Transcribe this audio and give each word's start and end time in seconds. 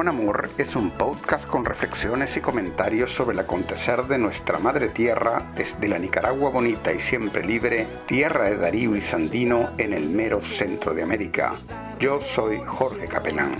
con 0.00 0.08
Amor 0.08 0.48
es 0.56 0.76
un 0.76 0.92
podcast 0.92 1.46
con 1.46 1.62
reflexiones 1.62 2.34
y 2.34 2.40
comentarios 2.40 3.12
sobre 3.12 3.34
el 3.34 3.40
acontecer 3.40 4.04
de 4.04 4.16
nuestra 4.16 4.58
madre 4.58 4.88
tierra 4.88 5.52
desde 5.54 5.88
la 5.88 5.98
Nicaragua 5.98 6.48
bonita 6.48 6.90
y 6.90 7.00
siempre 7.00 7.44
libre, 7.44 7.86
tierra 8.06 8.44
de 8.44 8.56
Darío 8.56 8.96
y 8.96 9.02
Sandino 9.02 9.72
en 9.76 9.92
el 9.92 10.08
mero 10.08 10.40
centro 10.40 10.94
de 10.94 11.02
América. 11.02 11.54
Yo 11.98 12.18
soy 12.22 12.62
Jorge 12.64 13.08
Capelán. 13.08 13.58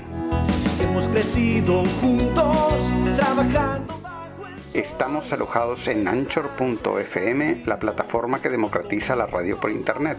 Hemos 0.83 1.09
crecido 1.09 1.85
juntos, 2.01 2.91
trabajando. 3.19 4.01
Estamos 4.73 5.31
alojados 5.35 5.89
en 5.89 6.09
anchor.fm, 6.09 7.65
la 7.67 7.79
plataforma 7.79 8.41
que 8.41 8.49
democratiza 8.49 9.15
la 9.15 9.27
radio 9.27 9.61
por 9.61 9.71
Internet 9.71 10.17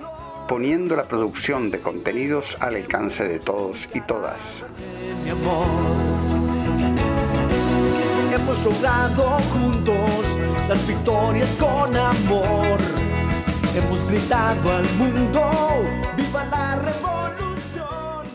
poniendo 0.52 0.98
la 0.98 1.08
producción 1.08 1.72
de 1.72 1.80
contenidos 1.80 2.58
al 2.62 2.76
alcance 2.76 3.24
de 3.24 3.40
todos 3.40 3.88
y 3.94 4.02
todas. 4.02 4.66
Hemos 8.42 8.64
logrado 8.64 9.38
juntos 9.54 10.26
las 10.68 10.88
victorias 10.88 11.56
con 11.58 11.96
amor. 11.96 12.80
Hemos 13.76 14.04
gritado 14.08 14.78
al 14.78 14.94
mundo, 14.94 15.86
viva 16.18 16.44
la 16.46 16.76
revolución. 16.78 18.26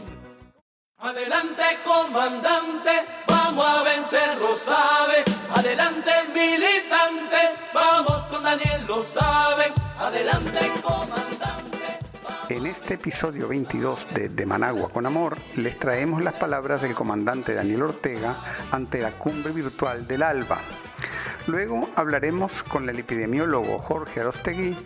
Adelante 0.98 1.64
comandante, 1.84 2.92
vamos 3.26 3.66
a 3.66 3.82
vencer, 3.82 4.38
lo 4.38 4.54
sabes. 4.54 5.26
Adelante 5.52 6.12
militante, 6.32 7.40
vamos 7.74 8.28
con 8.28 8.44
Daniel, 8.44 8.86
lo 8.86 9.02
saben. 9.02 9.72
Adelante 9.98 10.72
comandante. 10.82 11.55
En 12.48 12.64
este 12.64 12.94
episodio 12.94 13.48
22 13.48 14.06
de 14.14 14.28
De 14.28 14.46
Managua 14.46 14.88
con 14.88 15.04
Amor 15.04 15.36
les 15.56 15.76
traemos 15.80 16.22
las 16.22 16.34
palabras 16.34 16.80
del 16.80 16.94
comandante 16.94 17.54
Daniel 17.54 17.82
Ortega 17.82 18.36
ante 18.70 19.02
la 19.02 19.10
cumbre 19.10 19.52
virtual 19.52 20.06
del 20.06 20.22
ALBA. 20.22 20.58
Luego 21.48 21.90
hablaremos 21.96 22.62
con 22.62 22.88
el 22.88 23.00
epidemiólogo 23.00 23.80
Jorge 23.80 24.20
Arostegui 24.20 24.76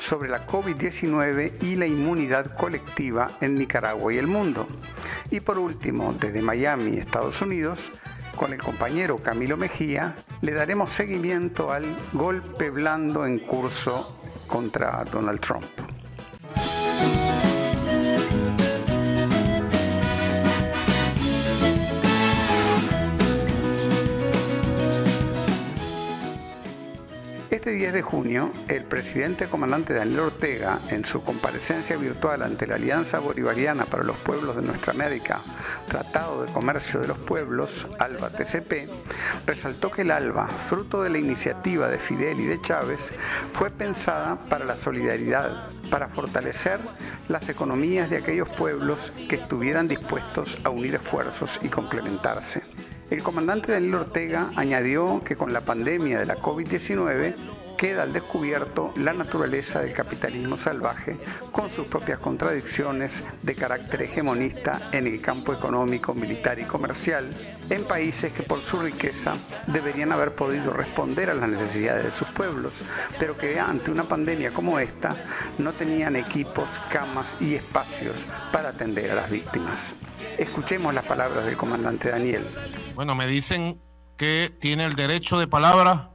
sobre 0.00 0.30
la 0.30 0.46
COVID-19 0.46 1.62
y 1.62 1.76
la 1.76 1.86
inmunidad 1.86 2.56
colectiva 2.56 3.32
en 3.42 3.54
Nicaragua 3.54 4.14
y 4.14 4.16
el 4.16 4.26
mundo. 4.26 4.66
Y 5.30 5.40
por 5.40 5.58
último, 5.58 6.14
desde 6.18 6.40
Miami, 6.40 6.96
Estados 6.96 7.42
Unidos, 7.42 7.80
con 8.34 8.54
el 8.54 8.62
compañero 8.62 9.18
Camilo 9.18 9.58
Mejía, 9.58 10.16
le 10.40 10.52
daremos 10.52 10.90
seguimiento 10.92 11.70
al 11.70 11.84
golpe 12.14 12.70
blando 12.70 13.26
en 13.26 13.40
curso 13.40 14.16
contra 14.46 15.04
Donald 15.04 15.40
Trump. 15.40 15.99
Bye. 16.54 17.49
Este 27.60 27.72
10 27.72 27.92
de 27.92 28.00
junio, 28.00 28.52
el 28.68 28.84
presidente 28.84 29.44
comandante 29.44 29.92
Daniel 29.92 30.20
Ortega, 30.20 30.78
en 30.88 31.04
su 31.04 31.22
comparecencia 31.22 31.94
virtual 31.98 32.42
ante 32.42 32.66
la 32.66 32.76
Alianza 32.76 33.18
Bolivariana 33.18 33.84
para 33.84 34.02
los 34.02 34.16
Pueblos 34.16 34.56
de 34.56 34.62
Nuestra 34.62 34.94
América, 34.94 35.40
Tratado 35.86 36.42
de 36.42 36.50
Comercio 36.50 37.00
de 37.00 37.08
los 37.08 37.18
Pueblos, 37.18 37.86
ALBA-TCP, 37.98 38.88
resaltó 39.44 39.90
que 39.90 40.00
el 40.00 40.10
ALBA, 40.10 40.48
fruto 40.70 41.02
de 41.02 41.10
la 41.10 41.18
iniciativa 41.18 41.88
de 41.88 41.98
Fidel 41.98 42.40
y 42.40 42.46
de 42.46 42.62
Chávez, 42.62 43.12
fue 43.52 43.68
pensada 43.68 44.36
para 44.48 44.64
la 44.64 44.76
solidaridad, 44.76 45.68
para 45.90 46.08
fortalecer 46.08 46.80
las 47.28 47.46
economías 47.50 48.08
de 48.08 48.16
aquellos 48.16 48.48
pueblos 48.48 49.12
que 49.28 49.34
estuvieran 49.34 49.86
dispuestos 49.86 50.56
a 50.64 50.70
unir 50.70 50.94
esfuerzos 50.94 51.60
y 51.62 51.68
complementarse. 51.68 52.62
El 53.10 53.24
comandante 53.24 53.72
Daniel 53.72 53.96
Ortega 53.96 54.50
añadió 54.54 55.22
que 55.24 55.34
con 55.34 55.52
la 55.52 55.62
pandemia 55.62 56.20
de 56.20 56.26
la 56.26 56.36
COVID-19 56.36 57.34
queda 57.80 58.02
al 58.02 58.12
descubierto 58.12 58.92
la 58.96 59.14
naturaleza 59.14 59.80
del 59.80 59.94
capitalismo 59.94 60.58
salvaje 60.58 61.16
con 61.50 61.70
sus 61.70 61.88
propias 61.88 62.18
contradicciones 62.18 63.10
de 63.42 63.54
carácter 63.54 64.02
hegemonista 64.02 64.90
en 64.92 65.06
el 65.06 65.18
campo 65.22 65.54
económico, 65.54 66.12
militar 66.12 66.58
y 66.58 66.64
comercial 66.64 67.24
en 67.70 67.84
países 67.84 68.34
que 68.34 68.42
por 68.42 68.60
su 68.60 68.82
riqueza 68.82 69.34
deberían 69.66 70.12
haber 70.12 70.34
podido 70.34 70.74
responder 70.74 71.30
a 71.30 71.34
las 71.34 71.48
necesidades 71.48 72.04
de 72.04 72.10
sus 72.10 72.28
pueblos, 72.28 72.74
pero 73.18 73.34
que 73.34 73.58
ante 73.58 73.90
una 73.90 74.04
pandemia 74.04 74.50
como 74.50 74.78
esta 74.78 75.16
no 75.56 75.72
tenían 75.72 76.16
equipos, 76.16 76.68
camas 76.90 77.28
y 77.40 77.54
espacios 77.54 78.14
para 78.52 78.68
atender 78.68 79.10
a 79.12 79.14
las 79.14 79.30
víctimas. 79.30 79.80
Escuchemos 80.36 80.92
las 80.92 81.06
palabras 81.06 81.46
del 81.46 81.56
comandante 81.56 82.10
Daniel. 82.10 82.42
Bueno, 82.94 83.14
me 83.14 83.26
dicen 83.26 83.80
que 84.18 84.54
tiene 84.60 84.84
el 84.84 84.96
derecho 84.96 85.38
de 85.38 85.46
palabra 85.46 86.10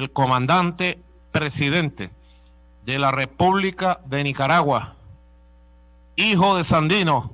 el 0.00 0.10
comandante 0.12 0.98
presidente 1.30 2.10
de 2.84 2.98
la 2.98 3.10
República 3.10 4.00
de 4.06 4.24
Nicaragua, 4.24 4.96
hijo 6.16 6.56
de 6.56 6.64
Sandino, 6.64 7.32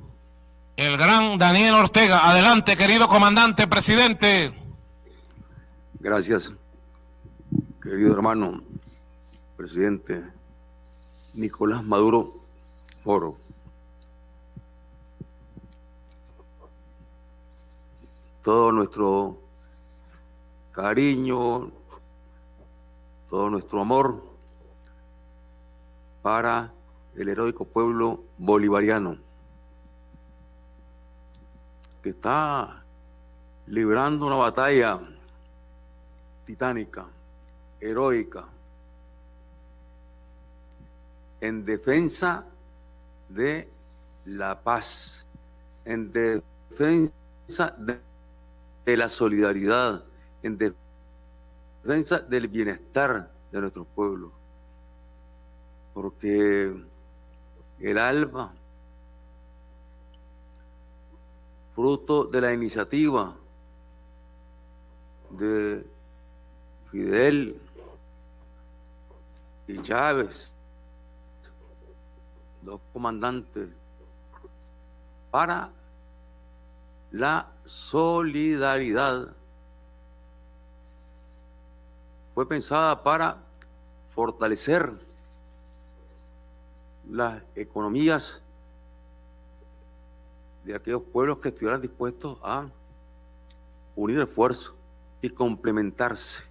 el 0.76 0.96
gran 0.96 1.38
Daniel 1.38 1.74
Ortega. 1.74 2.28
Adelante, 2.28 2.76
querido 2.76 3.06
comandante 3.06 3.68
presidente. 3.68 4.52
Gracias, 6.00 6.52
querido 7.80 8.12
hermano 8.12 8.62
presidente 9.56 10.22
Nicolás 11.34 11.84
Maduro 11.84 12.32
Oro. 13.04 13.36
todo 18.46 18.70
nuestro 18.70 19.40
cariño, 20.70 21.72
todo 23.28 23.50
nuestro 23.50 23.80
amor 23.80 24.22
para 26.22 26.72
el 27.14 27.28
heroico 27.28 27.64
pueblo 27.64 28.24
bolivariano 28.38 29.18
que 32.02 32.10
está 32.10 32.84
librando 33.66 34.26
una 34.26 34.36
batalla 34.36 35.00
titánica, 36.44 37.06
heroica, 37.80 38.44
en 41.40 41.64
defensa 41.64 42.44
de 43.28 43.68
la 44.24 44.60
paz, 44.62 45.26
en 45.84 46.12
defensa 46.12 47.74
de 47.76 48.96
la 48.96 49.08
solidaridad, 49.08 50.04
en 50.44 50.58
defensa 50.58 50.85
del 51.86 52.48
bienestar 52.48 53.30
de 53.52 53.60
nuestros 53.60 53.86
pueblos. 53.94 54.32
Porque 55.94 56.74
el 57.78 57.98
ALBA, 57.98 58.52
fruto 61.74 62.24
de 62.24 62.40
la 62.40 62.52
iniciativa 62.52 63.36
de 65.30 65.86
Fidel 66.90 67.60
y 69.68 69.80
Chávez, 69.82 70.52
dos 72.62 72.80
comandantes, 72.92 73.68
para 75.30 75.70
la 77.12 77.48
solidaridad 77.64 79.35
fue 82.36 82.46
pensada 82.46 83.02
para 83.02 83.38
fortalecer 84.14 84.92
las 87.10 87.42
economías 87.54 88.42
de 90.62 90.74
aquellos 90.74 91.00
pueblos 91.00 91.38
que 91.38 91.48
estuvieran 91.48 91.80
dispuestos 91.80 92.36
a 92.42 92.66
unir 93.94 94.20
esfuerzos 94.20 94.74
y 95.22 95.30
complementarse. 95.30 96.42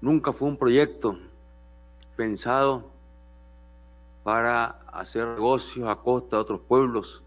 Nunca 0.00 0.32
fue 0.32 0.48
un 0.48 0.56
proyecto 0.56 1.20
pensado 2.16 2.90
para 4.24 4.80
hacer 4.88 5.24
negocios 5.24 5.88
a 5.88 5.94
costa 5.94 6.34
de 6.34 6.42
otros 6.42 6.60
pueblos. 6.62 7.22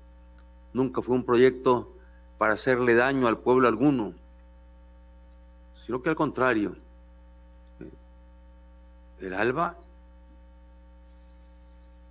Nunca 0.74 1.02
fue 1.02 1.16
un 1.16 1.24
proyecto 1.24 1.94
para 2.38 2.56
hacerle 2.56 2.94
daño 2.94 3.26
al 3.30 3.38
pueblo 3.38 3.70
alguno, 3.70 4.16
sino 5.74 6.02
que 6.02 6.10
al 6.10 6.16
contrario, 6.16 6.76
el 9.20 9.34
ALBA 9.34 9.78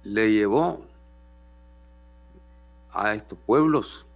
le 0.04 0.32
llevó 0.32 0.80
a 2.92 3.14
estos 3.14 3.38
pueblos 3.38 4.06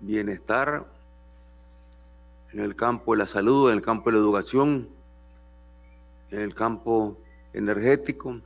bienestar 0.00 0.86
en 2.52 2.60
el 2.60 2.74
campo 2.74 3.12
de 3.12 3.18
la 3.18 3.26
salud, 3.26 3.70
en 3.70 3.76
el 3.76 3.82
campo 3.82 4.10
de 4.10 4.16
la 4.16 4.22
educación, 4.22 4.88
en 6.30 6.40
el 6.40 6.54
campo 6.54 7.16
energético, 7.52 8.40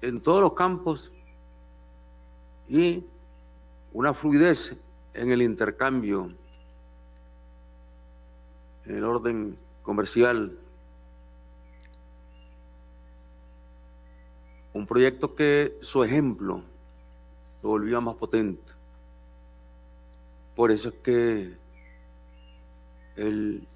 en 0.00 0.20
todos 0.20 0.40
los 0.40 0.52
campos 0.54 1.12
y 2.68 3.04
una 3.92 4.14
fluidez 4.14 4.76
en 5.14 5.30
el 5.32 5.42
intercambio, 5.42 6.32
en 8.88 8.96
el 8.96 9.04
orden 9.04 9.58
comercial. 9.82 10.58
Un 14.72 14.86
proyecto 14.86 15.34
que 15.34 15.78
su 15.82 16.02
ejemplo 16.02 16.62
lo 17.62 17.68
volvía 17.68 18.00
más 18.00 18.14
potente. 18.14 18.72
Por 20.56 20.70
eso 20.70 20.88
es 20.88 20.94
que 20.96 21.56
el 23.16 23.66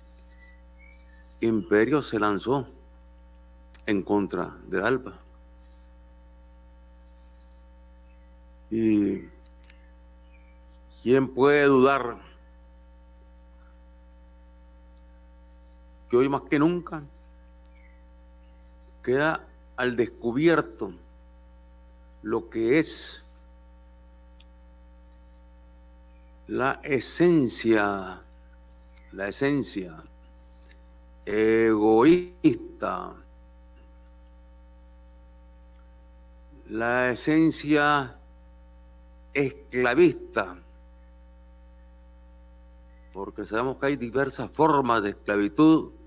imperio 1.41 2.03
se 2.03 2.19
lanzó 2.19 2.69
en 3.85 4.03
contra 4.03 4.57
de 4.69 4.83
Alba. 4.83 5.19
Y 8.71 9.29
quién 11.03 11.29
puede 11.29 11.65
dudar 11.67 12.32
que 16.13 16.19
hoy 16.19 16.29
más 16.29 16.43
que 16.43 16.59
nunca 16.59 17.03
queda 19.03 19.47
al 19.77 19.97
descubierto 19.97 20.93
lo 22.23 22.51
que 22.51 22.79
es 22.79 23.25
la 26.49 26.81
esencia, 26.83 28.21
la 29.13 29.29
esencia 29.29 30.05
egoísta, 31.25 33.15
la 36.69 37.11
esencia 37.11 38.19
esclavista, 39.33 40.59
porque 43.15 43.47
sabemos 43.47 43.79
que 43.79 43.87
hay 43.87 43.97
diversas 43.97 44.51
formas 44.51 45.03
de 45.03 45.09
esclavitud, 45.09 46.02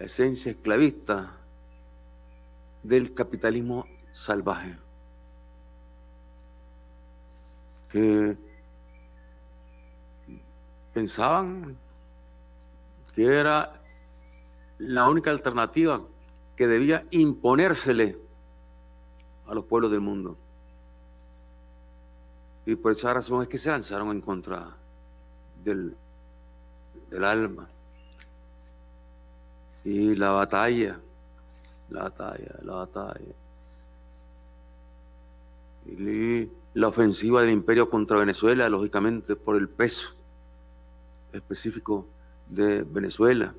la 0.00 0.06
esencia 0.06 0.50
esclavista 0.50 1.36
del 2.82 3.12
capitalismo 3.12 3.86
salvaje, 4.12 4.78
que 7.90 8.34
pensaban 10.94 11.76
que 13.14 13.26
era 13.26 13.78
la 14.78 15.06
única 15.06 15.30
alternativa 15.30 16.00
que 16.56 16.66
debía 16.66 17.06
imponérsele 17.10 18.16
a 19.48 19.52
los 19.52 19.66
pueblos 19.66 19.90
del 19.90 20.00
mundo. 20.00 20.38
Y 22.64 22.74
por 22.74 22.92
esa 22.92 23.12
razón 23.12 23.42
es 23.42 23.48
que 23.48 23.58
se 23.58 23.68
lanzaron 23.68 24.12
en 24.12 24.22
contra 24.22 24.74
del, 25.62 25.94
del 27.10 27.24
alma. 27.24 27.68
Y 29.84 30.14
la 30.14 30.30
batalla, 30.32 31.00
la 31.90 32.02
batalla, 32.04 32.54
la 32.62 32.74
batalla. 32.74 33.34
Y 35.86 36.48
la 36.74 36.88
ofensiva 36.88 37.40
del 37.40 37.50
imperio 37.50 37.88
contra 37.88 38.18
Venezuela, 38.18 38.68
lógicamente, 38.68 39.36
por 39.36 39.56
el 39.56 39.68
peso 39.68 40.08
específico 41.32 42.06
de 42.48 42.82
Venezuela, 42.82 43.54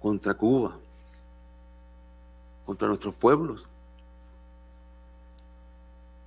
contra 0.00 0.34
Cuba, 0.34 0.78
contra 2.64 2.88
nuestros 2.88 3.14
pueblos. 3.14 3.68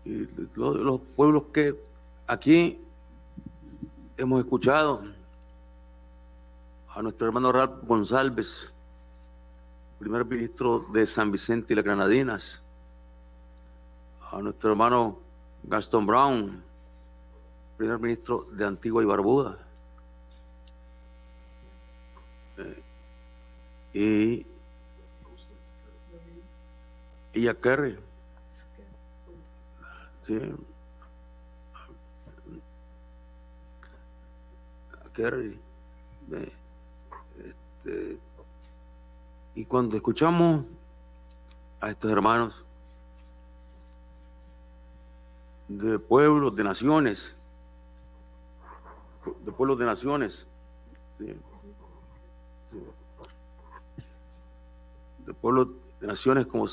Y 0.06 0.28
los, 0.56 1.02
pueblos 1.16 1.44
que 1.54 1.75
aquí 2.28 2.80
hemos 4.18 4.40
escuchado 4.40 5.04
a 7.00 7.01
nuestro 7.01 7.28
hermano 7.28 7.50
Ralph 7.54 7.86
González, 7.88 8.74
primer 10.00 10.25
ministro 10.25 10.80
de 10.92 11.06
San 11.06 11.31
Vicente 11.31 11.72
y 11.72 11.75
las 11.78 11.86
Granadinas, 11.86 12.62
a 14.30 14.42
nuestro 14.42 14.72
hermano 14.72 15.18
Gaston 15.63 16.06
Brown, 16.06 16.62
primer 17.78 18.00
ministro 18.00 18.48
de 18.51 18.66
Antigua 18.66 19.01
y 19.01 19.06
Barbuda, 19.06 19.57
y, 23.94 24.46
y 27.31 27.48
a 27.48 27.54
Kerry. 27.54 27.98
Sí. 30.19 30.38
Kerry. 35.13 35.60
Este, 37.89 38.18
y 39.56 39.65
cuando 39.65 39.95
escuchamos 39.95 40.63
a 41.81 41.89
estos 41.89 42.12
hermanos 42.12 42.63
de 45.68 45.97
pueblos, 46.00 46.56
de 46.56 46.63
naciones, 46.63 47.36
de 49.44 49.51
pueblos 49.51 49.80
de 49.80 49.86
naciones, 49.86 50.47
de 51.18 51.36
pueblos, 55.33 55.69
de 56.00 56.07
naciones 56.07 56.45
como 56.45 56.65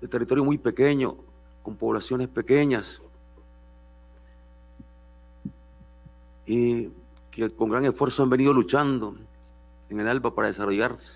de 0.00 0.08
territorio 0.08 0.44
muy 0.44 0.58
pequeño, 0.58 1.16
con 1.62 1.76
poblaciones 1.76 2.28
pequeñas, 2.28 3.02
y 6.46 6.88
que 7.30 7.50
con 7.50 7.68
gran 7.68 7.84
esfuerzo 7.84 8.22
han 8.22 8.30
venido 8.30 8.52
luchando 8.52 9.16
en 9.90 10.00
el 10.00 10.08
Alba 10.08 10.34
para 10.34 10.48
desarrollarse. 10.48 11.12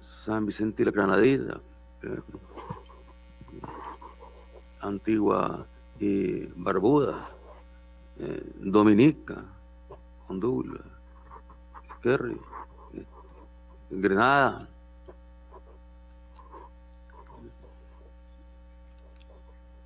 San 0.00 0.46
Vicente 0.46 0.82
y 0.82 0.86
la 0.86 0.92
Granadina, 0.92 1.60
eh, 2.02 2.20
Antigua 4.80 5.66
y 5.98 6.46
Barbuda, 6.56 7.30
eh, 8.18 8.52
Dominica, 8.56 9.44
Honduras, 10.28 10.82
Kerry. 12.02 12.38
Granada. 13.90 14.68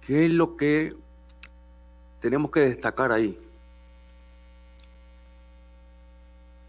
¿Qué 0.00 0.24
es 0.24 0.30
lo 0.30 0.56
que 0.56 0.96
tenemos 2.20 2.50
que 2.50 2.60
destacar 2.60 3.12
ahí? 3.12 3.38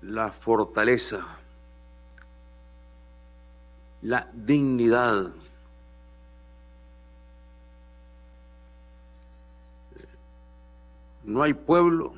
La 0.10 0.32
fortaleza, 0.32 1.20
la 4.02 4.28
dignidad. 4.34 5.32
No 11.24 11.44
hay 11.44 11.54
pueblo 11.54 12.16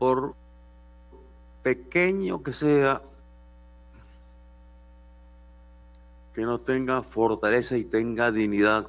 por 0.00 0.34
pequeño 1.62 2.42
que 2.42 2.52
sea, 2.52 3.00
que 6.34 6.42
no 6.42 6.58
tenga 6.58 7.04
fortaleza 7.04 7.76
y 7.76 7.84
tenga 7.84 8.32
dignidad 8.32 8.88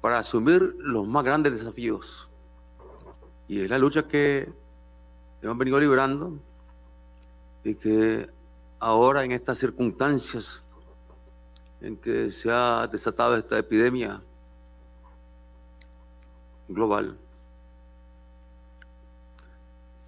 para 0.00 0.20
asumir 0.20 0.62
los 0.78 1.06
más 1.06 1.24
grandes 1.24 1.52
desafíos. 1.52 2.27
Y 3.48 3.62
es 3.62 3.70
la 3.70 3.78
lucha 3.78 4.06
que 4.06 4.52
hemos 5.40 5.58
venido 5.58 5.80
librando 5.80 6.38
y 7.64 7.74
que 7.74 8.28
ahora 8.78 9.24
en 9.24 9.32
estas 9.32 9.58
circunstancias 9.58 10.62
en 11.80 11.96
que 11.96 12.30
se 12.30 12.50
ha 12.50 12.86
desatado 12.86 13.36
esta 13.36 13.58
epidemia 13.58 14.20
global, 16.68 17.16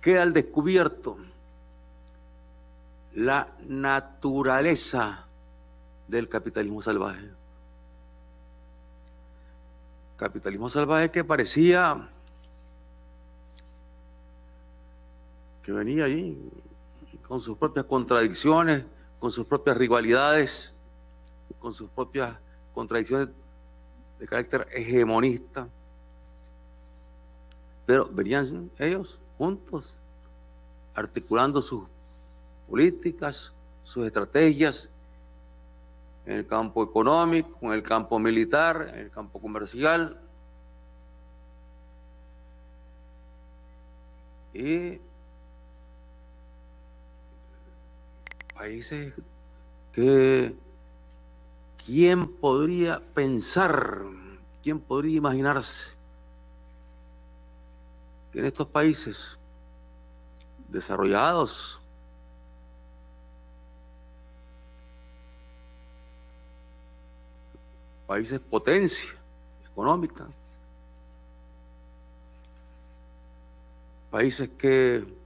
queda 0.01 0.23
al 0.23 0.33
descubierto 0.33 1.17
la 3.15 3.49
naturaleza 3.67 5.27
del 6.09 6.29
capitalismo 6.29 6.83
salvaje. 6.83 7.31
Capitalismo 10.17 10.69
salvaje 10.69 11.11
que 11.11 11.25
parecía 11.25 12.09
que 15.62 15.73
venía 15.73 16.05
ahí 16.05 16.37
con 17.26 17.40
sus 17.40 17.57
propias 17.57 17.87
contradicciones, 17.87 18.85
con 19.19 19.31
sus 19.31 19.47
propias 19.47 19.76
rivalidades, 19.76 20.75
con 21.59 21.73
sus 21.73 21.88
propias 21.90 22.37
contradicciones 22.75 23.29
de 24.19 24.26
carácter 24.26 24.67
hegemonista. 24.73 25.69
Pero 27.87 28.09
venían 28.11 28.71
ellos 28.79 29.19
juntos, 29.37 29.97
articulando 30.95 31.61
sus 31.62 31.85
políticas, 32.69 33.52
sus 33.85 34.07
estrategias 34.07 34.88
en 36.26 36.37
el 36.37 36.47
campo 36.47 36.85
económico, 36.85 37.59
en 37.62 37.73
el 37.73 37.83
campo 37.83 38.19
militar, 38.19 38.90
en 38.93 39.00
el 39.00 39.11
campo 39.11 39.40
comercial. 39.40 40.21
Y 44.52 45.00
países 48.61 49.14
que 49.90 50.55
quién 51.87 52.29
podría 52.29 53.00
pensar, 53.14 54.05
quién 54.62 54.79
podría 54.79 55.17
imaginarse 55.17 55.97
que 58.31 58.40
en 58.40 58.45
estos 58.45 58.67
países 58.67 59.38
desarrollados 60.69 61.81
países 68.07 68.38
potencia 68.40 69.09
económica, 69.73 70.26
países 74.11 74.50
que 74.50 75.20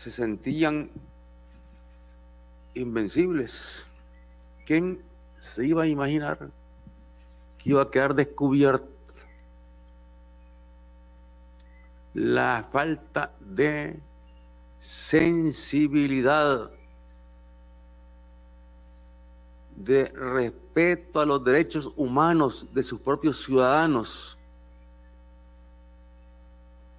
se 0.00 0.10
sentían 0.10 0.90
invencibles. 2.72 3.86
¿Quién 4.64 5.02
se 5.38 5.66
iba 5.66 5.82
a 5.82 5.86
imaginar 5.86 6.50
que 7.58 7.68
iba 7.68 7.82
a 7.82 7.90
quedar 7.90 8.14
descubierta 8.14 8.88
la 12.14 12.66
falta 12.72 13.34
de 13.40 14.00
sensibilidad 14.78 16.70
de 19.76 20.06
respeto 20.06 21.20
a 21.20 21.26
los 21.26 21.44
derechos 21.44 21.92
humanos 21.94 22.66
de 22.72 22.82
sus 22.82 22.98
propios 23.00 23.44
ciudadanos 23.44 24.38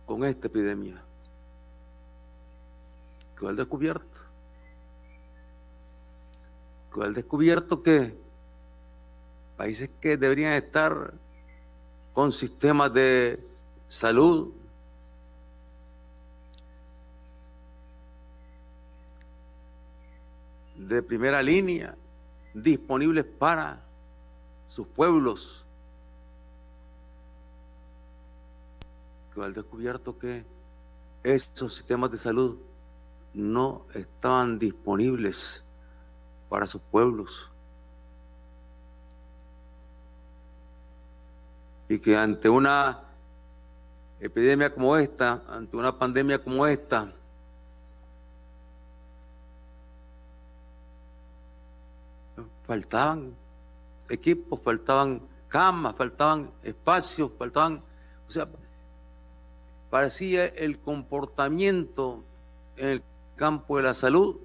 con 0.06 0.24
esta 0.24 0.46
epidemia. 0.46 1.04
Quedó 3.42 3.50
al 3.50 3.56
descubierto. 3.56 4.20
Quedó 6.94 7.04
al 7.06 7.14
descubierto 7.16 7.82
que 7.82 8.16
países 9.58 9.90
que 10.00 10.16
deberían 10.16 10.54
estar 10.54 11.16
con 12.14 12.32
sistemas 12.32 12.94
de 12.94 13.44
salud 13.88 14.54
de 20.76 21.02
primera 21.02 21.42
línea, 21.42 21.96
disponibles 22.54 23.26
para 23.26 23.82
sus 24.68 24.86
pueblos. 24.86 25.66
que 29.34 29.42
al 29.42 29.54
descubierto 29.56 30.20
que 30.20 30.46
esos 31.24 31.74
sistemas 31.74 32.12
de 32.12 32.18
salud 32.18 32.60
no 33.34 33.86
estaban 33.94 34.60
disponibles 34.60 35.64
para 36.50 36.68
sus 36.68 36.82
pueblos. 36.82 37.52
Y 41.88 42.00
que 42.00 42.16
ante 42.16 42.50
una 42.50 43.04
epidemia 44.20 44.74
como 44.74 44.96
esta, 44.96 45.44
ante 45.50 45.76
una 45.76 45.98
pandemia 45.98 46.42
como 46.42 46.66
esta, 46.66 47.12
faltaban 52.66 53.36
equipos, 54.10 54.60
faltaban 54.62 55.22
camas, 55.50 55.96
faltaban 55.96 56.52
espacios, 56.64 57.32
faltaban, 57.38 57.82
o 58.28 58.32
sea, 58.32 58.48
parecía 59.90 60.46
el 60.46 60.80
comportamiento 60.80 62.24
en 62.78 62.88
el 62.88 63.04
campo 63.42 63.78
de 63.78 63.84
la 63.84 63.96
salud, 63.96 64.36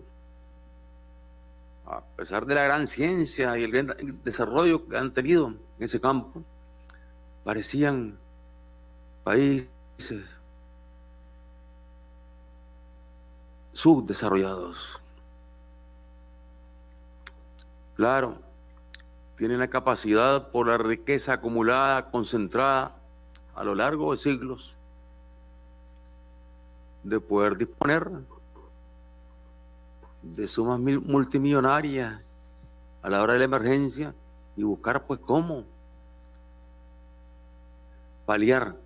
a 1.85 2.01
pesar 2.17 2.47
de 2.47 2.55
la 2.55 2.63
gran 2.63 2.87
ciencia 2.87 3.59
y 3.59 3.65
el 3.65 3.71
gran 3.71 3.95
desarrollo 4.25 4.89
que 4.89 4.97
han 4.97 5.13
tenido 5.13 5.49
en 5.49 5.61
ese 5.79 6.01
campo, 6.01 6.43
parecían 7.45 8.17
países 9.23 9.69
subdesarrollados. 13.75 14.99
Claro, 17.97 18.39
tienen 19.37 19.59
la 19.59 19.69
capacidad 19.69 20.51
por 20.51 20.69
la 20.69 20.79
riqueza 20.79 21.35
acumulada, 21.35 22.11
concentrada 22.11 22.97
a 23.55 23.63
lo 23.63 23.75
largo 23.75 24.13
de 24.13 24.17
siglos, 24.17 24.75
de 27.03 27.21
poder 27.21 27.59
disponer 27.59 28.11
de 30.35 30.47
sumas 30.47 30.81
multimillonarias 30.81 32.21
a 33.03 33.11
la 33.11 33.23
hora 33.23 33.35
de 33.35 33.39
la 33.41 33.45
emergencia 33.45 34.15
y 34.57 34.63
buscar 34.63 35.07
pues 35.07 35.21
cómo 35.21 35.65
paliar 38.25 38.77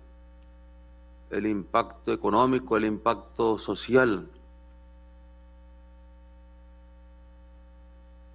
el 1.31 1.47
impacto 1.47 2.13
económico, 2.13 2.77
el 2.77 2.85
impacto 2.85 3.57
social 3.57 4.29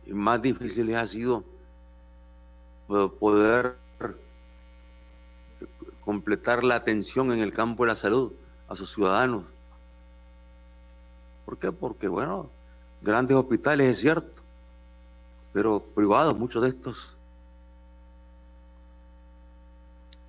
y 0.06 0.12
más 0.12 0.40
difícil 0.40 0.94
ha 0.96 1.06
sido 1.06 1.44
poder 3.18 3.76
completar 6.04 6.64
la 6.64 6.76
atención 6.76 7.32
en 7.32 7.40
el 7.40 7.52
campo 7.52 7.84
de 7.84 7.88
la 7.88 7.96
salud 7.96 8.32
a 8.68 8.76
sus 8.76 8.92
ciudadanos. 8.92 9.44
¿Por 11.44 11.58
qué? 11.58 11.72
Porque, 11.72 12.08
bueno, 12.08 12.48
grandes 13.02 13.36
hospitales 13.36 13.90
es 13.90 13.98
cierto, 14.00 14.42
pero 15.52 15.80
privados, 15.94 16.38
muchos 16.38 16.62
de 16.62 16.68
estos. 16.68 17.16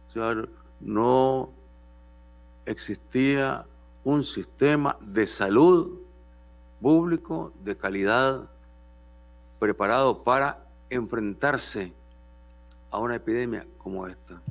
O 0.10 0.12
sea, 0.12 0.36
no 0.80 1.50
existía 2.66 3.66
un 4.04 4.24
sistema 4.24 4.98
de 5.02 5.28
salud 5.28 6.00
público 6.82 7.52
de 7.64 7.76
calidad 7.76 8.50
preparado 9.60 10.24
para 10.24 10.66
enfrentarse 10.90 11.92
a 12.92 13.00
una 13.00 13.16
epidemia 13.16 13.66
como 13.78 14.08
esta. 14.08 14.42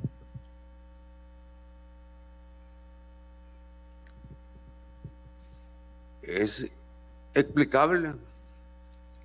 Es 6.21 6.69
explicable 7.39 8.13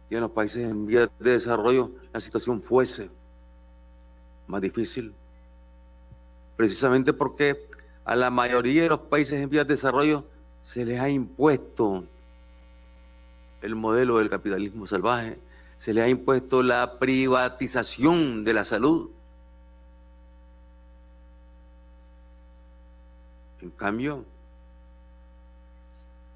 que 0.09 0.17
en 0.17 0.21
los 0.21 0.31
países 0.31 0.69
en 0.69 0.87
vías 0.87 1.09
de 1.19 1.31
desarrollo 1.31 1.91
la 2.13 2.21
situación 2.21 2.61
fuese 2.61 3.11
más 4.47 4.61
difícil, 4.61 5.15
precisamente 6.57 7.13
porque 7.13 7.67
a 8.05 8.15
la 8.17 8.31
mayoría 8.31 8.83
de 8.83 8.89
los 8.91 9.01
países 9.01 9.35
en 9.35 9.49
vías 9.49 9.67
de 9.67 9.75
desarrollo 9.75 10.25
se 10.61 10.85
les 10.85 11.01
ha 11.01 11.09
impuesto 11.09 12.05
el 13.63 13.75
modelo 13.75 14.19
del 14.19 14.29
capitalismo 14.29 14.87
salvaje, 14.87 15.39
se 15.79 15.95
le 15.95 16.03
ha 16.03 16.09
impuesto 16.09 16.63
la 16.63 16.99
privatización 16.99 18.45
de 18.45 18.55
la 18.55 18.65
salud. 18.65 19.11
En 23.61 23.71
cambio, 23.71 24.25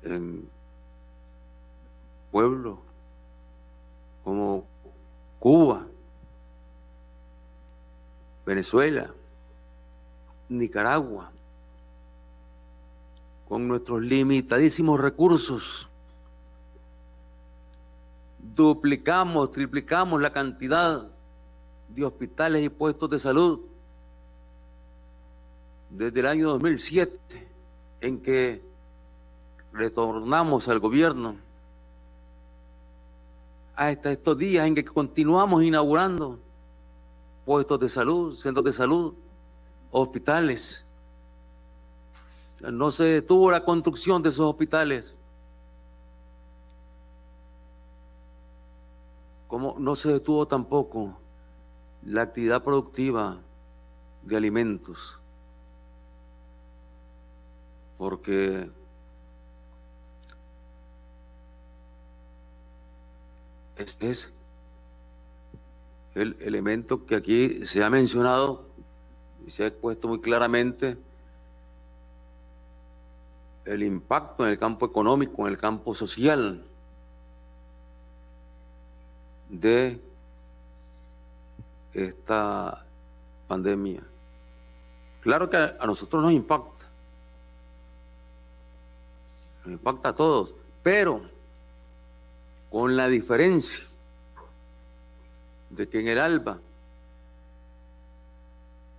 en 0.03 0.49
pueblos 2.37 2.77
como 4.23 4.67
Cuba, 5.39 5.87
Venezuela, 8.45 9.11
Nicaragua, 10.51 11.33
con 13.49 13.67
nuestros 13.67 14.03
limitadísimos 14.03 15.01
recursos, 15.01 15.89
duplicamos, 18.55 19.51
triplicamos 19.51 20.21
la 20.21 20.31
cantidad 20.31 21.09
de 21.89 22.05
hospitales 22.05 22.67
y 22.67 22.69
puestos 22.69 23.09
de 23.09 23.19
salud 23.19 23.61
desde 25.89 26.21
el 26.21 26.27
año 26.27 26.51
2007 26.51 27.49
en 28.03 28.21
que 28.21 28.63
retornamos 29.73 30.69
al 30.69 30.81
gobierno 30.81 31.46
hasta 33.77 34.11
estos 34.11 34.39
días 34.39 34.67
en 34.67 34.75
que 34.75 34.85
continuamos 34.85 35.63
inaugurando 35.63 36.41
puestos 37.45 37.79
de 37.79 37.89
salud, 37.91 38.35
centros 38.35 38.65
de 38.65 38.73
salud, 38.73 39.15
hospitales. 39.91 40.85
No 42.61 42.91
se 42.91 43.05
detuvo 43.05 43.51
la 43.51 43.63
construcción 43.63 44.23
de 44.23 44.31
esos 44.31 44.49
hospitales. 44.49 45.15
Como 49.47 49.77
no 49.79 49.95
se 49.95 50.09
detuvo 50.11 50.49
tampoco 50.49 51.15
la 52.03 52.23
actividad 52.23 52.65
productiva 52.65 53.37
de 54.23 54.37
alimentos. 54.37 55.21
Porque 57.99 58.71
es, 63.77 64.33
el 66.15 66.37
elemento 66.41 67.05
que 67.05 67.15
aquí 67.15 67.67
se 67.67 67.85
ha 67.85 67.91
mencionado 67.91 68.65
y 69.47 69.51
se 69.51 69.65
ha 69.65 69.67
expuesto 69.67 70.09
muy 70.09 70.21
claramente 70.21 70.97
el 73.67 73.83
impacto 73.83 74.45
en 74.45 74.53
el 74.53 74.59
campo 74.59 74.87
económico, 74.87 75.47
en 75.47 75.53
el 75.53 75.59
campo 75.59 75.95
social 75.95 76.65
de 79.49 80.01
esta 81.93 82.87
pandemia. 83.47 84.03
Claro 85.21 85.51
que 85.51 85.57
a 85.57 85.87
nosotros 85.87 86.23
nos 86.23 86.33
impacta, 86.33 86.87
nos 89.65 89.73
impacta 89.73 90.11
a 90.11 90.13
todos, 90.15 90.55
pero 90.83 91.36
con 92.71 92.97
la 92.97 93.09
diferencia 93.09 93.85
de 95.71 95.89
que 95.89 96.01
en 96.01 96.09
el 96.09 96.19
ALBA, 96.19 96.59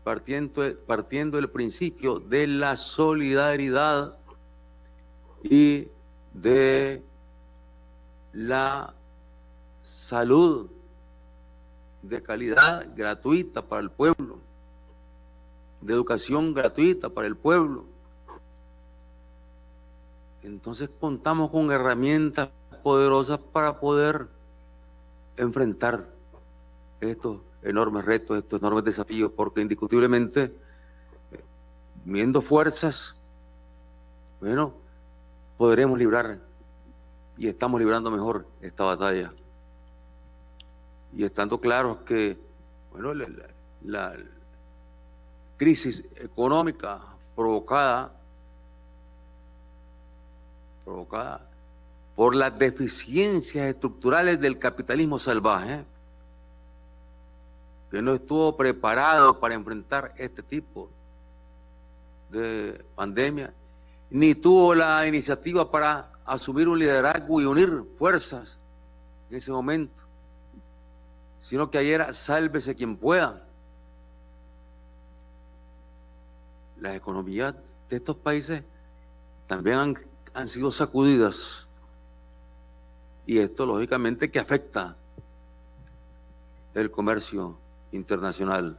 partiendo, 0.04 0.64
partiendo 0.86 1.38
del 1.38 1.50
principio 1.50 2.20
de 2.20 2.48
la 2.48 2.76
solidaridad 2.76 4.18
y 5.44 5.88
de 6.34 7.04
la 8.34 8.94
salud 9.84 10.70
de 12.02 12.22
calidad 12.22 12.88
gratuita 12.96 13.62
para 13.62 13.82
el 13.82 13.92
pueblo, 13.92 14.40
de 15.82 15.94
educación 15.94 16.54
gratuita 16.54 17.10
para 17.10 17.28
el 17.28 17.36
pueblo. 17.36 17.86
Entonces 20.44 20.90
contamos 21.00 21.52
con 21.52 21.72
herramientas 21.72 22.50
poderosas 22.88 23.38
para 23.38 23.82
poder 23.82 24.30
enfrentar 25.36 26.08
estos 27.02 27.42
enormes 27.62 28.06
retos, 28.06 28.38
estos 28.38 28.62
enormes 28.62 28.86
desafíos, 28.86 29.30
porque 29.36 29.60
indiscutiblemente, 29.60 30.56
viendo 32.06 32.42
fuerzas, 32.42 33.18
bueno, 34.40 34.74
podremos 35.58 36.00
librar 36.00 36.40
y 37.38 37.50
estamos 37.50 37.78
librando 37.78 38.10
mejor 38.10 38.48
esta 38.62 38.86
batalla. 38.86 39.34
Y 41.14 41.26
estando 41.26 41.60
claros 41.60 41.98
que, 42.06 42.40
bueno, 42.94 43.14
la, 43.14 43.28
la 43.84 44.16
crisis 45.58 46.06
económica 46.16 47.02
provocada, 47.36 48.14
provocada 50.86 51.47
por 52.18 52.36
las 52.36 52.58
deficiencias 52.58 53.68
estructurales 53.68 54.42
del 54.42 54.58
capitalismo 54.58 55.20
salvaje, 55.20 55.86
que 57.92 58.02
no 58.02 58.16
estuvo 58.16 58.58
preparado 58.58 59.40
para 59.40 59.54
enfrentar 59.54 60.16
este 60.18 60.42
tipo 60.42 60.90
de 62.32 62.84
pandemia, 62.96 63.54
ni 64.10 64.34
tuvo 64.34 64.74
la 64.74 65.06
iniciativa 65.06 65.70
para 65.70 66.12
asumir 66.26 66.68
un 66.68 66.80
liderazgo 66.80 67.40
y 67.40 67.46
unir 67.46 67.84
fuerzas 68.00 68.58
en 69.30 69.38
ese 69.38 69.52
momento, 69.52 70.02
sino 71.40 71.70
que 71.70 71.78
ayer 71.78 72.12
sálvese 72.16 72.74
quien 72.74 72.98
pueda. 72.98 73.44
Las 76.82 76.96
economías 76.96 77.54
de 77.88 77.96
estos 77.96 78.16
países 78.16 78.64
también 79.46 79.78
han, 79.78 79.98
han 80.34 80.50
sido 80.50 80.72
sacudidas 80.72 81.67
y 83.28 83.40
esto 83.40 83.66
lógicamente 83.66 84.32
que 84.32 84.40
afecta 84.40 84.96
el 86.74 86.90
comercio 86.90 87.58
internacional. 87.92 88.78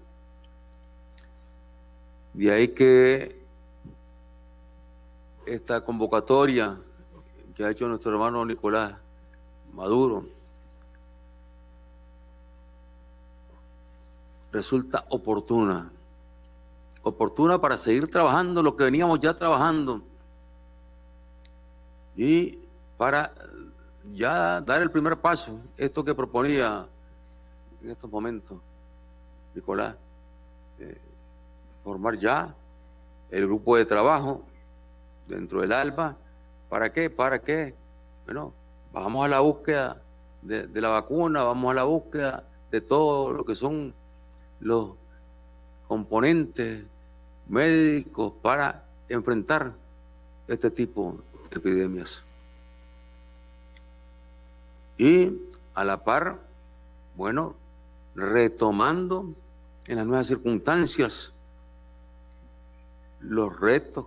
De 2.33 2.51
ahí 2.51 2.69
que 2.69 3.45
esta 5.45 5.85
convocatoria 5.85 6.79
que 7.55 7.65
ha 7.65 7.71
hecho 7.71 7.89
nuestro 7.89 8.13
hermano 8.13 8.45
Nicolás 8.45 8.95
Maduro 9.75 10.25
resulta 14.51 15.05
oportuna. 15.11 15.93
Oportuna 17.03 17.61
para 17.61 17.77
seguir 17.77 18.11
trabajando 18.11 18.63
lo 18.63 18.77
que 18.77 18.85
veníamos 18.85 19.21
ya 19.21 19.35
trabajando 19.35 20.03
y 22.17 22.59
para 22.97 23.33
ya 24.15 24.61
dar 24.61 24.83
el 24.83 24.91
primer 24.91 25.17
paso, 25.17 25.61
esto 25.77 26.05
que 26.05 26.15
proponía 26.15 26.87
en 27.83 27.91
estos 27.91 28.11
momentos 28.11 28.59
Nicolás, 29.55 29.97
eh, 30.79 30.99
formar 31.83 32.19
ya 32.19 32.55
el 33.31 33.47
grupo 33.47 33.77
de 33.77 33.85
trabajo 33.85 34.43
dentro 35.27 35.61
del 35.61 35.73
ALBA. 35.73 36.17
¿Para 36.69 36.93
qué? 36.93 37.11
¿Para 37.11 37.41
qué? 37.41 37.75
Bueno, 38.25 38.53
vamos 38.93 39.25
a 39.25 39.29
la 39.29 39.41
búsqueda 39.41 40.01
de, 40.43 40.67
de 40.67 40.81
la 40.81 40.91
vacuna, 40.91 41.43
vamos 41.43 41.71
a 41.71 41.75
la 41.75 41.85
búsqueda 41.85 42.45
de 42.71 42.81
todo 42.81 43.33
lo 43.33 43.45
que 43.45 43.55
son 43.55 43.95
los 44.61 44.93
componentes 45.87 46.85
médicos 47.49 48.35
para 48.43 48.85
enfrentar 49.09 49.73
este 50.47 50.71
tipo 50.71 51.17
de 51.51 51.57
epidemias. 51.57 52.28
Y 54.99 55.33
a 55.75 55.85
la 55.85 56.03
par, 56.03 56.41
bueno, 57.17 57.55
retomando 58.17 59.33
en 59.87 59.97
las 59.97 60.07
nuevas 60.07 60.27
circunstancias 60.27 61.33
los 63.21 63.59
retos 63.59 64.07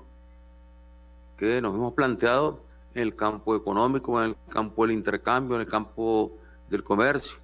que 1.38 1.62
nos 1.62 1.74
hemos 1.74 1.94
planteado 1.94 2.60
en 2.94 3.04
el 3.04 3.16
campo 3.16 3.56
económico, 3.56 4.22
en 4.22 4.32
el 4.32 4.36
campo 4.50 4.86
del 4.86 4.96
intercambio, 4.96 5.56
en 5.56 5.62
el 5.62 5.68
campo 5.68 6.32
del 6.70 6.84
comercio, 6.84 7.38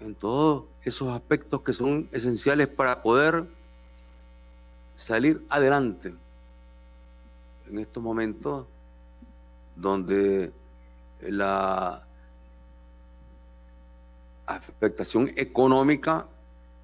en 0.00 0.14
todos 0.14 0.64
esos 0.82 1.08
aspectos 1.10 1.62
que 1.62 1.72
son 1.72 2.08
esenciales 2.10 2.68
para 2.68 3.02
poder 3.02 3.46
salir 4.94 5.44
adelante 5.48 6.12
en 7.68 7.78
estos 7.78 8.02
momentos 8.02 8.66
donde 9.76 10.52
la 11.22 12.04
afectación 14.46 15.30
económica 15.36 16.26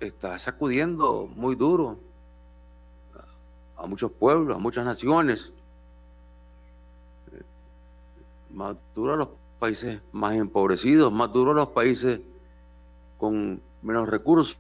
está 0.00 0.38
sacudiendo 0.38 1.28
muy 1.34 1.54
duro 1.54 1.98
a 3.76 3.86
muchos 3.86 4.10
pueblos, 4.12 4.56
a 4.56 4.58
muchas 4.58 4.84
naciones. 4.84 5.52
Más 8.50 8.76
duro 8.94 9.14
a 9.14 9.16
los 9.16 9.28
países 9.58 10.00
más 10.12 10.34
empobrecidos, 10.34 11.12
más 11.12 11.32
duro 11.32 11.52
los 11.52 11.68
países 11.68 12.20
con 13.18 13.60
menos 13.82 14.08
recursos. 14.08 14.58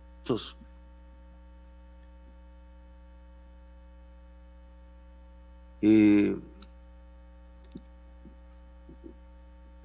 Y 5.80 6.34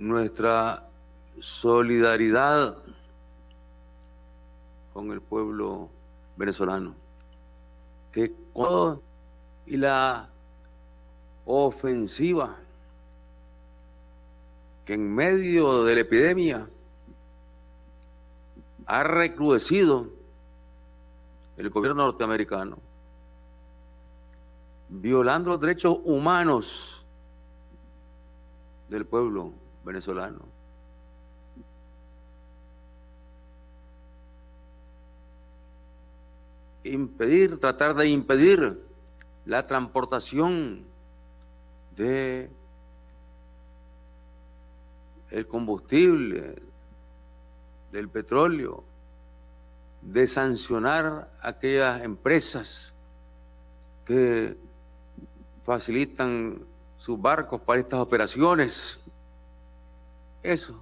nuestra 0.01 0.83
solidaridad 1.39 2.75
con 4.93 5.11
el 5.11 5.21
pueblo 5.21 5.89
venezolano. 6.35 6.95
Que 8.11 8.33
y 9.67 9.77
la 9.77 10.27
ofensiva 11.45 12.57
que 14.85 14.95
en 14.95 15.13
medio 15.13 15.83
de 15.83 15.95
la 15.95 16.01
epidemia 16.01 16.67
ha 18.87 19.03
recrudecido 19.03 20.09
el 21.57 21.69
gobierno 21.69 22.05
norteamericano, 22.05 22.79
violando 24.89 25.51
los 25.51 25.61
derechos 25.61 25.99
humanos 26.03 27.05
del 28.89 29.05
pueblo 29.05 29.60
venezolano. 29.83 30.61
impedir, 36.83 37.59
tratar 37.59 37.95
de 37.95 38.07
impedir 38.07 38.81
la 39.45 39.67
transportación 39.67 40.83
de 41.95 42.49
el 45.29 45.47
combustible, 45.47 46.55
del 47.91 48.09
petróleo, 48.09 48.83
de 50.01 50.27
sancionar 50.27 51.31
aquellas 51.41 52.03
empresas 52.03 52.93
que 54.05 54.57
facilitan 55.63 56.59
sus 56.97 57.21
barcos 57.21 57.61
para 57.61 57.79
estas 57.79 57.99
operaciones. 57.99 58.99
Eso 60.43 60.81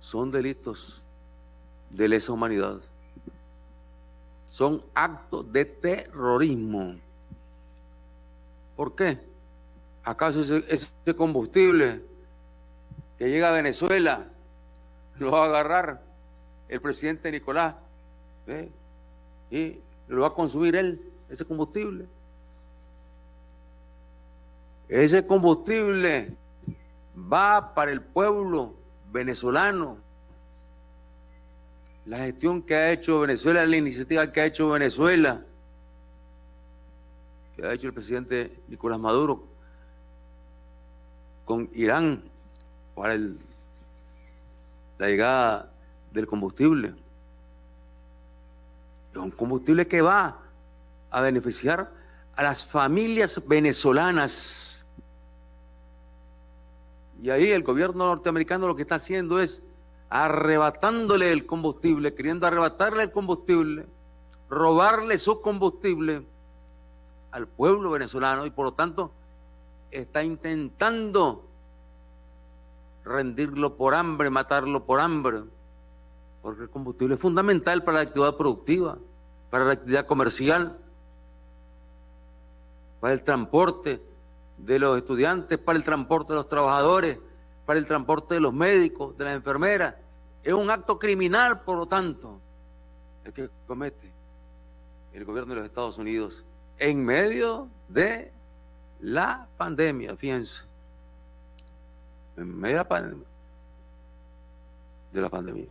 son 0.00 0.30
delitos 0.30 1.02
de 1.90 2.08
lesa 2.08 2.32
humanidad. 2.32 2.78
Son 4.50 4.82
actos 4.94 5.50
de 5.50 5.64
terrorismo. 5.64 6.96
¿Por 8.76 8.94
qué? 8.94 9.18
¿Acaso 10.04 10.40
ese, 10.40 10.88
combustible 11.16 12.02
que 13.18 13.30
llega 13.30 13.48
a 13.48 13.52
Venezuela 13.52 14.26
lo 15.18 15.30
va 15.30 15.44
a 15.44 15.48
agarrar 15.48 16.02
el 16.68 16.80
presidente 16.80 17.30
Nicolás 17.30 17.76
y 19.50 19.78
lo 20.08 20.22
va 20.22 20.28
a 20.28 20.34
consumir 20.34 20.76
él, 20.76 21.00
ese 21.30 21.44
combustible? 21.44 22.06
Ese 24.88 25.26
combustible 25.26 26.36
va 27.16 27.74
para 27.74 27.92
el 27.92 28.00
pueblo 28.00 28.74
venezolano. 29.12 29.98
La 32.06 32.18
gestión 32.18 32.62
que 32.62 32.74
ha 32.74 32.92
hecho 32.92 33.20
Venezuela, 33.20 33.64
la 33.64 33.76
iniciativa 33.76 34.30
que 34.30 34.40
ha 34.40 34.46
hecho 34.46 34.70
Venezuela, 34.70 35.42
que 37.56 37.64
ha 37.64 37.72
hecho 37.72 37.86
el 37.86 37.94
presidente 37.94 38.60
Nicolás 38.68 38.98
Maduro 38.98 39.46
con 41.44 41.70
Irán 41.74 42.22
para 42.94 43.16
la 44.98 45.06
llegada 45.08 45.70
del 46.12 46.26
combustible. 46.26 46.94
Es 49.12 49.16
un 49.16 49.30
combustible 49.30 49.86
que 49.86 50.02
va 50.02 50.40
a 51.10 51.20
beneficiar 51.20 51.90
a 52.34 52.42
las 52.42 52.66
familias 52.66 53.40
venezolanas 53.46 54.73
y 57.22 57.30
ahí 57.30 57.50
el 57.50 57.62
gobierno 57.62 58.06
norteamericano 58.06 58.66
lo 58.66 58.76
que 58.76 58.82
está 58.82 58.96
haciendo 58.96 59.40
es 59.40 59.62
arrebatándole 60.10 61.32
el 61.32 61.46
combustible, 61.46 62.14
queriendo 62.14 62.46
arrebatarle 62.46 63.04
el 63.04 63.10
combustible, 63.10 63.86
robarle 64.48 65.18
su 65.18 65.40
combustible 65.40 66.24
al 67.30 67.48
pueblo 67.48 67.90
venezolano 67.90 68.46
y 68.46 68.50
por 68.50 68.66
lo 68.66 68.72
tanto 68.74 69.10
está 69.90 70.22
intentando 70.22 71.44
rendirlo 73.04 73.76
por 73.76 73.94
hambre, 73.94 74.30
matarlo 74.30 74.84
por 74.84 75.00
hambre, 75.00 75.42
porque 76.42 76.62
el 76.62 76.70
combustible 76.70 77.14
es 77.14 77.20
fundamental 77.20 77.82
para 77.82 77.98
la 77.98 78.02
actividad 78.04 78.36
productiva, 78.36 78.98
para 79.50 79.64
la 79.64 79.72
actividad 79.72 80.06
comercial, 80.06 80.78
para 83.00 83.14
el 83.14 83.22
transporte, 83.22 84.00
de 84.56 84.78
los 84.78 84.96
estudiantes, 84.96 85.58
para 85.58 85.78
el 85.78 85.84
transporte 85.84 86.32
de 86.32 86.36
los 86.36 86.48
trabajadores, 86.48 87.18
para 87.66 87.78
el 87.78 87.86
transporte 87.86 88.34
de 88.34 88.40
los 88.40 88.52
médicos, 88.52 89.16
de 89.16 89.24
las 89.24 89.34
enfermeras. 89.34 89.94
Es 90.42 90.52
un 90.52 90.70
acto 90.70 90.98
criminal, 90.98 91.62
por 91.62 91.78
lo 91.78 91.86
tanto, 91.86 92.40
el 93.24 93.32
que 93.32 93.48
comete 93.66 94.12
el 95.12 95.24
gobierno 95.24 95.54
de 95.54 95.60
los 95.60 95.68
Estados 95.68 95.96
Unidos 95.96 96.44
en 96.78 97.04
medio 97.04 97.68
de 97.88 98.32
la 99.00 99.46
pandemia, 99.56 100.16
fíjense. 100.16 100.64
En 102.36 102.58
medio 102.58 102.84
de 105.12 105.20
la 105.20 105.28
pandemia. 105.28 105.66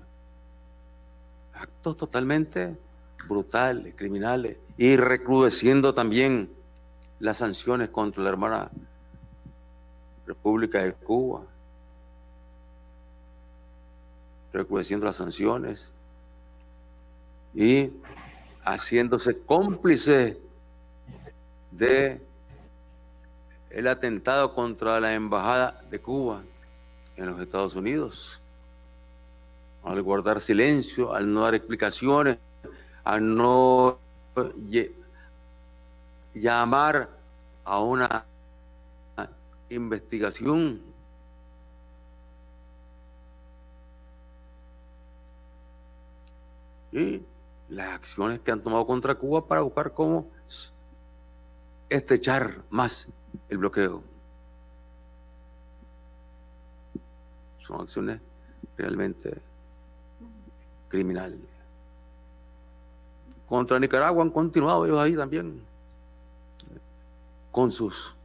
Actos 1.53 1.97
totalmente 1.97 2.77
brutales, 3.27 3.93
criminales, 3.95 4.57
y 4.77 4.95
recrudeciendo 4.95 5.93
también 5.93 6.49
las 7.19 7.37
sanciones 7.37 7.89
contra 7.89 8.23
la 8.23 8.29
hermana 8.29 8.71
República 10.25 10.81
de 10.81 10.93
Cuba, 10.93 11.43
recrudeciendo 14.51 15.05
las 15.05 15.15
sanciones 15.17 15.91
y 17.53 17.91
haciéndose 18.63 19.39
cómplice 19.39 20.39
de 21.71 22.21
el 23.69 23.87
atentado 23.87 24.53
contra 24.53 24.99
la 24.99 25.13
embajada 25.13 25.81
de 25.89 25.99
Cuba 25.99 26.43
en 27.15 27.25
los 27.25 27.39
Estados 27.39 27.75
Unidos, 27.75 28.41
al 29.83 30.01
guardar 30.01 30.39
silencio, 30.39 31.13
al 31.13 31.31
no 31.33 31.41
dar 31.41 31.55
explicaciones, 31.55 32.37
al 33.03 33.35
no 33.35 33.97
llamar 36.33 37.09
a 37.63 37.79
una 37.79 38.25
investigación. 39.69 40.81
Y 46.91 47.23
las 47.69 47.93
acciones 47.93 48.39
que 48.39 48.51
han 48.51 48.61
tomado 48.61 48.85
contra 48.85 49.15
Cuba 49.15 49.45
para 49.47 49.61
buscar 49.61 49.93
cómo 49.93 50.27
estrechar 51.89 52.61
más 52.69 53.07
el 53.49 53.57
bloqueo. 53.57 54.03
Son 57.65 57.81
acciones 57.81 58.19
realmente 58.77 59.41
criminales. 60.87 61.39
Contra 63.47 63.79
Nicaragua 63.79 64.23
han 64.23 64.29
continuado 64.29 64.85
ellos 64.85 64.99
ahí 64.99 65.15
también 65.15 65.72
con 67.53 67.71
sus 67.71 68.15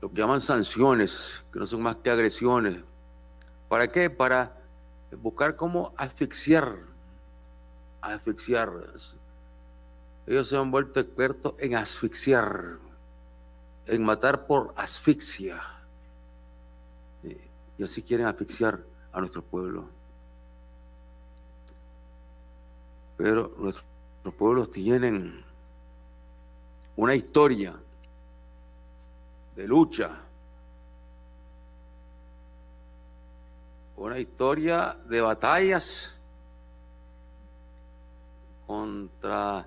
lo 0.00 0.08
que 0.10 0.16
llaman 0.20 0.40
sanciones, 0.40 1.44
que 1.50 1.58
no 1.58 1.66
son 1.66 1.82
más 1.82 1.96
que 1.96 2.10
agresiones. 2.10 2.78
¿Para 3.68 3.90
qué? 3.90 4.08
Para 4.08 4.54
buscar 5.20 5.56
cómo 5.56 5.94
asfixiar, 5.96 6.76
asfixiar. 8.02 8.70
Ellos 10.26 10.48
se 10.48 10.56
han 10.58 10.70
vuelto 10.70 11.00
expertos 11.00 11.54
en 11.58 11.74
asfixiar, 11.74 12.76
en 13.86 14.04
matar 14.04 14.46
por 14.46 14.74
asfixia. 14.76 15.60
Y 17.78 17.82
así 17.82 18.02
quieren 18.02 18.26
asfixiar 18.26 18.80
a 19.10 19.20
nuestro 19.20 19.42
pueblo. 19.42 19.88
Pero 23.16 23.54
nuestros 23.56 24.34
pueblos 24.36 24.70
tienen 24.70 25.44
una 26.96 27.14
historia 27.14 27.74
de 29.56 29.66
lucha, 29.66 30.10
una 33.96 34.18
historia 34.18 34.96
de 35.06 35.20
batallas 35.20 36.16
contra 38.66 39.66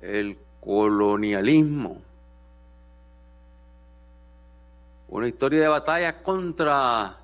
el 0.00 0.38
colonialismo, 0.60 2.02
una 5.08 5.28
historia 5.28 5.62
de 5.62 5.68
batallas 5.68 6.14
contra 6.22 7.16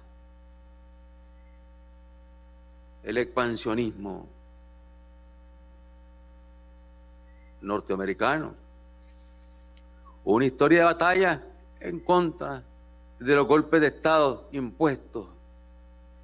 el 3.03 3.19
expansionismo. 3.19 4.34
Norteamericano. 7.65 8.55
Una 10.25 10.45
historia 10.45 10.81
de 10.81 10.85
batalla 10.85 11.43
en 11.81 12.01
contra 12.01 12.63
de 13.19 13.35
los 13.35 13.47
golpes 13.47 13.81
de 13.81 13.89
Estado 13.89 14.49
impuestos, 14.53 15.27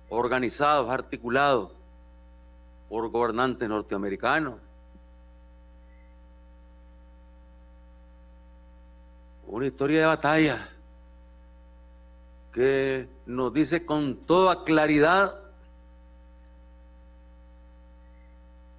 organizados, 0.09 0.91
articulados 0.91 1.73
por 2.89 3.09
gobernantes 3.11 3.69
norteamericanos. 3.69 4.55
Una 9.47 9.67
historia 9.67 10.01
de 10.01 10.07
batalla 10.07 10.69
que 12.53 13.09
nos 13.27 13.53
dice 13.53 13.85
con 13.85 14.17
toda 14.27 14.65
claridad 14.65 15.41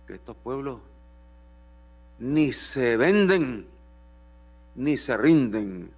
que 0.08 0.16
estos 0.16 0.36
pueblos 0.38 0.80
ni 2.22 2.54
se 2.54 2.98
venden, 2.98 3.68
ni 4.76 4.96
se 4.96 5.18
rinden 5.18 5.92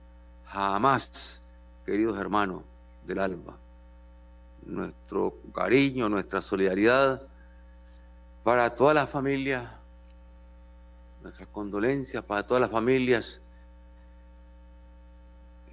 jamás, 0.46 1.42
queridos 1.86 2.18
hermanos 2.18 2.64
del 3.06 3.20
alma. 3.20 3.58
Nuestro 4.66 5.36
cariño, 5.54 6.08
nuestra 6.08 6.40
solidaridad 6.40 7.28
para 8.42 8.74
todas 8.74 8.96
las 8.96 9.10
familias 9.10 9.70
nuestras 11.22 11.48
condolencias 11.50 12.22
para 12.24 12.46
todas 12.46 12.60
las 12.60 12.70
familias 12.70 13.42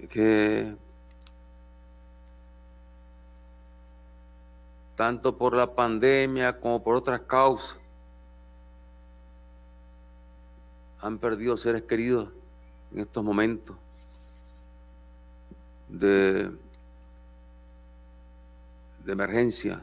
que 0.09 0.73
tanto 4.95 5.37
por 5.37 5.53
la 5.53 5.75
pandemia 5.75 6.57
como 6.57 6.81
por 6.81 6.95
otras 6.95 7.19
causas 7.21 7.80
han 11.01 11.17
perdido 11.17 11.57
seres 11.57 11.81
queridos 11.83 12.29
en 12.93 12.99
estos 12.99 13.23
momentos 13.23 13.75
de, 15.89 16.51
emergencia 19.07 19.81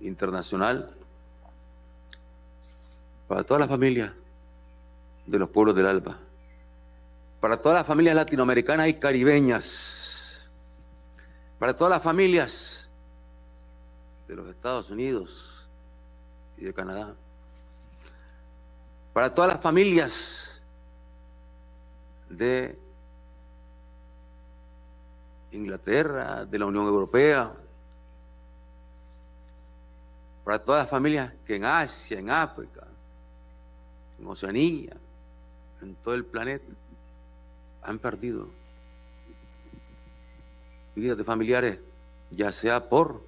internacional 0.00 0.90
para 3.28 3.44
todas 3.44 3.60
las 3.60 3.68
familias 3.68 4.10
de 5.26 5.38
los 5.38 5.50
pueblos 5.50 5.76
del 5.76 5.86
Alba, 5.86 6.16
para 7.40 7.58
todas 7.58 7.78
las 7.78 7.86
familias 7.86 8.14
latinoamericanas 8.14 8.88
y 8.88 8.94
caribeñas, 8.94 10.48
para 11.58 11.76
todas 11.76 11.90
las 11.90 12.02
familias 12.02 12.88
de 14.28 14.36
los 14.36 14.48
Estados 14.48 14.88
Unidos 14.88 15.68
y 16.56 16.64
de 16.64 16.72
Canadá, 16.72 17.14
para 19.20 19.34
todas 19.34 19.52
las 19.52 19.60
familias 19.60 20.62
de 22.30 22.74
Inglaterra, 25.52 26.46
de 26.46 26.58
la 26.58 26.64
Unión 26.64 26.86
Europea, 26.86 27.52
para 30.42 30.62
todas 30.62 30.84
las 30.84 30.88
familias 30.88 31.34
que 31.46 31.56
en 31.56 31.66
Asia, 31.66 32.18
en 32.18 32.30
África, 32.30 32.86
en 34.18 34.26
Oceanía, 34.26 34.96
en 35.82 35.94
todo 35.96 36.14
el 36.14 36.24
planeta, 36.24 36.72
han 37.82 37.98
perdido 37.98 38.48
vidas 40.96 41.18
de 41.18 41.24
familiares, 41.24 41.78
ya 42.30 42.50
sea 42.50 42.88
por 42.88 43.22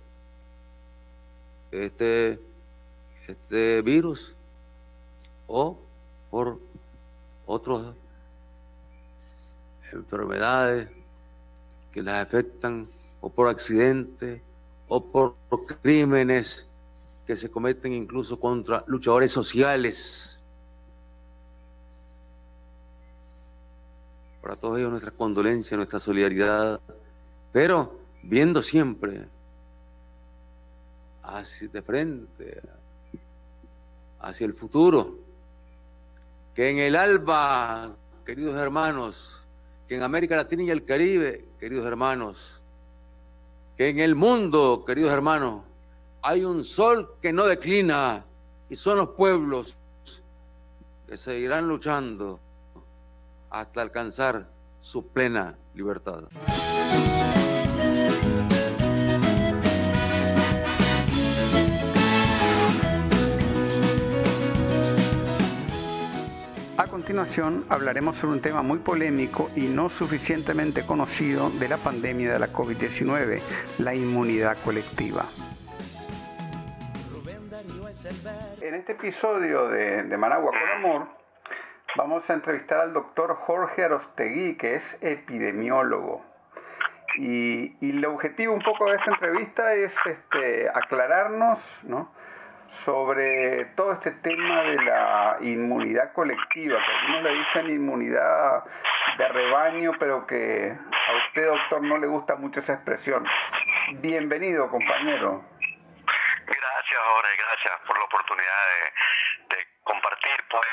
este, 1.71 2.41
este 3.29 3.83
virus 3.83 4.35
o 5.47 5.79
por 6.31 6.59
otras 7.47 7.95
enfermedades 9.93 10.89
que 11.93 12.03
las 12.03 12.25
afectan 12.25 12.89
o 13.21 13.29
por 13.31 13.49
accidentes 13.49 14.41
o 14.89 15.05
por 15.05 15.35
crímenes 15.83 16.67
que 17.27 17.37
se 17.37 17.51
cometen 17.51 17.93
incluso 17.93 18.39
contra 18.39 18.85
luchadores 18.87 19.31
sociales. 19.31 20.39
Para 24.41 24.57
todos 24.57 24.79
ellos 24.79 24.91
nuestra 24.91 25.13
condolencia, 25.13 25.77
nuestra 25.77 26.01
solidaridad, 26.01 26.81
pero 27.53 27.97
viendo 28.23 28.61
siempre 28.61 29.27
hacia 31.23 31.69
de 31.69 31.83
frente, 31.83 32.61
hacia 34.21 34.47
el 34.47 34.55
futuro, 34.55 35.17
que 36.55 36.71
en 36.71 36.79
el 36.79 36.97
alba, 36.97 37.97
queridos 38.25 38.57
hermanos, 38.57 39.43
que 39.89 39.97
en 39.97 40.03
América 40.03 40.37
Latina 40.37 40.63
y 40.65 40.71
el 40.71 40.85
Caribe, 40.85 41.47
queridos 41.59 41.87
hermanos, 41.87 42.61
que 43.77 43.89
en 43.89 44.01
el 44.01 44.15
mundo, 44.15 44.85
queridos 44.87 45.13
hermanos, 45.13 45.65
hay 46.23 46.45
un 46.45 46.63
sol 46.63 47.15
que 47.21 47.33
no 47.33 47.47
declina 47.47 48.25
y 48.69 48.77
son 48.77 48.99
los 48.99 49.09
pueblos 49.11 49.77
que 51.09 51.17
seguirán 51.17 51.69
luchando 51.69 52.39
hasta 53.51 53.83
alcanzar 53.83 54.49
su 54.81 55.07
plena 55.09 55.57
libertad. 55.75 56.25
Continuación 67.03 67.67
hablaremos 67.69 68.17
sobre 68.17 68.35
un 68.35 68.41
tema 68.41 68.63
muy 68.63 68.79
polémico 68.79 69.51
y 69.57 69.63
no 69.63 69.89
suficientemente 69.89 70.87
conocido 70.87 71.51
de 71.51 71.69
la 71.69 71.77
pandemia 71.77 72.33
de 72.33 72.39
la 72.39 72.47
COVID-19, 72.47 73.41
la 73.79 73.93
inmunidad 73.93 74.57
colectiva. 74.65 75.25
En 78.61 78.75
este 78.77 78.93
episodio 78.93 79.67
de, 79.67 80.05
de 80.05 80.17
Managua 80.17 80.53
con 80.53 80.79
Amor 80.79 81.09
vamos 81.97 82.31
a 82.31 82.35
entrevistar 82.35 82.79
al 82.79 82.93
doctor 82.93 83.35
Jorge 83.35 83.83
Arostegui, 83.83 84.55
que 84.55 84.77
es 84.77 84.97
epidemiólogo. 85.01 86.25
Y, 87.19 87.75
y, 87.85 87.91
el 87.91 88.05
objetivo 88.05 88.55
un 88.55 88.63
poco 88.63 88.87
de 88.87 88.95
esta 88.95 89.11
entrevista 89.11 89.75
es 89.75 89.93
este, 90.07 90.69
aclararnos 90.69 91.59
¿no? 91.83 92.13
Sobre 92.85 93.67
todo 93.77 93.93
este 93.93 94.11
tema 94.11 94.63
de 94.63 94.77
la 94.83 95.37
inmunidad 95.41 96.13
colectiva, 96.13 96.79
que 96.85 96.93
algunos 96.93 97.23
le 97.23 97.35
dicen 97.39 97.71
inmunidad 97.71 98.65
de 99.19 99.29
rebaño, 99.29 99.93
pero 99.99 100.27
que 100.27 100.73
a 100.73 101.27
usted, 101.27 101.47
doctor, 101.47 101.83
no 101.83 101.99
le 101.99 102.07
gusta 102.07 102.37
mucho 102.37 102.61
esa 102.61 102.75
expresión. 102.75 103.27
Bienvenido, 104.01 104.69
compañero. 104.69 105.45
Gracias, 106.45 107.01
Jorge, 107.15 107.37
gracias 107.37 107.81
por 107.87 107.99
la 107.99 108.05
oportunidad 108.05 108.63
de, 108.73 109.57
de 109.57 109.67
compartir, 109.85 110.45
pues, 110.51 110.67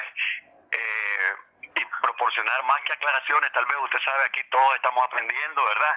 eh, 0.71 1.33
y 1.75 1.85
proporcionar 2.01 2.63
más 2.63 2.81
que 2.85 2.93
aclaraciones. 2.93 3.51
Tal 3.51 3.65
vez 3.65 3.75
usted 3.83 3.99
sabe, 3.99 4.23
aquí 4.25 4.41
todos 4.49 4.75
estamos 4.75 5.05
aprendiendo, 5.05 5.65
¿verdad? 5.65 5.95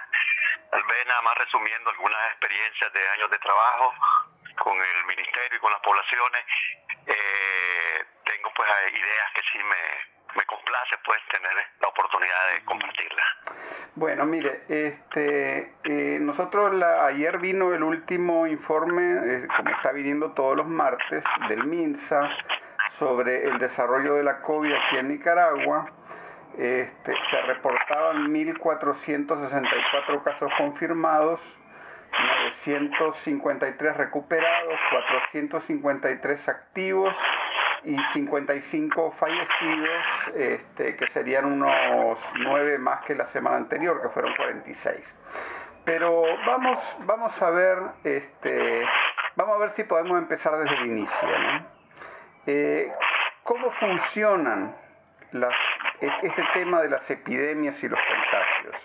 Tal 0.69 0.83
vez 0.83 1.07
nada 1.07 1.21
más 1.21 1.37
resumiendo 1.37 1.89
algunas 1.89 2.31
experiencias 2.31 2.93
de 2.93 3.09
años 3.09 3.31
de 3.31 3.39
trabajo 3.39 3.93
con 4.57 4.77
el 4.77 5.05
ministerio 5.05 5.57
y 5.57 5.59
con 5.59 5.71
las 5.71 5.81
poblaciones, 5.81 6.45
eh, 7.07 8.05
tengo 8.25 8.51
pues 8.55 8.69
ideas 8.91 9.31
que 9.33 9.41
sí 9.51 9.57
me, 9.59 10.35
me 10.35 10.45
complace 10.45 10.97
pues 11.05 11.19
tener 11.31 11.53
la 11.81 11.87
oportunidad 11.87 12.53
de 12.53 12.65
compartirlas. 12.65 13.25
Bueno, 13.95 14.25
mire, 14.25 14.63
este, 14.69 15.73
eh, 15.83 16.17
nosotros 16.19 16.73
la, 16.73 17.05
ayer 17.05 17.37
vino 17.37 17.73
el 17.73 17.83
último 17.83 18.47
informe, 18.47 19.03
eh, 19.03 19.47
como 19.55 19.69
está 19.69 19.91
viniendo 19.91 20.31
todos 20.31 20.57
los 20.57 20.67
martes, 20.67 21.23
del 21.47 21.63
MINSA 21.65 22.29
sobre 22.97 23.45
el 23.45 23.59
desarrollo 23.59 24.15
de 24.15 24.23
la 24.23 24.41
COVID 24.41 24.73
aquí 24.73 24.97
en 24.97 25.09
Nicaragua. 25.09 25.91
Este, 26.57 27.13
se 27.29 27.41
reportaban 27.41 28.31
1.464 28.31 30.23
casos 30.23 30.51
confirmados, 30.57 31.39
953 32.65 33.97
recuperados, 33.97 34.79
453 34.91 36.49
activos 36.49 37.15
y 37.83 37.97
55 38.13 39.11
fallecidos, 39.11 40.05
este, 40.35 40.95
que 40.95 41.07
serían 41.07 41.45
unos 41.45 42.19
9 42.35 42.77
más 42.77 43.03
que 43.05 43.15
la 43.15 43.27
semana 43.27 43.57
anterior, 43.57 44.01
que 44.01 44.09
fueron 44.09 44.35
46. 44.35 45.15
Pero 45.85 46.23
vamos, 46.45 46.79
vamos 46.99 47.41
a 47.41 47.49
ver, 47.49 47.77
este, 48.03 48.87
vamos 49.35 49.55
a 49.55 49.59
ver 49.59 49.69
si 49.71 49.83
podemos 49.83 50.17
empezar 50.17 50.55
desde 50.57 50.75
el 50.75 50.85
inicio. 50.85 51.29
Eh, 52.45 52.91
¿Cómo 53.43 53.71
funcionan 53.71 54.75
este 55.99 56.43
tema 56.53 56.81
de 56.81 56.89
las 56.89 57.09
epidemias 57.09 57.83
y 57.83 57.89
los 57.89 57.99
contagios? 57.99 58.75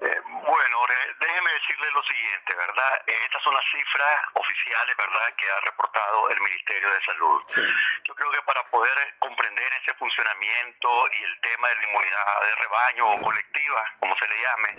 Eh, 0.00 0.20
bueno, 0.24 0.78
déjeme 1.20 1.50
decirle 1.52 1.90
lo 1.92 2.02
siguiente, 2.04 2.54
¿verdad? 2.56 3.02
Eh, 3.06 3.12
estas 3.26 3.37
son 3.48 3.54
las 3.54 3.64
cifras 3.72 4.20
oficiales, 4.34 4.96
¿verdad?, 4.96 5.34
que 5.36 5.50
ha 5.50 5.60
reportado 5.60 6.28
el 6.28 6.40
Ministerio 6.40 6.90
de 6.92 7.00
Salud. 7.00 7.42
Sí. 7.48 7.62
Yo 8.04 8.14
creo 8.14 8.30
que 8.30 8.42
para 8.42 8.62
poder 8.64 9.14
comprender 9.18 9.72
ese 9.72 9.94
funcionamiento 9.94 11.08
y 11.12 11.22
el 11.24 11.40
tema 11.40 11.68
de 11.68 11.76
la 11.76 11.82
inmunidad 11.88 12.40
de 12.42 12.54
rebaño 12.56 13.06
o 13.08 13.22
colectiva, 13.22 13.84
como 14.00 14.14
se 14.18 14.28
le 14.28 14.36
llame, 14.42 14.70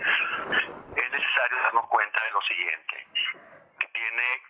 es 0.96 1.10
necesario 1.10 1.62
darnos 1.62 1.88
cuenta 1.88 2.22
de 2.22 2.30
lo 2.30 2.40
siguiente, 2.42 3.06
que 3.80 3.88
tiene 3.88 4.42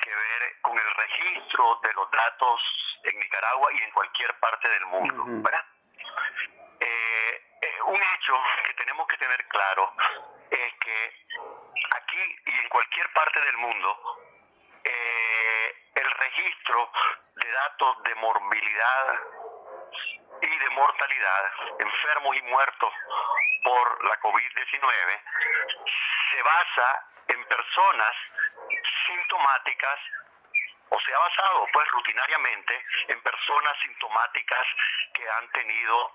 que 0.00 0.14
ver 0.14 0.60
con 0.62 0.78
el 0.78 0.94
registro 0.94 1.80
de 1.82 1.92
los 1.92 2.10
datos 2.10 2.60
en 3.04 3.18
Nicaragua 3.18 3.72
y 3.74 3.82
en 3.82 3.90
cualquier 3.90 4.32
parte 4.40 4.68
del 4.70 4.86
mundo. 4.86 5.24
¿verdad? 5.26 5.64
Eh, 6.80 7.42
eh, 7.60 7.82
un 7.84 8.00
hecho 8.02 8.34
que 8.64 8.74
tenemos 8.74 9.06
que 9.06 9.18
tener 9.18 9.46
claro 9.48 9.92
es 10.50 10.74
que 10.80 11.26
aquí 11.90 12.36
y 12.46 12.58
en 12.58 12.65
cualquier 12.76 13.10
parte 13.14 13.40
del 13.40 13.56
mundo 13.56 14.20
eh, 14.84 15.74
el 15.94 16.10
registro 16.10 16.92
de 17.36 17.50
datos 17.50 18.02
de 18.02 18.14
morbilidad 18.16 19.20
y 20.42 20.58
de 20.58 20.70
mortalidad, 20.70 21.52
enfermos 21.78 22.36
y 22.36 22.42
muertos 22.42 22.92
por 23.64 24.04
la 24.04 24.20
COVID-19, 24.20 25.20
se 26.32 26.42
basa 26.42 27.06
en 27.28 27.44
personas 27.46 28.14
sintomáticas 29.06 29.98
o 30.90 31.00
se 31.00 31.14
ha 31.14 31.18
basado 31.18 31.66
pues 31.72 31.88
rutinariamente 31.92 32.84
en 33.08 33.22
personas 33.22 33.78
sintomáticas 33.80 34.66
que 35.14 35.26
han 35.30 35.48
tenido 35.52 36.12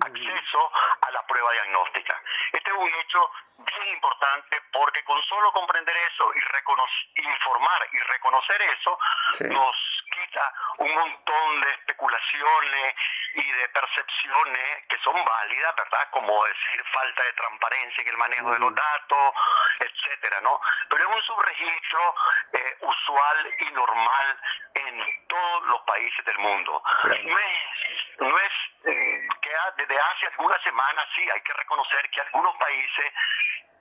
acceso 0.00 0.72
a 1.02 1.10
la 1.10 1.22
prueba 1.26 1.52
diagnóstica. 1.52 2.20
Este 2.52 2.70
es 2.70 2.76
un 2.76 2.94
hecho 2.94 3.30
bien 3.58 3.88
importante 3.94 4.60
porque 4.72 5.02
con 5.04 5.20
solo 5.22 5.52
comprender 5.52 5.96
eso 5.96 6.32
y 6.34 7.20
informar 7.20 7.88
y 7.92 7.98
reconocer 7.98 8.62
eso 8.62 8.98
nos 9.40 9.76
quita 10.10 10.52
un 10.78 10.94
montón 10.94 11.60
de 11.60 11.72
especulaciones 11.72 12.94
y 13.34 13.52
de 13.52 13.68
percepciones 13.68 14.86
que 14.88 14.98
son 14.98 15.24
válidas, 15.24 15.76
¿verdad? 15.76 16.10
Como 16.10 16.44
decir 16.44 16.84
falta 16.92 17.22
de 17.24 17.32
transparencia 17.32 18.02
en 18.02 18.08
el 18.08 18.16
manejo 18.16 18.52
de 18.52 18.58
los 18.58 18.74
datos, 18.74 19.34
etcétera, 19.80 20.40
¿no? 20.40 20.60
Pero 20.88 21.08
es 21.08 21.16
un 21.16 21.22
subregistro 21.22 22.14
eh, 22.52 22.76
usual 22.80 23.54
y 23.58 23.70
normal 23.72 24.40
en 24.74 25.26
todos 25.28 25.66
los 25.66 25.80
países 25.82 26.24
del 26.24 26.38
mundo. 26.38 26.82
No 27.04 27.38
es, 27.38 28.20
no 28.20 28.38
es 28.38 28.52
eh, 28.84 29.28
que 29.42 29.50
desde 29.76 30.00
hace 30.00 30.26
algunas 30.26 30.62
semanas 30.62 31.04
sí 31.14 31.28
hay 31.30 31.40
que 31.42 31.52
reconocer 31.52 32.10
que 32.10 32.20
algunos 32.20 32.56
países 32.56 33.12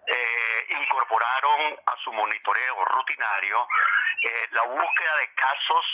eh, 0.07 0.67
incorporaron 0.69 1.77
a 1.85 1.95
su 2.03 2.11
monitoreo 2.13 2.85
rutinario 2.85 3.67
eh, 4.21 4.47
la 4.51 4.63
búsqueda 4.63 5.15
de 5.17 5.33
casos 5.33 5.85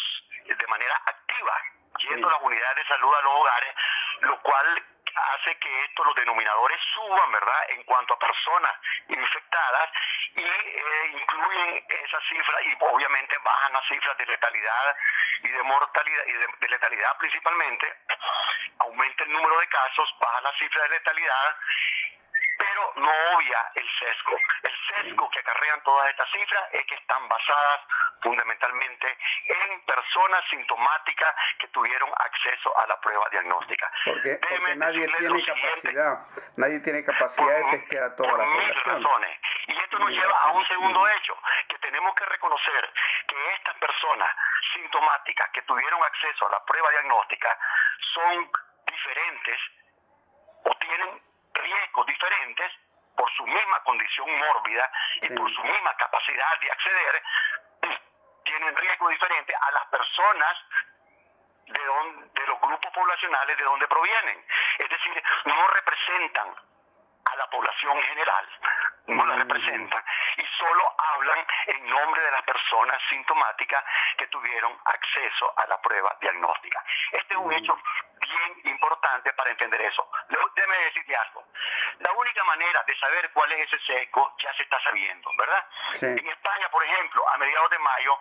de 0.45 0.67
manera 0.67 0.95
activa, 1.05 1.61
yendo 1.99 2.29
las 2.29 2.41
unidades 2.41 2.75
de 2.75 2.85
salud 2.85 3.13
a 3.13 3.21
los 3.21 3.33
hogares, 3.33 3.75
lo 4.21 4.39
cual 4.41 4.83
hace 5.15 5.55
que 5.57 5.85
estos, 5.85 6.05
los 6.05 6.15
denominadores 6.15 6.79
suban, 6.93 7.31
¿verdad?, 7.31 7.69
en 7.69 7.83
cuanto 7.83 8.13
a 8.13 8.19
personas 8.19 8.75
infectadas 9.07 9.89
y 10.35 10.41
eh, 10.41 11.11
incluyen 11.13 11.85
esa 11.87 12.19
cifra 12.21 12.61
y 12.63 12.75
obviamente 12.79 13.37
bajan 13.43 13.73
las 13.73 13.85
cifras 13.87 14.17
de 14.17 14.25
letalidad 14.25 14.97
y 15.43 15.49
de 15.49 15.63
mortalidad 15.63 16.25
y 16.25 16.33
de, 16.33 16.67
letalidad 16.67 17.17
principalmente, 17.17 17.93
aumenta 18.79 19.23
el 19.23 19.31
número 19.31 19.59
de 19.59 19.67
casos, 19.67 20.15
baja 20.19 20.41
la 20.41 20.53
cifra 20.53 20.83
de 20.83 20.89
letalidad 20.89 21.55
pero 22.63 22.93
no 22.95 23.11
obvia 23.35 23.59
el 23.75 23.87
sesgo. 23.99 24.37
El 24.63 24.75
sesgo 24.87 25.29
que 25.29 25.39
acarrean 25.39 25.83
todas 25.83 26.09
estas 26.09 26.29
cifras 26.31 26.63
es 26.71 26.85
que 26.85 26.95
están 26.95 27.27
basadas 27.27 27.81
fundamentalmente 28.21 29.17
en 29.47 29.81
personas 29.81 30.43
sintomáticas 30.49 31.35
que 31.59 31.67
tuvieron 31.67 32.09
acceso 32.17 32.77
a 32.77 32.87
la 32.87 32.99
prueba 33.01 33.27
diagnóstica. 33.31 33.91
Porque, 34.05 34.39
nadie 34.77 35.07
tiene 35.17 35.45
capacidad, 35.45 36.19
nadie 36.55 36.79
tiene 36.79 37.03
capacidad 37.03 37.57
de 37.57 37.77
testear 37.77 38.03
a 38.03 38.15
toda 38.15 38.31
la 38.31 38.45
población. 38.45 39.03
razones. 39.03 39.39
Y 39.67 39.77
esto 39.77 39.99
nos 39.99 40.09
lleva 40.09 40.39
a 40.43 40.51
un 40.51 40.67
segundo 40.67 41.07
hecho, 41.09 41.37
que 41.67 41.77
tenemos 41.79 42.15
que 42.15 42.25
reconocer 42.25 42.93
que 43.27 43.53
estas 43.55 43.75
personas 43.75 44.35
sintomáticas 44.73 45.49
que 45.51 45.61
tuvieron 45.63 46.01
acceso 46.01 46.47
a 46.47 46.51
la 46.51 46.63
prueba 46.63 46.89
diagnóstica 46.91 47.57
son 48.13 48.49
diferentes 48.85 49.59
o 50.63 50.75
tienen 50.75 51.32
diferentes 52.01 52.71
por 53.15 53.29
su 53.33 53.45
misma 53.45 53.79
condición 53.83 54.27
mórbida 54.37 54.91
y 55.21 55.29
por 55.29 55.53
su 55.53 55.63
misma 55.63 55.95
capacidad 55.97 56.59
de 56.59 56.71
acceder, 56.71 57.23
tienen 58.43 58.75
riesgo 58.75 59.09
diferente 59.09 59.53
a 59.55 59.71
las 59.71 59.85
personas 59.87 60.57
de, 61.67 61.85
donde, 61.85 62.27
de 62.33 62.47
los 62.47 62.59
grupos 62.59 62.91
poblacionales 62.93 63.57
de 63.57 63.63
donde 63.63 63.87
provienen. 63.87 64.45
Es 64.79 64.89
decir, 64.89 65.23
no 65.45 65.67
representan 65.67 66.55
a 67.33 67.35
la 67.35 67.49
población 67.49 68.01
general, 68.03 68.47
no 69.07 69.25
la 69.25 69.35
representan 69.35 70.03
y 70.37 70.45
solo 70.57 70.95
hablan 70.97 71.45
en 71.67 71.89
nombre 71.89 72.21
de 72.21 72.31
las 72.31 72.43
personas 72.43 73.01
sintomáticas 73.09 73.83
que 74.17 74.27
tuvieron 74.27 74.77
acceso 74.85 75.53
a 75.57 75.67
la 75.67 75.81
prueba 75.81 76.15
diagnóstica. 76.21 76.83
Este 77.11 77.33
es 77.33 77.39
un 77.39 77.51
hecho 77.53 77.77
bien 78.19 78.73
importante 78.73 79.33
para 79.33 79.51
entender 79.51 79.81
eso. 79.81 80.09
Déjeme 80.55 80.77
decirte 80.85 81.15
algo. 81.15 81.43
La 81.99 82.11
única 82.13 82.43
manera 82.45 82.83
de 82.83 82.97
saber 82.97 83.31
cuál 83.33 83.51
es 83.53 83.67
ese 83.67 83.79
seco 83.85 84.35
ya 84.41 84.53
se 84.53 84.63
está 84.63 84.79
sabiendo, 84.81 85.29
¿verdad? 85.37 85.65
En 86.01 86.27
España, 86.27 86.69
por 86.69 86.83
ejemplo, 86.83 87.27
a 87.29 87.37
mediados 87.37 87.69
de 87.71 87.79
mayo 87.79 88.19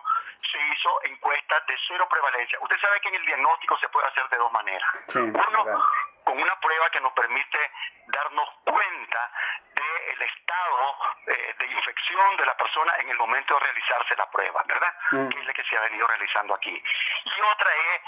se 0.51 0.59
hizo 0.59 0.99
encuestas 1.03 1.65
de 1.67 1.77
cero 1.87 2.07
prevalencia. 2.09 2.59
Usted 2.61 2.77
sabe 2.79 2.99
que 3.01 3.09
en 3.09 3.15
el 3.15 3.25
diagnóstico 3.25 3.77
se 3.77 3.89
puede 3.89 4.07
hacer 4.07 4.27
de 4.29 4.37
dos 4.37 4.51
maneras. 4.51 4.89
Uno, 5.15 5.83
con 6.23 6.41
una 6.41 6.55
prueba 6.59 6.89
que 6.89 7.01
nos 7.01 7.13
permite 7.13 7.71
darnos 8.07 8.49
cuenta 8.63 9.31
del 9.75 10.21
estado 10.21 10.97
eh, 11.27 11.55
de 11.57 11.65
infección 11.65 12.37
de 12.37 12.45
la 12.45 12.55
persona 12.55 12.93
en 12.99 13.09
el 13.09 13.17
momento 13.17 13.53
de 13.55 13.59
realizarse 13.61 14.15
la 14.15 14.29
prueba, 14.29 14.63
¿verdad? 14.65 14.93
Mm. 15.11 15.29
Que 15.29 15.39
es 15.39 15.45
la 15.45 15.53
que 15.53 15.63
se 15.63 15.77
ha 15.77 15.81
venido 15.81 16.07
realizando 16.07 16.55
aquí. 16.55 16.83
Y 17.25 17.41
otra 17.41 17.69
es 17.75 18.01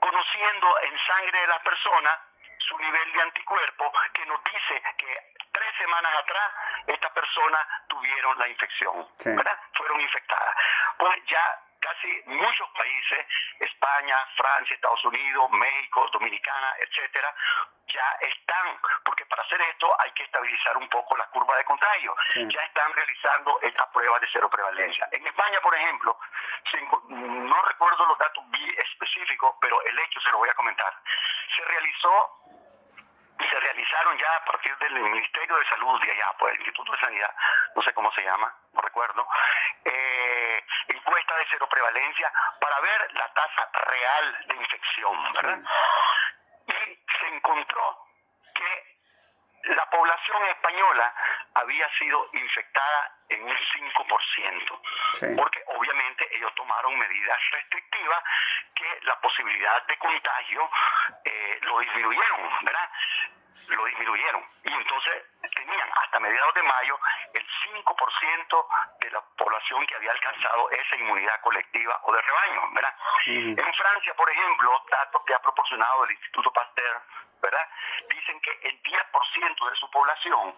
conociendo 0.00 0.80
en 0.82 0.98
sangre 1.06 1.40
de 1.40 1.46
la 1.46 1.58
persona 1.60 2.20
su 2.58 2.78
nivel 2.78 3.12
de 3.12 3.22
anticuerpo 3.22 3.92
que 4.12 4.26
nos 4.26 4.42
dice 4.44 4.82
que 4.98 5.36
tres 5.52 5.74
semanas 5.78 6.12
atrás 6.18 6.52
estas 6.86 7.12
personas 7.12 7.66
tuvieron 7.88 8.38
la 8.38 8.48
infección, 8.48 9.08
¿verdad? 9.24 9.58
Fueron 9.74 10.00
infectadas. 10.00 10.56
Pues 10.98 11.24
ya 11.26 11.60
casi 11.96 12.22
muchos 12.26 12.68
países, 12.70 13.26
España, 13.60 14.16
Francia, 14.36 14.74
Estados 14.74 15.04
Unidos, 15.04 15.50
México, 15.50 16.08
Dominicana, 16.12 16.74
etcétera, 16.78 17.34
ya 17.88 18.16
están, 18.20 18.78
porque 19.04 19.24
para 19.26 19.42
hacer 19.42 19.60
esto 19.60 19.94
hay 20.00 20.10
que 20.12 20.24
estabilizar 20.24 20.76
un 20.76 20.88
poco 20.88 21.16
la 21.16 21.26
curva 21.26 21.56
de 21.56 21.64
contagio, 21.64 22.14
ya 22.34 22.60
están 22.62 22.92
realizando 22.92 23.58
esta 23.62 23.90
prueba 23.92 24.18
de 24.18 24.28
cero 24.32 24.50
prevalencia. 24.50 25.08
En 25.12 25.26
España, 25.26 25.60
por 25.60 25.74
ejemplo, 25.74 26.18
no 27.08 27.62
recuerdo 27.62 28.06
los 28.06 28.18
datos 28.18 28.44
específicos, 28.78 29.54
pero 29.60 29.82
el 29.82 29.98
hecho 29.98 30.20
se 30.20 30.30
lo 30.30 30.38
voy 30.38 30.48
a 30.48 30.54
comentar. 30.54 30.92
Se 31.54 31.64
realizó 31.64 32.32
se 33.38 33.60
realizaron 33.60 34.16
ya 34.18 34.34
a 34.36 34.44
partir 34.44 34.76
del 34.78 34.94
Ministerio 34.94 35.56
de 35.56 35.68
Salud 35.68 36.00
de 36.00 36.10
allá, 36.10 36.34
pues 36.38 36.54
el 36.54 36.60
Instituto 36.60 36.92
de 36.92 36.98
Sanidad, 36.98 37.34
no 37.74 37.82
sé 37.82 37.92
cómo 37.92 38.10
se 38.12 38.22
llama, 38.22 38.52
no 38.72 38.80
recuerdo, 38.80 39.26
eh, 39.84 40.05
de 41.46 41.50
cero 41.50 41.68
prevalencia 41.68 42.32
para 42.60 42.80
ver 42.80 43.14
la 43.14 43.28
tasa 43.32 43.70
real 43.72 44.36
de 44.46 44.56
infección, 44.56 45.32
¿verdad? 45.32 45.58
Y 46.66 46.98
se 47.18 47.28
encontró 47.28 47.98
que 48.54 48.96
la 49.74 49.88
población 49.90 50.44
española 50.46 51.14
había 51.54 51.88
sido 51.98 52.26
infectada 52.32 53.12
en 53.28 53.42
un 53.42 53.56
5%, 53.56 55.36
porque 55.36 55.62
obviamente 55.66 56.28
ellos 56.36 56.54
tomaron 56.54 56.98
medidas 56.98 57.38
restrictivas 57.52 58.22
que 58.74 58.98
la 59.02 59.20
posibilidad 59.20 59.86
de 59.86 59.98
contagio 59.98 60.70
eh, 61.24 61.58
lo 61.62 61.78
disminuyeron, 61.80 62.64
¿verdad? 62.64 62.90
Lo 63.68 63.84
disminuyeron. 63.84 64.44
Y 64.64 64.72
entonces 64.72 65.24
tenían 65.54 65.88
hasta 66.02 66.20
mediados 66.20 66.54
de 66.54 66.62
mayo 66.62 66.98
el 67.34 67.46
5% 67.84 68.66
de 69.00 69.10
la 69.10 69.20
población 69.36 69.86
que 69.86 69.94
había 69.96 70.12
alcanzado 70.12 70.70
esa 70.70 70.96
inmunidad 70.96 71.40
colectiva 71.40 72.00
o 72.04 72.12
de 72.12 72.22
rebaño, 72.22 72.70
¿verdad? 72.72 72.94
En 73.26 73.74
Francia, 73.74 74.14
por 74.14 74.30
ejemplo, 74.30 74.84
datos 74.90 75.22
que 75.26 75.34
ha 75.34 75.38
proporcionado 75.40 76.04
el 76.04 76.10
Instituto 76.12 76.52
Pasteur, 76.52 77.00
¿verdad? 77.42 77.68
Dicen 78.08 78.40
que 78.40 78.50
el 78.68 78.82
10% 78.82 79.70
de 79.70 79.76
su 79.76 79.90
población 79.90 80.54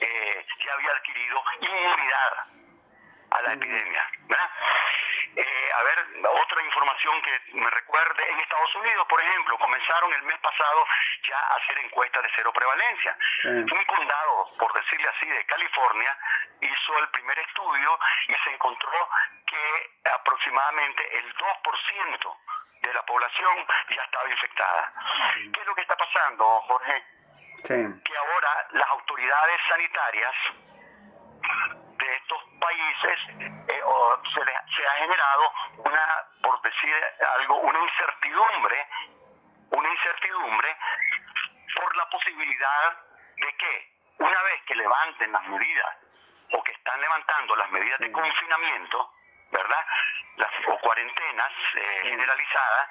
eh, 0.00 0.46
ya 0.64 0.72
había 0.74 0.92
adquirido 0.92 1.42
inmunidad 1.60 2.46
a 3.30 3.42
la 3.42 3.52
epidemia. 3.52 4.10
¿verdad? 4.26 4.50
Eh, 5.40 5.70
a 5.72 5.82
ver, 5.84 6.26
otra 6.26 6.62
información 6.64 7.22
que 7.22 7.54
me 7.54 7.70
recuerde, 7.70 8.28
en 8.28 8.40
Estados 8.40 8.74
Unidos, 8.74 9.06
por 9.06 9.20
ejemplo, 9.20 9.56
comenzaron 9.58 10.12
el 10.12 10.22
mes 10.24 10.38
pasado 10.40 10.84
ya 11.28 11.38
a 11.38 11.54
hacer 11.54 11.78
encuestas 11.78 12.24
de 12.24 12.30
cero 12.34 12.52
prevalencia. 12.52 13.16
Un 13.44 13.84
condado, 13.84 14.50
por 14.58 14.72
decirle 14.72 15.08
así, 15.08 15.26
de 15.28 15.44
California, 15.46 16.18
hizo 16.60 16.98
el 16.98 17.08
primer 17.10 17.38
estudio 17.38 17.98
y 18.26 18.34
se 18.34 18.50
encontró 18.50 19.08
que 19.46 19.90
aproximadamente 20.12 21.18
el 21.18 21.32
2% 21.36 22.36
de 22.82 22.94
la 22.94 23.02
población 23.02 23.66
ya 23.94 24.02
estaba 24.02 24.28
infectada. 24.28 24.92
¿Qué 25.54 25.60
es 25.60 25.66
lo 25.66 25.74
que 25.76 25.82
está 25.82 25.94
pasando, 25.94 26.60
Jorge? 26.62 27.04
Que 28.02 28.16
ahora 28.16 28.66
las 28.72 28.88
autoridades 28.90 29.60
sanitarias 29.68 30.34
de 31.96 32.16
estos 32.16 32.47
países 32.58 33.18
eh, 33.40 33.82
se, 34.34 34.40
se 34.76 34.86
ha 34.86 34.94
generado 34.98 35.52
una, 35.78 36.24
por 36.42 36.60
decir 36.62 36.94
algo, 37.36 37.56
una 37.58 37.78
incertidumbre, 37.78 38.86
una 39.70 39.88
incertidumbre 39.88 40.76
por 41.74 41.96
la 41.96 42.08
posibilidad 42.10 42.96
de 43.36 43.56
que 43.56 43.98
una 44.18 44.42
vez 44.42 44.62
que 44.64 44.74
levanten 44.74 45.32
las 45.32 45.46
medidas 45.46 45.96
o 46.52 46.62
que 46.62 46.72
están 46.72 47.00
levantando 47.00 47.56
las 47.56 47.70
medidas 47.70 47.98
de 48.00 48.10
confinamiento, 48.10 49.12
¿verdad? 49.50 49.86
Las, 50.36 50.50
o 50.66 50.78
cuarentenas 50.78 51.52
eh, 51.74 52.00
generalizadas, 52.04 52.88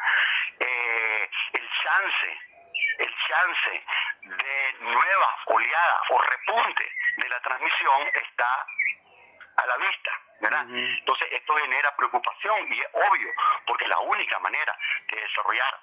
eh, 0.60 1.30
el 1.54 1.70
chance, 1.84 2.40
el 3.00 3.16
chance 3.28 3.84
de 4.22 4.76
nueva 4.82 5.36
oleada 5.46 6.02
o 6.10 6.22
repunte 6.22 6.92
de 7.18 7.30
la 7.30 7.40
transmisión 7.42 8.08
está 8.14 8.66
a 9.58 9.66
la 9.66 9.78
vista. 9.78 10.12
¿verdad? 10.40 10.66
Entonces 10.70 11.28
esto 11.32 11.56
genera 11.56 11.96
preocupación 11.96 12.72
y 12.72 12.80
es 12.80 12.88
obvio, 12.94 13.30
porque 13.66 13.88
la 13.88 14.00
única 14.00 14.40
manera 14.40 14.78
de 15.12 15.20
desarrollar 15.20 15.80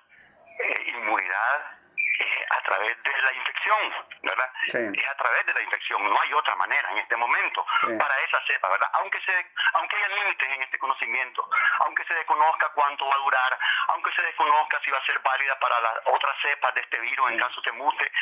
eh, 0.61 0.85
inmunidad 0.95 1.84
es 2.19 2.51
a 2.51 2.61
través 2.63 3.03
de 3.03 3.23
la 3.23 3.33
infección, 3.33 3.95
¿verdad? 4.23 4.51
Es 4.67 5.09
a 5.09 5.17
través 5.17 5.47
de 5.47 5.55
la 5.55 5.63
infección, 5.63 6.05
no 6.05 6.21
hay 6.21 6.33
otra 6.33 6.55
manera 6.57 6.91
en 6.93 6.99
este 6.99 7.17
momento 7.17 7.67
para 7.99 8.21
esa 8.21 8.41
cepa, 8.47 8.69
¿verdad? 8.69 8.89
Aunque 8.95 9.21
se 9.21 9.35
aunque 9.75 9.97
haya 9.97 10.09
límites 10.09 10.49
en 10.49 10.63
este 10.63 10.79
conocimiento, 10.79 11.49
aunque 11.81 12.05
se 12.05 12.15
desconozca 12.15 12.69
cuánto 12.75 13.07
va 13.07 13.15
a 13.15 13.19
durar, 13.19 13.59
aunque 13.89 14.13
se 14.13 14.23
desconozca 14.23 14.81
si 14.85 14.91
va 14.91 14.99
a 14.99 15.07
ser 15.07 15.19
válida 15.21 15.59
para 15.59 15.81
las 15.81 15.95
otras 16.07 16.37
cepas 16.43 16.75
de 16.75 16.81
este 16.81 17.01
virus 17.01 17.31
en 17.31 17.39
caso 17.39 17.61
se 17.63 17.73
mute, 17.73 18.13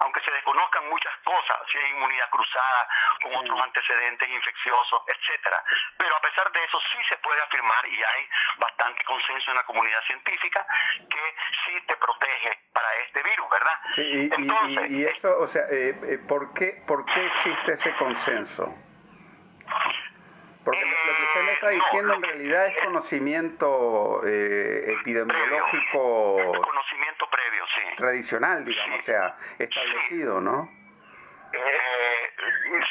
aunque 0.00 0.20
se 0.20 0.30
desconozcan 0.30 0.88
muchas 0.88 1.16
cosas, 1.24 1.56
si 1.70 1.78
hay 1.78 1.90
inmunidad 1.90 2.28
cruzada 2.30 2.88
con 3.22 3.34
otros 3.36 3.60
antecedentes 3.62 4.28
infecciosos, 4.28 5.02
etcétera. 5.06 5.62
Pero 5.96 6.16
a 6.16 6.20
pesar 6.20 6.50
de 6.52 6.64
eso 6.64 6.80
sí 6.92 6.98
se 7.08 7.16
puede 7.18 7.40
afirmar 7.42 7.86
y 7.86 8.02
hay 8.02 8.28
bastante 8.58 9.04
consenso 9.04 9.50
en 9.50 9.56
la 9.56 9.64
comunidad 9.64 10.02
científica 10.04 10.66
que 11.10 11.34
sí 11.64 11.80
te 11.86 11.96
protege 11.96 12.58
para 12.72 12.94
este 12.96 13.22
virus, 13.22 13.47
¿verdad? 13.68 13.80
Sí, 13.94 14.30
y, 14.88 15.04
eso, 15.04 15.38
o 15.38 15.46
sea, 15.46 15.62
eh, 15.70 15.94
eh, 16.02 16.18
¿por, 16.26 16.52
qué, 16.54 16.82
¿por 16.86 17.04
qué 17.04 17.26
existe 17.26 17.72
ese 17.72 17.94
consenso? 17.96 18.74
Porque 20.64 20.84
lo 20.84 21.16
que 21.16 21.22
usted 21.22 21.42
me 21.42 21.52
está 21.52 21.72
eh, 21.72 21.76
diciendo 21.76 22.14
en 22.14 22.22
realidad 22.22 22.66
es 22.66 22.84
conocimiento 22.84 24.20
epidemiológico. 24.24 26.62
Conocimiento 26.62 27.28
previo, 27.30 27.64
sí. 27.74 27.96
Tradicional, 27.96 28.64
digamos, 28.64 29.00
o 29.00 29.02
sea, 29.02 29.36
establecido, 29.58 30.40
¿no? 30.40 30.70
Eh, 31.52 32.30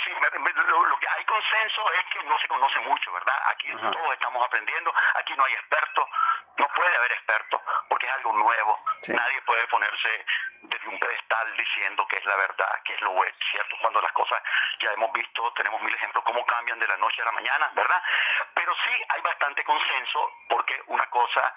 sí, 0.03 0.11
lo, 0.11 0.99
que 0.99 1.07
hay 1.07 1.23
consenso 1.25 1.81
es 1.93 2.05
que 2.11 2.23
no 2.27 2.37
se 2.39 2.47
conoce 2.47 2.79
mucho, 2.79 3.13
¿verdad? 3.13 3.35
Aquí 3.51 3.71
todos 3.71 4.13
estamos 4.13 4.43
aprendiendo, 4.45 4.91
aquí 5.15 5.33
no 5.37 5.45
hay 5.45 5.53
expertos, 5.53 6.09
no 6.57 6.67
puede 6.75 6.97
haber 6.97 7.11
expertos, 7.11 7.61
algo 8.17 8.33
nuevo. 8.33 8.79
Nadie 9.07 9.41
puede 9.41 9.67
ponerse 9.67 10.25
desde 10.61 10.87
un 10.89 10.99
pedestal 10.99 11.55
diciendo 11.55 12.05
que 12.07 12.17
es 12.17 12.25
la 12.25 12.35
verdad, 12.35 12.81
que 12.83 12.93
es 12.93 13.01
lo 13.01 13.11
bueno, 13.11 13.35
¿cierto? 13.51 13.75
Cuando 13.81 14.01
las 14.01 14.11
cosas 14.11 14.41
ya 14.79 14.91
hemos 14.91 15.11
visto, 15.13 15.51
tenemos 15.53 15.81
mil 15.81 15.93
ejemplos, 15.93 16.23
cómo 16.23 16.45
cambian 16.45 16.79
de 16.79 16.87
la 16.87 16.97
noche 16.97 17.21
a 17.21 17.25
la 17.25 17.31
mañana, 17.31 17.71
¿verdad? 17.73 18.01
Pero 18.53 18.73
sí 18.83 18.91
hay 19.09 19.21
bastante 19.21 19.63
consenso, 19.63 20.31
porque 20.49 20.81
una 20.87 21.05
cosa 21.07 21.53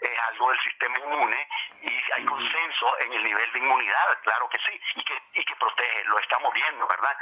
es 0.00 0.18
algo 0.30 0.50
del 0.50 0.60
sistema 0.60 0.98
inmune 0.98 1.48
y 1.82 2.12
hay 2.12 2.24
consenso 2.24 2.98
en 3.00 3.12
el 3.12 3.24
nivel 3.24 3.52
de 3.52 3.58
inmunidad, 3.58 4.18
claro 4.22 4.48
que 4.48 4.58
sí, 4.58 4.80
y 4.96 5.04
que, 5.04 5.22
y 5.34 5.44
que 5.44 5.56
protege, 5.56 6.04
lo 6.04 6.18
estamos 6.18 6.52
viendo, 6.52 6.86
¿verdad? 6.86 7.16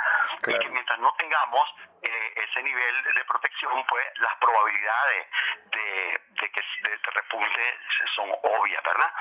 Y 0.47 0.59
que 0.59 0.68
mientras 0.68 0.99
no 0.99 1.12
tengamos 1.14 1.74
eh, 2.03 2.32
ese 2.53 2.63
nivel 2.63 3.03
de 3.03 3.25
protección, 3.25 3.85
pues 3.87 4.07
las 4.21 4.37
probabilidades 4.37 5.27
de, 5.67 6.21
de 6.29 6.51
que 6.51 6.61
de, 6.83 6.99
repunte 7.15 7.79
son 8.15 8.31
obvias, 8.43 8.83
¿verdad? 8.85 9.13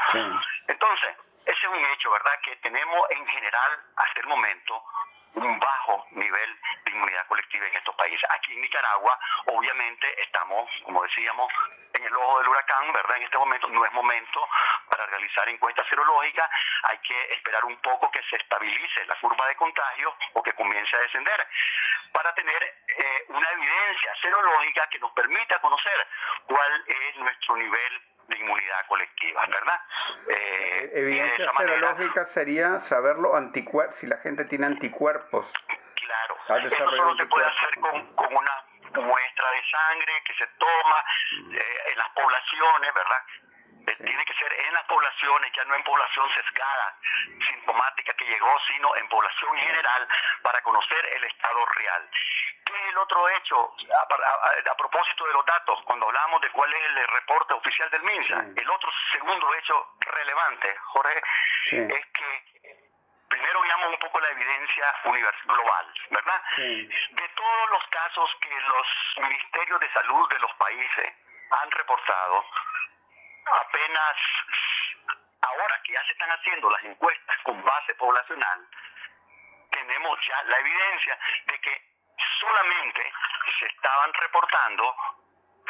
Entonces, 0.68 1.16
ese 1.46 1.60
es 1.60 1.68
un 1.68 1.86
hecho, 1.86 2.12
¿verdad? 2.12 2.40
Que 2.44 2.56
tenemos 2.58 3.10
en 3.12 3.26
general, 3.28 3.80
hasta 3.96 4.20
el 4.20 4.28
momento, 4.28 4.84
un 5.36 5.60
bajo 5.60 6.06
nivel 6.12 6.60
de 6.86 6.92
inmunidad 6.92 7.26
colectiva 7.28 7.68
en 7.68 7.76
estos 7.76 7.96
países. 7.96 8.30
Aquí 8.32 8.54
en 8.54 8.62
Nicaragua, 8.62 9.20
obviamente, 9.46 10.22
estamos, 10.22 10.70
como 10.84 11.04
decíamos, 11.04 11.52
en 11.94 12.04
el 12.04 12.16
ojo 12.16 12.40
del 12.40 12.48
huracán, 12.50 12.92
¿verdad? 12.94 13.18
En 13.18 13.24
este 13.24 13.38
momento 13.38 13.68
no 13.70 13.86
es 13.86 13.94
momento 13.94 14.48
para 14.90 15.06
realizar 15.06 15.48
encuestas 15.50 15.88
serológicas, 15.88 16.50
hay 16.84 16.98
que 17.00 17.34
esperar 17.34 17.66
un 17.66 17.78
poco 17.78 18.10
que 18.12 18.22
se 18.24 18.38
estabilice 18.38 19.06
la 19.06 19.16
curva 19.16 19.48
de 19.48 19.56
contagio 19.56 20.16
o 20.34 20.44
que 20.44 20.54
comience 20.54 20.96
a 20.96 21.00
descender, 21.00 21.48
para 22.14 22.34
tener 22.34 22.64
eh, 22.64 23.26
una 23.30 23.50
evidencia 23.52 24.16
serológica 24.22 24.88
que 24.88 25.00
nos 25.00 25.12
permita 25.14 25.60
conocer 25.60 26.08
cuál 26.46 26.84
es 26.88 27.16
nuestro 27.18 27.56
nivel 27.56 28.02
de 28.32 28.38
inmunidad 28.38 28.86
colectiva, 28.88 29.46
¿verdad? 29.48 29.82
Eh, 30.28 30.92
Evidencia 30.94 31.52
serológica 31.58 32.26
sería 32.28 32.80
saberlo 32.82 33.36
anticuerpos, 33.36 33.96
si 33.98 34.08
la 34.08 34.18
gente 34.18 34.46
tiene 34.46 34.66
anticuerpos. 34.66 35.52
Claro, 35.96 36.66
eso 36.66 36.76
solo 36.76 37.16
se 37.16 37.26
puede 37.28 37.46
hacer 37.46 37.80
con, 37.80 38.16
con 38.16 38.36
una 38.36 38.52
muestra 39.00 39.52
de 39.52 39.62
sangre 39.72 40.14
que 40.26 40.34
se 40.34 40.48
toma 40.58 41.04
mm. 41.44 41.56
eh, 41.56 41.92
en 41.92 41.98
las 41.98 42.10
poblaciones, 42.10 42.94
¿verdad? 42.94 43.22
Tiene 43.86 44.26
que 44.26 44.34
ser 44.34 44.54
en 44.54 44.74
las 44.74 44.86
poblaciones, 44.86 45.52
ya 45.54 45.64
no 45.66 45.76
en 45.76 45.84
población 45.84 46.30
sesgada, 46.34 46.96
sintomática 47.48 48.14
que 48.14 48.26
llegó, 48.26 48.60
sino 48.68 48.96
en 48.96 49.08
población 49.10 49.58
general 49.58 50.08
para 50.44 50.62
conocer 50.62 51.06
el 51.14 51.24
estado 51.24 51.66
real. 51.66 52.10
¿Qué 52.66 52.74
es 52.74 52.90
el 52.90 52.98
otro 52.98 53.30
hecho? 53.30 53.76
A, 54.00 54.76
propósito 54.76 55.26
de 55.26 55.34
los 55.34 55.46
datos, 55.46 55.80
cuando 55.86 56.06
hablamos 56.08 56.42
de 56.42 56.50
cuál 56.52 56.74
es 56.74 56.84
el 56.84 57.08
reporte 57.08 57.54
oficial 57.54 57.90
del 57.90 58.04
MINSA, 58.04 58.46
el 58.56 58.70
otro 58.70 58.92
segundo 59.12 59.54
hecho 59.56 59.96
relevante, 60.00 60.76
Jorge, 60.86 61.22
es 61.72 62.06
que 62.08 62.52
primero 63.30 63.62
veamos 63.62 63.90
un 63.90 64.00
poco 64.00 64.20
la 64.20 64.30
evidencia 64.30 64.86
global, 65.46 65.94
¿verdad? 66.10 66.42
De 66.58 67.28
todos 67.36 67.70
los 67.72 67.84
casos 67.88 68.30
que 68.42 68.60
los 68.62 68.88
ministerios 69.18 69.80
de 69.80 69.94
salud 69.94 70.30
de 70.30 70.40
los 70.40 70.54
países 70.56 71.14
han 71.52 71.72
reportado, 71.72 72.46
apenas 73.46 74.18
ahora 75.42 75.82
que 75.84 75.94
ya 75.94 76.04
se 76.06 76.12
están 76.14 76.32
haciendo 76.32 76.70
las 76.70 76.84
encuestas 76.84 77.38
con 77.44 77.64
base 77.64 77.96
poblacional, 77.96 78.68
tenemos 79.72 80.20
ya 80.28 80.44
la 80.44 80.60
evidencia 80.60 81.18
de 81.46 81.60
que 81.60 81.92
solamente 82.40 83.14
se 83.60 83.66
estaban 83.68 84.14
reportando 84.14 84.96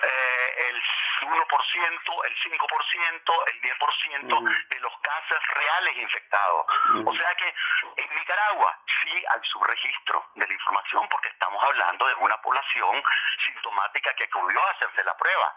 eh, 0.04 0.70
el 0.70 0.84
1%, 1.22 2.26
el 2.26 2.36
5%, 2.36 3.44
el 3.48 3.62
10% 3.62 4.68
de 4.70 4.80
los 4.80 4.94
casos 5.00 5.40
reales 5.56 5.98
infectados. 5.98 6.66
O 7.06 7.14
sea 7.14 7.36
que 7.36 7.54
en 7.98 8.16
Nicaragua 8.16 8.78
sí 9.02 9.12
hay 9.12 9.42
subregistro 9.44 10.26
de 10.36 10.48
la 10.48 10.54
información 10.54 11.08
porque 11.10 11.30
estamos 11.30 11.64
hablando 11.64 12.08
de 12.08 12.16
una 12.16 12.38
población 12.42 13.04
sintomática 13.46 14.14
que 14.16 14.26
acudió 14.26 14.62
a 14.66 14.72
hacerse 14.72 15.04
la 15.04 15.18
prueba. 15.18 15.56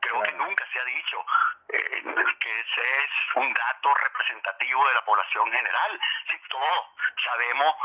Creo 0.00 0.22
que 0.22 0.32
nunca 0.32 0.66
se 0.72 0.80
ha 0.80 0.84
dicho 0.84 1.24
eh, 1.68 2.02
que 2.40 2.60
ese 2.60 3.04
es 3.04 3.10
un 3.36 3.52
dato 3.52 3.94
representativo 3.94 4.88
de 4.88 4.94
la 4.94 5.04
población 5.04 5.50
general. 5.52 6.00
Si 6.30 6.38
todos 6.48 6.86
sabemos 7.24 7.76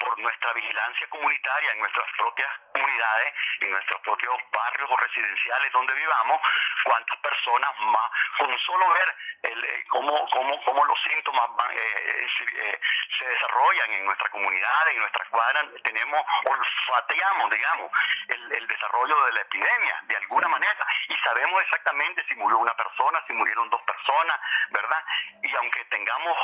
por 0.00 0.18
nuestra 0.18 0.52
vigilancia 0.54 1.06
comunitaria 1.08 1.72
en 1.72 1.78
nuestras 1.80 2.06
propias 2.16 2.50
comunidades, 2.72 3.34
en 3.60 3.70
nuestros 3.70 4.00
propios 4.00 4.34
barrios 4.52 4.90
o 4.90 4.96
residenciales 4.96 5.72
donde 5.72 5.94
vivamos, 5.94 6.40
cuántas 6.84 7.18
personas 7.18 7.70
más, 7.78 8.10
con 8.38 8.58
solo 8.58 8.90
ver 8.92 9.14
el, 9.42 9.64
eh, 9.64 9.84
cómo, 9.88 10.28
cómo, 10.30 10.60
cómo, 10.64 10.84
los 10.84 10.98
síntomas 11.02 11.50
eh, 11.70 12.26
eh, 12.56 12.80
se 13.18 13.26
desarrollan 13.26 13.92
en 13.92 14.04
nuestra 14.06 14.28
comunidad, 14.30 14.88
en 14.88 14.98
nuestras 14.98 15.28
cuadras, 15.28 15.66
tenemos, 15.82 16.24
olfateamos, 16.44 17.50
digamos, 17.50 17.90
el, 18.28 18.52
el 18.52 18.66
desarrollo 18.66 19.24
de 19.26 19.32
la 19.32 19.40
epidemia 19.42 20.00
de 20.04 20.16
alguna 20.16 20.48
manera 20.48 20.86
y 21.08 21.16
sabemos 21.16 21.62
exactamente 21.62 22.24
si 22.28 22.34
murió 22.36 22.58
una 22.58 22.74
persona, 22.74 23.22
si 23.26 23.32
murieron 23.32 23.68
dos 23.70 23.82
personas, 23.82 24.40
¿verdad? 24.70 25.04
Y 25.42 25.56
aunque 25.56 25.84
tengamos 25.86 26.36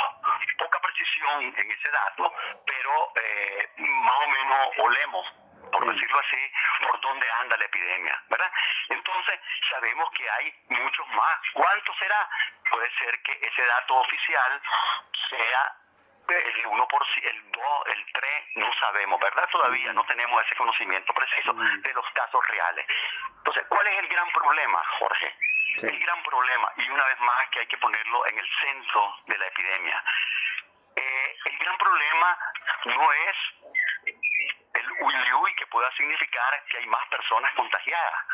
poca 0.58 0.80
precisión 0.80 1.42
en 1.42 1.70
ese 1.70 1.90
dato, 1.90 2.32
pero 2.66 3.12
eh, 3.16 3.68
más 3.78 4.16
o 4.24 4.28
menos 4.28 4.68
olemos 4.78 5.26
por 5.78 5.94
decirlo 5.94 6.18
así, 6.18 6.52
por 6.80 7.00
dónde 7.00 7.30
anda 7.40 7.56
la 7.56 7.64
epidemia, 7.64 8.20
¿verdad? 8.28 8.50
Entonces, 8.88 9.40
sabemos 9.70 10.10
que 10.10 10.28
hay 10.28 10.52
muchos 10.70 11.06
más. 11.10 11.38
¿Cuánto 11.52 11.94
será? 11.94 12.28
Puede 12.68 12.90
ser 12.98 13.22
que 13.22 13.38
ese 13.40 13.64
dato 13.64 13.94
oficial 13.94 14.60
sea 15.30 15.76
el 16.28 16.66
1%, 16.66 17.30
el 17.30 17.52
2, 17.52 17.62
el 17.86 18.12
3, 18.12 18.44
no 18.56 18.72
sabemos, 18.74 19.20
¿verdad? 19.20 19.48
Todavía 19.52 19.92
no 19.92 20.04
tenemos 20.04 20.44
ese 20.44 20.56
conocimiento 20.56 21.14
preciso 21.14 21.52
de 21.54 21.94
los 21.94 22.10
casos 22.10 22.46
reales. 22.48 22.84
Entonces, 23.38 23.64
¿cuál 23.68 23.86
es 23.86 23.98
el 24.00 24.08
gran 24.08 24.28
problema, 24.32 24.84
Jorge? 24.98 25.36
El 25.80 25.98
gran 26.00 26.22
problema, 26.24 26.72
y 26.76 26.90
una 26.90 27.04
vez 27.04 27.20
más 27.20 27.48
que 27.50 27.60
hay 27.60 27.66
que 27.68 27.78
ponerlo 27.78 28.26
en 28.26 28.38
el 28.38 28.48
centro 28.60 29.14
de 29.26 29.38
la 29.38 29.46
epidemia, 29.46 30.04
eh, 30.96 31.36
el 31.44 31.58
gran 31.58 31.78
problema 31.78 32.38
no 32.84 33.12
es 33.12 33.36
el 34.90 35.34
uy 35.34 35.54
que 35.54 35.66
pueda 35.66 35.90
significar 35.92 36.62
que 36.70 36.78
hay 36.78 36.86
más 36.86 37.06
personas 37.08 37.52
contagiadas. 37.54 38.24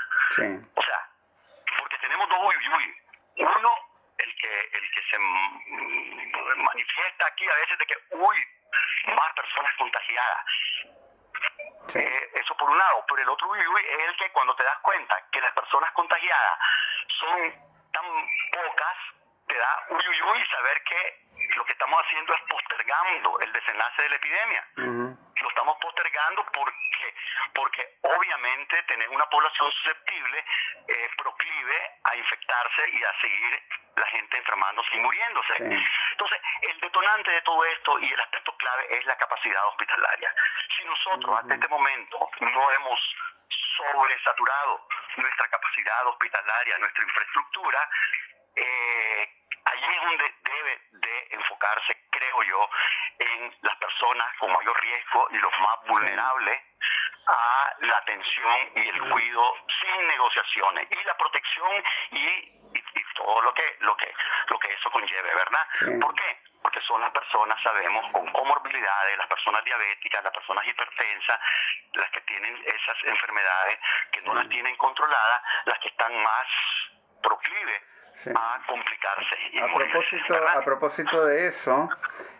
O 0.76 0.82
sea, 0.82 1.08
porque 1.78 1.98
tenemos 1.98 2.28
dos 2.28 2.38
uy 2.40 2.96
Uno, 3.36 3.70
el 4.18 4.36
que, 4.36 4.60
el 4.72 4.90
que 4.90 5.02
se 5.10 5.18
manifiesta 5.18 7.26
aquí 7.26 7.48
a 7.48 7.54
veces 7.54 7.78
de 7.78 7.86
que, 7.86 7.96
uy, 8.10 8.36
más 9.06 9.32
personas 9.34 9.74
contagiadas. 9.76 10.44
Eh, 11.94 12.30
eso 12.34 12.56
por 12.56 12.70
un 12.70 12.78
lado, 12.78 13.04
pero 13.08 13.22
el 13.22 13.28
otro 13.28 13.48
uy, 13.48 13.58
es 13.58 14.08
el 14.08 14.16
que 14.16 14.30
cuando 14.30 14.54
te 14.56 14.64
das 14.64 14.78
cuenta 14.80 15.16
que 15.30 15.40
las 15.40 15.52
personas 15.52 15.92
contagiadas 15.92 16.58
son 17.08 17.54
tan 17.92 18.04
pocas, 18.52 18.96
te 19.46 19.54
da 19.54 19.84
uy, 19.90 20.08
uy, 20.08 20.22
uy 20.22 20.46
saber 20.46 20.82
que 20.82 21.24
lo 21.56 21.64
que 21.64 21.72
estamos 21.72 22.04
haciendo 22.04 22.34
es 22.34 22.40
postergando 22.42 23.38
el 23.40 23.52
desenlace 23.52 24.02
de 24.02 24.08
la 24.08 24.16
epidemia. 24.16 24.64
Lo 25.44 25.50
estamos 25.50 25.76
postergando 25.76 26.42
porque, 26.52 27.14
porque 27.54 27.98
obviamente 28.00 28.82
tener 28.84 29.08
una 29.10 29.26
población 29.26 29.70
susceptible 29.72 30.44
eh, 30.88 31.10
proclive 31.18 31.90
a 32.02 32.16
infectarse 32.16 32.88
y 32.88 33.04
a 33.04 33.20
seguir 33.20 33.62
la 33.96 34.06
gente 34.06 34.38
enfermándose 34.38 34.96
y 34.96 35.00
muriéndose. 35.00 35.52
Entonces, 35.58 36.40
el 36.62 36.80
detonante 36.80 37.30
de 37.30 37.42
todo 37.42 37.64
esto 37.66 37.98
y 38.00 38.10
el 38.10 38.20
aspecto 38.20 38.56
clave 38.56 38.86
es 38.98 39.04
la 39.04 39.16
capacidad 39.16 39.66
hospitalaria. 39.68 40.34
Si 40.76 40.84
nosotros 40.84 41.38
hasta 41.38 41.54
este 41.54 41.68
momento 41.68 42.30
no 42.40 42.70
hemos 42.72 43.00
sobresaturado 43.76 44.88
nuestra 45.16 45.48
capacidad 45.48 46.06
hospitalaria, 46.06 46.78
nuestra 46.78 47.04
infraestructura, 47.04 47.88
eh, 48.56 49.28
allí 49.64 49.94
es 49.94 50.02
donde 50.02 50.34
debe 50.42 50.63
de 51.00 51.28
enfocarse, 51.30 51.96
creo 52.10 52.42
yo, 52.42 52.70
en 53.18 53.54
las 53.62 53.76
personas 53.76 54.36
con 54.38 54.52
mayor 54.52 54.80
riesgo 54.80 55.26
y 55.30 55.38
los 55.38 55.52
más 55.60 55.86
vulnerables 55.86 56.62
a 57.26 57.74
la 57.80 57.96
atención 57.98 58.70
y 58.76 58.88
el 58.88 59.00
cuidado 59.10 59.56
sin 59.80 60.08
negociaciones 60.08 60.88
y 60.90 61.04
la 61.04 61.16
protección 61.16 61.84
y, 62.10 62.50
todo 63.14 63.42
lo 63.42 63.54
que 63.54 63.76
lo 63.80 63.96
que 63.96 64.12
lo 64.48 64.58
que 64.58 64.72
eso 64.72 64.90
conlleve, 64.90 65.34
¿verdad? 65.34 66.00
¿Por 66.00 66.14
qué? 66.14 66.40
Porque 66.60 66.80
son 66.80 67.00
las 67.00 67.12
personas, 67.12 67.62
sabemos, 67.62 68.10
con 68.10 68.26
comorbilidades, 68.32 69.18
las 69.18 69.28
personas 69.28 69.64
diabéticas, 69.64 70.24
las 70.24 70.32
personas 70.32 70.66
hipertensas, 70.66 71.40
las 71.92 72.10
que 72.10 72.20
tienen 72.22 72.60
esas 72.66 72.96
enfermedades 73.04 73.78
que 74.10 74.20
no 74.22 74.34
las 74.34 74.48
tienen 74.48 74.74
controladas, 74.76 75.42
las 75.66 75.78
que 75.78 75.88
están 75.88 76.20
más 76.24 76.48
proclives 77.22 77.82
a 78.34 78.60
complicarse. 78.66 79.34
a, 79.60 79.74
propósito, 79.74 80.34
a 80.34 80.64
propósito 80.64 81.26
de 81.26 81.48
eso, 81.48 81.88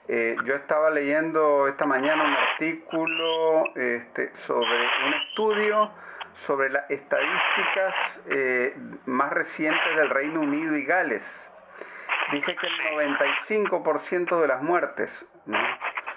eh, 0.09 0.37
yo 0.45 0.55
estaba 0.55 0.91
leyendo 0.91 1.68
esta 1.68 1.87
mañana 1.87 2.25
un 2.25 2.35
artículo 2.35 3.64
este, 3.77 4.35
sobre 4.37 4.89
un 5.07 5.14
estudio 5.14 5.91
sobre 6.35 6.70
las 6.70 6.91
estadísticas 6.91 8.20
eh, 8.29 8.77
más 9.07 9.31
recientes 9.33 9.97
del 9.97 10.11
Reino 10.11 10.41
Unido 10.41 10.77
y 10.77 10.85
Gales. 10.85 11.22
Dice 12.33 12.57
que 12.57 12.66
el 12.66 12.79
95% 13.16 14.41
de 14.41 14.49
las 14.49 14.62
muertes, 14.62 15.27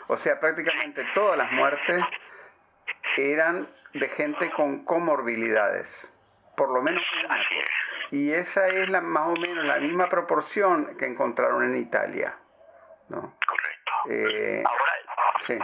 o 0.07 0.17
sea, 0.17 0.39
prácticamente 0.39 1.05
todas 1.13 1.37
las 1.37 1.51
muertes, 1.51 2.03
eran 3.17 3.67
de 3.93 4.07
gente 4.09 4.49
con 4.51 4.85
comorbilidades, 4.85 6.09
por 6.55 6.71
lo 6.71 6.81
menos 6.81 7.03
una. 7.25 7.37
Y 8.11 8.31
esa 8.31 8.67
es 8.67 8.89
la, 8.89 9.01
más 9.01 9.27
o 9.27 9.33
menos 9.33 9.65
la 9.65 9.77
misma 9.77 10.07
proporción 10.09 10.97
que 10.97 11.05
encontraron 11.05 11.63
en 11.63 11.77
Italia. 11.77 12.37
¿no? 13.09 13.35
Correcto. 13.45 13.91
Eh, 14.09 14.63
Ahora, 14.65 14.93
eh, 15.47 15.59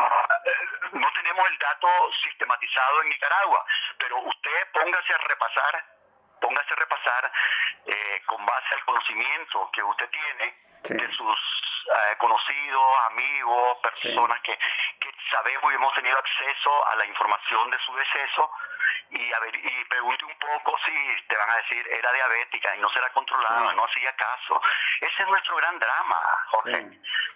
no 0.93 1.07
tenemos 1.13 1.47
el 1.49 1.57
dato 1.57 1.87
sistematizado 2.23 3.01
en 3.03 3.09
Nicaragua, 3.09 3.65
pero 3.97 4.19
usted 4.19 4.71
póngase 4.73 5.13
a 5.13 5.17
repasar, 5.17 5.85
póngase 6.41 6.73
a 6.73 6.77
repasar 6.77 7.31
eh, 7.85 8.21
con 8.25 8.45
base 8.45 8.75
al 8.75 8.85
conocimiento 8.85 9.69
que 9.71 9.83
usted 9.83 10.09
tiene 10.09 10.63
de 10.83 11.11
sus 11.15 11.39
conocidos, 12.17 12.83
amigos, 13.11 13.77
personas 13.83 14.39
que, 14.41 14.57
que 14.99 15.09
sabemos 15.31 15.71
y 15.71 15.75
hemos 15.75 15.93
tenido 15.95 16.17
acceso 16.17 16.87
a 16.87 16.95
la 16.95 17.05
información 17.05 17.69
de 17.71 17.77
su 17.79 17.95
deceso 17.95 18.51
y, 19.11 19.33
a 19.33 19.39
ver, 19.39 19.55
y 19.55 19.85
pregunte 19.85 20.25
un 20.25 20.37
poco 20.39 20.77
si 20.85 21.25
te 21.27 21.37
van 21.37 21.49
a 21.49 21.55
decir 21.57 21.87
era 21.87 22.11
diabética 22.11 22.75
y 22.75 22.79
no 22.79 22.89
se 22.89 22.99
la 22.99 23.09
controlaba, 23.09 23.73
no 23.73 23.85
hacía 23.85 24.13
caso. 24.15 24.61
Ese 25.01 25.23
es 25.23 25.29
nuestro 25.29 25.55
gran 25.57 25.77
drama, 25.79 26.19
Jorge. 26.47 26.87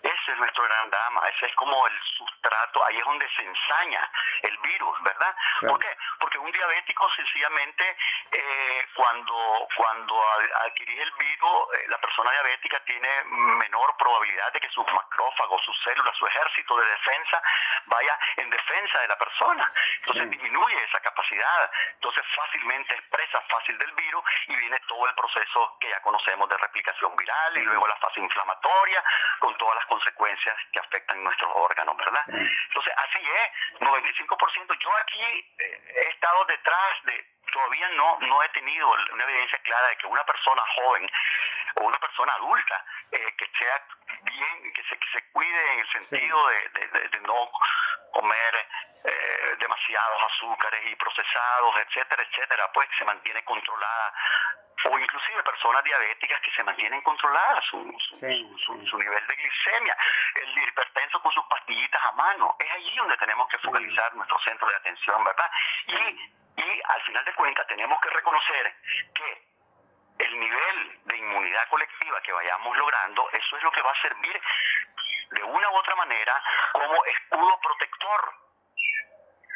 Ese 0.03 0.31
es 0.31 0.37
nuestro 0.37 0.63
gran 0.63 0.89
drama. 0.89 1.21
Ese 1.29 1.45
es 1.47 1.55
como 1.55 1.87
el 1.87 2.01
sustrato, 2.17 2.85
ahí 2.85 2.97
es 2.97 3.05
donde 3.05 3.29
se 3.35 3.43
ensaña 3.43 4.09
el 4.43 4.57
virus, 4.57 5.03
¿verdad? 5.03 5.35
¿Por 5.61 5.79
qué? 5.79 5.97
Porque 6.19 6.37
un 6.37 6.51
diabético 6.51 7.09
sencillamente 7.15 7.95
eh, 8.31 8.87
cuando, 8.95 9.67
cuando 9.75 10.15
adquiere 10.65 11.01
el 11.01 11.11
virus, 11.11 11.67
eh, 11.73 11.85
la 11.89 11.97
persona 11.97 12.31
diabética 12.31 12.79
tiene 12.85 13.23
menor 13.25 13.95
probabilidad 13.97 14.51
de 14.53 14.59
que 14.59 14.69
sus 14.69 14.85
macrófagos, 14.91 15.63
sus 15.63 15.77
células, 15.83 16.15
su 16.17 16.27
ejército 16.27 16.77
de 16.77 16.87
defensa 16.87 17.41
vaya 17.85 18.19
en 18.37 18.49
defensa 18.49 18.99
de 18.99 19.07
la 19.07 19.17
persona. 19.17 19.71
Entonces 19.99 20.29
disminuye 20.29 20.83
esa 20.83 20.99
capacidad. 20.99 21.56
Entonces 21.93 22.23
fácilmente 22.35 22.93
expresa 22.93 23.41
fácil 23.41 23.77
del 23.77 23.91
virus 23.93 24.23
y 24.47 24.55
viene 24.55 24.79
todo 24.87 25.07
el 25.07 25.15
proceso 25.15 25.77
que 25.79 25.89
ya 25.89 26.01
conocemos 26.01 26.49
de 26.49 26.57
replicación 26.57 27.15
viral 27.15 27.57
y 27.57 27.63
luego 27.63 27.87
la 27.87 27.95
fase 27.97 28.19
inflamatoria 28.19 29.03
con 29.39 29.55
todas 29.57 29.75
las 29.75 29.85
consecuencias 29.85 30.55
que 30.71 30.79
afectan 30.79 31.23
nuestros 31.23 31.51
órganos, 31.53 31.97
¿verdad? 31.97 32.23
Entonces 32.27 32.93
así 32.97 33.19
es, 33.19 33.79
95%. 33.81 34.79
Yo 34.79 34.97
aquí 34.97 35.53
eh, 35.59 35.81
he 35.95 36.09
estado 36.09 36.45
detrás 36.45 37.03
de 37.03 37.36
todavía 37.51 37.89
no, 37.89 38.17
no 38.21 38.43
he 38.43 38.49
tenido 38.49 38.89
una 39.11 39.23
evidencia 39.23 39.59
clara 39.59 39.87
de 39.89 39.97
que 39.97 40.07
una 40.07 40.23
persona 40.23 40.61
joven 40.75 41.09
o 41.75 41.83
una 41.83 41.97
persona 41.99 42.33
adulta 42.33 42.85
eh, 43.11 43.33
que 43.37 43.47
sea 43.57 43.83
bien, 44.23 44.73
que 44.73 44.83
se, 44.83 44.97
que 44.97 45.07
se 45.11 45.31
cuide 45.31 45.73
en 45.73 45.79
el 45.79 45.91
sentido 45.91 46.47
de, 46.47 47.09
de, 47.09 47.19
no 47.21 47.49
comer 48.13 48.67
eh, 49.03 49.55
demasiados 49.59 50.21
azúcares 50.33 50.81
y 50.85 50.95
procesados, 50.95 51.75
etcétera, 51.87 52.23
etcétera, 52.23 52.71
pues 52.73 52.89
se 52.97 53.05
mantiene 53.05 53.43
controlada. 53.43 54.13
O 54.85 54.97
inclusive 54.97 55.43
personas 55.43 55.83
diabéticas 55.83 56.39
que 56.41 56.51
se 56.51 56.63
mantienen 56.63 57.01
controladas 57.01 57.63
su, 57.65 57.77
su, 58.57 58.97
nivel 58.97 59.27
de 59.27 59.35
glicemia, 59.35 59.97
el 60.35 60.67
hipertenso 60.67 61.19
con 61.21 61.31
sus 61.33 61.45
pastillitas 61.47 62.01
a 62.05 62.11
mano, 62.13 62.55
es 62.59 62.71
allí 62.71 62.95
donde 62.95 63.17
tenemos 63.17 63.47
que 63.49 63.57
focalizar 63.57 64.15
nuestro 64.15 64.39
centro 64.39 64.67
de 64.69 64.75
atención, 64.75 65.23
¿verdad? 65.23 65.51
Y 65.87 66.31
y 66.57 66.81
al 66.83 67.01
final 67.03 67.23
de 67.23 67.33
cuentas 67.35 67.67
tenemos 67.67 67.99
que 68.01 68.09
reconocer 68.09 68.75
que 69.13 69.47
el 70.19 70.39
nivel 70.39 70.99
de 71.05 71.17
inmunidad 71.17 71.69
colectiva 71.69 72.21
que 72.21 72.33
vayamos 72.33 72.75
logrando, 72.75 73.29
eso 73.31 73.57
es 73.57 73.63
lo 73.63 73.71
que 73.71 73.81
va 73.81 73.91
a 73.91 74.01
servir 74.01 74.41
de 75.31 75.43
una 75.43 75.69
u 75.69 75.75
otra 75.75 75.95
manera 75.95 76.41
como 76.73 77.05
escudo 77.05 77.59
protector 77.61 78.33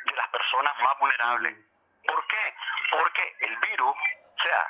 de 0.06 0.16
las 0.16 0.28
personas 0.30 0.78
más 0.80 1.00
vulnerables. 1.00 1.58
¿Por 2.06 2.28
qué? 2.28 2.56
Porque 2.92 3.36
el 3.40 3.58
virus, 3.58 3.96
o 3.96 4.42
sea, 4.42 4.68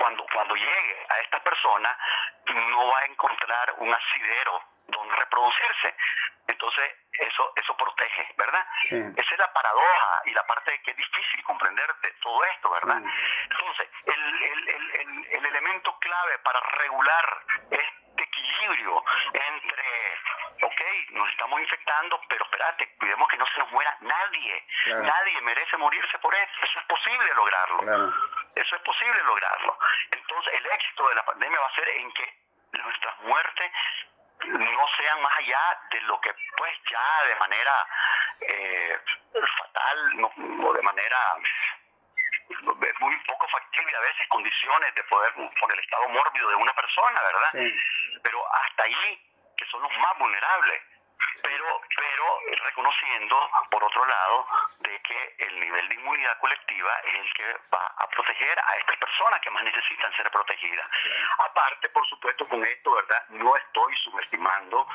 cuando, 0.00 0.24
cuando 0.32 0.54
llegue 0.54 1.06
a 1.10 1.18
esta 1.18 1.40
persona, 1.40 1.96
no 2.46 2.86
va 2.88 2.98
a 3.00 3.04
encontrar 3.04 3.74
un 3.78 3.92
asidero 3.92 4.62
donde 4.86 5.14
reproducirse. 5.14 5.94
Entonces, 6.48 6.94
eso 7.12 7.52
eso 7.54 7.76
protege, 7.76 8.34
¿verdad? 8.36 8.66
Esa 8.84 9.32
es 9.34 9.38
la 9.38 9.52
paradoja 9.52 10.22
y 10.24 10.32
la 10.32 10.42
parte 10.46 10.70
de 10.72 10.82
que 10.82 10.90
es 10.92 10.96
difícil 10.96 11.44
comprender 11.44 11.94
de 12.02 12.10
todo 12.22 12.44
esto, 12.44 12.70
¿verdad? 12.70 13.02
Entonces, 13.50 13.88
el, 14.06 14.42
el, 14.42 14.68
el, 14.68 15.26
el, 15.32 15.46
elemento 15.46 15.96
clave 15.98 16.38
para 16.38 16.60
regular 16.60 17.44
este 17.70 18.22
equilibrio 18.22 19.04
entre, 19.34 20.18
ok, 20.62 20.80
nos 21.10 21.28
estamos 21.28 21.60
infectando, 21.60 22.20
pero 22.28 22.44
espérate, 22.44 22.96
cuidemos 22.98 23.28
que 23.28 23.36
no 23.36 23.46
se 23.46 23.60
nos 23.60 23.70
muera 23.70 23.96
nadie. 24.00 24.64
Nadie 24.86 25.40
merece 25.42 25.76
morirse 25.76 26.18
por 26.18 26.34
eso. 26.34 26.52
Eso 26.62 26.80
es 26.80 26.86
posible 26.86 27.34
lograrlo. 27.34 28.12
Eso 28.54 28.76
es 28.76 28.82
posible 28.82 29.22
lograrlo. 29.22 29.78
Entonces, 30.10 30.54
el 30.54 30.66
éxito 30.66 31.08
de 31.08 31.14
la 31.14 31.24
pandemia 31.24 31.60
va 31.60 31.66
a 31.66 31.74
ser 31.74 31.88
en 31.88 32.12
que 32.12 32.34
nuestras 32.72 33.20
muertes 33.20 33.72
no 34.46 34.88
sean 34.96 35.22
más 35.22 35.36
allá 35.38 35.78
de 35.90 36.00
lo 36.02 36.20
que 36.20 36.32
pues 36.56 36.78
ya 36.90 37.24
de 37.26 37.34
manera 37.36 37.86
eh, 38.40 38.98
fatal 39.58 40.16
no, 40.16 40.32
o 40.66 40.72
de 40.72 40.82
manera 40.82 41.36
es 42.48 43.00
muy 43.00 43.16
poco 43.26 43.46
factible 43.48 43.96
a 43.96 44.00
veces 44.00 44.26
condiciones 44.28 44.94
de 44.94 45.04
poder 45.04 45.32
por 45.34 45.72
el 45.72 45.78
estado 45.78 46.08
mórbido 46.08 46.48
de 46.48 46.54
una 46.56 46.72
persona, 46.74 47.20
¿verdad? 47.22 47.70
Pero 48.22 48.54
hasta 48.54 48.82
ahí, 48.82 49.22
que 49.56 49.64
son 49.66 49.82
los 49.82 49.92
más 49.98 50.18
vulnerables, 50.18 50.82
pero, 51.42 51.80
pero 51.96 52.40
reconociendo, 52.64 53.50
por 53.70 53.84
otro 53.84 54.04
lado, 54.04 54.46
de 54.80 54.98
que 55.00 55.34
el 55.38 55.60
nivel 55.60 55.88
de 55.88 55.94
inmunidad 55.94 56.38
colectiva 56.38 56.92
es 57.04 57.14
el 57.14 57.32
que 57.34 57.56
va 57.72 57.86
a 57.96 58.06
proteger 58.08 58.58
a 58.58 58.76
estas 58.76 58.96
personas 58.98 59.40
que 59.40 59.50
más 59.50 59.64
necesitan 59.64 60.12
ser 60.16 60.30
protegidas. 60.30 60.86
Aparte, 61.38 61.88
por 61.90 62.06
supuesto, 62.06 62.46
con 62.48 62.64
esto, 62.64 62.92
¿verdad? 62.92 63.24
No 63.30 63.56
estoy 63.56 63.96
subestimando 63.96 64.86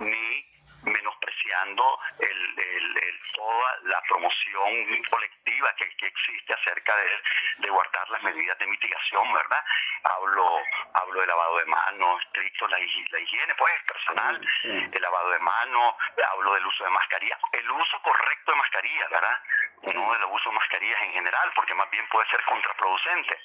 ni 0.00 0.52
menospreciando 0.84 1.98
el, 2.18 2.58
el, 2.58 3.20
toda 3.34 3.78
la 3.84 4.00
promoción 4.02 5.02
colectiva 5.10 5.74
que, 5.76 5.88
que 5.96 6.06
existe 6.06 6.54
acerca 6.54 6.96
de, 6.96 7.10
de, 7.58 7.70
guardar 7.70 8.08
las 8.10 8.22
medidas 8.22 8.58
de 8.58 8.66
mitigación, 8.66 9.32
¿verdad? 9.32 9.64
Hablo, 10.04 10.60
hablo 10.94 11.20
de 11.20 11.26
lavado 11.26 11.58
de 11.58 11.64
manos, 11.66 12.22
estricto, 12.22 12.68
la, 12.68 12.78
la 12.78 13.20
higiene, 13.20 13.54
pues, 13.54 13.82
personal, 13.84 14.40
el 14.64 15.02
lavado 15.02 15.30
de 15.30 15.38
manos, 15.38 15.94
hablo 16.30 16.54
del 16.54 16.66
uso 16.66 16.84
de 16.84 16.90
mascarilla, 16.90 17.38
el 17.52 17.70
uso 17.70 18.02
correcto 18.02 18.52
de 18.52 18.58
mascarilla, 18.58 19.08
¿verdad? 19.08 19.38
No 19.94 20.12
del 20.12 20.24
uso 20.24 20.50
de 20.50 20.56
mascarillas 20.56 21.02
en 21.02 21.12
general, 21.12 21.52
porque 21.54 21.74
más 21.74 21.90
bien 21.90 22.06
puede 22.08 22.28
ser 22.28 22.42
contraproducente. 22.44 23.38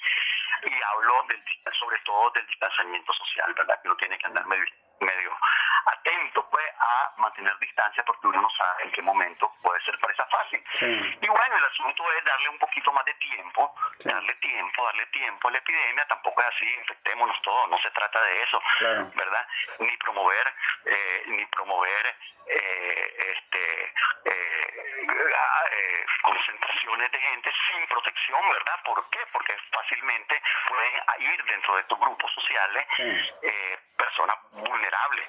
Y 0.64 0.82
hablo 0.82 1.24
del, 1.28 1.42
sobre 1.78 1.98
todo 2.00 2.30
del 2.30 2.46
distanciamiento 2.46 3.12
social, 3.12 3.52
¿verdad? 3.54 3.80
Que 3.82 3.88
uno 3.88 3.96
tiene 3.96 4.18
que 4.18 4.26
andar 4.26 4.46
medio, 4.46 4.64
medio 5.00 5.36
atento 5.88 6.48
pues 6.50 6.66
a 6.78 7.12
mantener 7.18 7.56
distancia 7.58 8.02
porque 8.04 8.26
uno 8.26 8.42
no 8.42 8.50
sabe 8.50 8.84
en 8.84 8.92
qué 8.92 9.02
momento 9.02 9.52
puede 9.62 9.80
ser 9.84 9.98
presa 9.98 10.24
fácil. 10.26 10.62
Y 10.80 11.26
bueno, 11.28 11.56
el 11.56 11.64
asunto 11.64 12.04
es 12.12 12.24
darle 12.24 12.48
un 12.50 12.58
poquito 12.58 12.92
más 12.92 13.04
de 13.04 13.14
tiempo, 13.14 13.74
darle 14.04 14.34
tiempo, 14.34 14.84
darle 14.84 15.06
tiempo 15.06 15.48
a 15.48 15.50
la 15.50 15.58
epidemia, 15.58 16.06
tampoco 16.06 16.40
es 16.42 16.48
así, 16.48 16.66
infectémonos 16.80 17.40
todos, 17.42 17.68
no 17.70 17.78
se 17.78 17.90
trata 17.90 18.20
de 18.22 18.42
eso, 18.42 18.62
¿verdad? 19.14 19.46
Ni 19.80 19.96
promover, 19.98 20.54
eh, 20.86 21.22
ni 21.28 21.46
promover 21.46 22.16
eh, 22.46 23.34
este 23.36 23.92
eh, 24.24 25.06
eh, 25.10 26.06
concentraciones 26.22 27.12
de 27.12 27.18
gente 27.18 27.52
sin 27.68 27.86
protección, 27.86 28.40
¿verdad? 28.50 28.74
¿Por 28.84 29.10
qué? 29.10 29.20
Porque 29.32 29.54
fácilmente 29.72 30.42
pueden 30.68 30.94
ir 31.20 31.44
dentro 31.44 31.74
de 31.74 31.80
estos 31.82 31.98
grupos 31.98 32.32
sociales 32.34 32.86
eh, 32.98 33.78
personas 33.96 34.36
vulnerables, 34.52 35.28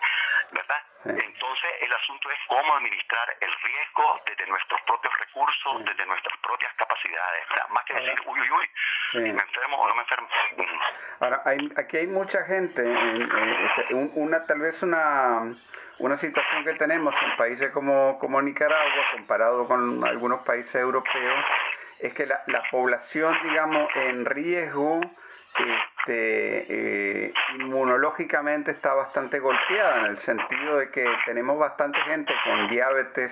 ¿verdad? 0.51 0.81
Entonces 1.05 1.71
el 1.81 1.93
asunto 1.93 2.29
es 2.29 2.39
cómo 2.47 2.75
administrar 2.75 3.37
el 3.39 3.51
riesgo 3.63 4.21
desde 4.25 4.47
nuestros 4.47 4.81
propios 4.81 5.13
recursos, 5.19 5.85
desde 5.85 6.05
nuestras 6.05 6.37
propias 6.39 6.73
capacidades, 6.75 7.45
Más 7.69 7.85
que 7.85 7.93
decir, 7.93 8.21
uy, 8.25 8.39
uy, 8.39 8.69
uy, 9.15 9.33
me 9.33 9.41
enfermo 9.41 9.77
o 9.77 9.87
no 9.87 9.95
me 9.95 10.01
enfermo. 10.01 10.27
Ahora, 11.21 11.41
hay, 11.45 11.57
aquí 11.77 11.97
hay 11.97 12.07
mucha 12.07 12.43
gente, 12.43 12.83
una 14.15 14.45
tal 14.45 14.59
vez 14.59 14.83
una 14.83 15.55
una 15.99 16.15
situación 16.17 16.63
que 16.63 16.73
tenemos 16.73 17.13
en 17.21 17.35
países 17.35 17.71
como, 17.71 18.17
como 18.19 18.41
Nicaragua, 18.41 19.03
comparado 19.11 19.67
con 19.67 20.05
algunos 20.05 20.41
países 20.43 20.75
europeos, 20.75 21.45
es 21.99 22.13
que 22.13 22.25
la, 22.25 22.41
la 22.47 22.63
población, 22.71 23.37
digamos, 23.43 23.93
en 23.95 24.25
riesgo 24.25 25.01
este, 26.09 27.27
eh, 27.27 27.33
inmunológicamente 27.59 28.71
está 28.71 28.95
bastante 28.95 29.39
golpeada, 29.39 29.99
en 29.99 30.05
el 30.07 30.17
sentido 30.17 30.77
de 30.77 30.89
que 30.89 31.07
tenemos 31.25 31.59
bastante 31.59 31.99
gente 32.01 32.33
con 32.43 32.67
diabetes 32.67 33.31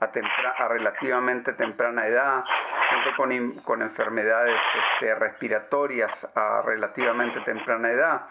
a, 0.00 0.68
relativamente 0.68 1.52
temprana 1.52 2.06
edad, 2.06 2.44
gente 2.88 3.16
con, 3.16 3.52
con 3.62 3.82
enfermedades 3.82 4.60
este, 4.94 5.14
respiratorias 5.14 6.10
a 6.34 6.62
relativamente 6.62 7.40
temprana 7.40 7.90
edad. 7.90 8.22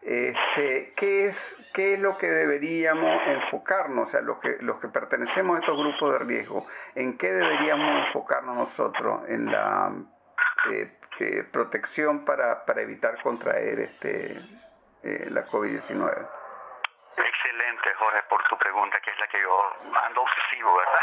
Este, 0.00 0.94
¿qué, 0.96 1.26
es, 1.26 1.56
¿Qué 1.74 1.94
es 1.94 2.00
lo 2.00 2.16
que 2.16 2.28
deberíamos 2.28 3.20
enfocarnos, 3.26 4.08
o 4.08 4.10
sea, 4.10 4.20
los 4.22 4.38
que, 4.38 4.56
los 4.60 4.78
que 4.78 4.88
pertenecemos 4.88 5.56
a 5.56 5.60
estos 5.60 5.76
grupos 5.76 6.12
de 6.12 6.18
riesgo, 6.20 6.66
en 6.94 7.18
qué 7.18 7.32
deberíamos 7.32 8.06
enfocarnos 8.06 8.56
nosotros 8.56 9.28
en 9.28 9.46
la 9.50 9.92
eh, 10.70 10.97
eh, 11.20 11.44
protección 11.44 12.24
para, 12.24 12.64
para 12.64 12.82
evitar 12.82 13.20
contraer 13.22 13.80
este, 13.80 14.38
eh, 15.02 15.26
la 15.30 15.44
COVID-19? 15.46 16.28
Excelente, 17.16 17.94
Jorge, 17.94 18.22
por 18.24 18.42
tu 18.44 18.56
pregunta, 18.56 19.00
que 19.00 19.10
es 19.10 19.18
la 19.18 19.26
que 19.26 19.40
yo 19.40 19.76
ando 20.04 20.22
obsesivo, 20.22 20.76
¿verdad? 20.76 21.00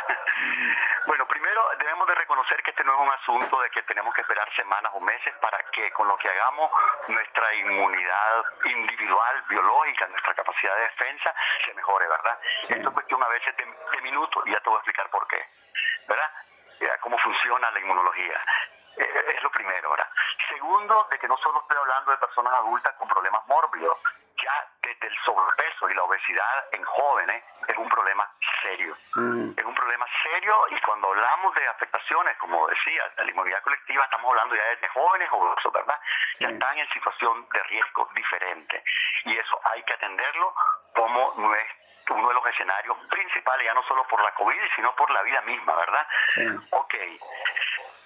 Bueno, 1.07 1.27
primero 1.27 1.61
debemos 1.77 2.07
de 2.07 2.15
reconocer 2.15 2.61
que 2.63 2.71
este 2.71 2.83
no 2.83 2.93
es 2.93 2.99
un 2.99 3.13
asunto 3.13 3.61
de 3.61 3.69
que 3.69 3.83
tenemos 3.83 4.13
que 4.13 4.21
esperar 4.21 4.47
semanas 4.55 4.91
o 4.95 4.99
meses 4.99 5.33
para 5.39 5.57
que 5.71 5.91
con 5.91 6.07
lo 6.07 6.17
que 6.17 6.29
hagamos 6.29 6.71
nuestra 7.07 7.53
inmunidad 7.53 8.43
individual, 8.65 9.43
biológica, 9.47 10.07
nuestra 10.07 10.33
capacidad 10.33 10.75
de 10.75 10.81
defensa 10.81 11.33
se 11.63 11.73
mejore, 11.73 12.07
¿verdad? 12.07 12.39
Esto 12.69 12.89
es 12.89 12.93
cuestión 12.93 13.21
a 13.21 13.27
veces 13.27 13.55
de, 13.57 14.01
minutos 14.01 14.43
y 14.45 14.51
ya 14.51 14.59
te 14.59 14.69
voy 14.69 14.77
a 14.77 14.79
explicar 14.79 15.09
por 15.09 15.27
qué, 15.27 15.45
¿verdad? 16.07 16.31
cómo 17.01 17.17
funciona 17.19 17.71
la 17.71 17.79
inmunología. 17.79 18.41
Es 19.35 19.43
lo 19.43 19.51
primero, 19.51 19.89
¿verdad? 19.91 20.09
Segundo, 20.49 21.07
de 21.11 21.19
que 21.19 21.27
no 21.27 21.37
solo 21.37 21.59
estoy 21.61 21.77
hablando 21.77 22.11
de 22.11 22.17
personas 22.17 22.53
adultas 22.53 22.95
con 22.95 23.07
problemas 23.07 23.45
mórbidos, 23.47 23.97
ya 24.41 24.67
desde 24.81 25.07
el 25.07 25.15
sobrepeso 25.25 25.89
y 25.89 25.93
la 25.93 26.03
obesidad 26.03 26.65
en 26.71 26.83
jóvenes 26.83 27.43
es 27.67 27.77
un 27.77 27.89
problema 27.89 28.29
serio. 28.61 28.95
Mm. 29.15 29.51
Es 29.57 29.63
un 29.63 29.75
problema 29.75 30.05
serio 30.23 30.55
y 30.69 30.79
cuando 30.81 31.07
hablamos 31.09 31.55
de 31.55 31.67
afectaciones, 31.67 32.37
como 32.37 32.67
decía, 32.67 33.03
la 33.17 33.29
inmunidad 33.29 33.61
colectiva, 33.63 34.03
estamos 34.03 34.29
hablando 34.29 34.55
ya 34.55 34.63
de 34.63 34.87
jóvenes 34.89 35.29
obesos, 35.31 35.73
¿verdad? 35.73 35.99
Ya 36.39 36.49
están 36.49 36.77
en 36.77 36.89
situación 36.89 37.47
de 37.51 37.63
riesgo 37.63 38.09
diferente. 38.13 38.83
Y 39.25 39.37
eso 39.37 39.59
hay 39.71 39.83
que 39.83 39.93
atenderlo 39.93 40.53
como 40.93 41.29
uno 41.29 42.27
de 42.27 42.33
los 42.33 42.45
escenarios 42.47 42.97
principales, 43.09 43.65
ya 43.65 43.73
no 43.73 43.83
solo 43.83 44.05
por 44.07 44.21
la 44.21 44.31
COVID, 44.33 44.61
sino 44.75 44.95
por 44.95 45.09
la 45.11 45.21
vida 45.23 45.41
misma, 45.41 45.75
¿verdad? 45.75 46.07
Sí. 46.33 46.45
Ok. 46.71 46.93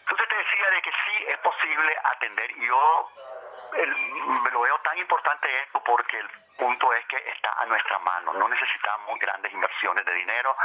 Entonces 0.10 0.28
te 0.28 0.36
decía 0.38 0.70
de 0.72 0.82
que 0.82 0.92
sí 0.92 1.26
es 1.28 1.38
posible 1.38 1.96
atender. 2.04 2.56
Yo 2.56 3.12
me 4.44 4.50
lo 4.50 4.62
veo 4.62 4.80
tan 4.80 4.98
importante 4.98 5.48
esto 5.62 5.84
porque 5.84 6.18
el 6.18 6.28
punto 6.58 6.92
es 6.94 7.06
que 7.06 7.18
está 7.30 7.54
a 7.62 7.66
nuestra 7.68 8.00
mano. 8.00 8.34
No 8.34 8.48
necesitamos 8.50 9.20
grandes 9.20 9.54
inversiones 9.54 10.04
de 10.04 10.14
dinero, 10.16 10.58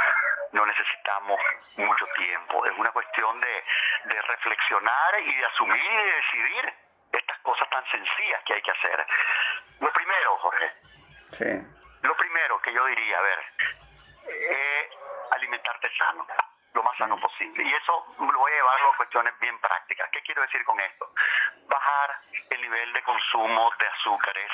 no 0.51 0.65
necesitamos 0.65 1.39
mucho 1.77 2.07
tiempo. 2.17 2.65
Es 2.65 2.73
una 2.75 2.91
cuestión 2.91 3.39
de, 3.39 3.63
de 4.05 4.21
reflexionar 4.23 5.19
y 5.21 5.35
de 5.35 5.45
asumir 5.45 5.83
y 5.83 5.95
de 5.95 6.11
decidir 6.13 6.73
estas 7.11 7.39
cosas 7.41 7.69
tan 7.69 7.85
sencillas 7.91 8.43
que 8.45 8.53
hay 8.55 8.61
que 8.63 8.71
hacer. 8.71 9.05
Lo 9.79 9.93
primero, 9.93 10.37
Jorge. 10.37 10.71
Lo 12.01 12.17
primero 12.17 12.59
que 12.61 12.73
yo 12.73 12.83
diría, 12.87 13.19
a 13.19 13.21
ver, 13.21 13.39
eh, 14.27 14.89
alimentarte 15.31 15.89
sano 15.97 16.25
más 16.95 16.97
sano 16.97 17.19
posible. 17.19 17.63
Y 17.63 17.73
eso 17.73 18.05
lo 18.19 18.39
voy 18.39 18.51
a 18.51 18.55
llevarlo 18.55 18.91
a 18.91 18.97
cuestiones 18.97 19.33
bien 19.39 19.57
prácticas. 19.59 20.09
¿Qué 20.11 20.21
quiero 20.21 20.41
decir 20.41 20.63
con 20.63 20.79
esto? 20.79 21.09
Bajar 21.67 22.19
el 22.49 22.61
nivel 22.61 22.93
de 22.93 23.03
consumo 23.03 23.71
de 23.77 23.87
azúcares 23.87 24.51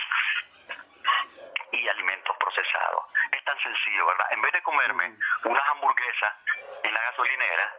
y 1.71 1.87
alimentos 1.87 2.35
procesados. 2.37 3.05
Es 3.31 3.43
tan 3.43 3.57
sencillo, 3.59 4.05
¿verdad? 4.07 4.27
En 4.31 4.41
vez 4.41 4.53
de 4.53 4.61
comerme 4.61 5.15
unas 5.45 5.69
hamburguesas 5.69 6.33
en 6.83 6.93
la 6.93 7.01
gasolinera, 7.01 7.75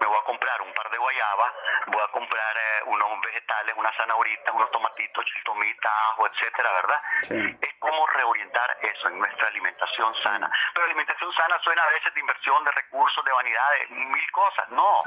me 0.00 0.06
voy 0.06 0.18
a 0.18 0.24
comprar 0.24 0.62
un 0.62 0.72
par 0.72 0.90
de 0.90 0.98
guayabas, 0.98 1.52
voy 1.86 2.02
a 2.02 2.08
comprar 2.08 2.56
eh, 2.56 2.82
unos 2.86 3.20
vegetales, 3.20 3.74
unas 3.76 3.96
zanahoritas, 3.96 4.54
unos 4.54 4.70
tomatitos, 4.70 5.24
chiltomita, 5.24 5.88
ajo, 6.10 6.26
etcétera, 6.26 6.72
¿verdad? 6.72 7.02
Es 7.60 7.74
como 7.78 8.06
reorientar 8.06 8.78
eso 8.82 9.08
en 9.08 9.18
nuestra 9.18 9.48
alimentación 9.48 10.14
sana. 10.20 10.50
Pero 10.72 10.86
alimentación 10.86 11.32
sana 11.32 11.58
suena 11.60 11.82
a 11.82 11.90
veces 11.90 12.14
de 12.14 12.20
inversión, 12.20 12.64
de 12.64 12.70
de 13.28 13.34
vanidades, 13.34 13.90
mil 13.90 14.30
cosas. 14.32 14.68
No, 14.70 15.00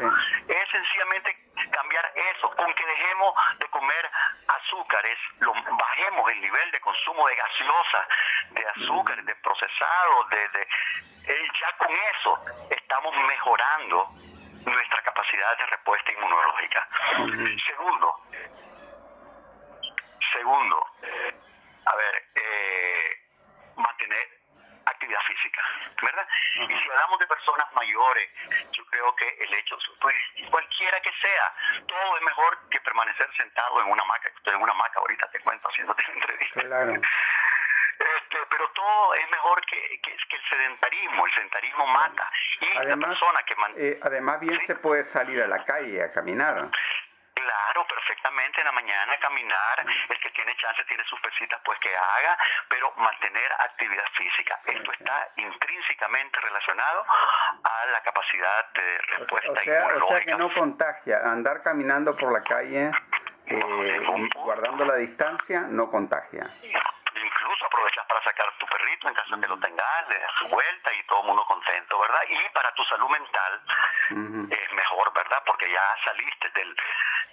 es 0.47 0.69
sencillamente 0.69 1.35
cambiar 1.71 2.11
eso, 2.15 2.49
con 2.55 2.73
que 2.73 2.85
dejemos 2.85 3.35
de 3.59 3.67
comer 3.67 4.09
azúcares, 4.47 5.17
lo, 5.39 5.53
bajemos 5.53 6.31
el 6.31 6.41
nivel 6.41 6.71
de 6.71 6.79
consumo 6.79 7.27
de 7.27 7.35
gaseosa, 7.35 8.07
de 8.51 8.67
azúcares, 8.67 9.25
de 9.25 9.35
procesados, 9.35 10.29
de, 10.29 10.47
de 10.49 10.67
eh, 11.27 11.47
ya 11.59 11.77
con 11.77 11.95
eso 11.95 12.67
estamos 12.69 13.15
mejorando 13.15 14.09
nuestra 14.65 15.01
capacidad 15.01 15.57
de 15.57 15.65
respuesta 15.67 16.11
inmunológica. 16.11 16.87
Segundo, 17.65 18.21
segundo, 20.33 20.85
a 21.85 21.95
ver, 21.95 22.23
eh, 22.35 23.21
mantener 23.75 24.41
actividad 24.85 25.21
física, 25.21 25.61
¿verdad? 26.01 26.27
Y 26.55 26.79
si 26.79 26.89
hablamos 26.89 27.19
de 27.19 27.27
personas 27.27 27.71
mayores, 27.73 28.29
yo 28.71 28.85
creo 28.85 29.15
que 29.15 29.27
el 29.39 29.53
hecho, 29.53 29.77
pues 29.99 30.15
cualquiera 30.49 30.99
que 31.01 31.11
sea, 31.21 31.53
todo 31.87 32.17
es 32.17 32.23
mejor 32.23 32.57
que 32.69 32.79
permanecer 32.81 33.27
sentado 33.35 33.81
en 33.81 33.91
una 33.91 34.03
hamaca. 34.03 34.29
Estoy 34.29 34.55
en 34.55 34.61
una 34.61 34.71
hamaca 34.73 34.99
ahorita, 34.99 35.29
te 35.31 35.39
cuento, 35.39 35.67
haciéndote 35.69 36.03
entrevista. 36.13 36.61
Claro. 36.61 36.93
Este, 38.01 38.37
pero 38.49 38.67
todo 38.69 39.13
es 39.13 39.29
mejor 39.29 39.63
que, 39.65 39.99
que, 40.01 40.11
el 40.11 40.49
sedentarismo, 40.49 41.25
el 41.25 41.33
sedentarismo 41.33 41.85
mata. 41.87 42.31
Y 42.59 42.77
además, 42.77 42.99
la 42.99 43.07
persona 43.07 43.43
que 43.43 43.55
eh, 43.81 43.99
además 44.03 44.39
bien 44.39 44.59
se 44.67 44.75
puede 44.75 45.05
salir 45.05 45.41
a 45.41 45.47
la 45.47 45.63
calle 45.65 46.03
a 46.03 46.11
caminar. 46.11 46.69
Claro, 47.33 47.87
perfectamente 47.87 48.59
en 48.59 48.65
la 48.65 48.71
mañana 48.73 49.17
caminar, 49.17 49.85
el 50.09 50.19
que 50.19 50.29
tiene 50.29 50.55
chance 50.57 50.83
tiene 50.85 51.03
sus 51.05 51.19
pesitas, 51.21 51.59
pues 51.65 51.79
que 51.79 51.89
haga, 51.89 52.37
pero 52.69 52.93
mantener 52.97 53.51
actividad 53.53 54.05
física. 54.15 54.59
Esto 54.65 54.91
está 54.91 55.29
intrínsecamente 55.37 56.39
relacionado 56.41 57.05
a 57.63 57.85
la 57.87 58.01
capacidad 58.03 58.71
de 58.73 58.97
respuesta 59.17 59.51
o 59.51 59.63
sea, 59.63 59.87
O 59.95 60.07
sea 60.09 60.21
que 60.21 60.35
no 60.35 60.53
contagia, 60.53 61.21
andar 61.23 61.63
caminando 61.63 62.15
por 62.15 62.31
la 62.31 62.43
calle 62.43 62.91
eh, 63.47 64.01
guardando 64.35 64.85
la 64.85 64.95
distancia 64.95 65.61
no 65.61 65.89
contagia. 65.89 66.45
Aprovechas 67.63 68.05
para 68.07 68.23
sacar 68.23 68.51
tu 68.57 68.65
perrito 68.65 69.07
en 69.07 69.13
caso 69.13 69.35
de 69.35 69.41
que 69.41 69.47
lo 69.47 69.59
tengas, 69.59 70.09
le 70.09 70.19
das 70.19 70.31
su 70.39 70.47
vuelta 70.47 70.93
y 70.93 71.03
todo 71.03 71.21
el 71.21 71.27
mundo 71.27 71.45
contento, 71.45 71.99
¿verdad? 71.99 72.21
Y 72.27 72.49
para 72.49 72.73
tu 72.73 72.83
salud 72.85 73.07
mental 73.09 73.61
es 74.49 74.73
mejor, 74.73 75.13
¿verdad? 75.13 75.41
Porque 75.45 75.71
ya 75.71 75.81
saliste 76.03 76.49
del, 76.49 76.75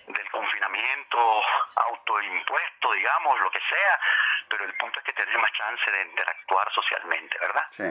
del 0.09 0.31
confinamiento 0.31 1.43
autoimpuesto, 1.77 2.93
digamos, 2.93 3.41
lo 3.41 3.51
que 3.51 3.61
sea, 3.61 4.01
pero 4.49 4.65
el 4.65 4.75
punto 4.75 4.99
es 5.01 5.05
que 5.07 5.13
tienes 5.15 5.39
más 5.39 5.53
chance 5.53 5.91
de 5.91 6.03
interactuar 6.03 6.73
socialmente, 6.73 7.39
¿verdad? 7.39 7.67
Sí. 7.73 7.85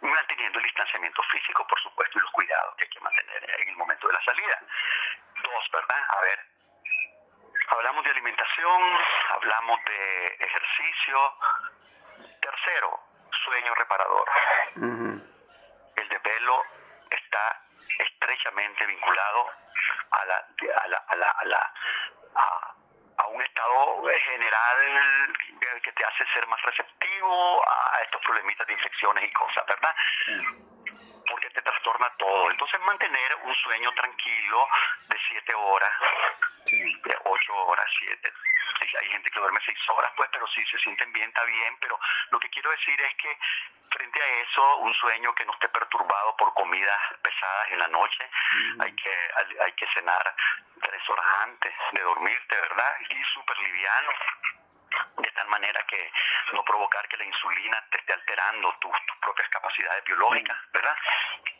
Manteniendo 0.00 0.58
el 0.58 0.64
distanciamiento 0.64 1.22
físico, 1.30 1.66
por 1.66 1.80
supuesto, 1.80 2.18
y 2.18 2.22
los 2.22 2.30
cuidados 2.32 2.74
que 2.76 2.84
hay 2.84 2.90
que 2.90 3.00
mantener 3.00 3.60
en 3.60 3.68
el 3.68 3.76
momento 3.76 4.08
de 4.08 4.12
la 4.12 4.24
salida. 4.24 4.58
Dos, 5.42 5.70
¿verdad? 5.72 6.04
A 6.10 6.20
ver, 6.20 6.52
Hablamos 7.72 8.04
de 8.04 8.10
alimentación, 8.10 8.82
hablamos 9.30 9.80
de 9.84 10.26
ejercicio. 10.40 11.34
Tercero, 12.40 13.00
sueño 13.44 13.74
reparador. 13.74 14.28
El 15.96 16.08
desvelo 16.08 16.64
está 17.10 17.62
estrechamente 17.98 18.84
vinculado 18.84 19.48
a 20.10 20.24
la, 20.26 20.36
a 20.36 20.88
la, 20.88 20.96
a 20.98 21.16
la, 21.16 21.30
a, 21.30 21.44
la 21.44 21.72
a, 22.34 22.74
a, 23.18 23.26
un 23.28 23.42
estado 23.42 24.04
general 24.26 25.32
que 25.82 25.92
te 25.92 26.04
hace 26.04 26.26
ser 26.34 26.46
más 26.48 26.60
receptivo 26.62 27.62
a 27.66 28.02
estos 28.02 28.20
problemitas 28.22 28.66
de 28.66 28.74
infecciones 28.74 29.24
y 29.24 29.32
cosas, 29.32 29.64
¿verdad? 29.66 29.94
Porque 31.26 31.48
te 31.50 31.62
trastorna 31.62 32.10
todo. 32.18 32.50
Entonces 32.50 32.80
mantener 32.80 33.34
un 33.44 33.54
sueño 33.54 33.92
tranquilo 33.92 34.68
de 35.08 35.18
siete 35.28 35.54
horas, 35.54 35.92
de 36.66 37.16
ocho 37.24 37.54
horas, 37.54 37.86
siete. 37.98 38.32
Hay 39.00 39.08
gente 39.08 39.30
que 39.30 39.40
duerme 39.40 39.60
seis 39.64 39.78
horas, 39.88 40.12
pues, 40.16 40.28
pero 40.32 40.46
si 40.48 40.64
se 40.66 40.78
sienten 40.78 41.12
bien, 41.12 41.28
está 41.28 41.44
bien. 41.44 41.76
Pero 41.80 41.98
lo 42.30 42.38
que 42.40 42.50
quiero 42.50 42.70
decir 42.70 43.00
es 43.00 43.14
que 43.16 43.38
un 44.58 44.94
sueño 44.94 45.34
que 45.34 45.44
no 45.44 45.52
esté 45.52 45.68
perturbado 45.68 46.36
por 46.36 46.52
comidas 46.54 46.98
pesadas 47.22 47.70
en 47.70 47.78
la 47.78 47.88
noche, 47.88 48.28
hay 48.80 48.94
que 48.94 49.14
hay 49.60 49.72
que 49.72 49.86
cenar 49.94 50.34
tres 50.82 51.08
horas 51.08 51.26
antes 51.42 51.72
de 51.92 52.00
dormirte, 52.00 52.56
¿verdad? 52.56 52.96
Y 53.08 53.22
súper 53.34 53.58
liviano 53.58 54.10
de 55.18 55.30
tal 55.30 55.48
manera 55.48 55.82
que 55.86 56.10
no 56.52 56.62
provocar 56.64 57.06
que 57.08 57.16
la 57.16 57.24
insulina 57.24 57.82
te 57.90 57.98
esté 57.98 58.12
alterando 58.12 58.74
tus, 58.80 58.92
tus 59.06 59.16
propias 59.18 59.48
capacidades 59.48 60.04
biológicas, 60.04 60.56
¿verdad? 60.72 60.96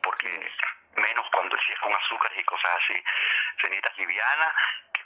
Porque 0.02 0.52
menos 0.96 1.26
cuando 1.30 1.56
si 1.58 1.72
es 1.72 1.78
con 1.80 1.94
azúcares 1.94 2.38
y 2.38 2.44
cosas 2.44 2.70
así, 2.82 3.04
cenitas 3.60 3.96
livianas 3.96 4.54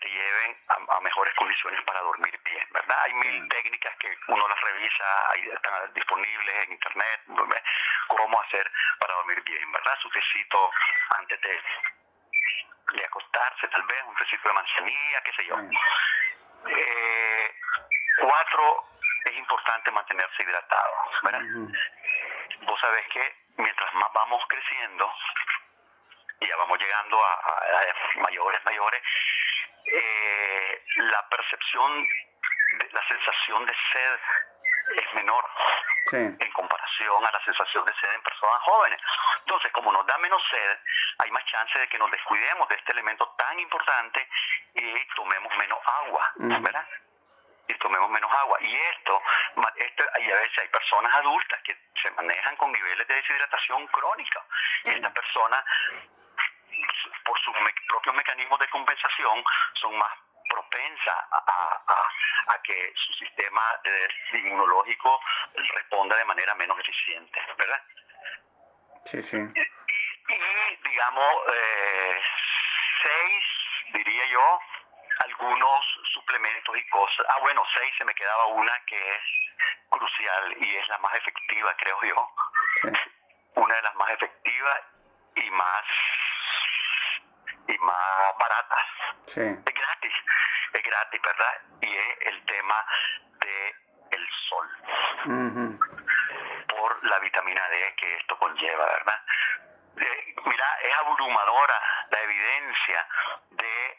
te 0.07 0.13
lleven 0.13 0.57
a, 0.69 0.97
a, 0.97 1.01
mejores 1.01 1.35
condiciones 1.35 1.83
para 1.83 2.01
dormir 2.01 2.39
bien, 2.45 2.67
¿verdad? 2.71 2.97
Hay 3.03 3.15
mil 3.15 3.49
técnicas 3.49 3.97
que 3.99 4.17
uno 4.29 4.49
las 4.49 4.61
revisa, 4.61 5.31
ahí 5.33 5.49
están 5.53 5.93
disponibles 5.95 6.65
en 6.65 6.73
internet, 6.73 7.21
¿verdad? 7.27 7.63
cómo 8.09 8.41
hacer 8.41 8.71
para 9.01 9.15
dormir 9.15 9.43
bien, 9.43 9.73
¿verdad? 9.73 9.99
Su 10.01 10.11
tecito 10.11 10.71
antes 11.19 11.41
de, 11.41 11.61
de 12.93 13.05
acostarse, 13.05 13.69
tal 13.69 13.83
vez, 13.83 14.05
un 14.07 14.15
tecito 14.15 14.49
de 14.49 14.55
manzanilla, 14.55 15.23
qué 15.23 15.33
sé 15.33 15.45
yo. 15.47 15.57
Eh, 16.69 17.55
cuatro, 18.21 18.85
es 19.25 19.37
importante 19.37 19.91
mantenerse 19.91 20.43
hidratado, 20.43 20.95
¿verdad? 21.23 21.43
Vos 22.63 22.81
sabés 22.81 23.07
que 23.09 23.35
mientras 23.57 23.93
más 23.95 24.13
vamos 24.13 24.43
creciendo, 24.49 25.13
y 26.41 26.47
ya 26.47 26.57
vamos 26.57 26.79
llegando 26.79 27.25
a, 27.25 27.57
mayores, 28.21 28.65
mayores, 28.65 29.03
eh, 29.87 30.83
la 30.97 31.29
percepción, 31.29 32.07
de, 32.79 32.89
la 32.93 33.09
sensación 33.09 33.67
de 33.67 33.75
sed 33.93 34.19
es 34.97 35.15
menor 35.15 35.45
Sí. 36.11 36.17
en 36.17 36.53
comparación 36.53 37.27
a 37.27 37.33
la 37.33 37.45
sensación 37.45 37.85
de 37.85 37.93
sed 37.95 38.13
en 38.13 38.23
personas 38.23 38.63
jóvenes. 38.63 39.01
Entonces, 39.41 39.73
como 39.73 39.91
nos 39.91 40.07
da 40.07 40.17
menos 40.19 40.41
sed, 40.49 40.79
hay 41.19 41.31
más 41.33 41.45
chance 41.47 41.77
de 41.81 41.89
que 41.89 41.99
nos 41.99 42.11
descuidemos 42.13 42.69
de 42.69 42.77
este 42.77 42.93
elemento 42.93 43.27
tan 43.37 43.59
importante 43.59 44.29
y 44.75 45.05
tomemos 45.17 45.53
menos 45.57 45.81
agua. 45.85 46.33
¿verdad? 46.37 46.87
Y 47.67 47.75
tomemos 47.79 48.09
menos 48.11 48.31
agua. 48.31 48.57
Y 48.61 48.77
esto, 48.77 49.21
esto, 49.75 50.05
y 50.21 50.31
a 50.31 50.37
veces 50.37 50.59
hay 50.59 50.69
personas 50.69 51.13
adultas 51.15 51.61
que 51.63 51.77
se 52.01 52.11
manejan 52.13 52.55
con 52.55 52.71
niveles 52.71 53.09
de 53.09 53.15
deshidratación 53.15 53.87
crónica. 53.89 54.45
Y 54.85 54.91
estas 54.91 55.13
personas, 55.13 55.65
por 57.25 57.39
sus 57.41 57.55
me- 57.61 57.73
propios 57.89 58.15
mecanismos 58.17 58.59
de 58.61 58.69
compensación, 58.69 59.45
son 59.75 59.97
más 59.99 60.13
propensas 60.49 61.17
a, 61.31 61.83
a- 61.89 62.55
a 62.55 62.63
que 62.63 62.93
su 62.95 63.13
sistema 63.15 63.63
de- 63.83 64.39
inmunológico 64.39 65.21
responda 65.55 66.17
de 66.17 66.25
manera 66.25 66.55
menos 66.55 66.79
eficiente, 66.79 67.41
¿verdad? 67.59 67.83
Sí, 69.07 69.23
sí. 69.23 69.37
Y 69.37 70.89
digamos, 70.89 71.35
eh, 71.53 72.21
seis, 73.03 73.45
diría 73.93 74.27
yo, 74.27 74.61
algunos 75.21 75.85
suplementos 76.13 76.77
y 76.77 76.89
cosas. 76.89 77.27
Ah, 77.31 77.39
bueno, 77.41 77.63
seis, 77.75 77.95
se 77.99 78.05
me 78.05 78.15
quedaba 78.15 78.47
una 78.47 78.79
que 78.87 79.15
es 79.17 79.23
crucial 79.89 80.57
y 80.63 80.77
es 80.77 80.89
la 80.89 80.99
más 80.99 81.15
efectiva, 81.15 81.75
creo 81.77 82.03
yo. 82.03 82.29
Sí. 82.83 82.89
Una 83.55 83.75
de 83.77 83.83
las 83.83 83.95
más 83.95 84.11
efectivas 84.11 84.81
y 85.37 85.51
más 85.51 85.85
y 87.69 87.79
más 87.79 88.39
baratas. 88.39 88.87
Sí. 89.27 89.41
Es 89.41 89.75
gratis, 89.75 90.13
es 90.73 90.83
gratis, 90.83 91.21
¿verdad? 91.23 91.55
Y 91.81 91.97
es 91.97 92.19
el 92.27 92.45
tema 92.47 92.87
de 93.41 93.75
el 94.13 94.29
sol 94.49 94.69
por 96.69 97.05
la 97.05 97.19
vitamina 97.19 97.69
D 97.69 97.95
que 97.97 98.17
esto 98.17 98.39
conlleva, 98.39 98.85
¿verdad? 98.87 99.21
Eh, 99.99 100.35
mira, 100.45 100.79
es 100.83 100.95
abrumadora 100.99 101.81
la 102.11 102.21
evidencia 102.21 103.09
de, 103.51 103.99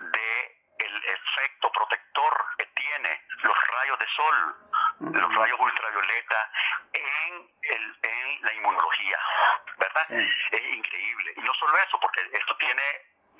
de 0.00 0.58
el 0.78 1.04
efecto 1.04 1.70
protector 1.70 2.44
que 2.58 2.66
tiene 2.66 3.22
los 3.42 3.56
rayos 3.68 3.98
de 3.98 4.06
sol, 4.08 4.56
los 5.00 5.34
rayos 5.34 5.60
ultravioleta 5.60 6.50
en, 6.92 7.48
el, 7.62 7.96
en 8.02 8.42
la 8.42 8.54
inmunología, 8.54 9.18
¿verdad? 9.78 10.06
Sí. 10.08 10.32
Es 10.52 10.62
increíble. 10.74 11.34
Y 11.36 11.40
no 11.40 11.54
solo 11.54 11.76
eso, 11.78 11.98
porque 12.00 12.20
esto 12.32 12.56
tiene 12.56 12.82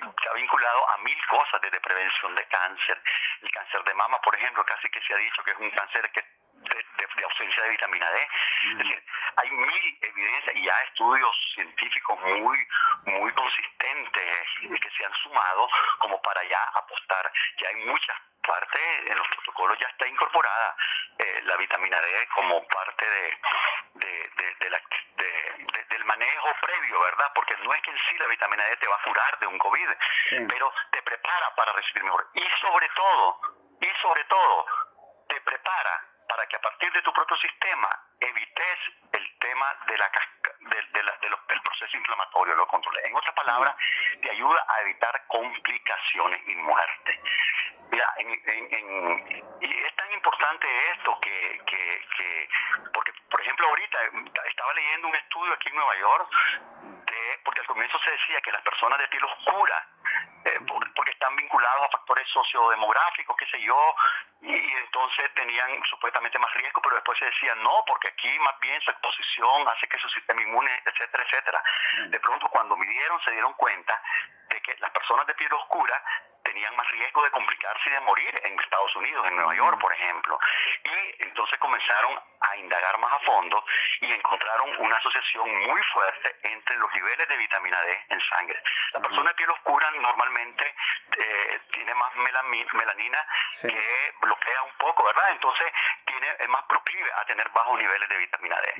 está 0.00 0.32
vinculado 0.34 0.90
a 0.90 0.98
mil 0.98 1.26
cosas 1.26 1.60
desde 1.62 1.80
prevención 1.80 2.34
de 2.34 2.44
cáncer. 2.46 3.00
El 3.42 3.50
cáncer 3.50 3.82
de 3.84 3.94
mama, 3.94 4.20
por 4.20 4.34
ejemplo, 4.34 4.64
casi 4.64 4.88
que 4.90 5.00
se 5.00 5.14
ha 5.14 5.16
dicho 5.16 5.42
que 5.44 5.52
es 5.52 5.58
un 5.58 5.70
cáncer 5.70 6.10
que 6.10 6.24
de, 6.64 6.74
de- 6.76 7.14
de 7.14 7.24
ausencia 7.24 7.62
de 7.62 7.68
vitamina 7.70 8.10
D. 8.10 8.28
Es 8.72 8.78
decir, 8.78 9.02
hay 9.36 9.50
mil 9.50 9.98
evidencias 10.02 10.56
y 10.56 10.64
ya 10.64 10.74
estudios 10.88 11.36
científicos 11.54 12.20
muy, 12.20 12.68
muy 13.06 13.32
consistentes 13.32 14.48
que 14.80 14.90
se 14.90 15.04
han 15.04 15.14
sumado 15.22 15.68
como 15.98 16.20
para 16.22 16.42
ya 16.44 16.62
apostar. 16.74 17.30
Ya 17.58 17.68
hay 17.68 17.76
muchas 17.86 18.16
partes, 18.46 19.06
en 19.10 19.16
los 19.16 19.28
protocolos 19.28 19.78
ya 19.78 19.86
está 19.88 20.06
incorporada 20.06 20.76
eh, 21.18 21.40
la 21.44 21.56
vitamina 21.56 22.00
D 22.00 22.28
como 22.34 22.66
parte 22.68 23.08
de, 23.08 23.38
de, 23.94 24.28
de- 24.36 24.54
de 24.56 24.70
la- 24.70 24.82
de- 25.16 25.64
de- 25.72 25.84
del 25.84 26.04
manejo 26.04 26.48
previo, 26.60 27.00
¿verdad? 27.00 27.30
Porque 27.34 27.56
no 27.62 27.72
es 27.74 27.82
que 27.82 27.90
en 27.90 27.98
sí 27.98 28.18
la 28.18 28.26
vitamina 28.26 28.64
D 28.64 28.76
te 28.76 28.88
va 28.88 28.96
a 28.96 29.02
curar 29.02 29.38
de 29.38 29.46
un 29.46 29.58
COVID, 29.58 29.88
Sí. 30.28 30.36
pero 30.48 30.72
te 30.90 31.02
prepara 31.02 31.54
para 31.54 31.72
recibir 31.72 32.04
mejor. 32.04 32.26
Y 32.34 32.44
sobre 32.60 32.88
todo, 32.90 33.40
y 33.80 33.88
sobre 34.02 34.24
todo, 34.24 34.66
te 35.28 35.40
prepara 35.40 36.03
para 36.44 36.48
que 36.48 36.56
a 36.56 36.60
partir 36.60 36.92
de 36.92 37.00
tu 37.02 37.12
propio 37.12 37.36
sistema 37.38 37.88
evites 38.20 38.78
el 39.12 39.38
tema 39.38 39.66
de 39.86 39.96
la 39.96 40.10
de, 40.60 40.82
de 40.92 41.02
la- 41.02 41.16
de 41.18 41.28
los- 41.30 41.46
del 41.46 41.60
proceso 41.62 41.96
inflamatorio, 41.96 42.54
lo 42.54 42.66
controles. 42.66 43.04
En 43.04 43.14
otras 43.16 43.34
palabras, 43.34 43.74
te 44.22 44.30
ayuda 44.30 44.64
a 44.68 44.80
evitar 44.82 45.26
complicaciones 45.26 46.42
y 46.48 46.54
muerte. 46.56 47.20
Mira, 47.90 48.12
en, 48.18 48.28
en- 48.30 48.74
en- 48.74 49.44
y 49.60 49.78
es 49.86 49.96
tan 49.96 50.10
importante 50.12 50.66
esto 50.92 51.18
que, 51.20 51.60
que, 51.66 52.06
que- 52.16 52.48
porque 52.92 53.12
por 53.30 53.40
ejemplo 53.40 53.66
ahorita 53.68 53.98
estaba 54.46 54.72
leyendo 54.74 55.08
un 55.08 55.14
estudio 55.16 55.52
aquí 55.54 55.68
en 55.68 55.76
Nueva 55.76 55.96
York 55.96 56.28
de, 57.06 57.40
porque 57.44 57.60
al 57.60 57.66
comienzo 57.66 57.98
se 58.00 58.10
decía 58.10 58.40
que 58.42 58.52
las 58.52 58.62
personas 58.62 58.98
de 58.98 59.08
piel 59.08 59.24
oscura 59.24 59.86
eh, 60.46 60.60
por- 60.66 60.92
porque 60.94 61.10
están 61.12 61.34
vinculados 61.36 61.86
a 61.86 61.88
factores 62.04 62.28
sociodemográficos, 62.28 63.36
qué 63.36 63.46
sé 63.46 63.60
yo, 63.62 63.96
y 64.42 64.52
entonces 64.52 65.32
tenían 65.34 65.82
supuestamente 65.88 66.38
más 66.38 66.52
riesgo, 66.52 66.82
pero 66.82 66.96
después 66.96 67.18
se 67.18 67.24
decía 67.24 67.54
no, 67.56 67.82
porque 67.86 68.08
aquí 68.08 68.38
más 68.40 68.58
bien 68.60 68.78
su 68.82 68.90
exposición 68.90 69.66
hace 69.68 69.88
que 69.88 69.98
su 69.98 70.08
sistema 70.10 70.42
inmune, 70.42 70.82
etcétera, 70.84 71.24
etcétera. 71.24 71.62
De 72.08 72.20
pronto 72.20 72.46
cuando 72.48 72.76
midieron 72.76 73.20
se 73.24 73.30
dieron 73.30 73.54
cuenta 73.54 74.00
de 74.50 74.60
que 74.60 74.76
las 74.80 74.90
personas 74.90 75.26
de 75.26 75.34
piel 75.34 75.52
oscura 75.54 76.02
tenían 76.42 76.76
más 76.76 76.86
riesgo 76.90 77.24
de 77.24 77.30
complicarse 77.30 77.88
y 77.88 77.92
de 77.92 78.00
morir 78.00 78.40
en 78.44 78.60
Estados 78.60 78.94
Unidos, 78.96 79.26
en 79.26 79.36
Nueva 79.36 79.54
York, 79.54 79.80
por 79.80 79.92
ejemplo. 79.94 80.38
Y 80.84 81.22
entonces 81.24 81.58
comenzaron 81.58 82.20
a 82.54 82.56
indagar 82.58 82.98
más 82.98 83.12
a 83.12 83.18
fondo 83.20 83.64
y 84.00 84.12
encontraron 84.12 84.74
una 84.78 84.96
asociación 84.96 85.48
muy 85.66 85.82
fuerte 85.92 86.36
entre 86.42 86.76
los 86.76 86.92
niveles 86.94 87.28
de 87.28 87.36
vitamina 87.36 87.80
D 87.82 88.04
en 88.08 88.20
sangre. 88.28 88.62
La 88.92 89.00
persona 89.00 89.30
de 89.30 89.34
piel 89.34 89.50
oscura 89.50 89.90
normalmente 89.90 90.74
eh, 91.18 91.60
tiene 91.72 91.94
más 91.94 92.14
melanina 92.16 93.26
Sí. 93.60 93.68
que 93.68 94.12
bloquea 94.20 94.62
un 94.62 94.72
poco, 94.78 95.04
¿verdad? 95.04 95.30
Entonces 95.30 95.66
tiene, 96.06 96.28
es 96.38 96.48
más 96.48 96.64
proclive 96.64 97.10
a 97.12 97.24
tener 97.24 97.48
bajos 97.50 97.78
niveles 97.78 98.08
de 98.08 98.16
vitamina 98.18 98.60
D. 98.60 98.74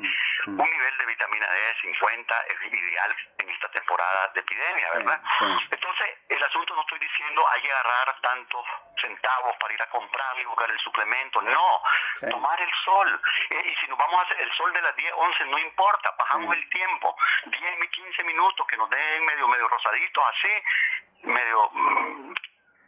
Un 0.47 0.57
nivel 0.71 0.99
de 0.99 1.07
vitamina 1.07 1.49
D 1.51 1.61
de 1.61 1.75
50 1.81 2.41
es 2.49 2.73
ideal 2.73 3.17
en 3.39 3.49
esta 3.51 3.69
temporada 3.71 4.29
de 4.35 4.41
epidemia, 4.41 4.91
¿verdad? 4.95 5.21
sí. 5.39 5.45
Entonces, 5.71 6.07
el 6.29 6.43
asunto 6.43 6.75
no 6.75 6.81
estoy 6.83 6.99
diciendo 6.99 7.49
hay 7.51 7.63
que 7.63 7.73
agarrar 7.73 8.21
tantos 8.21 8.67
centavos 9.01 9.57
para 9.57 9.75
ir 9.75 9.83
a 9.83 9.87
comprar 9.91 10.39
y 10.39 10.45
buscar 10.45 10.71
el 10.71 10.79
suplemento. 10.81 11.41
No, 11.43 11.83
tomar 12.31 12.61
el 12.61 12.71
sol. 12.85 13.21
Eh, 13.51 13.63
y 13.65 13.75
si 13.77 13.87
nos 13.89 13.99
vamos 13.99 14.19
a 14.21 14.23
hacer 14.25 14.41
el 14.41 14.53
sol 14.53 14.73
de 14.73 14.83
las 14.83 14.95
10, 14.97 15.13
11, 15.17 15.45
no 15.47 15.59
importa, 15.59 16.11
bajamos 16.19 16.55
Sí. 16.55 16.61
el 16.61 16.69
tiempo. 16.71 17.17
10, 17.47 17.79
mi- 17.79 17.89
15 17.89 18.25
minutos 18.25 18.67
que 18.67 18.77
nos 18.77 18.89
den 18.91 19.25
medio, 19.25 19.49
medio 19.49 19.69
rosaditos, 19.69 20.25
así, 20.29 21.29
medio. 21.29 21.71
mm, 21.73 22.35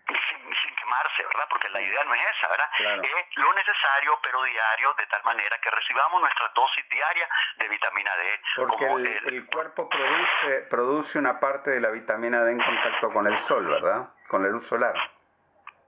sin, 0.06 0.38
sin 0.54 0.70
que 0.76 0.76
quemarse, 0.76 1.24
¿verdad? 1.24 1.46
Porque 1.50 1.68
la 1.70 1.80
idea 1.80 2.04
no 2.04 2.14
es 2.14 2.20
esa, 2.36 2.48
¿verdad? 2.48 2.70
Es 3.02 3.36
lo 3.38 3.52
necesario, 3.54 4.16
pero 4.22 4.40
diario, 4.44 4.94
de 4.94 5.06
tal 5.06 5.22
manera 5.24 5.58
que 5.58 5.68
recibamos 5.70 6.20
nuestra 6.20 6.48
dosis 6.54 6.88
diaria 6.88 7.28
de 7.56 7.68
vitamina 7.68 8.16
D. 8.16 8.40
Porque 8.56 8.84
el, 8.84 9.06
el, 9.34 9.46
cuerpo 9.46 9.88
produce, 9.88 10.62
produce 10.70 11.18
una 11.18 11.40
parte 11.40 11.70
de 11.70 11.80
la 11.80 11.90
vitamina 11.90 12.44
D 12.44 12.52
en 12.52 12.60
contacto 12.62 13.10
con 13.12 13.26
el 13.26 13.36
sol, 13.38 13.66
¿verdad? 13.66 14.08
Con 14.28 14.44
la 14.44 14.48
luz 14.48 14.66
solar. 14.68 14.94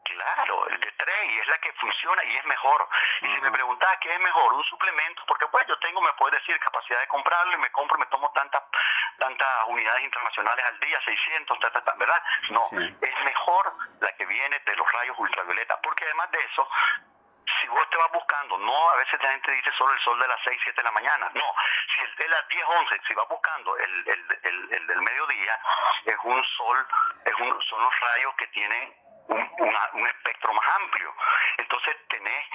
Claro, 0.04 0.47
de 0.76 0.92
3 0.92 1.30
y 1.30 1.38
es 1.38 1.46
la 1.48 1.58
que 1.58 1.72
funciona 1.74 2.24
y 2.24 2.36
es 2.36 2.44
mejor. 2.44 2.88
Y 3.22 3.26
si 3.26 3.40
me 3.40 3.50
preguntas 3.50 3.98
qué 4.00 4.12
es 4.12 4.20
mejor, 4.20 4.52
un 4.52 4.64
suplemento, 4.64 5.22
porque 5.26 5.46
pues 5.46 5.66
yo 5.66 5.78
tengo, 5.78 6.00
me 6.00 6.12
puedes 6.14 6.40
decir, 6.40 6.58
capacidad 6.60 7.00
de 7.00 7.08
comprarlo 7.08 7.54
y 7.54 7.60
me 7.60 7.70
compro, 7.70 7.98
me 7.98 8.06
tomo 8.06 8.30
tantas 8.32 8.62
tantas 9.18 9.48
unidades 9.66 10.02
internacionales 10.04 10.64
al 10.64 10.80
día, 10.80 11.00
600, 11.04 11.58
¿verdad? 11.98 12.22
No, 12.50 12.68
es 12.72 13.24
mejor 13.24 13.72
la 14.00 14.12
que 14.12 14.24
viene 14.26 14.58
de 14.60 14.76
los 14.76 14.92
rayos 14.92 15.18
ultravioleta, 15.18 15.80
porque 15.82 16.04
además 16.04 16.30
de 16.30 16.38
eso, 16.44 16.68
si 17.60 17.68
vos 17.68 17.90
te 17.90 17.96
vas 17.96 18.12
buscando, 18.12 18.58
no 18.58 18.90
a 18.90 18.96
veces 18.96 19.20
la 19.22 19.32
gente 19.32 19.52
dice 19.52 19.72
solo 19.76 19.92
el 19.92 20.00
sol 20.00 20.18
de 20.18 20.28
las 20.28 20.40
6, 20.44 20.60
7 20.62 20.76
de 20.80 20.84
la 20.84 20.92
mañana, 20.92 21.30
no, 21.34 21.54
si 21.94 22.04
el 22.04 22.14
de 22.16 22.28
las 22.28 22.48
10, 22.48 22.64
11, 22.64 23.00
si 23.06 23.14
vas 23.14 23.28
buscando 23.28 23.76
el, 23.76 24.08
el, 24.08 24.38
el, 24.42 24.72
el 24.74 24.86
del 24.86 25.02
mediodía, 25.02 25.58
es 26.04 26.16
un 26.22 26.44
sol, 26.44 26.86
es 27.24 27.34
un, 27.34 27.62
son 27.62 27.82
los 27.82 28.00
rayos 28.00 28.34
que 28.36 28.46
tienen 28.48 28.94
un, 29.28 29.76
un 29.92 30.06
espectro 30.06 30.52
más 30.52 30.66
amplio. 30.76 31.14
Entonces 31.58 31.96
tenés, 32.08 32.46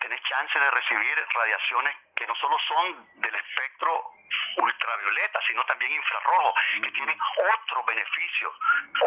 tenés 0.00 0.22
chance 0.22 0.58
de 0.58 0.70
recibir 0.70 1.26
radiaciones 1.34 1.96
que 2.20 2.26
no 2.26 2.34
solo 2.36 2.58
son 2.68 3.08
del 3.14 3.34
espectro 3.34 4.12
ultravioleta, 4.58 5.40
sino 5.46 5.64
también 5.64 5.92
infrarrojo, 5.92 6.54
que 6.82 6.90
tiene 6.90 7.16
otro 7.54 7.82
beneficio, 7.84 8.52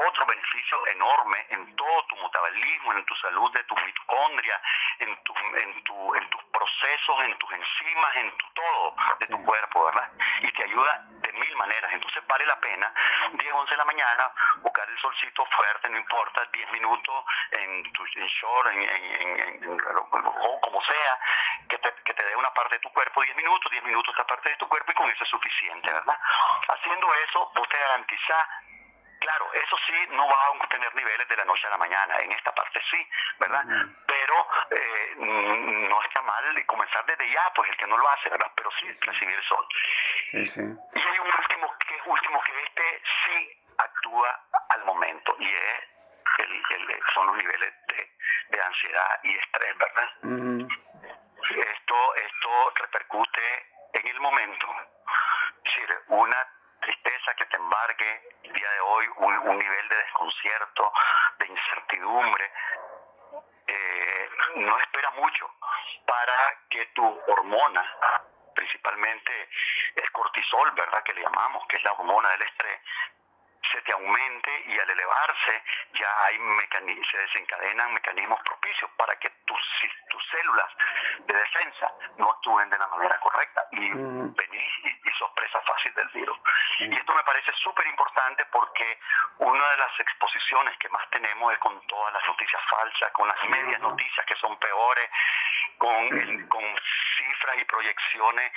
otro 0.07 0.26
beneficio 0.26 0.88
enorme 0.88 1.45
en 1.49 1.76
todo 1.76 2.05
tu 2.07 2.16
metabolismo, 2.18 2.93
en 2.93 3.05
tu 3.05 3.16
salud 3.16 3.51
de 3.53 3.64
tu 3.66 3.76
mitocondria, 3.76 4.61
en, 4.99 5.24
tu, 5.24 5.34
en, 5.38 5.84
tu, 5.84 6.16
en 6.16 6.30
tus 6.30 6.43
procesos, 6.45 7.24
en 7.24 7.38
tus 7.38 7.51
enzimas, 7.51 8.16
en 8.16 8.38
tu 8.38 8.45
todo 8.53 8.95
de 9.20 9.28
tu 9.28 9.43
cuerpo, 9.45 9.86
¿verdad? 9.86 10.11
Y 10.41 10.51
te 10.51 10.64
ayuda 10.64 11.05
de 11.09 11.34
mil 11.34 11.55
maneras. 11.55 11.93
Entonces 11.93 12.26
vale 12.28 12.45
la 12.45 12.59
pena, 12.59 12.91
10, 13.34 13.53
11 13.53 13.72
de 13.72 13.78
la 13.78 13.86
mañana, 13.86 14.32
buscar 14.61 14.89
el 14.89 14.99
solcito 14.99 15.45
fuerte, 15.45 15.89
no 15.89 15.97
importa, 15.97 16.45
10 16.51 16.72
minutos 16.72 17.26
en, 17.51 17.84
tu, 17.93 18.03
en 18.16 18.28
short, 18.28 18.72
en, 18.72 18.82
en, 18.82 19.82
o 19.82 20.61
como 20.61 20.82
sea, 20.84 21.20
que 21.70 21.78
te, 21.78 21.93
que 22.05 22.14
te 22.14 22.26
dé 22.26 22.36
una 22.36 22.53
parte 22.53 22.76
de 22.76 22.82
tu 22.82 22.89
cuerpo, 22.91 23.03
10 23.22 23.36
minutos, 23.36 23.72
10 23.72 23.84
minutos 23.84 24.14
esta 24.14 24.26
parte 24.26 24.49
de 24.49 24.58
tu 24.58 24.68
cuerpo 24.68 24.91
y 24.91 24.95
con 24.95 25.10
eso 25.10 25.24
es 25.24 25.30
suficiente, 25.30 25.91
¿verdad? 25.91 26.18
Haciendo 26.68 27.08
eso, 27.28 27.51
vos 27.56 27.70
te 27.70 27.78
garantizás 27.78 28.47
Claro, 29.24 29.54
eso 29.54 29.78
sí, 29.88 29.93
no 30.10 30.28
va 30.28 30.36
a 30.36 30.49
obtener 30.51 30.93
niveles 30.93 31.26
de 31.30 31.38
la 31.38 31.45
noche 31.45 31.66
a 31.68 31.70
la 31.70 31.78
mañana, 31.78 32.18
en 32.20 32.32
esta 32.34 32.54
parte 32.54 32.82
sí, 32.91 33.08
¿verdad? 33.39 33.64
Pero 34.06 34.47
eh, 34.72 35.14
no 35.16 36.04
está 36.04 36.22
mal 36.24 36.66
comenzar 36.66 37.06
desde 37.06 37.32
ya, 37.32 37.49
pues 37.56 37.70
el 37.70 37.78
que 37.78 37.88
no 37.88 37.97
lo 37.97 38.10
hace, 38.10 38.30
¿verdad? 38.30 38.51
Pero 38.54 38.70
sí 38.72 38.91
recibir 38.99 39.34
el 39.34 39.43
sol. 39.45 39.66
Y 40.34 40.99
hay 40.99 41.20
un 41.20 41.32
último 41.39 41.74
que 41.88 41.95
es 41.95 42.01
último, 42.06 42.41
que 42.41 42.64
este 42.64 43.01
sí 43.24 43.62
actúa 43.78 44.39
al 44.70 44.84
momento, 44.84 45.38
y 45.39 45.47
es 45.47 45.84
el, 46.39 46.64
el, 46.72 46.99
son 47.14 47.28
los 47.28 47.38
niveles 47.38 47.74
de, 47.88 48.12
de 48.49 48.62
ansiedad 48.62 49.20
y 49.24 49.38
estrés, 49.38 49.78
¿verdad? 49.78 50.10
Esto, 51.60 52.16
esto 52.16 52.72
repercute 52.76 53.66
en 53.93 54.08
el 54.08 54.20
momento. 54.20 54.68
Es 55.58 55.64
decir, 55.64 55.99
una 56.08 56.47
tristeza 56.82 57.34
que 57.36 57.45
te 57.45 57.58
embargue 57.58 58.30
el 58.43 58.54
día 58.54 58.72
de 58.72 58.80
hoy, 58.80 59.08
un, 59.18 59.58
nivel 59.58 59.89
de 59.89 59.95
desconcierto, 59.95 60.91
de 61.38 61.47
incertidumbre, 61.47 62.51
eh, 63.68 64.30
no 64.56 64.80
espera 64.80 65.12
mucho 65.12 65.49
para 66.08 66.34
que 66.70 66.86
tu 66.88 67.22
hormona, 67.28 67.86
principalmente 68.56 69.49
el 69.95 70.12
cortisol, 70.12 70.72
¿verdad? 70.72 71.04
Que 71.04 71.14
le 71.14 71.22
llamamos, 71.22 71.68
que 71.68 71.78
es 71.78 71.84
la 71.84 71.93
hormona 71.93 72.30
del 72.30 72.41
estrés, 72.41 72.82
se 73.72 73.82
te 73.82 73.91
aumente 73.93 74.64
y 74.68 74.80
al 74.80 74.89
elevarse 74.89 75.64
ya 75.93 76.26
hay 76.26 76.39
se 77.12 77.18
desencadenan 77.18 77.93
mecanismos 77.93 78.39
propicios 78.43 78.89
para 78.97 79.16
que 79.18 79.30
tus, 79.45 79.60
tus 80.10 80.28
células 80.30 80.70
de 81.20 81.34
defensa 81.34 81.91
no 82.18 82.32
actúen 82.32 82.70
de 82.70 82.78
la 82.78 82.88
manera 82.88 83.20
correcta. 83.20 83.66
Y 83.72 83.89
venís 83.89 84.72
y, 84.84 85.09
y 85.09 85.11
sos 85.18 85.32
presa 85.32 85.61
fácil 85.61 85.93
del 85.93 86.07
virus. 86.09 86.38
Y 86.80 86.95
esto 86.95 87.14
me 87.14 87.24
parece 87.24 87.51
súper 87.53 87.88
importante 87.88 88.45
porque 88.45 88.99
una 89.39 89.70
de 89.72 89.78
las 89.78 89.99
exposiciones 89.99 90.78
que 90.78 90.89
más 90.89 91.09
tenemos 91.09 91.53
es 91.53 91.59
con 91.59 91.80
todas 91.88 92.14
las 92.14 92.26
noticias 92.28 92.61
falsas, 92.70 93.11
con 93.11 93.28
las 93.28 93.43
medias 93.49 93.82
noticias 93.82 94.26
que 94.26 94.36
son 94.36 94.57
peores, 94.57 95.09
con, 95.78 96.47
con 96.47 96.64
cifras 97.18 97.57
y 97.57 97.66
proyecciones. 97.66 98.51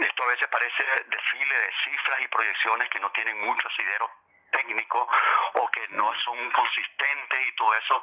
Esto 0.00 0.22
a 0.22 0.26
veces 0.26 0.48
parece 0.48 0.84
desfile 1.06 1.58
de 1.58 1.72
cifras 1.84 2.20
y 2.20 2.28
proyecciones 2.28 2.88
que 2.88 3.00
no 3.00 3.10
tienen 3.12 3.40
mucho 3.40 3.68
asidero 3.68 4.10
técnico 4.50 5.08
o 5.54 5.68
que 5.68 5.86
no 5.88 6.14
son 6.24 6.50
consistentes 6.52 7.48
y 7.48 7.52
todo 7.56 7.74
eso. 7.74 8.02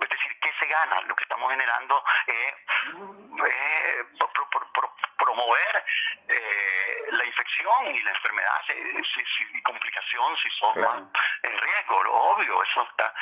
Es 0.00 0.08
decir, 0.08 0.40
¿qué 0.40 0.52
se 0.58 0.66
gana? 0.66 1.00
Lo 1.02 1.14
que 1.14 1.24
estamos 1.24 1.50
generando 1.50 2.02
es, 2.26 2.49
promover 5.18 5.84
eh, 6.28 7.06
la 7.10 7.24
infección 7.24 7.94
y 7.94 8.02
la 8.02 8.10
enfermedad 8.10 8.60
y 8.68 9.62
complicación 9.62 10.36
si 10.42 10.50
son 10.50 11.10
en 11.42 11.58
riesgo, 11.58 12.00
obvio, 12.10 12.62
eso 12.62 12.82
está, 12.82 13.14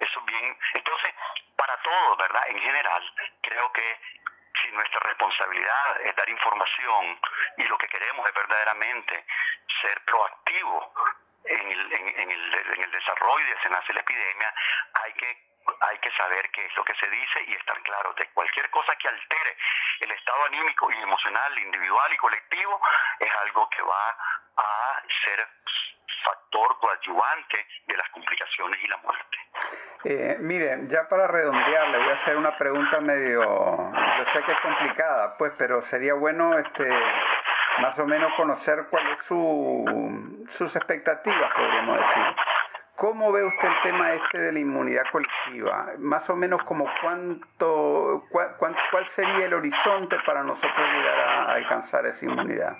eso 0.00 0.20
bien. 0.22 0.56
Entonces, 0.74 1.14
para 1.56 1.76
todos, 1.82 2.18
¿verdad? 2.18 2.42
En 2.48 2.60
general, 2.60 3.14
creo 3.42 3.72
que 3.72 4.00
si 4.62 4.70
nuestra 4.72 5.00
responsabilidad 5.00 6.00
es 6.02 6.14
dar 6.16 6.28
información 6.28 7.18
y 7.56 7.64
lo 7.64 7.78
que 7.78 7.88
queremos 7.88 8.26
es 8.26 8.34
verdaderamente 8.34 9.24
ser 9.80 10.00
proactivos 10.04 10.86
en 11.44 11.72
el, 11.72 11.92
en, 11.92 12.30
el, 12.30 12.54
en 12.74 12.82
el 12.82 12.90
desarrollo 12.90 13.46
y 13.46 13.50
desenlace 13.50 13.88
de 13.88 13.94
la 13.94 14.00
epidemia, 14.00 14.49
hay 15.80 15.98
que 15.98 16.10
saber 16.12 16.50
qué 16.50 16.66
es 16.66 16.76
lo 16.76 16.84
que 16.84 16.94
se 16.94 17.08
dice 17.08 17.44
y 17.46 17.54
estar 17.54 17.80
claro 17.82 18.12
de 18.14 18.26
cualquier 18.34 18.68
cosa 18.70 18.94
que 18.96 19.08
altere 19.08 19.56
el 20.00 20.10
estado 20.10 20.44
anímico 20.46 20.90
y 20.90 21.02
emocional 21.02 21.58
individual 21.58 22.12
y 22.12 22.16
colectivo 22.16 22.80
es 23.18 23.30
algo 23.42 23.68
que 23.70 23.82
va 23.82 24.16
a 24.56 25.02
ser 25.24 25.48
factor 26.24 26.78
coadyuvante 26.80 27.66
de 27.86 27.96
las 27.96 28.08
complicaciones 28.10 28.82
y 28.82 28.88
la 28.88 28.96
muerte. 28.98 29.38
Eh, 30.04 30.36
mire, 30.40 30.78
ya 30.88 31.08
para 31.08 31.26
redondear, 31.26 31.88
le 31.88 31.98
voy 31.98 32.08
a 32.08 32.14
hacer 32.14 32.36
una 32.36 32.56
pregunta 32.56 33.00
medio, 33.00 33.42
yo 33.42 34.24
sé 34.32 34.42
que 34.42 34.52
es 34.52 34.60
complicada, 34.60 35.36
pues, 35.36 35.52
pero 35.58 35.82
sería 35.82 36.14
bueno, 36.14 36.58
este, 36.58 36.88
más 37.80 37.98
o 37.98 38.06
menos 38.06 38.32
conocer 38.34 38.86
cuáles 38.90 39.22
su, 39.24 40.46
sus 40.50 40.74
expectativas, 40.76 41.52
podríamos 41.54 41.98
decir. 41.98 42.36
¿Cómo 43.00 43.32
ve 43.32 43.42
usted 43.42 43.66
el 43.66 43.80
tema 43.80 44.12
este 44.12 44.38
de 44.38 44.52
la 44.52 44.58
inmunidad 44.58 45.04
colectiva? 45.10 45.86
Más 46.00 46.28
o 46.28 46.36
menos 46.36 46.62
como 46.64 46.84
cuánto, 47.00 48.24
cuál, 48.28 48.76
cuál 48.90 49.08
sería 49.08 49.46
el 49.46 49.54
horizonte 49.54 50.18
para 50.26 50.42
nosotros 50.42 50.86
llegar 50.92 51.18
a 51.18 51.52
alcanzar 51.54 52.04
esa 52.04 52.26
inmunidad. 52.26 52.76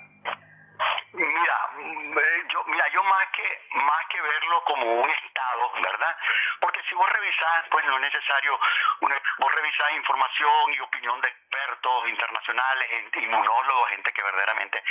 Mira, 1.13 1.57
eh, 1.81 2.43
yo, 2.53 2.63
mira, 2.67 2.85
yo 2.93 3.03
más 3.03 3.27
que 3.33 3.61
más 3.73 4.07
que 4.09 4.21
verlo 4.21 4.63
como 4.65 5.01
un 5.01 5.09
estado, 5.09 5.71
¿verdad? 5.81 6.15
Porque 6.59 6.81
si 6.87 6.93
vos 6.93 7.09
revisás, 7.09 7.65
pues 7.71 7.83
no 7.85 7.95
es 7.95 8.01
necesario, 8.01 8.59
vos 9.01 9.55
revisás 9.55 9.91
información 9.95 10.73
y 10.73 10.79
opinión 10.81 11.19
de 11.21 11.29
expertos 11.29 12.09
internacionales, 12.09 12.89
inmunólogos, 13.15 13.89
gente 13.89 14.13
que 14.13 14.21
verdaderamente 14.21 14.83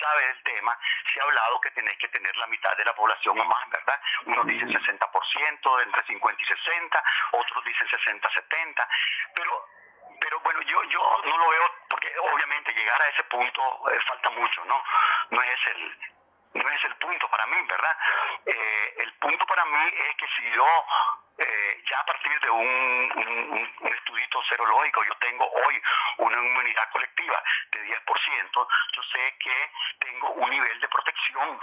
sabe 0.00 0.26
del 0.28 0.42
tema, 0.58 0.76
se 1.12 1.20
ha 1.20 1.22
hablado 1.22 1.60
que 1.60 1.70
tenés 1.70 1.96
que 1.98 2.08
tener 2.08 2.36
la 2.36 2.46
mitad 2.46 2.76
de 2.76 2.84
la 2.84 2.94
población 2.94 3.38
o 3.38 3.44
más, 3.44 3.70
¿verdad? 3.70 4.00
Unos 4.26 4.46
dicen 4.46 4.68
60%, 4.68 5.82
entre 5.82 6.02
50 6.04 6.42
y 6.42 6.46
60, 6.46 7.04
otros 7.32 7.64
dicen 7.64 7.88
60, 7.88 8.30
70, 8.30 8.88
pero 9.34 9.64
pero 10.20 10.40
bueno, 10.40 10.60
yo 10.62 10.82
yo 10.84 11.22
no 11.24 11.38
lo 11.38 11.48
veo 11.48 11.70
porque 11.88 12.12
obviamente 12.18 12.72
llegar 12.72 13.00
a 13.00 13.08
ese 13.08 13.22
punto 13.24 13.62
eh, 13.92 14.00
falta 14.08 14.30
mucho, 14.30 14.64
¿no? 14.64 14.82
No 15.30 15.42
es 15.42 15.66
el 15.66 15.98
no 16.54 16.68
es 16.70 16.84
el 16.84 16.94
punto 16.96 17.28
para 17.28 17.46
mí, 17.46 17.56
¿verdad? 17.68 17.96
Eh, 18.46 18.94
el 18.98 19.12
punto 19.14 19.46
para 19.46 19.64
mí 19.64 19.92
es 20.08 20.16
que 20.16 20.26
si 20.36 20.50
yo 20.50 20.66
eh, 21.38 21.82
ya 21.88 22.00
a 22.00 22.04
partir 22.04 22.40
de 22.40 22.50
un, 22.50 22.66
un, 22.66 23.68
un, 23.80 23.94
estudito 23.94 24.42
serológico, 24.48 25.04
yo 25.04 25.14
tengo 25.20 25.48
hoy 25.48 25.80
una 26.18 26.36
inmunidad 26.36 26.90
colectiva 26.90 27.42
de 27.70 27.84
10%, 27.84 28.68
yo 28.92 29.02
sé 29.02 29.36
que 29.38 29.70
tengo 30.00 30.30
un 30.30 30.50
nivel 30.50 30.80
de 30.80 30.88
protección 30.88 31.60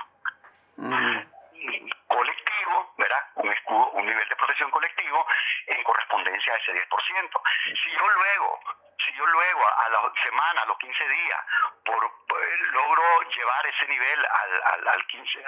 colectivo, 2.08 2.93
¿verdad? 2.98 3.24
Un 3.36 3.52
escudo, 3.52 3.91
colectivo 4.72 5.28
en 5.68 5.84
correspondencia 5.84 6.53
a 6.53 6.58
ese 6.58 6.74
10%. 6.74 7.41
Si 7.64 7.91
yo 7.91 8.08
luego, 8.08 8.60
si 9.06 9.14
yo 9.14 9.26
luego 9.26 9.62
a 9.68 9.89
la 9.89 10.12
semana, 10.24 10.62
a 10.62 10.66
los 10.66 10.78
15 10.78 11.10
días, 11.10 11.39
por 11.84 12.24
logró 12.71 13.21
llevar 13.29 13.67
ese 13.67 13.88
nivel 13.88 14.25
al, 14.25 14.63
al, 14.63 14.88
al 14.88 15.05
15, 15.07 15.43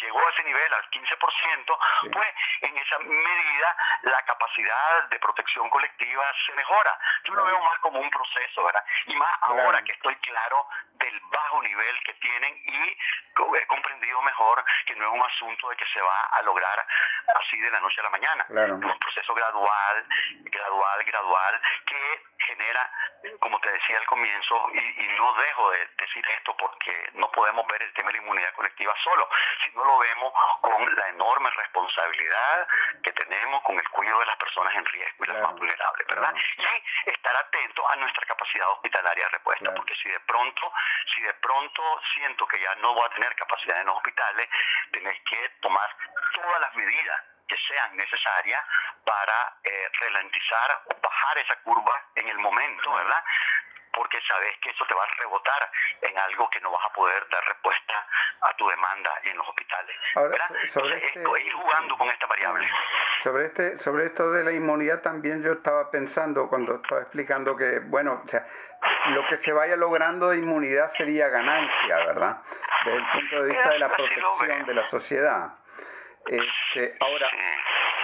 llegó 0.00 0.26
a 0.26 0.30
ese 0.30 0.44
nivel 0.44 0.74
al 0.74 0.90
15%, 0.90 1.78
pues 2.12 2.28
en 2.62 2.76
esa 2.78 2.98
medida 2.98 3.76
la 4.02 4.22
capacidad 4.22 5.08
de 5.10 5.18
protección 5.18 5.68
colectiva 5.70 6.24
se 6.46 6.54
mejora. 6.54 6.98
Yo 7.24 7.34
lo 7.34 7.44
veo 7.44 7.60
más 7.60 7.78
como 7.80 8.00
un 8.00 8.10
proceso, 8.10 8.64
¿verdad? 8.64 8.84
Y 9.06 9.14
más 9.16 9.34
ahora 9.42 9.82
que 9.82 9.92
estoy 9.92 10.14
claro 10.16 10.66
del 10.94 11.20
bajo 11.30 11.62
nivel 11.62 12.02
que 12.04 12.14
tienen 12.14 12.56
y 12.64 12.98
he 13.56 13.66
comprendido 13.66 14.22
mejor 14.22 14.64
que 14.86 14.94
no 14.96 15.06
es 15.06 15.12
un 15.12 15.22
asunto 15.22 15.68
de 15.68 15.76
que 15.76 15.86
se 15.86 16.00
va 16.00 16.22
a 16.32 16.42
lograr 16.42 16.86
así 17.40 17.58
de 17.60 17.70
la 17.70 17.80
noche 17.80 18.00
a 18.00 18.04
la 18.04 18.10
mañana. 18.10 18.46
Es 18.48 18.70
un 18.70 18.98
proceso 18.98 19.34
gradual, 19.34 20.06
gradual, 20.44 21.04
gradual, 21.04 21.60
que 21.86 22.22
genera, 22.54 22.90
como 23.40 23.58
te 23.60 23.70
decía 23.70 23.98
al 23.98 24.06
comienzo, 24.06 24.70
y, 24.72 25.04
no 25.14 25.32
dejo 25.34 25.70
de 25.70 25.88
decir 25.98 26.24
esto 26.36 26.56
porque 26.56 27.10
no 27.14 27.30
podemos 27.30 27.66
ver 27.66 27.82
el 27.82 27.92
tema 27.94 28.08
de 28.08 28.18
la 28.18 28.22
inmunidad 28.22 28.52
colectiva 28.54 28.94
solo, 29.02 29.28
sino 29.64 29.84
lo 29.84 29.98
vemos 29.98 30.32
con 30.60 30.94
la 30.94 31.08
enorme 31.08 31.50
responsabilidad 31.50 32.66
que 33.02 33.12
tenemos 33.12 33.62
con 33.62 33.78
el 33.78 33.88
cuidado 33.90 34.20
de 34.20 34.26
las 34.26 34.36
personas 34.36 34.74
en 34.74 34.84
riesgo 34.84 35.24
y 35.24 35.28
las 35.28 35.42
más 35.42 35.54
vulnerables, 35.54 36.06
¿verdad? 36.06 36.34
Y 36.58 37.10
estar 37.10 37.36
atento 37.36 37.88
a 37.90 37.96
nuestra 37.96 38.26
capacidad 38.26 38.68
hospitalaria 38.70 39.24
de 39.24 39.30
respuesta, 39.30 39.72
porque 39.74 39.94
si 39.96 40.08
de 40.08 40.20
pronto, 40.20 40.72
si 41.14 41.22
de 41.22 41.34
pronto 41.34 42.00
siento 42.14 42.46
que 42.46 42.60
ya 42.60 42.74
no 42.76 42.94
voy 42.94 43.06
a 43.06 43.14
tener 43.14 43.34
capacidad 43.36 43.80
en 43.80 43.86
los 43.86 43.96
hospitales, 43.96 44.48
tenés 44.92 45.20
que 45.22 45.48
tomar 45.60 45.88
todas 46.34 46.60
las 46.60 46.74
medidas 46.74 47.33
que 47.48 47.56
sean 47.68 47.96
necesarias 47.96 48.64
para 49.04 49.56
eh, 49.62 49.88
ralentizar 50.00 50.82
o 50.86 51.00
bajar 51.00 51.38
esa 51.38 51.56
curva 51.62 52.02
en 52.14 52.28
el 52.28 52.38
momento, 52.38 52.94
¿verdad? 52.94 53.22
Porque 53.92 54.20
sabes 54.26 54.58
que 54.60 54.70
eso 54.70 54.84
te 54.86 54.94
va 54.94 55.04
a 55.04 55.14
rebotar 55.18 55.70
en 56.02 56.18
algo 56.18 56.50
que 56.50 56.60
no 56.60 56.70
vas 56.70 56.84
a 56.84 56.92
poder 56.92 57.28
dar 57.28 57.44
respuesta 57.44 58.06
a 58.40 58.56
tu 58.56 58.68
demanda 58.68 59.20
en 59.22 59.36
los 59.36 59.48
hospitales. 59.48 59.96
Ahora, 60.16 60.48
sobre 60.66 60.96
este, 60.96 61.20
estoy 61.20 61.50
jugando 61.50 61.96
con 61.96 62.08
esta 62.08 62.26
variable. 62.26 62.68
Sobre 63.22 63.46
este, 63.46 63.78
sobre 63.78 64.06
esto 64.06 64.32
de 64.32 64.44
la 64.44 64.52
inmunidad 64.52 65.00
también 65.00 65.42
yo 65.42 65.52
estaba 65.52 65.90
pensando 65.90 66.48
cuando 66.48 66.76
estaba 66.76 67.02
explicando 67.02 67.56
que, 67.56 67.80
bueno, 67.80 68.22
o 68.24 68.28
sea, 68.28 68.44
lo 69.10 69.26
que 69.28 69.38
se 69.38 69.52
vaya 69.52 69.76
logrando 69.76 70.30
de 70.30 70.38
inmunidad 70.38 70.90
sería 70.92 71.28
ganancia, 71.28 71.96
¿verdad? 71.96 72.42
Desde 72.84 72.98
el 72.98 73.06
punto 73.12 73.42
de 73.42 73.48
vista 73.50 73.70
de 73.70 73.78
la 73.78 73.88
protección 73.88 74.66
de 74.66 74.74
la 74.74 74.88
sociedad. 74.88 75.63
Este, 76.26 76.96
ahora, 77.00 77.28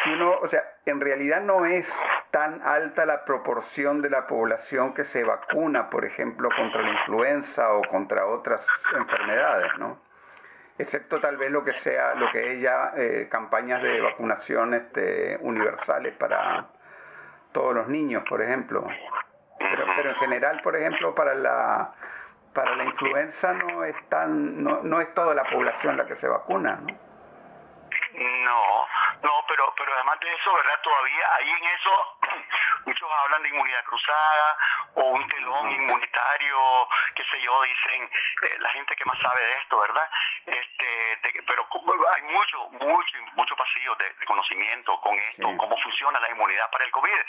si 0.02 0.10
uno, 0.10 0.38
o 0.40 0.48
sea, 0.48 0.62
en 0.84 1.00
realidad 1.00 1.40
no 1.40 1.64
es 1.66 1.90
tan 2.30 2.62
alta 2.62 3.06
la 3.06 3.24
proporción 3.24 4.02
de 4.02 4.10
la 4.10 4.26
población 4.26 4.94
que 4.94 5.04
se 5.04 5.24
vacuna, 5.24 5.90
por 5.90 6.04
ejemplo, 6.04 6.48
contra 6.54 6.82
la 6.82 6.90
influenza 6.90 7.72
o 7.72 7.82
contra 7.82 8.26
otras 8.26 8.66
enfermedades, 8.94 9.72
¿no? 9.78 10.00
Excepto 10.78 11.20
tal 11.20 11.36
vez 11.36 11.50
lo 11.50 11.64
que 11.64 11.74
sea, 11.74 12.14
lo 12.14 12.30
que 12.30 12.54
es 12.54 12.62
ya 12.62 12.92
eh, 12.96 13.28
campañas 13.30 13.82
de 13.82 14.00
vacunación 14.00 14.74
este, 14.74 15.38
universales 15.42 16.14
para 16.16 16.68
todos 17.52 17.74
los 17.74 17.88
niños, 17.88 18.22
por 18.28 18.40
ejemplo. 18.40 18.86
Pero, 19.58 19.84
pero 19.96 20.10
en 20.10 20.16
general, 20.16 20.60
por 20.62 20.76
ejemplo, 20.76 21.14
para 21.14 21.34
la 21.34 21.94
para 22.54 22.74
la 22.74 22.84
influenza 22.84 23.52
no 23.52 23.84
es 23.84 23.94
tan, 24.08 24.64
no, 24.64 24.82
no 24.82 25.00
es 25.00 25.14
toda 25.14 25.34
la 25.34 25.44
población 25.44 25.96
la 25.96 26.06
que 26.06 26.16
se 26.16 26.26
vacuna, 26.26 26.80
¿no? 26.84 27.09
No, 28.12 28.88
no, 29.22 29.44
pero, 29.46 29.72
pero 29.76 29.94
además 29.94 30.18
de 30.20 30.34
eso, 30.34 30.52
¿verdad? 30.54 30.80
Todavía 30.82 31.34
ahí 31.36 31.50
en 31.50 31.64
eso, 31.64 32.18
muchos 32.86 33.10
hablan 33.10 33.42
de 33.42 33.48
inmunidad 33.50 33.84
cruzada 33.84 34.56
o 34.94 35.02
un 35.10 35.28
telón 35.28 35.70
inmunitario, 35.70 36.88
qué 37.14 37.24
sé 37.24 37.40
yo, 37.40 37.62
dicen 37.62 38.10
eh, 38.42 38.56
la 38.58 38.70
gente 38.70 38.96
que 38.96 39.04
más 39.04 39.18
sabe 39.20 39.40
de 39.44 39.58
esto, 39.58 39.78
¿verdad? 39.78 40.10
Este, 40.46 41.42
pero 41.46 41.66
hay 42.14 42.22
mucho, 42.22 42.68
mucho, 42.70 43.18
mucho 43.34 43.56
pasillo 43.56 43.94
de, 43.96 44.14
conocimiento 44.26 45.00
con 45.00 45.18
esto, 45.18 45.56
cómo 45.56 45.76
funciona 45.78 46.20
la 46.20 46.30
inmunidad 46.30 46.70
para 46.70 46.84
el 46.84 46.90
COVID. 46.90 47.20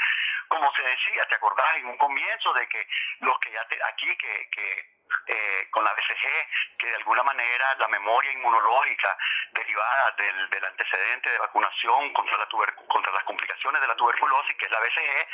Como 0.48 0.72
se 0.74 0.84
decía, 0.84 1.26
¿te 1.28 1.36
acordás 1.36 1.76
en 1.78 1.88
un 1.88 1.98
comienzo 1.98 2.54
de 2.54 2.68
que 2.68 2.88
los 3.20 3.40
que 3.40 3.52
ya 3.52 3.66
te, 3.66 3.80
aquí 3.84 4.16
que, 4.18 4.50
que 4.52 4.92
eh, 5.28 5.68
con 5.72 5.84
la 5.84 5.94
BCG, 5.94 6.78
que 6.78 6.88
de 6.88 6.96
alguna 6.96 7.24
manera 7.24 7.76
la 7.76 7.88
memoria 7.88 8.32
inmunológica 8.32 9.18
derivada 9.52 10.12
del, 10.18 10.50
del 10.50 10.66
antecedente 10.72 11.30
de 11.30 11.38
vacunación 11.40 12.14
contra, 12.14 12.38
la 12.38 12.48
contra 12.88 13.12
las 13.12 13.24
complicaciones 13.24 13.82
de 13.82 13.88
la 13.88 13.96
tuberculosis, 13.96 14.56
que 14.58 14.66
es 14.66 14.72
la 14.72 14.80
BCG, 14.80 15.28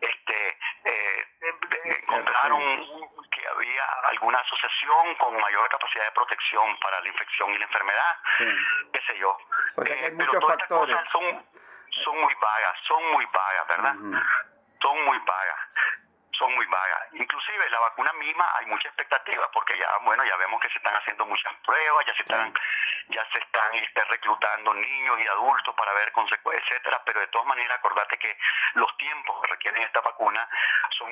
este, 0.00 0.58
eh, 0.84 1.26
encontraron 1.84 2.62
que 3.30 3.46
había 3.46 3.84
alguna 4.10 4.38
asociación 4.38 5.14
con 5.16 5.40
mayor 5.40 5.68
capacidad 5.68 6.04
de 6.04 6.12
protección 6.12 6.76
para 6.80 7.00
la 7.00 7.08
infección 7.08 7.50
y 7.54 7.58
la 7.58 7.64
enfermedad, 7.64 8.16
qué 8.92 9.00
sé 9.06 9.18
yo. 9.18 9.36
Eh, 9.86 10.14
pero 10.16 10.40
todas 10.40 10.58
estas 10.60 10.68
cosas 10.68 11.08
son, 11.10 11.46
son 12.04 12.20
muy 12.20 12.34
vagas, 12.34 12.78
son 12.86 13.12
muy 13.12 13.26
vagas, 13.26 13.68
¿verdad? 13.68 13.94
Son 14.80 15.04
muy 15.04 15.18
vagas 15.18 15.63
son 16.44 16.54
muy 16.54 16.66
vagas. 16.66 17.08
Inclusive 17.12 17.70
la 17.70 17.80
vacuna 17.80 18.12
misma 18.14 18.52
hay 18.56 18.66
mucha 18.66 18.88
expectativa 18.88 19.50
porque 19.52 19.76
ya 19.78 19.88
bueno 20.02 20.24
ya 20.24 20.36
vemos 20.36 20.60
que 20.60 20.68
se 20.68 20.78
están 20.78 20.94
haciendo 20.94 21.24
muchas 21.26 21.54
pruebas, 21.64 22.06
ya 22.06 22.14
se 22.14 22.22
están 22.22 22.52
ya 23.08 23.24
se 23.32 23.38
están 23.38 23.74
este, 23.74 24.04
reclutando 24.04 24.74
niños 24.74 25.20
y 25.20 25.26
adultos 25.26 25.74
para 25.74 25.92
ver 25.94 26.12
consecuencias, 26.12 26.70
etcétera, 26.70 27.02
pero 27.04 27.20
de 27.20 27.26
todas 27.28 27.46
maneras 27.46 27.78
acordate 27.78 28.18
que 28.18 28.36
los 28.74 28.96
tiempos 28.96 29.40
que 29.42 29.52
requieren 29.52 29.82
esta 29.82 30.00
vacuna 30.00 30.48
son 30.90 31.10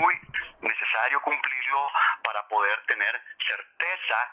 muy 0.00 0.20
necesarios 0.60 1.22
cumplirlos 1.22 1.92
para 2.22 2.46
poder 2.48 2.82
tener 2.86 3.20
certeza 3.46 4.30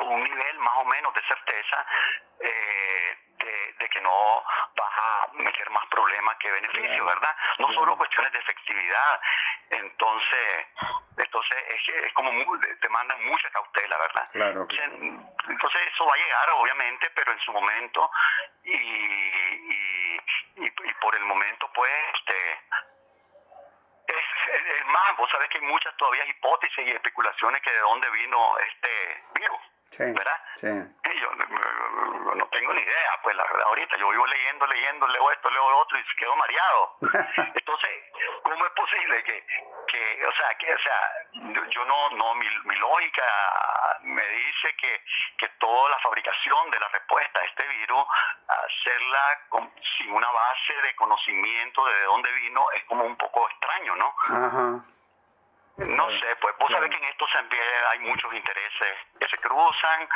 un 0.00 0.24
nivel 0.24 0.58
más 0.58 0.74
o 0.78 0.84
menos 0.86 1.14
de 1.14 1.22
certeza 1.22 1.86
eh, 2.40 3.18
de, 3.82 3.88
que 3.88 4.00
no 4.00 4.44
vas 4.76 4.92
a 4.96 5.28
meter 5.34 5.70
más 5.70 5.86
problemas 5.88 6.36
que 6.38 6.50
beneficios, 6.50 7.06
¿verdad? 7.06 7.36
No 7.58 7.72
solo 7.72 7.96
cuestiones 7.96 8.32
de 8.32 8.38
efectividad. 8.38 9.20
Entonces, 9.70 10.66
entonces 11.16 11.58
es, 11.68 11.88
es 12.06 12.12
como 12.14 12.30
demandan 12.80 13.24
mucha 13.24 13.50
cautela, 13.50 13.98
¿verdad? 13.98 14.28
Claro, 14.32 14.66
Entonces 15.48 15.80
eso 15.92 16.06
va 16.06 16.14
a 16.14 16.18
llegar, 16.18 16.50
obviamente, 16.56 17.10
pero 17.14 17.32
en 17.32 17.40
su 17.40 17.52
momento 17.52 18.10
y, 18.64 18.72
y, 18.72 20.20
y, 20.56 20.94
por 21.00 21.14
el 21.16 21.24
momento, 21.24 21.70
pues, 21.74 21.92
este, 22.14 22.52
es, 24.08 24.24
es, 24.52 24.86
más, 24.86 25.16
vos 25.16 25.30
sabés 25.30 25.48
que 25.50 25.58
hay 25.58 25.64
muchas 25.64 25.96
todavía 25.96 26.24
hipótesis 26.26 26.86
y 26.86 26.90
especulaciones 26.90 27.62
que 27.62 27.72
de 27.72 27.80
dónde 27.80 28.10
vino 28.10 28.58
este 28.58 29.24
virus. 29.34 29.60
¿Verdad? 29.98 30.40
Sí. 30.60 30.68
yo 31.20 31.30
no, 32.34 32.46
tengo 32.46 32.72
ni 32.72 32.80
idea, 32.80 33.20
pues 33.22 33.36
la 33.36 33.44
verdad 33.44 33.66
ahorita 33.66 33.96
yo 33.96 34.08
vivo 34.10 34.26
leyendo, 34.26 34.66
leyendo, 34.66 35.06
leo 35.08 35.30
esto, 35.32 35.50
leo 35.50 35.70
lo 35.70 35.78
otro 35.78 35.98
y 35.98 36.04
quedo 36.16 36.36
mareado. 36.36 36.96
Entonces, 37.54 37.90
¿cómo 38.42 38.66
es 38.66 38.72
posible 38.72 39.22
que, 39.24 39.46
que 39.88 40.26
o 40.26 40.32
sea, 40.32 40.54
que, 40.58 40.72
o 40.72 40.78
sea, 40.78 41.68
yo 41.70 41.84
no, 41.84 42.10
no, 42.10 42.34
mi, 42.34 42.46
mi 42.64 42.76
lógica 42.76 43.24
me 44.02 44.26
dice 44.26 44.74
que, 44.76 45.04
que 45.38 45.48
toda 45.58 45.90
la 45.90 45.98
fabricación 45.98 46.70
de 46.70 46.80
la 46.80 46.88
respuesta 46.88 47.40
a 47.40 47.44
este 47.44 47.66
virus, 47.66 48.06
hacerla 48.48 49.40
con, 49.48 49.72
sin 49.98 50.12
una 50.12 50.30
base 50.30 50.74
de 50.82 50.94
conocimiento 50.94 51.84
de 51.84 52.02
dónde 52.04 52.32
vino, 52.32 52.70
es 52.72 52.84
como 52.84 53.04
un 53.04 53.16
poco 53.16 53.48
extraño, 53.48 53.96
¿no? 53.96 54.14
Ajá. 54.28 54.84
No 55.78 56.10
sé, 56.10 56.36
pues 56.40 56.54
vos 56.58 56.70
sabés 56.70 56.90
que 56.90 56.96
en 56.96 57.04
esto 57.04 57.26
hay 57.90 57.98
muchos 58.00 58.32
intereses 58.32 58.96
que 59.18 59.28
se 59.28 59.38
cruzan, 59.38 60.08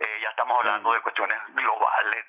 eh, 0.00 0.18
ya 0.22 0.30
estamos 0.30 0.58
hablando 0.58 0.92
de 0.92 1.00
cuestiones 1.00 1.38
globales 1.54 2.24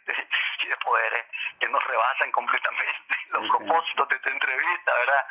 y 0.63 0.67
de 0.67 0.77
poderes 0.77 1.25
que 1.59 1.67
nos 1.69 1.83
rebasan 1.83 2.31
completamente 2.31 3.15
los 3.29 3.47
propósitos 3.49 4.09
de 4.09 4.15
esta 4.15 4.29
entrevista, 4.29 4.93
¿verdad? 4.93 5.25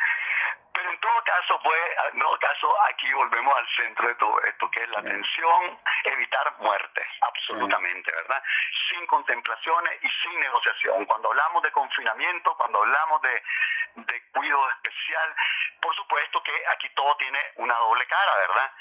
Pero 0.73 0.91
en 0.91 1.01
todo 1.01 1.25
caso, 1.25 1.61
pues, 1.63 1.81
en 2.13 2.19
todo 2.19 2.39
caso, 2.39 2.83
aquí 2.85 3.13
volvemos 3.15 3.57
al 3.57 3.69
centro 3.77 4.09
de 4.09 4.15
todo 4.17 4.43
esto, 4.43 4.71
que 4.71 4.83
es 4.83 4.89
la 4.91 5.01
atención, 5.01 5.79
evitar 6.05 6.55
muertes, 6.59 7.07
absolutamente, 7.23 8.13
¿verdad? 8.13 8.43
Sin 8.89 9.07
contemplaciones 9.07 10.05
y 10.05 10.09
sin 10.23 10.39
negociación. 10.39 11.07
Cuando 11.07 11.29
hablamos 11.31 11.63
de 11.63 11.73
confinamiento, 11.73 12.55
cuando 12.57 12.83
hablamos 12.83 13.23
de, 13.23 13.43
de 13.95 14.23
cuidado 14.33 14.71
especial, 14.73 15.35
por 15.81 15.95
supuesto 15.97 16.43
que 16.43 16.53
aquí 16.73 16.91
todo 16.91 17.17
tiene 17.17 17.41
una 17.57 17.75
doble 17.77 18.07
cara, 18.07 18.37
¿verdad? 18.37 18.73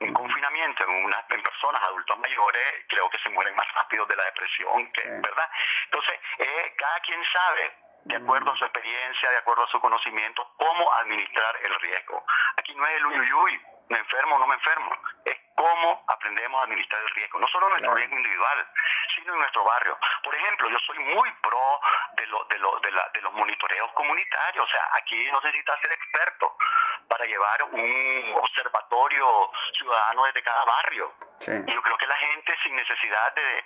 En 0.00 0.14
confinamiento 0.14 0.84
en, 0.84 1.04
una, 1.04 1.24
en 1.28 1.42
personas 1.42 1.82
adultos 1.82 2.18
mayores 2.18 2.86
creo 2.88 3.08
que 3.10 3.18
se 3.18 3.28
mueren 3.28 3.54
más 3.54 3.72
rápido 3.74 4.06
de 4.06 4.16
la 4.16 4.24
depresión, 4.24 4.90
que, 4.92 5.02
¿verdad? 5.02 5.50
Entonces, 5.84 6.18
eh, 6.38 6.74
cada 6.76 6.98
quien 7.00 7.22
sabe 7.30 7.72
de 8.04 8.16
acuerdo 8.16 8.50
a 8.50 8.56
su 8.56 8.64
experiencia, 8.64 9.30
de 9.30 9.36
acuerdo 9.38 9.64
a 9.64 9.68
su 9.68 9.80
conocimiento, 9.80 10.46
cómo 10.56 10.92
administrar 10.94 11.56
el 11.62 11.80
riesgo. 11.80 12.24
Aquí 12.56 12.74
no 12.74 12.86
es 12.86 12.96
el 12.96 13.06
uyuyuy, 13.06 13.60
me 13.92 13.98
enfermo 13.98 14.36
o 14.36 14.38
no 14.38 14.46
me 14.46 14.54
enfermo, 14.54 14.90
es 15.24 15.36
cómo 15.54 16.04
aprendemos 16.08 16.60
a 16.60 16.64
administrar 16.64 17.02
el 17.02 17.08
riesgo, 17.10 17.38
no 17.38 17.46
solo 17.48 17.68
nuestro 17.68 17.94
riesgo 17.94 18.16
individual, 18.16 18.66
sino 19.14 19.34
en 19.34 19.38
nuestro 19.40 19.64
barrio. 19.64 19.98
Por 20.24 20.34
ejemplo, 20.34 20.70
yo 20.70 20.78
soy 20.86 20.98
muy 20.98 21.30
pro 21.42 21.80
de, 22.14 22.26
lo, 22.26 22.44
de, 22.44 22.58
lo, 22.58 22.80
de, 22.80 22.90
la, 22.90 23.08
de 23.12 23.20
los 23.20 23.32
monitoreos 23.34 23.92
comunitarios, 23.92 24.64
o 24.64 24.70
sea, 24.72 24.88
aquí 24.94 25.30
no 25.30 25.40
necesitas 25.40 25.80
ser 25.80 25.92
experto 25.92 26.56
para 27.08 27.26
llevar 27.26 27.62
un 27.64 28.34
observatorio 28.36 29.50
ciudadano 29.76 30.24
desde 30.24 30.42
cada 30.42 30.64
barrio. 30.64 31.12
Y 31.40 31.72
yo 31.72 31.82
creo 31.82 31.98
que 31.98 32.06
la 32.06 32.16
gente, 32.16 32.56
sin 32.62 32.74
necesidad 32.76 33.34
de, 33.34 33.64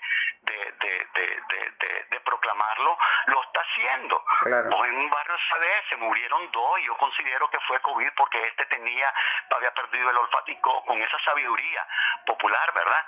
de, 2.10 2.20
proclamarlo, 2.24 2.98
lo 3.26 3.42
está 3.42 3.60
haciendo. 3.60 4.24
en 4.46 4.96
un 4.96 5.10
barrio 5.10 5.36
¿sabes? 5.50 5.84
se 5.88 5.96
murieron 5.96 6.50
dos 6.50 6.80
y 6.80 6.86
yo 6.86 6.96
considero 6.96 7.48
que 7.50 7.60
fue 7.60 7.80
COVID 7.80 8.08
porque 8.16 8.46
este 8.46 8.66
tenía, 8.66 9.12
había 9.50 9.72
perdido 9.72 10.10
el 10.10 10.15
olfatico 10.16 10.84
con 10.84 11.00
esa 11.00 11.18
sabiduría 11.20 11.86
popular, 12.26 12.72
¿verdad? 12.72 13.04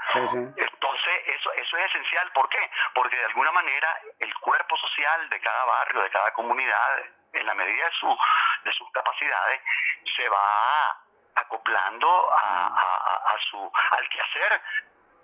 Entonces, 0.56 1.22
eso, 1.26 1.52
eso 1.52 1.76
es 1.76 1.86
esencial. 1.86 2.30
¿Por 2.32 2.48
qué? 2.48 2.70
Porque 2.94 3.16
de 3.16 3.24
alguna 3.26 3.52
manera 3.52 3.98
el 4.18 4.34
cuerpo 4.38 4.76
social 4.76 5.28
de 5.28 5.40
cada 5.40 5.64
barrio, 5.64 6.02
de 6.02 6.10
cada 6.10 6.32
comunidad, 6.32 7.02
en 7.32 7.46
la 7.46 7.54
medida 7.54 7.84
de, 7.84 7.92
su, 7.92 8.18
de 8.64 8.72
sus 8.72 8.90
capacidades, 8.92 9.60
se 10.16 10.28
va 10.28 10.96
acoplando 11.36 12.32
a, 12.32 12.66
a, 12.66 13.34
a 13.34 13.38
su, 13.50 13.72
al 13.90 14.08
quehacer 14.08 14.62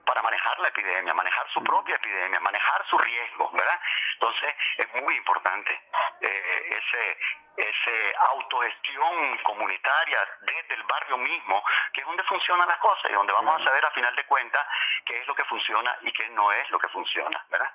para 0.05 0.22
manejar 0.22 0.59
la 0.61 0.68
epidemia, 0.68 1.14
manejar 1.14 1.46
su 1.52 1.62
propia 1.62 1.96
epidemia, 1.96 2.40
manejar 2.40 2.84
su 2.86 2.98
riesgo, 2.98 3.50
¿verdad? 3.52 3.80
Entonces 4.14 4.55
es 4.78 5.02
muy 5.02 5.16
importante 5.16 5.80
eh, 6.20 6.78
ese, 6.78 7.18
ese 7.57 8.14
autogestión 8.30 9.38
comunitaria 9.42 10.18
desde 10.42 10.74
el 10.74 10.82
barrio 10.84 11.18
mismo, 11.18 11.62
que 11.92 12.00
es 12.00 12.07
donde 12.07 12.22
funcionan 12.24 12.68
las 12.68 12.78
cosas 12.78 13.11
y 13.11 13.14
donde 13.14 13.32
vamos 13.32 13.61
a 13.61 13.64
saber 13.64 13.84
a 13.84 13.90
final 13.90 14.14
de 14.16 14.24
cuentas 14.24 14.66
qué 15.05 15.20
es 15.20 15.26
lo 15.26 15.34
que 15.34 15.44
funciona 15.44 15.96
y 16.02 16.12
qué 16.12 16.28
no 16.30 16.52
es 16.52 16.70
lo 16.70 16.78
que 16.78 16.88
funciona, 16.88 17.44
¿verdad? 17.50 17.70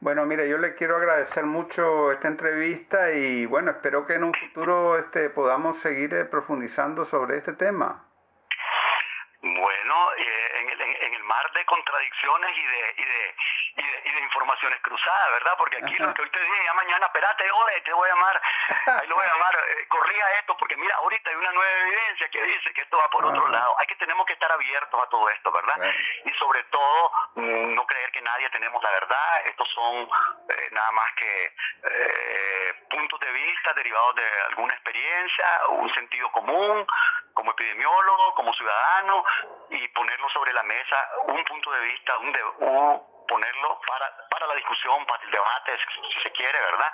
Bueno, 0.00 0.24
mire, 0.24 0.48
yo 0.48 0.56
le 0.56 0.74
quiero 0.76 0.96
agradecer 0.96 1.44
mucho 1.44 2.10
esta 2.12 2.28
entrevista 2.28 3.12
y 3.12 3.44
bueno, 3.44 3.70
espero 3.70 4.06
que 4.06 4.14
en 4.14 4.24
un 4.24 4.32
futuro 4.32 4.96
este, 4.96 5.28
podamos 5.28 5.78
seguir 5.78 6.14
eh, 6.14 6.24
profundizando 6.24 7.04
sobre 7.04 7.36
este 7.36 7.52
tema. 7.52 8.06
Bueno, 9.42 10.12
eh, 10.16 10.60
en, 10.60 10.68
el, 10.70 10.80
en, 10.80 11.14
el, 11.14 11.22
mar 12.00 12.08
de 12.08 12.10
contradicciones 12.10 12.56
y 12.56 12.66
de, 12.66 12.94
y 12.96 13.04
de, 13.04 13.34
y 14.06 14.12
de, 14.12 14.20
informaciones 14.20 14.80
cruzadas, 14.80 15.30
¿verdad? 15.32 15.52
Porque 15.58 15.76
aquí 15.76 15.96
lo 15.98 16.14
que 16.14 16.22
hoy 16.22 16.30
te 16.30 16.40
dije, 16.40 16.64
ya 16.64 16.74
mañana, 16.74 17.06
espérate, 17.06 17.44
oye, 17.50 17.80
te 17.82 17.92
voy 17.92 18.08
a 18.08 18.14
llamar, 18.14 18.42
ahí 18.86 19.06
lo 19.08 19.16
voy 19.16 19.24
a 19.24 19.32
llamar, 19.32 19.54
eh, 19.54 19.86
corría 19.88 20.24
esto, 20.38 20.56
porque 20.56 20.76
mira, 20.76 20.94
ahorita 20.96 21.30
hay 21.30 21.36
una 21.36 21.52
nueva 21.52 21.78
evidencia 21.80 22.28
que 22.28 22.42
dice 22.42 22.72
que 22.72 22.82
esto 22.82 22.96
va 22.98 23.08
por 23.10 23.24
otro 23.24 23.48
lado. 23.48 23.74
Hay 23.78 23.86
que, 23.86 23.96
tenemos 23.96 24.26
que 24.26 24.34
estar 24.34 24.50
abiertos 24.52 25.02
a 25.02 25.08
todo 25.08 25.28
esto, 25.30 25.50
¿verdad? 25.52 25.76
Y 26.24 26.30
sobre 26.34 26.62
todo, 26.64 27.12
mm, 27.36 27.74
no 27.74 27.86
creer 27.86 28.10
que 28.12 28.20
nadie 28.20 28.48
tenemos 28.50 28.82
la 28.82 28.90
verdad, 28.90 29.46
estos 29.46 29.68
son 29.70 30.08
eh, 30.48 30.68
nada 30.72 30.90
más 30.92 31.12
que 31.14 31.52
puntos 32.88 33.20
de 33.20 33.30
vista 33.32 33.72
derivados 33.74 34.14
de 34.16 34.42
alguna 34.48 34.74
experiencia, 34.74 35.46
un 35.68 35.92
sentido 35.94 36.30
común, 36.32 36.86
como 37.34 37.52
epidemiólogo, 37.52 38.34
como 38.34 38.52
ciudadano, 38.54 39.24
y 39.70 39.88
ponerlo 39.88 40.28
sobre 40.30 40.52
la 40.52 40.62
mesa, 40.62 41.08
un 41.26 41.44
punto 41.44 41.70
de 41.70 41.80
vista, 41.80 42.18
un, 42.18 42.32
de, 42.32 42.40
ponerlo 43.28 43.80
para, 43.86 44.12
para 44.28 44.46
la 44.48 44.54
discusión, 44.54 45.06
para 45.06 45.22
el 45.22 45.30
debate, 45.30 45.78
si 46.12 46.20
se 46.20 46.32
quiere, 46.32 46.60
¿verdad? 46.60 46.92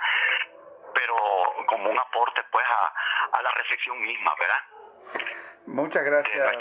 Pero 0.97 1.13
como 1.67 1.89
un 1.91 1.99
aporte, 1.99 2.41
pues, 2.51 2.65
a, 2.65 3.37
a 3.37 3.41
la 3.43 3.51
reflexión 3.51 4.01
misma, 4.01 4.33
¿verdad? 4.39 4.61
Muchas 5.67 6.03
gracias. 6.03 6.57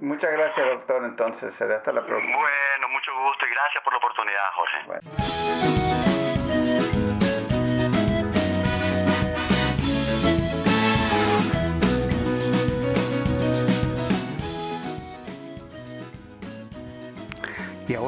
Muchas 0.00 0.32
gracias, 0.32 0.66
doctor. 0.66 1.04
Entonces, 1.04 1.54
será 1.54 1.76
hasta 1.76 1.92
la 1.92 2.04
próxima. 2.04 2.36
Bueno, 2.36 2.88
mucho 2.88 3.14
gusto 3.14 3.46
y 3.46 3.50
gracias 3.50 3.84
por 3.84 3.92
la 3.92 3.98
oportunidad, 3.98 4.50
Jorge. 4.54 6.09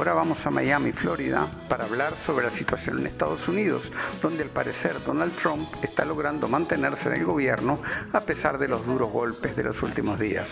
Ahora 0.02 0.14
vamos 0.14 0.44
a 0.44 0.50
Miami, 0.50 0.90
Florida, 0.90 1.46
para 1.68 1.84
hablar 1.84 2.12
sobre 2.26 2.46
la 2.46 2.50
situación 2.50 2.98
en 2.98 3.06
Estados 3.06 3.46
Unidos, 3.46 3.92
donde 4.20 4.42
al 4.42 4.48
parecer 4.48 4.96
Donald 5.06 5.32
Trump 5.36 5.64
está 5.84 6.04
logrando 6.04 6.48
mantenerse 6.48 7.08
en 7.08 7.20
el 7.20 7.24
gobierno 7.24 7.80
a 8.12 8.18
pesar 8.22 8.58
de 8.58 8.66
los 8.66 8.84
duros 8.84 9.12
golpes 9.12 9.54
de 9.54 9.62
los 9.62 9.80
últimos 9.80 10.18
días. 10.18 10.48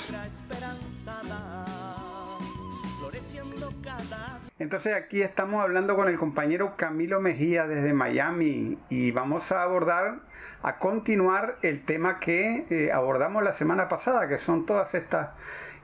Entonces 4.60 4.94
aquí 4.94 5.20
estamos 5.20 5.60
hablando 5.60 5.96
con 5.96 6.08
el 6.08 6.16
compañero 6.16 6.76
Camilo 6.76 7.20
Mejía 7.20 7.66
desde 7.66 7.92
Miami 7.92 8.78
y 8.88 9.10
vamos 9.10 9.50
a 9.50 9.64
abordar, 9.64 10.20
a 10.62 10.78
continuar 10.78 11.56
el 11.62 11.84
tema 11.84 12.20
que 12.20 12.66
eh, 12.70 12.92
abordamos 12.92 13.42
la 13.42 13.54
semana 13.54 13.88
pasada, 13.88 14.28
que 14.28 14.38
son 14.38 14.64
todas 14.64 14.94
estas 14.94 15.30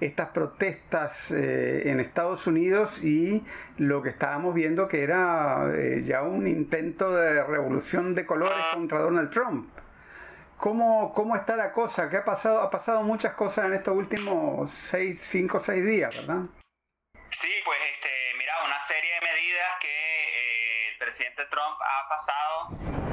estas 0.01 0.29
protestas 0.29 1.31
eh, 1.31 1.91
en 1.91 2.01
Estados 2.01 2.47
Unidos 2.47 3.03
y 3.03 3.45
lo 3.79 4.03
que 4.03 4.11
estábamos 4.11 4.55
viendo 4.55 4.89
que 4.89 5.03
era 5.03 5.71
eh, 5.75 6.03
ya 6.05 6.23
un 6.23 6.47
intento 6.47 7.13
de 7.13 7.43
revolución 7.45 8.15
de 8.15 8.27
colores 8.27 8.65
contra 8.73 8.99
Donald 8.99 9.31
Trump. 9.31 9.69
¿Cómo, 10.59 11.13
¿Cómo 11.15 11.37
está 11.37 11.55
la 11.57 11.71
cosa? 11.71 12.09
¿Qué 12.09 12.17
ha 12.17 12.25
pasado? 12.25 12.61
Ha 12.61 12.71
pasado 12.71 13.03
muchas 13.03 13.35
cosas 13.35 13.67
en 13.67 13.75
estos 13.75 13.95
últimos 13.95 14.71
seis, 14.71 15.21
cinco 15.23 15.59
o 15.59 15.61
seis 15.61 15.85
días, 15.85 16.15
¿verdad? 16.15 16.45
Sí, 17.31 17.53
pues 17.65 17.79
este, 17.93 18.09
mira, 18.39 18.53
una 18.65 18.81
serie 18.81 19.15
de 19.15 19.21
medidas 19.21 19.69
que 19.81 19.89
eh, 19.89 20.89
el 20.93 20.99
presidente 20.99 21.45
Trump 21.51 21.77
ha 21.81 22.09
pasado 22.09 23.07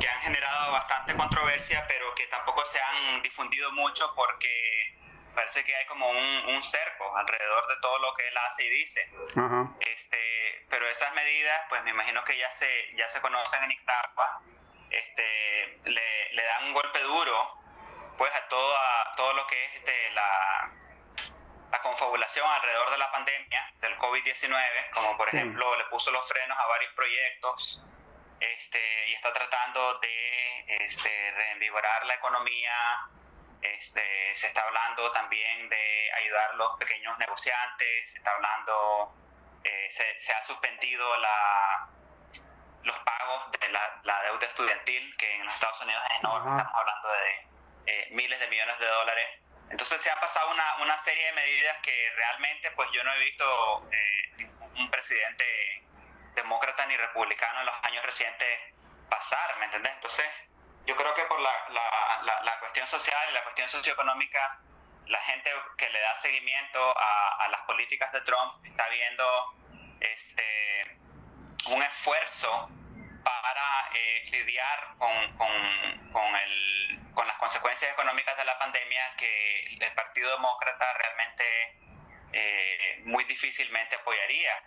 que 0.00 0.08
han 0.08 0.20
generado 0.20 0.72
bastante 0.72 1.14
controversia, 1.14 1.84
pero 1.88 2.14
que 2.14 2.26
tampoco 2.26 2.64
se 2.66 2.78
han 2.80 3.22
difundido 3.22 3.70
mucho 3.72 4.12
porque 4.14 4.97
parece 5.38 5.62
que 5.62 5.72
hay 5.76 5.86
como 5.86 6.10
un, 6.10 6.62
cerco 6.64 7.16
alrededor 7.16 7.68
de 7.68 7.76
todo 7.80 7.96
lo 8.00 8.12
que 8.14 8.26
él 8.26 8.36
hace 8.38 8.64
y 8.64 8.70
dice. 8.70 9.08
Este, 9.78 10.66
pero 10.68 10.88
esas 10.88 11.14
medidas, 11.14 11.60
pues 11.68 11.84
me 11.84 11.90
imagino 11.90 12.24
que 12.24 12.36
ya 12.36 12.50
se, 12.50 12.68
ya 12.96 13.08
se 13.08 13.20
conocen 13.20 13.62
en 13.62 13.68
Nicaragua, 13.68 14.40
este, 14.90 15.78
le, 15.84 16.32
le 16.32 16.42
dan 16.42 16.64
un 16.64 16.72
golpe 16.72 17.00
duro 17.02 17.54
pues 18.16 18.34
a 18.34 18.48
todo, 18.48 18.76
a 18.76 19.14
todo 19.16 19.32
lo 19.34 19.46
que 19.46 19.64
es 19.64 19.74
este, 19.76 20.10
la, 20.10 20.72
la 21.70 21.82
confabulación 21.82 22.50
alrededor 22.50 22.90
de 22.90 22.98
la 22.98 23.12
pandemia 23.12 23.72
del 23.80 23.96
COVID-19, 23.96 24.90
como 24.92 25.16
por 25.16 25.28
ejemplo 25.28 25.76
le 25.76 25.84
puso 25.84 26.10
los 26.10 26.26
frenos 26.26 26.58
a 26.58 26.66
varios 26.66 26.92
proyectos 26.94 27.80
este, 28.40 29.08
y 29.10 29.14
está 29.14 29.32
tratando 29.32 30.00
de 30.00 30.84
este, 30.84 31.30
reinvigorar 31.30 32.06
la 32.06 32.14
economía, 32.14 33.08
este, 33.62 34.34
se 34.34 34.46
está 34.46 34.62
hablando 34.62 35.10
también 35.12 35.68
de 35.68 36.12
ayudar 36.12 36.50
a 36.50 36.54
los 36.54 36.78
pequeños 36.78 37.18
negociantes, 37.18 38.10
se 38.10 38.18
está 38.18 38.32
hablando, 38.32 39.14
eh, 39.64 39.88
se, 39.90 40.32
ha 40.32 40.42
suspendido 40.42 41.16
la, 41.16 41.88
los 42.84 42.98
pagos 43.00 43.50
de 43.52 43.68
la, 43.68 44.22
deuda 44.22 44.46
estudiantil, 44.46 45.16
que 45.16 45.36
en 45.36 45.44
los 45.44 45.54
Estados 45.54 45.80
Unidos 45.80 46.02
es 46.10 46.18
enorme, 46.20 46.50
estamos 46.50 46.74
hablando 46.74 47.08
de 47.08 47.48
eh, 47.86 48.08
miles 48.12 48.38
de 48.38 48.46
millones 48.48 48.78
de 48.78 48.86
dólares. 48.86 49.40
Entonces 49.70 50.00
se 50.00 50.10
ha 50.10 50.18
pasado 50.18 50.50
una, 50.50 50.76
una, 50.82 50.98
serie 50.98 51.26
de 51.26 51.32
medidas 51.32 51.76
que 51.82 52.12
realmente 52.16 52.70
pues 52.70 52.88
yo 52.92 53.04
no 53.04 53.12
he 53.12 53.18
visto 53.18 53.88
eh, 53.92 54.48
un 54.76 54.90
presidente 54.90 55.44
demócrata 56.34 56.86
ni 56.86 56.96
republicano 56.96 57.60
en 57.60 57.66
los 57.66 57.74
años 57.82 58.04
recientes 58.04 58.48
pasar, 59.10 59.58
¿me 59.58 59.66
entendés? 59.66 59.92
Entonces 59.94 60.26
yo 60.88 60.96
creo 60.96 61.14
que 61.14 61.24
por 61.24 61.38
la, 61.38 61.50
la, 62.42 62.58
cuestión 62.60 62.88
social 62.88 63.28
y 63.30 63.34
la 63.34 63.42
cuestión 63.42 63.68
socioeconómica, 63.68 64.58
la 65.06 65.20
gente 65.20 65.52
que 65.76 65.90
le 65.90 66.00
da 66.00 66.14
seguimiento 66.14 66.80
a, 66.98 67.44
a 67.44 67.48
las 67.48 67.60
políticas 67.62 68.10
de 68.10 68.22
Trump 68.22 68.64
está 68.64 68.88
viendo 68.88 69.54
este, 70.00 70.96
un 71.66 71.82
esfuerzo 71.82 72.70
para 73.22 73.90
eh, 73.92 74.30
lidiar 74.30 74.94
con, 74.96 75.36
con, 75.36 75.50
con, 76.10 76.36
el, 76.36 76.98
con, 77.12 77.26
las 77.26 77.36
consecuencias 77.36 77.92
económicas 77.92 78.34
de 78.38 78.46
la 78.46 78.58
pandemia 78.58 79.14
que 79.18 79.76
el 79.78 79.92
Partido 79.92 80.30
Demócrata 80.30 80.94
realmente 80.94 81.44
eh, 82.32 83.02
muy 83.04 83.24
difícilmente 83.24 83.96
apoyaría. 83.96 84.62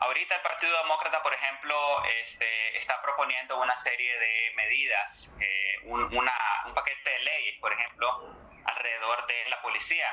Ahorita 0.00 0.36
el 0.36 0.42
Partido 0.42 0.76
Demócrata, 0.82 1.22
por 1.22 1.34
ejemplo, 1.34 1.74
este, 2.22 2.78
está 2.78 3.00
proponiendo 3.02 3.60
una 3.60 3.76
serie 3.78 4.18
de 4.18 4.52
medidas, 4.54 5.34
eh, 5.40 5.78
un, 5.84 6.02
un, 6.04 6.74
paquete 6.74 7.10
de 7.10 7.18
leyes, 7.18 7.58
por 7.60 7.72
ejemplo, 7.72 8.36
alrededor 8.64 9.26
de 9.26 9.48
la 9.48 9.60
policía. 9.60 10.06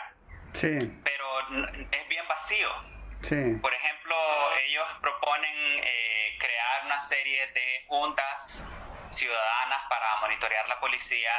Sí. 0.54 0.78
Pero 1.04 1.40
es 1.92 2.08
bien 2.08 2.28
vacío. 2.28 2.70
Sí. 3.22 3.56
Por 3.62 3.74
ejemplo, 3.74 4.16
ellos 4.66 4.88
proponen 5.02 5.56
eh, 5.84 6.38
crear 6.40 6.86
una 6.86 7.02
serie 7.02 7.48
de 7.48 7.86
juntas 7.88 8.66
ciudadanas 9.12 9.82
para 9.88 10.16
monitorear 10.18 10.68
la 10.68 10.80
policía, 10.80 11.32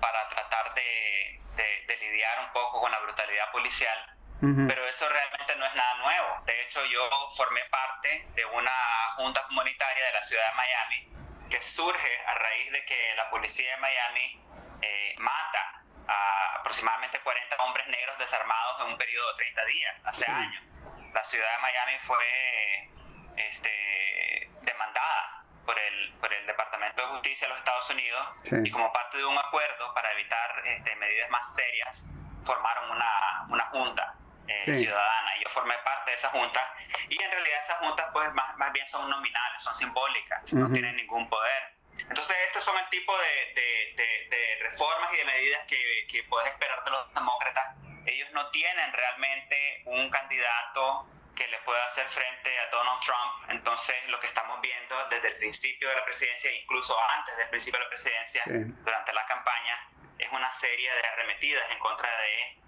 para 0.00 0.28
tratar 0.28 0.74
de, 0.74 1.40
de 1.86 1.96
lidiar 1.96 2.40
un 2.40 2.52
poco 2.52 2.80
con 2.80 2.90
la 2.90 3.00
brutalidad 3.00 3.50
policial 3.52 4.19
pero 4.40 4.88
eso 4.88 5.06
realmente 5.08 5.54
no 5.56 5.66
es 5.66 5.74
nada 5.74 5.94
nuevo. 5.96 6.42
De 6.46 6.62
hecho, 6.62 6.84
yo 6.86 7.08
formé 7.36 7.60
parte 7.70 8.26
de 8.34 8.44
una 8.46 8.72
junta 9.16 9.42
comunitaria 9.44 10.06
de 10.06 10.12
la 10.12 10.22
ciudad 10.22 10.48
de 10.48 10.54
Miami 10.54 11.48
que 11.50 11.60
surge 11.60 12.22
a 12.26 12.34
raíz 12.34 12.72
de 12.72 12.84
que 12.86 13.14
la 13.16 13.28
policía 13.28 13.74
de 13.74 13.76
Miami 13.80 14.40
eh, 14.82 15.14
mata 15.18 15.82
a 16.08 16.56
aproximadamente 16.60 17.20
40 17.20 17.56
hombres 17.64 17.86
negros 17.88 18.18
desarmados 18.18 18.80
en 18.80 18.92
un 18.92 18.96
periodo 18.96 19.32
de 19.32 19.44
30 19.44 19.64
días, 19.66 19.96
hace 20.04 20.30
años. 20.30 20.64
La 21.12 21.24
ciudad 21.24 21.52
de 21.56 21.58
Miami 21.58 21.98
fue 21.98 22.90
este, 23.36 24.50
demandada 24.62 25.44
por 25.66 25.78
el, 25.78 26.14
por 26.14 26.32
el 26.32 26.46
Departamento 26.46 27.02
de 27.02 27.08
Justicia 27.08 27.46
de 27.46 27.50
los 27.50 27.58
Estados 27.58 27.90
Unidos 27.90 28.26
y 28.64 28.70
como 28.70 28.92
parte 28.92 29.18
de 29.18 29.24
un 29.24 29.36
acuerdo 29.36 29.92
para 29.92 30.12
evitar 30.12 30.62
este, 30.64 30.96
medidas 30.96 31.30
más 31.30 31.54
serias, 31.54 32.06
formaron 32.44 32.90
una, 32.90 33.46
una 33.48 33.64
junta 33.66 34.14
eh, 34.50 34.74
ciudadana. 34.74 35.30
Yo 35.42 35.48
formé 35.50 35.74
parte 35.84 36.10
de 36.10 36.16
esa 36.16 36.28
junta 36.30 36.74
y 37.08 37.22
en 37.22 37.30
realidad 37.30 37.60
esas 37.60 37.78
juntas 37.78 38.06
pues 38.12 38.32
más, 38.34 38.56
más 38.56 38.72
bien 38.72 38.86
son 38.88 39.08
nominales, 39.08 39.62
son 39.62 39.74
simbólicas, 39.74 40.52
no 40.54 40.70
tienen 40.70 40.96
ningún 40.96 41.28
poder. 41.28 41.74
Entonces 41.98 42.36
estos 42.46 42.64
son 42.64 42.76
el 42.78 42.88
tipo 42.88 43.16
de, 43.18 43.54
de, 43.54 44.28
de, 44.30 44.56
reformas 44.62 45.12
y 45.12 45.16
de 45.18 45.24
medidas 45.24 45.66
que, 45.66 46.06
que 46.08 46.22
puedes 46.24 46.50
esperar 46.50 46.82
de 46.84 46.90
los 46.90 47.14
demócratas. 47.14 47.76
Ellos 48.06 48.30
no 48.32 48.50
tienen 48.50 48.92
realmente 48.92 49.82
un 49.86 50.08
candidato 50.10 51.06
que 51.40 51.46
le 51.48 51.58
pueda 51.60 51.84
hacer 51.86 52.06
frente 52.08 52.58
a 52.58 52.70
Donald 52.70 53.00
Trump. 53.00 53.50
Entonces, 53.50 53.96
lo 54.08 54.20
que 54.20 54.26
estamos 54.26 54.60
viendo 54.60 55.08
desde 55.08 55.28
el 55.28 55.36
principio 55.36 55.88
de 55.88 55.96
la 55.96 56.04
presidencia, 56.04 56.52
incluso 56.52 56.94
antes 57.18 57.36
del 57.36 57.48
principio 57.48 57.78
de 57.78 57.84
la 57.84 57.88
presidencia, 57.88 58.42
durante 58.46 59.12
la 59.12 59.24
campaña, 59.26 59.88
es 60.18 60.28
una 60.32 60.52
serie 60.52 60.92
de 60.92 61.08
arremetidas 61.08 61.70
en 61.70 61.78
contra 61.78 62.10
de 62.10 62.60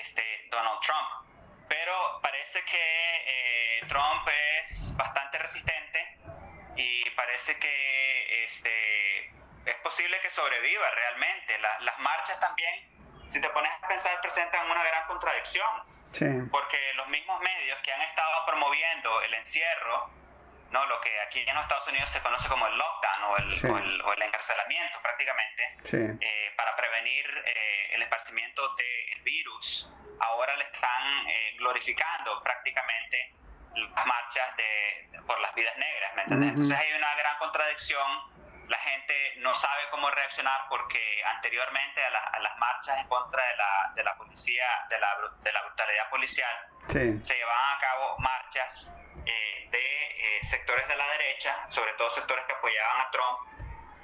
este, 0.00 0.48
Donald 0.50 0.80
Trump. 0.80 1.08
Pero 1.68 2.20
parece 2.22 2.62
que 2.64 3.24
eh, 3.26 3.80
Trump 3.88 4.28
es 4.64 4.94
bastante 4.96 5.38
resistente 5.38 6.18
y 6.76 7.10
parece 7.10 7.58
que 7.58 8.44
este, 8.44 9.26
es 9.66 9.74
posible 9.82 10.20
que 10.20 10.30
sobreviva 10.30 10.90
realmente. 10.90 11.58
las 11.58 11.98
marchas 11.98 12.38
también, 12.40 12.74
si 13.28 13.40
te 13.40 13.48
pones 13.50 13.72
a 13.82 13.88
pensar, 13.88 14.20
presentan 14.20 14.70
una 14.70 14.84
gran 14.84 15.06
contradicción. 15.06 15.96
Porque 16.50 16.94
los 16.94 17.08
mismos 17.08 17.40
medios 17.40 17.78
que 17.82 17.92
han 17.92 18.00
estado 18.00 18.46
promoviendo 18.46 19.20
el 19.20 19.34
encierro, 19.34 20.10
no 20.76 20.84
lo 20.86 21.00
que 21.00 21.10
aquí 21.26 21.40
en 21.40 21.54
los 21.54 21.62
Estados 21.62 21.88
Unidos 21.88 22.10
se 22.10 22.20
conoce 22.20 22.48
como 22.48 22.66
el 22.66 22.76
lockdown 22.76 23.22
o 23.24 23.36
el, 23.38 24.02
o 24.02 24.12
el, 24.12 24.22
encarcelamiento 24.22 25.00
prácticamente, 25.00 25.62
eh, 26.20 26.52
para 26.54 26.76
prevenir 26.76 27.24
eh, 27.46 27.94
el 27.94 28.02
esparcimiento 28.02 28.74
del 28.74 29.22
virus, 29.22 29.90
ahora 30.20 30.54
le 30.56 30.64
están 30.64 31.28
eh, 31.28 31.54
glorificando 31.56 32.42
prácticamente 32.42 33.32
las 33.74 34.06
marchas 34.06 34.56
de, 34.56 35.20
por 35.26 35.40
las 35.40 35.54
vidas 35.54 35.76
negras, 35.78 36.14
¿me 36.14 36.22
entiendes? 36.22 36.50
Entonces 36.50 36.78
hay 36.78 36.92
una 36.92 37.14
gran 37.14 37.38
contradicción, 37.38 38.06
la 38.68 38.78
gente 38.78 39.34
no 39.38 39.54
sabe 39.54 39.82
cómo 39.90 40.10
reaccionar 40.10 40.66
porque 40.68 41.22
anteriormente 41.24 42.04
a, 42.04 42.40
las 42.40 42.58
marchas 42.58 42.98
en 43.00 43.08
contra 43.08 43.42
de 43.48 43.56
la, 43.56 43.92
de 43.94 44.04
la 44.04 44.16
policía, 44.16 44.66
de 44.90 44.98
la, 44.98 45.08
de 45.40 45.52
la 45.52 45.62
brutalidad 45.62 46.10
policial, 46.10 46.54
se 46.88 47.34
llevaban 47.34 47.76
a 47.76 47.80
cabo 47.80 48.18
marchas 48.18 48.94
eh, 49.26 49.68
de 49.70 50.38
eh, 50.38 50.44
sectores 50.44 50.86
de 50.88 50.96
la 50.96 51.06
derecha, 51.08 51.68
sobre 51.68 51.92
todo 51.94 52.10
sectores 52.10 52.44
que 52.46 52.54
apoyaban 52.54 53.00
a 53.00 53.10
Trump, 53.10 53.38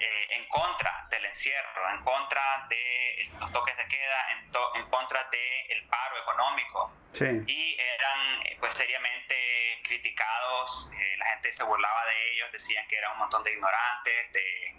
eh, 0.01 0.27
en 0.31 0.49
contra 0.49 1.07
del 1.11 1.25
encierro, 1.27 1.91
en 1.91 2.03
contra 2.03 2.67
de 2.69 3.31
los 3.39 3.53
toques 3.53 3.77
de 3.77 3.87
queda, 3.87 4.33
en, 4.33 4.51
en 4.83 4.91
contra 4.91 5.29
del 5.31 5.87
paro 5.87 6.19
económico. 6.19 6.93
Y 7.47 7.79
eran 7.79 8.43
pues 8.59 8.75
seriamente 8.75 9.81
criticados, 9.85 10.91
la 11.19 11.27
gente 11.27 11.53
se 11.53 11.63
burlaba 11.63 12.05
de 12.07 12.33
ellos, 12.33 12.51
decían 12.51 12.85
que 12.89 12.97
eran 12.97 13.13
un 13.13 13.19
montón 13.19 13.45
de 13.45 13.53
ignorantes, 13.53 14.33
de 14.33 14.75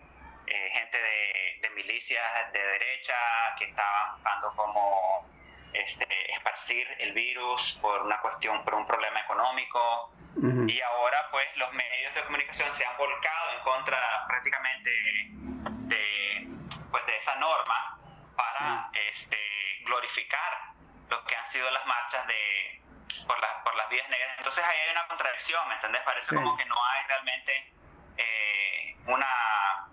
gente 0.73 0.97
de, 1.01 1.59
de, 1.61 1.69
milicias 1.69 2.51
de 2.51 2.59
derecha 2.59 3.15
que 3.57 3.65
estaban 3.65 4.15
buscando 4.15 4.51
como 4.55 5.25
este, 5.73 6.05
esparcir 6.31 6.87
el 6.99 7.13
virus 7.13 7.77
por 7.81 8.01
una 8.01 8.19
cuestión, 8.19 8.63
por 8.63 8.75
un 8.75 8.85
problema 8.85 9.19
económico. 9.21 10.11
Y 10.35 10.81
ahora 10.81 11.29
pues 11.29 11.45
los 11.57 11.71
medios 11.73 12.13
de 12.15 12.23
comunicación 12.23 12.71
se 12.73 12.85
han 12.85 12.97
volcado 12.97 13.51
en 13.53 13.59
contra 13.59 14.25
prácticamente 14.27 14.89
de, 14.89 16.47
pues, 16.89 17.05
de 17.05 17.17
esa 17.17 17.35
norma 17.35 17.99
para 18.35 18.89
este, 18.93 19.37
glorificar 19.85 20.73
lo 21.09 21.23
que 21.25 21.35
han 21.35 21.45
sido 21.45 21.69
las 21.69 21.85
marchas 21.85 22.25
de, 22.27 22.81
por, 23.27 23.37
por 23.63 23.75
las 23.75 23.89
vías 23.89 24.09
negras. 24.09 24.35
Entonces 24.37 24.63
ahí 24.65 24.77
hay 24.85 24.91
una 24.91 25.07
contradicción, 25.07 25.67
¿me 25.69 25.75
entendés? 25.75 26.01
Parece 26.01 26.35
como 26.35 26.57
que 26.57 26.65
no 26.65 26.75
hay 26.83 27.05
realmente 27.07 27.73
eh, 28.17 28.97
una, 29.05 29.87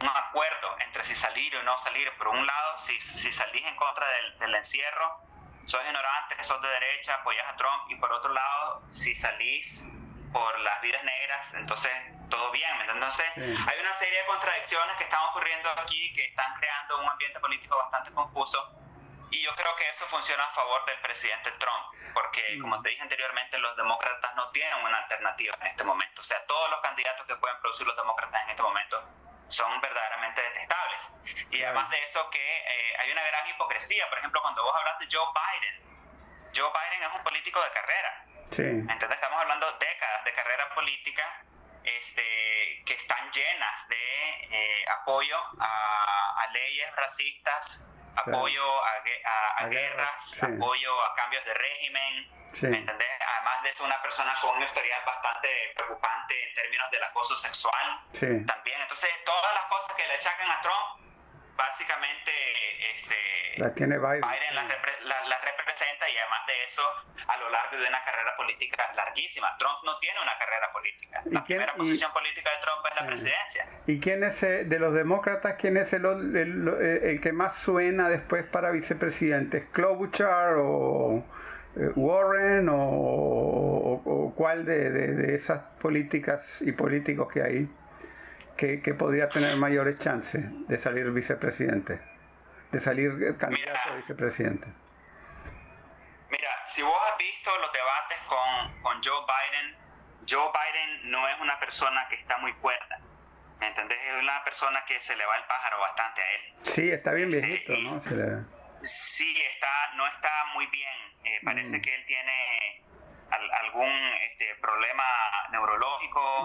un 0.00 0.08
acuerdo 0.08 0.76
entre 0.80 1.04
si 1.04 1.14
salir 1.14 1.56
o 1.56 1.62
no 1.62 1.78
salir. 1.78 2.12
Por 2.18 2.28
un 2.28 2.44
lado, 2.44 2.78
si, 2.78 3.00
si 3.00 3.32
salís 3.32 3.64
en 3.64 3.76
contra 3.76 4.06
del, 4.08 4.38
del 4.40 4.54
encierro, 4.56 5.20
sos 5.66 5.84
ignorante, 5.84 6.42
sos 6.44 6.60
de 6.62 6.68
derecha, 6.68 7.14
apoyas 7.14 7.46
a 7.48 7.56
Trump, 7.56 7.90
y 7.90 7.96
por 7.96 8.12
otro 8.12 8.32
lado, 8.32 8.82
si 8.90 9.14
salís 9.14 9.88
por 10.32 10.58
las 10.60 10.80
vidas 10.80 11.02
negras, 11.04 11.54
entonces 11.54 11.92
todo 12.30 12.50
bien, 12.50 12.70
Entonces, 12.88 13.26
hay 13.36 13.80
una 13.80 13.92
serie 13.94 14.18
de 14.20 14.26
contradicciones 14.26 14.96
que 14.96 15.04
están 15.04 15.22
ocurriendo 15.30 15.70
aquí 15.70 16.12
que 16.14 16.24
están 16.24 16.52
creando 16.54 16.98
un 16.98 17.08
ambiente 17.08 17.38
político 17.38 17.76
bastante 17.76 18.10
confuso. 18.12 18.58
Y 19.30 19.42
yo 19.42 19.54
creo 19.54 19.76
que 19.76 19.88
eso 19.90 20.06
funciona 20.06 20.44
a 20.44 20.50
favor 20.54 20.84
del 20.86 20.98
presidente 21.00 21.50
Trump, 21.52 22.12
porque 22.14 22.56
mm. 22.56 22.60
como 22.62 22.82
te 22.82 22.90
dije 22.90 23.02
anteriormente, 23.02 23.58
los 23.58 23.76
demócratas 23.76 24.34
no 24.34 24.50
tienen 24.50 24.84
una 24.84 24.98
alternativa 24.98 25.56
en 25.60 25.66
este 25.68 25.84
momento. 25.84 26.20
O 26.20 26.24
sea, 26.24 26.44
todos 26.46 26.70
los 26.70 26.80
candidatos 26.80 27.26
que 27.26 27.36
pueden 27.36 27.58
producir 27.60 27.86
los 27.86 27.96
demócratas 27.96 28.42
en 28.44 28.50
este 28.50 28.62
momento 28.62 29.02
son 29.48 29.80
verdaderamente 29.80 30.42
detestables. 30.42 31.12
Y 31.50 31.62
además 31.62 31.90
de 31.90 32.02
eso 32.04 32.28
que 32.30 32.38
eh, 32.38 32.96
hay 32.98 33.10
una 33.10 33.22
gran 33.24 33.46
hipocresía. 33.48 34.08
Por 34.08 34.18
ejemplo, 34.18 34.42
cuando 34.42 34.62
vos 34.62 34.74
hablas 34.76 34.98
de 34.98 35.06
Joe 35.10 35.26
Biden, 35.32 35.86
Joe 36.54 36.70
Biden 36.70 37.02
es 37.08 37.16
un 37.16 37.22
político 37.22 37.62
de 37.62 37.70
carrera. 37.70 38.24
Sí. 38.50 38.62
Entonces 38.62 39.10
estamos 39.10 39.40
hablando 39.40 39.70
décadas 39.78 40.24
de 40.24 40.32
carrera 40.32 40.74
política 40.74 41.42
este, 41.86 42.82
que 42.84 42.94
están 42.94 43.30
llenas 43.30 43.88
de 43.88 43.96
eh, 44.50 44.84
apoyo 45.00 45.36
a, 45.60 46.46
leyes 46.52 46.94
racistas, 46.94 47.84
apoyo 48.16 48.84
a, 49.58 49.66
guerras, 49.66 50.42
apoyo 50.42 51.04
a 51.04 51.14
cambios 51.14 51.44
de 51.44 51.54
régimen, 51.54 52.30
entendés? 52.62 53.08
Además 53.20 53.62
de 53.62 53.72
ser 53.72 53.86
una 53.86 54.00
persona 54.02 54.34
con 54.40 54.56
un 54.56 54.62
historial 54.62 55.02
bastante 55.04 55.48
preocupante 55.76 56.48
en 56.48 56.54
términos 56.54 56.90
del 56.90 57.04
acoso 57.04 57.36
sexual 57.36 58.00
también. 58.46 58.80
Entonces, 58.80 59.10
todas 59.24 59.54
las 59.54 59.64
cosas 59.66 59.96
que 59.96 60.06
le 60.06 60.14
achacan 60.14 60.50
a 60.50 60.60
Trump, 60.62 61.05
básicamente 61.56 62.32
este, 62.94 63.16
la 63.56 63.74
tiene 63.74 63.98
Biden, 63.98 64.20
las 64.20 65.44
representa 65.44 66.08
y 66.08 66.16
además 66.16 66.46
de 66.46 66.64
eso, 66.64 66.82
a 67.26 67.36
lo 67.38 67.50
largo 67.50 67.76
de 67.76 67.88
una 67.88 68.02
carrera 68.04 68.36
política 68.36 68.92
larguísima. 68.94 69.56
Trump 69.58 69.78
no 69.84 69.98
tiene 69.98 70.20
una 70.20 70.38
carrera 70.38 70.72
política. 70.72 71.22
La 71.26 71.44
primera 71.44 71.74
posición 71.74 72.12
política 72.12 72.50
de 72.50 72.56
Trump 72.58 72.86
es 72.90 73.00
la 73.00 73.06
presidencia. 73.06 73.68
¿Y 73.86 74.00
quién 74.00 74.24
es, 74.24 74.42
eh, 74.42 74.64
de 74.64 74.78
los 74.78 74.94
demócratas, 74.94 75.56
quién 75.58 75.76
es 75.76 75.92
el, 75.92 76.04
el, 76.04 77.20
que 77.20 77.32
más 77.32 77.56
suena 77.56 78.08
después 78.08 78.44
para 78.44 78.70
vicepresidente? 78.70 79.58
¿Es 79.58 79.66
Klobuchar 79.66 80.54
o 80.58 81.24
eh, 81.76 81.90
Warren 81.94 82.68
o, 82.70 84.32
cuál 84.36 84.64
de, 84.64 85.34
esas 85.34 85.60
políticas 85.80 86.60
y 86.62 86.72
políticos 86.72 87.28
que 87.32 87.42
hay 87.42 87.68
que, 88.56 88.94
podría 88.94 89.28
tener 89.28 89.56
mayores 89.56 89.98
chances 89.98 90.42
de 90.68 90.78
salir 90.78 91.10
vicepresidente, 91.10 92.00
de 92.72 92.80
salir 92.80 93.36
candidato 93.36 93.90
a 93.90 93.94
vicepresidente. 93.96 94.66
Mira, 96.30 96.50
si 96.64 96.82
vos 96.82 96.96
has 97.10 97.18
visto 97.18 97.50
los 97.58 97.72
debates 97.72 98.18
con, 98.28 98.82
con 98.82 99.02
Joe 99.02 99.24
Biden, 99.26 99.76
Joe 100.28 100.50
Biden 100.50 101.10
no 101.10 101.28
es 101.28 101.40
una 101.40 101.58
persona 101.60 102.06
que 102.08 102.16
está 102.16 102.38
muy 102.38 102.52
cuerda. 102.54 103.00
¿Me 103.60 103.68
entendés? 103.68 103.98
Es 104.06 104.20
una 104.20 104.44
persona 104.44 104.84
que 104.86 105.00
se 105.00 105.16
le 105.16 105.24
va 105.24 105.36
el 105.36 105.44
pájaro 105.44 105.80
bastante 105.80 106.20
a 106.20 106.34
él. 106.34 106.40
Sí, 106.62 106.90
está 106.90 107.12
bien 107.12 107.30
viejito, 107.30 107.72
¿no? 107.72 108.00
Sí, 108.80 109.36
está, 109.54 109.94
no 109.96 110.06
está 110.06 110.30
muy 110.54 110.66
bien. 110.66 111.16
Eh, 111.24 111.40
parece 111.42 111.78
mm. 111.78 111.82
que 111.82 111.94
él 111.94 112.04
tiene 112.06 112.82
algún 113.30 114.14
este, 114.30 114.54
problema 114.56 115.04
neurológico, 115.50 116.44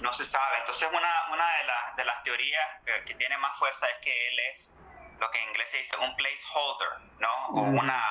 no 0.00 0.12
se 0.12 0.24
sabe. 0.24 0.58
Entonces 0.60 0.88
una, 0.90 1.32
una 1.32 1.56
de, 1.58 1.64
las 1.64 1.96
de 1.96 2.04
las 2.04 2.22
teorías 2.22 2.80
que, 3.04 3.14
tiene 3.14 3.38
más 3.38 3.58
fuerza 3.58 3.86
es 3.88 3.96
que 4.04 4.28
él 4.28 4.38
es 4.50 4.74
lo 5.18 5.30
que 5.30 5.38
en 5.38 5.48
inglés 5.48 5.70
se 5.70 5.78
dice 5.78 5.96
un 5.96 6.14
placeholder, 6.16 6.88
¿no? 7.18 7.46
O 7.48 7.62
mm. 7.64 7.78
una, 7.78 8.02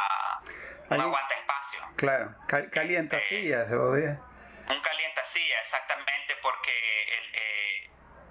un 0.90 1.02
aguanta 1.02 1.36
espacio. 1.36 1.80
Claro, 1.98 2.36
calienta 2.72 3.18
este, 3.18 3.42
sillas, 3.42 3.70
Un 3.72 4.82
calienta 4.82 5.24
silla, 5.26 5.60
exactamente, 5.62 6.36
porque 6.42 6.72
el, 7.18 7.36
eh, 7.36 7.90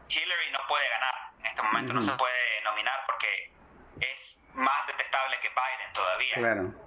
Hillary 0.08 0.50
no 0.50 0.60
puede 0.68 0.88
ganar 0.88 1.14
en 1.38 1.46
este 1.46 1.62
momento, 1.62 1.92
no 1.92 2.02
se 2.02 2.12
puede 2.12 2.60
nominar 2.62 3.00
porque 3.06 3.52
es 4.00 4.44
más 4.54 4.86
detestable 4.86 5.38
que 5.40 5.48
Biden 5.48 5.92
todavía. 5.92 6.34
Pero 6.36 6.83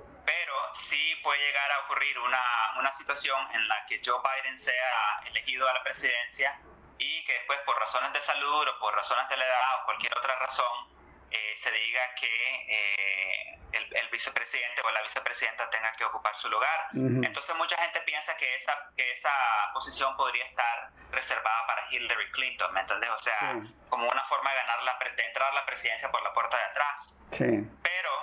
sí 0.77 1.15
puede 1.23 1.39
llegar 1.39 1.71
a 1.71 1.79
ocurrir 1.79 2.17
una, 2.19 2.43
una 2.79 2.93
situación 2.93 3.39
en 3.53 3.67
la 3.67 3.85
que 3.87 4.01
Joe 4.03 4.21
Biden 4.21 4.57
sea 4.57 5.21
elegido 5.25 5.67
a 5.67 5.73
la 5.73 5.83
presidencia 5.83 6.59
y 6.97 7.23
que 7.25 7.33
después 7.33 7.59
por 7.65 7.77
razones 7.79 8.13
de 8.13 8.21
salud 8.21 8.67
o 8.67 8.79
por 8.79 8.95
razones 8.95 9.27
de 9.29 9.37
la 9.37 9.45
edad 9.45 9.81
o 9.81 9.85
cualquier 9.85 10.17
otra 10.17 10.35
razón 10.39 10.97
eh, 11.29 11.53
se 11.57 11.71
diga 11.71 12.15
que 12.15 12.27
eh, 12.69 13.59
el, 13.73 14.09
vicepresidente 14.09 14.81
o 14.81 14.91
la 14.91 15.01
vicepresidenta 15.03 15.69
tenga 15.69 15.91
que 15.93 16.05
ocupar 16.05 16.35
su 16.35 16.49
lugar. 16.49 16.87
Entonces 16.93 17.55
mucha 17.55 17.77
gente 17.77 18.01
piensa 18.01 18.35
que 18.37 18.55
esa, 18.55 18.73
que 18.95 19.11
esa 19.11 19.29
posición 19.73 20.15
podría 20.15 20.45
estar 20.45 20.89
reservada 21.11 21.67
para 21.67 21.85
Hillary 21.91 22.31
Clinton, 22.31 22.73
¿me 22.73 22.79
entiendes? 22.79 23.09
O 23.09 23.17
sea, 23.17 23.55
como 23.89 24.07
una 24.07 24.23
forma 24.23 24.49
de, 24.51 24.55
ganar 24.55 24.83
la, 24.83 24.97
de 25.15 25.23
entrar 25.23 25.51
a 25.51 25.55
la 25.55 25.65
presidencia 25.65 26.09
por 26.09 26.23
la 26.23 26.33
puerta 26.33 26.57
de 26.57 26.63
atrás. 26.63 27.17
Pero 27.29 28.16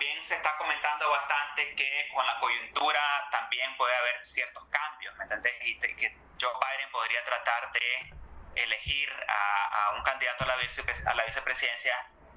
también 0.00 0.24
se 0.24 0.34
está 0.34 0.56
comentando 0.56 1.10
bastante 1.10 1.74
que 1.74 2.08
con 2.14 2.26
la 2.26 2.40
coyuntura 2.40 3.28
también 3.30 3.76
puede 3.76 3.94
haber 3.94 4.24
ciertos 4.24 4.64
cambios, 4.70 5.14
¿me 5.18 5.24
entiendes? 5.24 5.52
Y 5.60 5.78
que 5.78 6.16
Joe 6.40 6.54
Biden 6.54 6.90
podría 6.90 7.22
tratar 7.22 7.70
de 7.72 8.14
elegir 8.54 9.10
a, 9.28 9.92
un 9.94 10.02
candidato 10.02 10.44
a 10.44 10.46
la, 10.46 10.54
a 10.54 11.14
la 11.14 11.24
vicepresidencia 11.26 11.94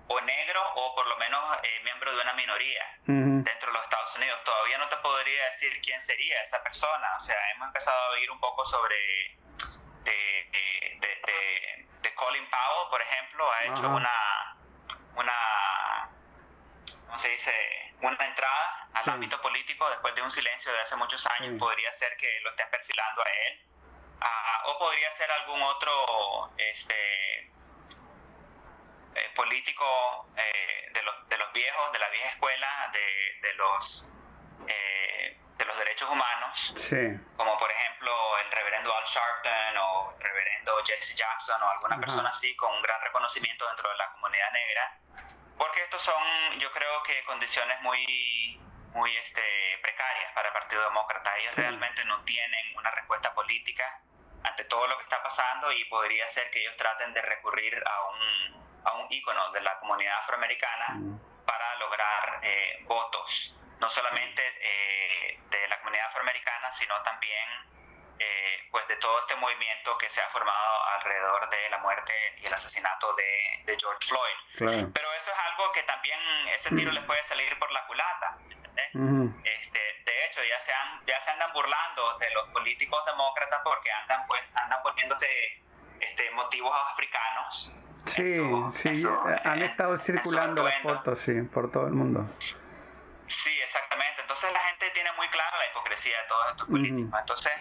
o 0.10 0.20
negro 0.20 0.62
o 0.76 0.94
por 0.94 1.08
lo 1.08 1.16
menos 1.16 1.40
eh, 1.64 1.80
miembro 1.86 2.14
de 2.14 2.22
una 2.22 2.34
minoría 2.34 2.84
dentro 3.06 3.68
de 3.68 3.74
los 3.74 3.84
Estados 3.84 4.14
Unidos. 4.18 4.44
Todavía 4.44 4.78
no 4.80 4.90
te 4.90 4.98
podría 4.98 5.46
decir 5.46 5.80
quién 5.82 6.02
sería 6.02 6.44
esa 6.44 6.62
persona. 6.64 7.16
O 7.16 7.22
sea, 7.22 7.38
hemos 7.52 7.68
empezado 7.68 7.98
a 7.98 8.10
oír 8.10 8.30
un 8.30 8.42
poco 8.42 8.66
sobre 8.66 9.38
de, 10.04 10.52
Colin 12.16 12.46
Powell, 12.50 12.90
por 12.90 13.02
ejemplo, 13.02 13.52
ha 13.52 13.64
hecho 13.64 13.88
una, 13.88 14.56
una, 15.16 15.53
¿cómo 17.14 17.22
se 17.22 17.30
dice? 17.30 17.54
Una 18.02 18.18
entrada 18.26 18.88
al 18.96 19.10
ámbito 19.12 19.40
político 19.40 19.88
después 19.92 20.16
de 20.16 20.24
un 20.24 20.32
silencio 20.32 20.74
de 20.74 20.80
hace 20.80 20.96
muchos 20.96 21.24
años. 21.38 21.60
Podría 21.60 21.94
ser 21.94 22.18
que 22.18 22.40
lo 22.42 22.50
estén 22.50 22.68
perfilando 22.72 23.22
a 23.22 23.30
él. 23.30 23.62
Ah, 24.20 24.64
o 24.66 24.80
podría 24.80 25.12
ser 25.12 25.30
algún 25.30 25.62
otro 25.62 26.52
este, 26.58 27.52
eh, 29.14 29.30
político 29.36 30.28
eh, 30.38 30.90
de, 30.92 31.04
los, 31.04 31.30
de, 31.30 31.38
los, 31.38 31.54
viejos, 31.54 31.92
de 31.92 32.00
la 32.00 32.10
vieja 32.10 32.30
escuela, 32.30 32.90
de, 32.92 33.48
de 33.48 33.54
los, 33.54 34.10
eh, 34.68 35.38
de 35.56 35.66
los 35.66 35.78
derechos 35.78 36.10
humanos, 36.10 36.76
como 37.38 37.58
por 37.60 37.72
ejemplo 37.72 38.40
el 38.40 38.52
reverendo 38.52 38.96
Al 38.96 39.06
Sharpton 39.06 39.78
o 39.78 40.16
el 40.18 40.24
reverendo 40.26 40.84
Jesse 40.84 41.16
Jackson 41.16 41.62
o 41.62 41.70
alguna 41.70 42.00
persona 42.00 42.30
así 42.30 42.56
con 42.56 42.74
un 42.74 42.82
gran 42.82 43.00
reconocimiento 43.02 43.68
dentro 43.68 43.88
de 43.90 43.98
la 43.98 44.12
comunidad 44.14 44.52
negra, 44.52 45.00
porque 45.58 45.84
estos 45.84 46.02
son, 46.02 46.60
yo 46.60 46.72
creo 46.72 47.04
que 47.04 47.24
condiciones 47.26 47.80
muy 47.82 48.60
muy 48.94 49.16
este, 49.18 49.42
precarias 49.82 50.32
para 50.34 50.50
el 50.50 50.54
Partido 50.54 50.84
Demócrata. 50.84 51.36
Ellos 51.38 51.56
realmente 51.56 52.06
no 52.06 52.24
tienen 52.24 52.78
una 52.78 52.92
respuesta 52.92 53.34
política 53.34 54.02
ante 54.44 54.66
todo 54.66 54.86
lo 54.88 54.98
que 54.98 55.04
está 55.04 55.24
pasando 55.24 55.72
y 55.72 55.84
podría 55.86 56.28
ser 56.30 56.52
que 56.52 56.62
ellos 56.62 56.78
traten 56.78 57.12
de 57.14 57.22
recurrir 57.22 57.82
a 57.86 58.06
un 58.10 58.64
a 58.86 58.94
un 58.94 59.08
ícono 59.12 59.52
de 59.52 59.62
la 59.62 59.80
comunidad 59.80 60.18
afroamericana 60.20 60.88
para 61.46 61.76
lograr 61.78 62.40
eh, 62.44 62.80
votos, 62.84 63.56
no 63.80 63.90
solamente 63.90 64.42
eh, 64.60 65.40
de 65.50 65.68
la 65.70 65.80
comunidad 65.80 66.08
afroamericana, 66.08 66.72
sino 66.72 67.02
también 67.04 67.48
eh, 68.20 68.68
pues 68.72 68.88
de 68.88 68.96
todo 68.98 69.20
este 69.20 69.36
movimiento 69.36 69.98
que 69.98 70.10
se 70.10 70.22
ha 70.22 70.30
formado 70.30 70.84
alrededor 71.00 71.50
de 71.50 71.70
la 71.70 71.78
muerte 71.80 72.14
y 72.38 72.46
el 72.46 72.54
asesinato 72.54 73.14
de, 73.16 73.78
George 73.78 74.08
Floyd. 74.08 74.90
Pero 74.94 75.14
eso 75.14 75.32
es 75.32 75.38
algo 75.52 75.72
que 75.72 75.84
también 75.84 76.20
ese 76.50 76.70
tiro 76.76 76.92
les 76.92 77.04
puede 77.06 77.24
salir 77.24 77.58
por 77.60 77.72
la 77.72 77.86
culata. 77.88 78.38
este, 79.44 79.80
de 80.06 80.26
hecho, 80.26 80.42
ya 80.44 80.60
se, 80.60 80.72
ya 81.08 81.20
se 81.22 81.32
andan 81.32 81.52
burlando 81.54 82.18
de 82.20 82.30
los 82.32 82.50
políticos 82.50 83.04
demócratas 83.06 83.62
porque 83.64 83.92
andan, 83.92 84.28
pues, 84.28 84.42
andan 84.56 84.82
poniéndose 84.84 85.28
este, 86.00 86.30
motivos 86.32 86.76
africanos 86.92 87.74
Sí, 88.06 88.38
sí, 88.74 89.04
han 89.44 89.62
estado 89.62 89.98
circulando 89.98 90.64
las 90.64 90.82
fotos, 90.82 91.20
sí, 91.20 91.42
por 91.44 91.72
todo 91.72 91.88
el 91.88 91.94
mundo. 91.94 92.30
Sí, 93.28 93.52
exactamente. 93.64 94.22
Entonces 94.22 94.52
la 94.52 94.60
gente 94.60 94.90
tiene 94.94 95.12
muy 95.14 95.28
clara 95.30 95.58
la 95.58 95.72
hipocresía 95.72 96.22
de 96.22 96.28
todos 96.28 96.52
estos 96.52 96.68
políticos. 96.68 97.20
Entonces 97.20 97.52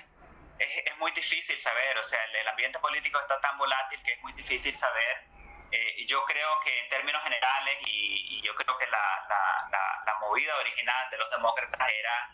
es, 0.58 0.86
es, 0.86 0.96
muy 0.98 1.10
difícil 1.12 1.58
saber, 1.60 1.98
o 1.98 2.02
sea, 2.02 2.18
el, 2.24 2.48
ambiente 2.48 2.78
político 2.78 3.18
está 3.20 3.40
tan 3.40 3.58
volátil 3.58 4.02
que 4.02 4.12
es 4.12 4.20
muy 4.20 4.32
difícil 4.32 4.74
saber. 4.74 5.24
Eh, 5.70 6.06
yo 6.06 6.24
creo 6.24 6.60
que 6.60 6.80
en 6.80 6.88
términos 6.88 7.22
generales, 7.22 7.78
y, 7.86 8.40
yo 8.42 8.54
creo 8.54 8.76
que 8.76 8.86
la, 8.86 9.26
la, 9.28 10.02
la, 10.04 10.14
movida 10.20 10.56
original 10.56 11.10
de 11.10 11.18
los 11.18 11.30
demócratas 11.30 11.88
era 11.88 12.30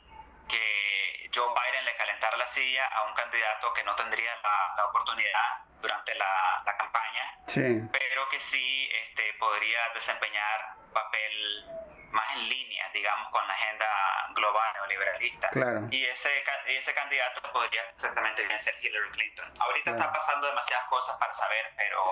que 0.49 1.31
Joe 1.35 1.49
Biden 1.49 1.85
le 1.85 1.97
calentara 1.97 2.37
la 2.37 2.47
silla 2.47 2.87
a 2.87 3.05
un 3.05 3.15
candidato 3.15 3.73
que 3.73 3.85
no 3.85 3.95
tendría 3.95 4.35
la, 4.43 4.87
oportunidad 4.87 5.65
durante 5.81 6.15
la, 6.15 6.65
campaña, 6.79 7.91
pero 7.93 8.29
que 8.29 8.41
sí 8.41 8.89
este, 8.93 9.35
podría 9.35 9.89
desempeñar 9.95 10.75
papel 10.93 11.65
más 12.11 12.37
en 12.37 12.49
línea, 12.49 12.89
digamos, 12.93 13.31
con 13.31 13.47
la 13.47 13.55
agenda 13.55 13.87
global 14.35 14.73
neoliberalista. 14.75 15.51
Y 15.91 16.05
ese, 16.05 16.45
ese 16.67 16.95
candidato 16.95 17.43
podría 17.53 17.83
exactamente 17.91 18.43
bien 18.45 18.59
ser 18.59 18.75
Hillary 18.83 19.11
Clinton. 19.11 19.53
Ahorita 19.61 19.91
está 19.91 20.13
pasando 20.13 20.47
demasiadas 20.47 20.87
cosas 20.89 21.17
para 21.17 21.35
saber, 21.35 21.73
pero 21.77 22.05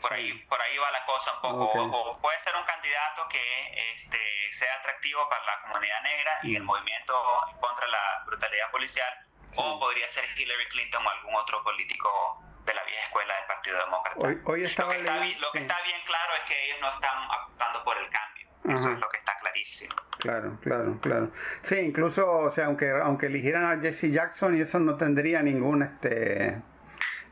por, 0.00 0.12
ahí, 0.12 0.32
por 0.48 0.60
ahí 0.60 0.78
va 0.78 0.90
la 0.90 1.04
cosa 1.04 1.32
un 1.34 1.40
poco. 1.40 1.82
O, 1.82 2.18
puede 2.20 2.38
ser 2.40 2.54
un 2.56 2.64
candidato 2.64 3.28
que 3.28 3.94
este, 3.94 4.18
sea 4.52 4.74
atractivo 4.76 5.28
para 5.28 5.44
la 5.44 5.60
comunidad 5.62 6.02
negra 6.02 6.38
y 6.42 6.56
el 6.56 6.62
mm. 6.62 6.66
movimiento 6.66 7.22
contra 7.60 7.86
la 7.86 8.22
brutalidad 8.26 8.70
policial, 8.70 9.26
o 9.56 9.78
podría 9.78 10.08
ser 10.08 10.24
Hillary 10.36 10.68
Clinton 10.68 11.06
o 11.06 11.10
algún 11.10 11.34
otro 11.34 11.62
político 11.62 12.42
de 12.64 12.74
la 12.74 12.84
vieja 12.84 13.04
escuela 13.04 13.34
del 13.34 13.46
Partido 13.46 13.78
Demócrata. 13.78 14.26
Hoy, 14.26 14.40
hoy 14.44 14.60
lo, 14.60 14.66
que 14.66 14.96
está, 14.96 15.14
lo 15.14 15.52
que 15.52 15.58
está 15.58 15.82
bien 15.82 16.00
claro 16.04 16.34
es 16.34 16.42
que 16.42 16.64
ellos 16.66 16.80
no 16.80 16.92
están 16.92 17.30
optando 17.30 17.84
por 17.84 17.96
el 17.96 18.08
cambio. 18.10 18.48
Eso 18.68 18.90
es 18.90 18.98
lo 18.98 19.08
que 19.08 19.16
está 19.16 19.29
clarísimo. 19.50 19.94
Claro, 20.18 20.58
claro, 20.62 20.98
claro. 21.00 21.32
Sí, 21.62 21.76
incluso, 21.76 22.30
o 22.30 22.50
sea, 22.50 22.66
aunque, 22.66 22.90
aunque 22.90 23.26
eligieran 23.26 23.64
a 23.64 23.80
Jesse 23.80 24.12
Jackson 24.12 24.56
y 24.56 24.60
eso 24.60 24.78
no 24.78 24.96
tendría 24.96 25.42
ningún, 25.42 25.82
este, 25.82 26.60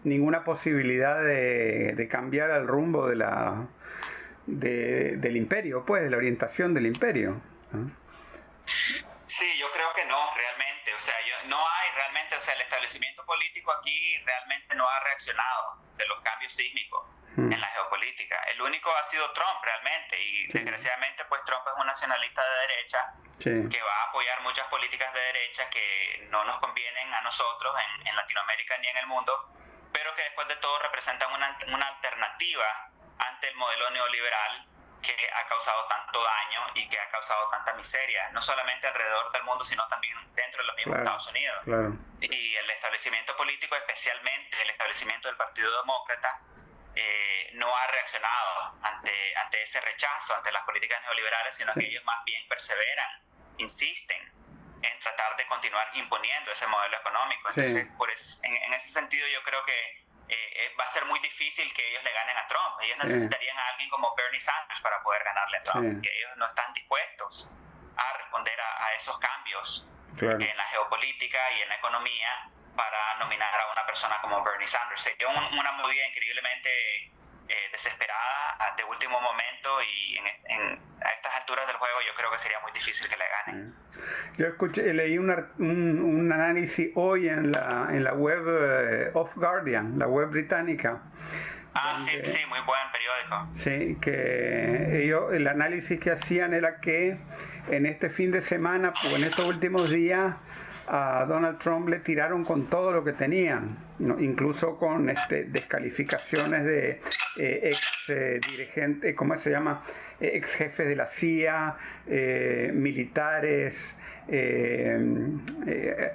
ninguna 0.05 0.45
posibilidad 0.45 1.23
de, 1.23 1.93
de 1.95 2.09
cambiar 2.09 2.51
el 2.51 2.67
rumbo 2.67 3.07
de 3.07 3.17
la, 3.17 3.67
de, 4.47 5.17
del 5.19 5.37
imperio, 5.37 5.85
pues, 5.85 6.03
de 6.03 6.11
la 6.11 6.17
orientación 6.17 6.75
del 6.75 6.87
imperio. 6.87 7.41
Sí, 9.27 9.47
yo 9.61 9.71
creo 9.73 9.93
que 9.95 10.05
no, 10.07 10.19
realmente. 10.35 10.95
O 10.97 11.01
sea, 11.01 11.15
yo, 11.27 11.49
no 11.49 11.59
hay 11.59 11.89
realmente, 11.95 12.37
o 12.37 12.41
sea, 12.41 12.55
el 12.55 12.63
establecimiento 12.63 13.25
político 13.25 13.71
aquí 13.73 14.17
realmente 14.25 14.75
no 14.75 14.89
ha 14.89 15.01
reaccionado 15.05 15.77
de 15.97 16.07
los 16.07 16.21
cambios 16.23 16.55
sísmicos 16.55 17.18
mm. 17.39 17.53
en 17.53 17.61
la 17.61 17.69
geopolítica. 17.69 18.37
El 18.53 18.61
único 18.63 18.95
ha 18.97 19.05
sido 19.05 19.31
Trump 19.33 19.63
realmente 19.63 20.21
y 20.21 20.47
desgraciadamente 20.49 21.25
pues 21.27 21.43
Trump 21.45 21.63
es 21.67 21.81
un 21.81 21.87
nacionalista 21.87 22.43
de 22.43 22.61
derecha 22.67 22.99
que 23.39 23.83
va 23.83 23.95
a 24.03 24.09
apoyar 24.09 24.41
muchas 24.43 24.67
políticas 24.67 25.13
de 25.15 25.21
derecha 25.21 25.71
que 25.71 26.27
no 26.31 26.45
nos 26.45 26.59
convienen 26.59 27.15
a 27.15 27.21
nosotros 27.23 27.75
en, 27.79 28.09
en 28.09 28.17
Latinoamérica 28.17 28.77
ni 28.79 28.89
en 28.89 28.97
el 28.97 29.07
mundo, 29.07 29.33
pero 29.93 30.15
que 30.17 30.23
después 30.23 30.49
de 30.49 30.57
todo 30.57 30.79
representan 30.81 31.33
una, 31.33 31.57
una 31.73 31.87
alternativa 31.87 32.91
ante 33.19 33.49
el 33.49 33.55
modelo 33.55 33.91
neoliberal 33.91 34.67
que 35.03 35.15
ha 35.33 35.47
causado 35.49 35.87
tanto 35.87 36.23
daño 36.23 36.61
y 36.75 36.89
que 36.89 36.99
ha 36.99 37.09
causado 37.11 37.49
tanta 37.51 37.73
miseria, 37.75 38.31
no 38.33 38.43
solamente 38.43 38.87
alrededor 38.87 39.31
del 39.33 39.45
mundo, 39.45 39.65
sino 39.65 39.87
también 39.89 40.17
dentro 40.35 40.61
de 40.61 40.67
los 40.67 40.77
mismos 40.77 40.99
Estados 40.99 41.27
Unidos. 41.29 41.57
Y 42.21 42.57
el 42.57 42.71
establecimiento 42.71 43.37
político, 43.37 43.77
especialmente 43.77 44.61
el 44.61 44.71
establecimiento 44.71 45.29
del 45.29 45.37
Partido 45.37 45.71
Demócrata, 45.81 46.41
eh, 47.01 47.51
no 47.55 47.75
ha 47.77 47.87
reaccionado 47.87 48.75
ante, 48.83 49.37
ante 49.37 49.63
ese 49.63 49.81
rechazo, 49.81 50.35
ante 50.35 50.51
las 50.51 50.65
políticas 50.65 51.01
neoliberales, 51.03 51.55
sino 51.55 51.73
que 51.75 51.87
ellos 51.87 52.05
más 52.05 52.25
bien 52.25 52.43
perseveran, 52.49 53.23
insisten 53.59 54.21
en 54.83 55.01
tratar 55.01 55.37
de 55.37 55.47
continuar 55.47 55.89
imponiendo 55.95 56.51
ese 56.51 56.67
modelo 56.67 56.97
económico. 56.97 57.51
Entonces, 57.51 57.87
por 57.97 58.11
en 58.11 58.75
ese 58.75 58.91
sentido 58.91 59.29
yo 59.29 59.43
creo 59.45 59.65
que 59.65 60.09
eh, 60.29 60.75
va 60.79 60.85
a 60.85 60.89
ser 60.89 61.05
muy 61.05 61.21
difícil 61.21 61.73
que 61.73 61.89
ellos 61.89 62.03
le 62.03 62.13
ganen 62.13 62.37
a 62.37 62.47
Trump. 62.49 62.81
Ellos 62.83 62.99
necesitarían 62.99 63.57
a 63.57 63.69
alguien 63.69 63.89
como 63.91 64.15
Bernie 64.17 64.41
Sanders 64.41 64.81
para 64.81 65.01
poder 65.03 65.23
ganarle 65.23 65.57
a 65.59 65.63
Trump. 65.63 66.05
Ellos 66.05 66.37
no 66.37 66.47
están 66.47 66.73
dispuestos 66.73 67.51
a 67.97 68.19
responder 68.19 68.61
a, 68.61 68.95
esos 68.97 69.17
cambios 69.19 69.87
en 70.21 70.57
la 70.57 70.65
geopolítica 70.67 71.39
y 71.53 71.63
en 71.63 71.69
la 71.69 71.77
economía 71.77 72.51
para 72.79 73.19
nominar 73.19 73.51
a 73.51 73.73
una 73.73 73.85
persona 73.85 74.15
como 74.23 74.43
Bernie 74.45 74.69
Sanders. 74.69 75.03
Sería 75.03 75.27
una 75.27 75.73
movida 75.73 76.07
increíblemente 76.07 76.71
eh, 77.49 77.69
desesperada 77.73 78.75
de 78.77 78.85
último 78.85 79.19
momento 79.21 79.83
y 79.83 80.19
en, 80.19 80.79
a 81.03 81.09
estas 81.09 81.35
alturas 81.35 81.67
del 81.67 81.77
juego 81.77 81.97
yo 82.07 82.15
creo 82.15 82.31
que 82.31 82.39
sería 82.39 82.61
muy 82.61 82.71
difícil 82.73 83.09
que 83.09 83.17
le 83.17 83.25
ganen. 83.25 83.75
Yo 84.37 84.47
escuché, 84.47 84.93
leí 84.93 85.17
un, 85.17 85.31
un, 85.59 86.31
análisis 86.31 86.91
hoy 86.95 87.29
en 87.29 87.53
la, 87.53 87.89
en 87.91 88.05
la 88.05 88.13
web 88.13 88.45
eh, 88.47 89.11
of 89.15 89.35
Guardian, 89.35 89.99
la 89.99 90.07
web 90.07 90.29
británica. 90.29 91.01
Ah, 91.75 91.97
sí, 91.99 92.11
sí, 92.23 92.39
muy 92.51 92.61
buen 92.61 92.81
periódico. 92.93 93.49
Sí, 93.55 93.99
que 94.01 95.05
ellos, 95.05 95.33
el 95.33 95.49
análisis 95.49 95.99
que 95.99 96.11
hacían 96.11 96.53
era 96.53 96.81
que 96.81 97.19
en 97.71 97.87
este 97.87 98.11
fin 98.11 98.31
de 98.31 98.43
semana 98.43 98.93
o 99.05 99.17
en 99.17 99.25
estos 99.25 99.47
últimos 99.47 99.89
días 99.89 100.35
a 100.89 101.25
Donald 101.27 101.59
Trump 101.59 101.89
le 101.89 101.99
tiraron 101.99 102.45
con 102.45 102.67
todo 102.67 102.93
lo 102.93 103.05
que 103.05 103.13
tenían, 103.13 103.77
incluso 103.99 104.77
con 104.77 105.11
este, 105.11 105.45
descalificaciones 105.45 106.65
de 106.65 107.01
eh, 107.37 107.61
ex 107.65 107.81
eh, 108.09 108.41
dirigentes, 108.49 109.15
¿cómo 109.15 109.37
se 109.37 109.51
llama? 109.51 109.83
Eh, 110.21 110.33
ex 110.35 110.55
jefes 110.55 110.89
de 110.89 110.97
la 110.97 111.07
CIA, 111.07 111.77
militares, 112.73 113.97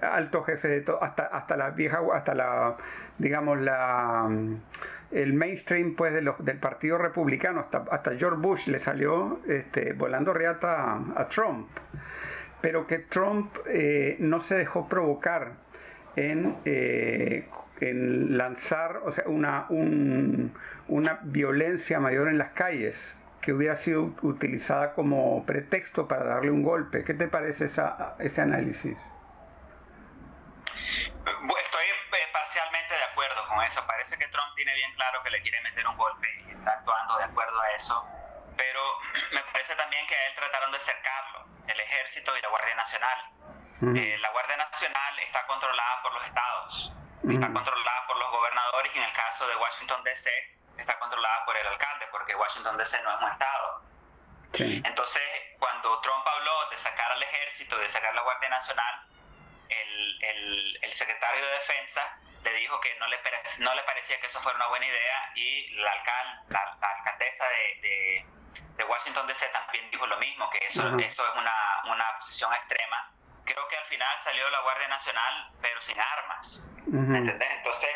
altos 0.02 0.46
jefes 0.46 0.72
de 0.72 0.82
todo, 0.82 1.04
hasta, 1.04 1.28
hasta 1.28 1.56
la 1.56 1.70
vieja, 1.72 2.02
hasta 2.14 2.34
la, 2.34 2.78
digamos, 3.18 3.60
la 3.62 4.30
el 5.12 5.34
mainstream 5.34 5.96
pues 5.96 6.12
de 6.12 6.24
los, 6.24 6.44
del 6.44 6.58
Partido 6.58 6.98
Republicano, 6.98 7.60
hasta, 7.60 7.86
hasta 7.92 8.16
George 8.18 8.40
Bush 8.42 8.68
le 8.68 8.80
salió 8.80 9.42
este, 9.48 9.94
volando 9.94 10.34
reata 10.34 11.00
a 11.16 11.28
Trump 11.28 11.68
pero 12.64 12.88
que 12.88 12.98
Trump 12.98 13.58
eh, 13.68 14.16
no 14.20 14.40
se 14.40 14.56
dejó 14.56 14.88
provocar 14.88 15.52
en, 16.16 16.62
eh, 16.64 17.50
en 17.82 18.38
lanzar 18.38 19.02
o 19.04 19.12
sea, 19.12 19.26
una, 19.28 19.66
una 20.88 21.20
violencia 21.24 22.00
mayor 22.00 22.30
en 22.30 22.38
las 22.38 22.52
calles 22.54 23.18
que 23.42 23.52
hubiera 23.52 23.76
sido 23.76 24.16
utilizada 24.22 24.94
como 24.94 25.46
pretexto 25.46 26.08
para 26.08 26.24
darle 26.24 26.52
un 26.52 26.64
golpe. 26.64 27.04
¿Qué 27.04 27.14
te 27.14 27.28
parece 27.28 27.66
esa, 27.66 28.16
ese 28.20 28.40
análisis? 28.40 28.98
Estoy 30.96 31.86
eh, 31.86 32.30
parcialmente 32.32 32.94
de 32.94 33.04
acuerdo 33.12 33.46
con 33.50 33.62
eso. 33.66 33.86
Parece 33.86 34.18
que 34.18 34.28
Trump 34.30 34.56
tiene 34.56 34.74
bien 34.74 34.96
claro 34.96 35.20
que 35.22 35.32
le 35.32 35.42
quiere 35.42 35.60
meter 35.64 35.86
un 35.86 35.98
golpe 35.98 36.30
y 36.48 36.52
está 36.52 36.72
actuando 36.72 37.18
de 37.18 37.24
acuerdo 37.26 37.60
a 37.60 37.76
eso. 37.76 38.08
Pero 38.56 38.80
me 39.34 39.42
parece 39.52 39.76
también 39.76 40.08
que 40.08 40.16
a 40.16 40.28
él 40.30 40.36
trataron 40.38 40.72
de 40.72 40.80
cercarlo 40.80 41.53
el 41.68 41.80
ejército 41.80 42.36
y 42.38 42.42
la 42.42 42.50
Guardia 42.50 42.76
Nacional. 42.76 43.18
Eh, 43.96 44.18
la 44.18 44.32
Guardia 44.32 44.58
Nacional 44.58 45.20
está 45.20 45.46
controlada 45.46 46.02
por 46.02 46.14
los 46.14 46.26
estados, 46.26 46.94
está 47.30 47.52
controlada 47.52 48.08
por 48.08 48.18
los 48.18 48.32
gobernadores 48.32 48.96
y 48.96 48.98
en 48.98 49.04
el 49.04 49.14
caso 49.14 49.46
de 49.46 49.56
Washington 49.58 50.04
DC 50.04 50.30
está 50.78 50.98
controlada 51.00 51.44
por 51.46 51.58
el 51.58 51.68
alcalde, 51.68 52.08
porque 52.12 52.36
Washington 52.36 52.78
DC 52.78 53.02
no 53.02 53.14
es 53.16 53.22
un 53.22 53.32
estado. 53.32 53.82
Entonces, 54.54 55.24
cuando 55.60 56.00
Trump 56.02 56.26
habló 56.26 56.70
de 56.70 56.78
sacar 56.78 57.12
al 57.12 57.24
ejército, 57.24 57.78
de 57.78 57.90
sacar 57.90 58.14
la 58.14 58.22
Guardia 58.22 58.50
Nacional, 58.50 59.06
el, 59.68 60.24
el, 60.24 60.80
el 60.84 60.94
secretario 60.94 61.44
de 61.44 61.52
Defensa 61.54 62.18
le 62.44 62.54
dijo 62.54 62.80
que 62.80 62.94
no 63.00 63.08
le, 63.08 63.20
no 63.60 63.74
le 63.74 63.84
parecía 63.84 64.20
que 64.20 64.28
eso 64.28 64.40
fuera 64.42 64.58
una 64.58 64.68
buena 64.68 64.86
idea 64.86 65.32
y 65.36 65.70
la, 65.76 65.92
alcal, 65.92 66.42
la, 66.50 66.78
alcaldesa 66.82 67.46
de 67.50 67.82
de 67.82 68.26
Washington 68.88 69.28
DC 69.28 69.48
también 69.50 69.90
dijo 69.92 70.06
lo 70.08 70.18
mismo, 70.18 70.50
que 70.50 70.60
eso, 70.68 70.82
eso 70.98 71.28
es 71.28 71.36
una, 71.36 71.84
una, 71.86 72.06
posición 72.20 72.54
extrema. 72.54 73.12
Creo 73.46 73.68
que 73.68 73.78
al 73.78 73.86
final 73.86 74.20
salió 74.20 74.50
la 74.50 74.62
Guardia 74.62 74.88
Nacional, 74.88 75.52
pero 75.62 75.82
sin 75.82 76.00
armas. 76.00 76.66
¿Me 76.88 77.18
entendés? 77.18 77.52
Entonces, 77.52 77.90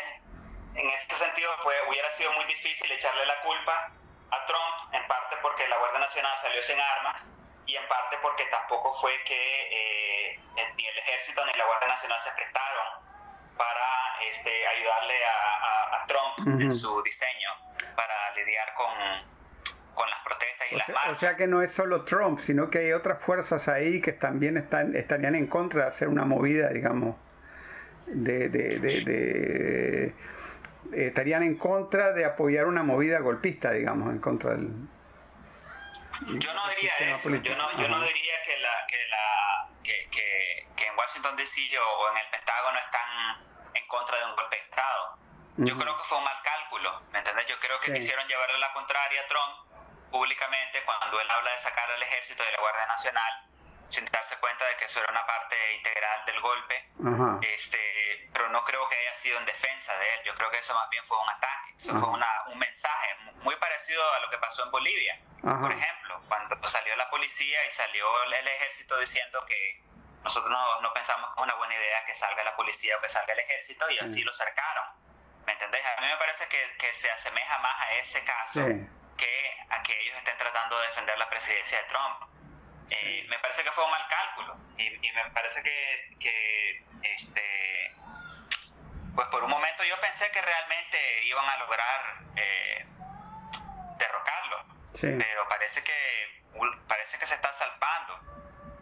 en 0.74 0.90
este 0.90 1.14
sentido, 1.16 1.50
pues 1.62 1.76
hubiera 1.88 2.10
sido 2.10 2.32
muy 2.32 2.44
difícil 2.44 2.90
echarle 2.92 3.24
la 3.26 3.40
culpa 3.40 3.90
a 4.30 4.46
Trump, 4.46 4.94
en 4.94 5.06
parte 5.06 5.36
porque 5.40 5.66
la 5.68 5.78
Guardia 5.78 6.00
Nacional 6.00 6.36
salió 6.38 6.62
sin 6.62 6.78
armas 6.78 7.32
y 7.66 7.76
en 7.76 7.88
parte 7.88 8.18
porque 8.22 8.44
tampoco 8.46 8.92
fue 9.00 9.12
que 9.24 10.32
eh, 10.32 10.40
ni 10.76 10.86
el 10.86 10.98
ejército 10.98 11.44
ni 11.46 11.52
la 11.52 11.64
Guardia 11.64 11.88
Nacional 11.88 12.20
se 12.20 12.30
prestaron 12.32 12.86
para 13.56 14.22
este, 14.30 14.66
ayudarle 14.66 15.26
a, 15.26 16.02
a, 16.02 16.06
Trump 16.06 16.60
en 16.60 16.72
su 16.72 17.02
diseño 17.02 17.50
para 17.94 18.30
lidiar 18.34 18.72
con, 18.74 19.37
con 19.98 20.08
las 20.08 20.20
protestas 20.24 20.66
y 20.70 20.74
o 20.74 20.78
las 20.78 20.86
sea, 20.86 20.94
marchas. 20.94 21.16
O 21.16 21.18
sea 21.18 21.36
que 21.36 21.46
no 21.46 21.60
es 21.62 21.72
solo 21.72 22.04
Trump, 22.04 22.38
sino 22.38 22.70
que 22.70 22.78
hay 22.78 22.92
otras 22.92 23.20
fuerzas 23.22 23.68
ahí 23.68 24.00
que 24.00 24.12
también 24.12 24.56
están, 24.56 24.94
estarían 24.96 25.34
en 25.34 25.46
contra 25.46 25.82
de 25.82 25.88
hacer 25.88 26.08
una 26.08 26.24
movida, 26.24 26.68
digamos, 26.68 27.16
de, 28.06 28.48
de, 28.48 28.78
de, 28.78 30.14
estarían 30.92 31.42
en 31.42 31.56
contra 31.56 32.12
de 32.12 32.24
apoyar 32.24 32.66
una 32.66 32.82
movida 32.82 33.18
golpista, 33.18 33.72
digamos, 33.72 34.10
en 34.10 34.20
contra 34.20 34.52
del... 34.52 34.70
Yo 36.26 36.52
no 36.54 36.68
diría 36.70 36.92
eso, 37.14 37.28
yo 37.30 37.56
no, 37.56 37.70
yo 37.78 37.88
no 37.88 38.00
diría 38.02 38.34
que, 38.44 38.56
la, 38.58 38.74
que, 38.88 38.96
la, 39.08 39.68
que, 39.84 40.08
que, 40.10 40.66
que 40.74 40.86
en 40.86 40.94
Washington 40.98 41.36
DC 41.36 41.60
o 41.78 42.10
en 42.10 42.18
el 42.18 42.30
Pentágono 42.30 42.78
están 42.78 43.46
en 43.74 43.86
contra 43.86 44.18
de 44.18 44.24
un 44.24 44.34
golpe 44.34 44.56
de 44.56 44.62
Estado. 44.62 45.18
Yo 45.58 45.78
creo 45.78 45.96
que 45.96 46.04
fue 46.04 46.18
un 46.18 46.24
mal 46.24 46.38
cálculo, 46.42 47.02
¿me 47.12 47.18
entiendes? 47.18 47.46
Yo 47.48 47.54
creo 47.60 47.78
que 47.80 47.92
quisieron 47.92 48.26
llevarle 48.26 48.58
la 48.58 48.72
contraria 48.72 49.20
a 49.22 49.26
Trump 49.28 49.67
públicamente 50.10 50.82
cuando 50.84 51.20
él 51.20 51.30
habla 51.30 51.52
de 51.52 51.60
sacar 51.60 51.90
al 51.90 52.02
ejército 52.02 52.42
de 52.42 52.52
la 52.52 52.58
Guardia 52.58 52.86
Nacional 52.86 53.48
sin 53.88 54.04
darse 54.06 54.36
cuenta 54.36 54.66
de 54.66 54.76
que 54.76 54.84
eso 54.84 55.00
era 55.00 55.10
una 55.10 55.24
parte 55.24 55.56
integral 55.76 56.24
del 56.26 56.40
golpe, 56.40 56.90
este, 57.40 58.28
pero 58.32 58.48
no 58.50 58.62
creo 58.64 58.86
que 58.88 58.96
haya 58.96 59.14
sido 59.16 59.38
en 59.38 59.46
defensa 59.46 59.96
de 59.96 60.14
él, 60.14 60.20
yo 60.24 60.34
creo 60.34 60.50
que 60.50 60.58
eso 60.58 60.74
más 60.74 60.90
bien 60.90 61.04
fue 61.06 61.16
un 61.16 61.30
ataque, 61.30 61.74
eso 61.76 61.98
fue 61.98 62.08
una, 62.08 62.28
un 62.48 62.58
mensaje 62.58 63.14
muy 63.42 63.56
parecido 63.56 64.02
a 64.14 64.20
lo 64.20 64.30
que 64.30 64.38
pasó 64.38 64.64
en 64.64 64.70
Bolivia, 64.70 65.18
por 65.40 65.72
ejemplo, 65.72 66.20
cuando 66.28 66.68
salió 66.68 66.94
la 66.96 67.08
policía 67.08 67.64
y 67.64 67.70
salió 67.70 68.06
el 68.24 68.46
ejército 68.46 68.98
diciendo 68.98 69.44
que 69.46 69.82
nosotros 70.22 70.50
no, 70.50 70.80
no 70.82 70.92
pensamos 70.92 71.30
que 71.30 71.40
es 71.40 71.44
una 71.44 71.54
buena 71.54 71.74
idea 71.74 72.04
que 72.04 72.14
salga 72.14 72.44
la 72.44 72.54
policía 72.56 72.96
o 72.98 73.00
que 73.00 73.08
salga 73.08 73.32
el 73.32 73.38
ejército 73.38 73.90
y 73.90 73.98
así 74.00 74.22
lo 74.22 74.34
cercaron, 74.34 74.84
¿me 75.46 75.52
entendés? 75.52 75.80
A 75.96 76.00
mí 76.00 76.06
me 76.08 76.16
parece 76.18 76.46
que, 76.48 76.76
que 76.78 76.92
se 76.92 77.10
asemeja 77.10 77.58
más 77.58 77.80
a 77.80 77.92
ese 77.94 78.22
caso 78.24 78.60
que 78.66 78.97
a 79.70 79.82
que 79.82 80.00
ellos 80.00 80.16
estén 80.18 80.36
tratando 80.38 80.78
de 80.80 80.86
defender 80.88 81.18
la 81.18 81.28
presidencia 81.28 81.78
de 81.78 81.84
Trump. 81.84 82.22
Eh, 82.90 83.26
me 83.28 83.38
parece 83.38 83.62
que 83.62 83.72
fue 83.72 83.84
un 83.84 83.90
mal 83.90 84.06
cálculo 84.08 84.56
y, 84.78 85.12
me 85.12 85.30
parece 85.30 85.62
que, 85.62 86.16
que, 86.18 86.84
este, 87.02 87.94
pues 89.14 89.28
por 89.28 89.44
un 89.44 89.50
momento 89.50 89.84
yo 89.84 90.00
pensé 90.00 90.30
que 90.30 90.40
realmente 90.40 91.24
iban 91.24 91.46
a 91.48 91.56
lograr 91.58 92.00
eh, 92.36 92.86
derrocarlo, 93.98 94.64
pero 95.00 95.48
parece 95.48 95.82
que 95.84 96.38
parece 96.86 97.18
que 97.18 97.26
se 97.26 97.34
está 97.34 97.52
salvando 97.52 98.20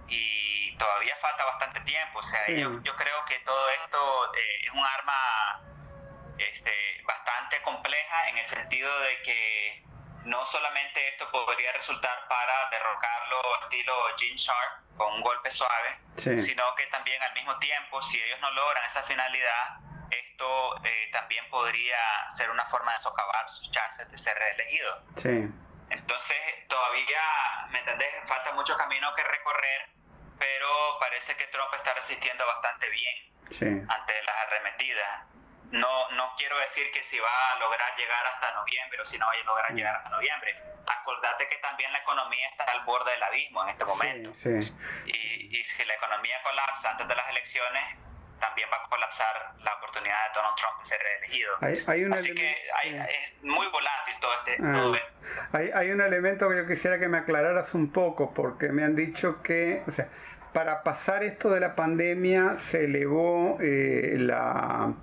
y 0.09 0.77
todavía 0.77 1.17
falta 1.17 1.45
bastante 1.45 1.81
tiempo. 1.81 2.21
O 2.21 2.23
sea, 2.23 2.47
yo, 2.49 2.81
yo, 2.83 2.97
creo 2.97 3.25
que 3.25 3.39
todo 3.41 3.69
esto 3.71 4.35
eh, 4.35 4.67
es 4.67 4.71
un 4.73 4.85
arma 4.85 5.63
este, 6.39 7.03
bastante 7.05 7.61
compleja 7.63 8.29
en 8.29 8.39
el 8.39 8.47
sentido 8.47 9.01
de 9.01 9.23
que 9.23 9.85
no 10.27 10.45
solamente 10.45 11.09
esto 11.09 11.31
podría 11.31 11.73
resultar 11.73 12.27
para 12.29 12.69
derrocarlo 12.71 13.63
estilo 13.63 13.95
Gene 14.19 14.37
Sharp 14.37 14.97
con 14.97 15.15
un 15.15 15.21
golpe 15.23 15.51
suave, 15.51 15.99
sino 16.17 16.75
que 16.75 16.87
también 16.87 17.23
al 17.23 17.33
mismo 17.35 17.59
tiempo, 17.59 18.03
si 18.03 18.21
ellos 18.21 18.41
no 18.41 18.51
logran 18.51 18.85
esa 18.87 19.03
finalidad, 19.03 19.79
esto 20.11 20.85
eh, 20.85 21.11
también 21.13 21.49
podría 21.51 21.99
ser 22.31 22.51
una 22.51 22.65
forma 22.67 22.93
de 22.93 22.99
socavar 22.99 23.49
sus 23.51 23.71
chances 23.71 24.11
de 24.11 24.19
ser 24.19 24.37
reelegido. 24.37 25.03
Entonces, 25.91 26.37
todavía, 26.69 27.21
¿me 27.71 27.79
entendés? 27.79 28.09
Falta 28.25 28.53
mucho 28.53 28.77
camino 28.77 29.15
que 29.15 29.23
recorrer, 29.23 29.89
pero 30.39 30.99
parece 30.99 31.37
que 31.37 31.47
Trump 31.49 31.73
está 31.75 31.95
resistiendo 31.95 32.45
bastante 32.47 32.89
bien 32.91 33.89
ante 33.89 34.23
las 34.25 34.37
arremetidas 34.47 35.36
no, 35.71 36.11
no 36.11 36.33
quiero 36.37 36.59
decir 36.59 36.91
que 36.93 37.03
si 37.03 37.19
va 37.19 37.53
a 37.53 37.59
lograr 37.59 37.97
llegar 37.97 38.27
hasta 38.27 38.53
noviembre 38.53 39.01
o 39.01 39.07
si 39.07 39.19
no 39.19 39.27
va 39.27 39.33
a 39.33 39.45
lograr 39.45 39.73
llegar 39.73 39.97
hasta 39.97 40.11
noviembre. 40.11 40.55
Acordate 40.87 41.49
que 41.49 41.57
también 41.57 41.93
la 41.93 41.99
economía 41.99 42.49
está 42.49 42.65
al 42.71 42.85
borde 42.85 43.11
del 43.11 43.23
abismo 43.23 43.63
en 43.65 43.71
este 43.71 43.85
momento. 43.85 44.33
Y, 45.07 45.59
y, 45.59 45.65
si 45.65 45.85
la 45.85 45.95
economía 45.95 46.37
colapsa 46.43 46.91
antes 46.91 47.09
de 47.09 47.15
las 47.15 47.29
elecciones, 47.31 47.83
también 48.39 48.69
va 48.73 48.77
a 48.85 48.89
colapsar 48.89 49.53
la 49.63 49.75
oportunidad 49.75 50.29
de 50.29 50.35
Donald 50.35 50.57
Trump 50.57 50.79
de 50.79 50.85
ser 50.85 51.01
reelegido. 51.01 52.15
Así 52.15 52.35
que 52.35 52.53
es 52.53 53.43
muy 53.43 53.67
volátil 53.69 54.15
todo 54.21 54.33
este... 54.35 54.59
Ah. 54.63 54.93
hay, 55.53 55.71
hay 55.75 55.91
un 55.91 56.01
elemento 56.01 56.49
que 56.49 56.57
yo 56.57 56.67
quisiera 56.67 56.99
que 56.99 57.09
me 57.09 57.19
aclararas 57.19 57.75
un 57.75 57.93
poco, 57.93 58.33
porque 58.33 58.69
me 58.69 58.85
han 58.85 58.95
dicho 58.95 59.43
que... 59.43 59.83
O 59.89 59.91
sea, 59.91 60.09
para 60.57 60.83
pasar 60.83 61.23
esto 61.23 61.51
de 61.51 61.61
la 61.61 61.75
pandemia 61.75 62.57
se 62.57 62.85
elevó 62.85 63.59
eh, 63.61 64.15
la, 64.17 64.95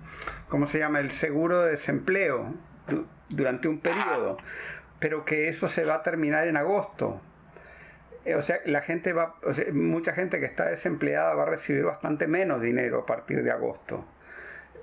¿cómo 0.54 0.68
se 0.68 0.78
llama? 0.78 1.00
El 1.00 1.10
seguro 1.10 1.64
de 1.64 1.72
desempleo 1.72 2.54
durante 3.28 3.68
un 3.68 3.80
periodo, 3.80 4.38
pero 5.00 5.26
que 5.26 5.50
eso 5.50 5.68
se 5.68 5.84
va 5.84 5.96
a 5.96 6.04
terminar 6.04 6.48
en 6.48 6.58
agosto. 6.58 7.20
Eh, 8.24 8.36
o 8.36 8.42
sea, 8.44 8.60
la 8.66 8.82
gente 8.82 9.14
va, 9.14 9.34
mucha 9.74 10.14
gente 10.14 10.40
que 10.40 10.46
está 10.46 10.66
desempleada 10.66 11.34
va 11.34 11.42
a 11.42 11.46
recibir 11.48 11.84
bastante 11.86 12.28
menos 12.28 12.62
dinero 12.62 13.00
a 13.00 13.06
partir 13.08 13.42
de 13.42 13.50
agosto. 13.50 14.06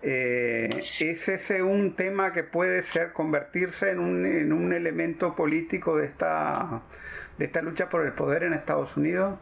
Eh, 0.02 0.70
¿Es 0.98 1.28
ese 1.28 1.62
un 1.62 1.94
tema 1.94 2.32
que 2.32 2.42
puede 2.42 2.82
ser 2.82 3.12
convertirse 3.12 3.90
en 3.90 4.00
un, 4.00 4.26
en 4.26 4.52
un 4.52 4.72
elemento 4.72 5.36
político 5.36 5.96
de 5.96 6.06
esta, 6.06 6.82
de 7.38 7.44
esta 7.44 7.62
lucha 7.62 7.88
por 7.88 8.04
el 8.04 8.12
poder 8.12 8.42
en 8.42 8.54
Estados 8.54 8.96
Unidos? 8.96 9.38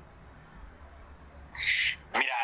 Mira, 2.13 2.35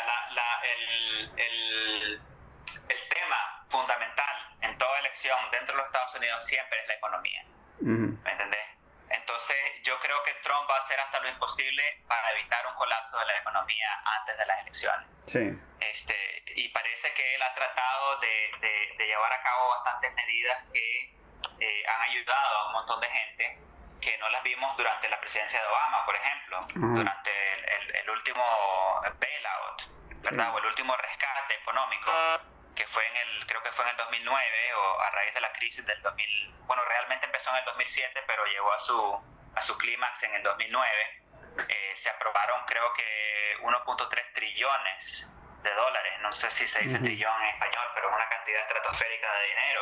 el, 0.63 1.31
el, 1.37 2.15
el, 2.15 3.09
tema 3.09 3.37
fundamental 3.69 4.35
en 4.63 4.79
toda 4.79 4.99
elección 5.01 5.37
dentro 5.53 5.75
de 5.75 5.79
los 5.79 5.87
Estados 5.87 6.05
Unidos 6.25 6.47
siempre 6.47 6.81
es 6.81 6.89
la 6.89 6.95
economía. 6.95 7.45
¿Me 7.81 8.31
entendés? 8.31 8.67
Entonces, 9.11 9.57
yo 9.83 9.99
creo 10.01 10.23
que 10.25 10.33
Trump 10.43 10.69
va 10.69 10.77
a 10.77 10.79
hacer 10.79 10.99
hasta 10.99 11.21
lo 11.21 11.29
imposible 11.29 11.83
para 12.09 12.33
evitar 12.33 12.67
un 12.67 12.75
colapso 12.75 13.19
de 13.19 13.27
la 13.27 13.39
economía 13.39 13.89
antes 14.21 14.39
de 14.39 14.47
las 14.47 14.61
elecciones. 14.63 15.07
Sí. 15.27 15.59
Este, 15.81 16.43
y 16.57 16.69
parece 16.71 17.13
que 17.13 17.35
él 17.35 17.43
ha 17.43 17.55
tratado 17.55 18.19
de, 18.21 18.97
de, 18.97 19.07
llevar 19.07 19.33
a 19.33 19.43
cabo 19.43 19.69
bastantes 19.69 20.15
medidas 20.15 20.65
que 20.73 21.15
eh, 21.61 21.87
han 21.87 22.03
ayudado 22.11 22.59
a 22.59 22.67
un 22.69 22.73
montón 22.73 23.01
de 23.01 23.09
gente 23.09 23.59
que 24.01 24.17
no 24.19 24.29
las 24.31 24.43
vimos 24.43 24.77
durante 24.77 25.09
la 25.09 25.21
presidencia 25.21 25.61
de 25.61 25.67
Obama, 25.67 26.05
por 26.07 26.17
ejemplo, 26.17 26.67
durante 26.75 27.31
el, 27.53 27.97
el, 27.97 28.11
último 28.11 28.43
bailout, 29.03 30.23
¿verdad? 30.23 30.55
O 30.55 30.59
el 30.59 30.67
último 30.67 30.97
rescate 30.97 31.55
económico 31.55 32.11
que 32.75 32.87
fue 32.87 33.07
en 33.07 33.17
el, 33.17 33.47
creo 33.47 33.63
que 33.63 33.73
fue 33.73 33.85
en 33.85 33.91
el 33.93 33.97
2009 33.97 34.75
o 34.75 35.01
a 35.01 35.11
raíz 35.11 35.35
de 35.35 35.41
la 35.41 35.53
crisis 35.53 35.87
del 35.87 36.01
2000, 36.03 36.55
bueno, 36.67 36.83
realmente 36.85 37.27
empezó 37.27 37.51
en 37.51 37.57
el 37.57 37.65
2007, 37.65 38.21
pero 38.27 38.45
llegó 38.47 38.73
a 38.73 38.79
su, 38.81 39.23
a 39.55 39.63
su 39.63 39.79
clímax 39.79 40.23
en 40.25 40.35
el 40.35 40.43
2009. 40.43 41.25
Eh, 41.69 41.93
se 41.95 42.11
aprobaron 42.11 42.65
creo 42.67 42.93
que 42.95 43.57
1.3 43.63 44.33
trillones 44.35 45.31
de 45.63 45.73
dólares, 45.73 46.13
no 46.21 46.35
sé 46.35 46.51
si 46.51 46.67
se 46.67 46.81
dice 46.81 46.99
trillón 46.99 47.43
en 47.43 47.49
español, 47.51 47.87
pero 47.95 48.09
una 48.09 48.29
cantidad 48.29 48.61
estratosférica 48.63 49.27
de 49.33 49.47
dinero. 49.47 49.81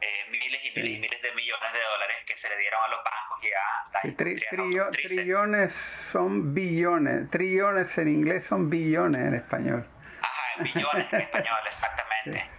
Eh, 0.00 0.26
miles 0.30 0.64
y 0.64 0.70
miles 0.72 0.96
y 0.98 1.00
miles 1.00 1.22
de 1.22 1.32
millones 1.32 1.72
de 1.72 1.82
dólares 1.82 2.16
que 2.26 2.36
se 2.36 2.48
le 2.50 2.58
dieron 2.58 2.82
a 2.82 2.88
los 2.88 3.02
bancos 3.02 3.42
y 3.42 3.48
a 3.48 3.88
la 3.92 4.90
Trillones 4.92 5.72
son 5.74 6.54
billones, 6.54 7.30
trillones 7.30 7.96
en 7.96 8.08
inglés 8.08 8.44
son 8.44 8.68
billones 8.68 9.22
en 9.22 9.34
español. 9.34 9.88
Ajá, 10.58 10.98
en 11.10 11.20
español, 11.20 11.60
exactamente. 11.66 12.50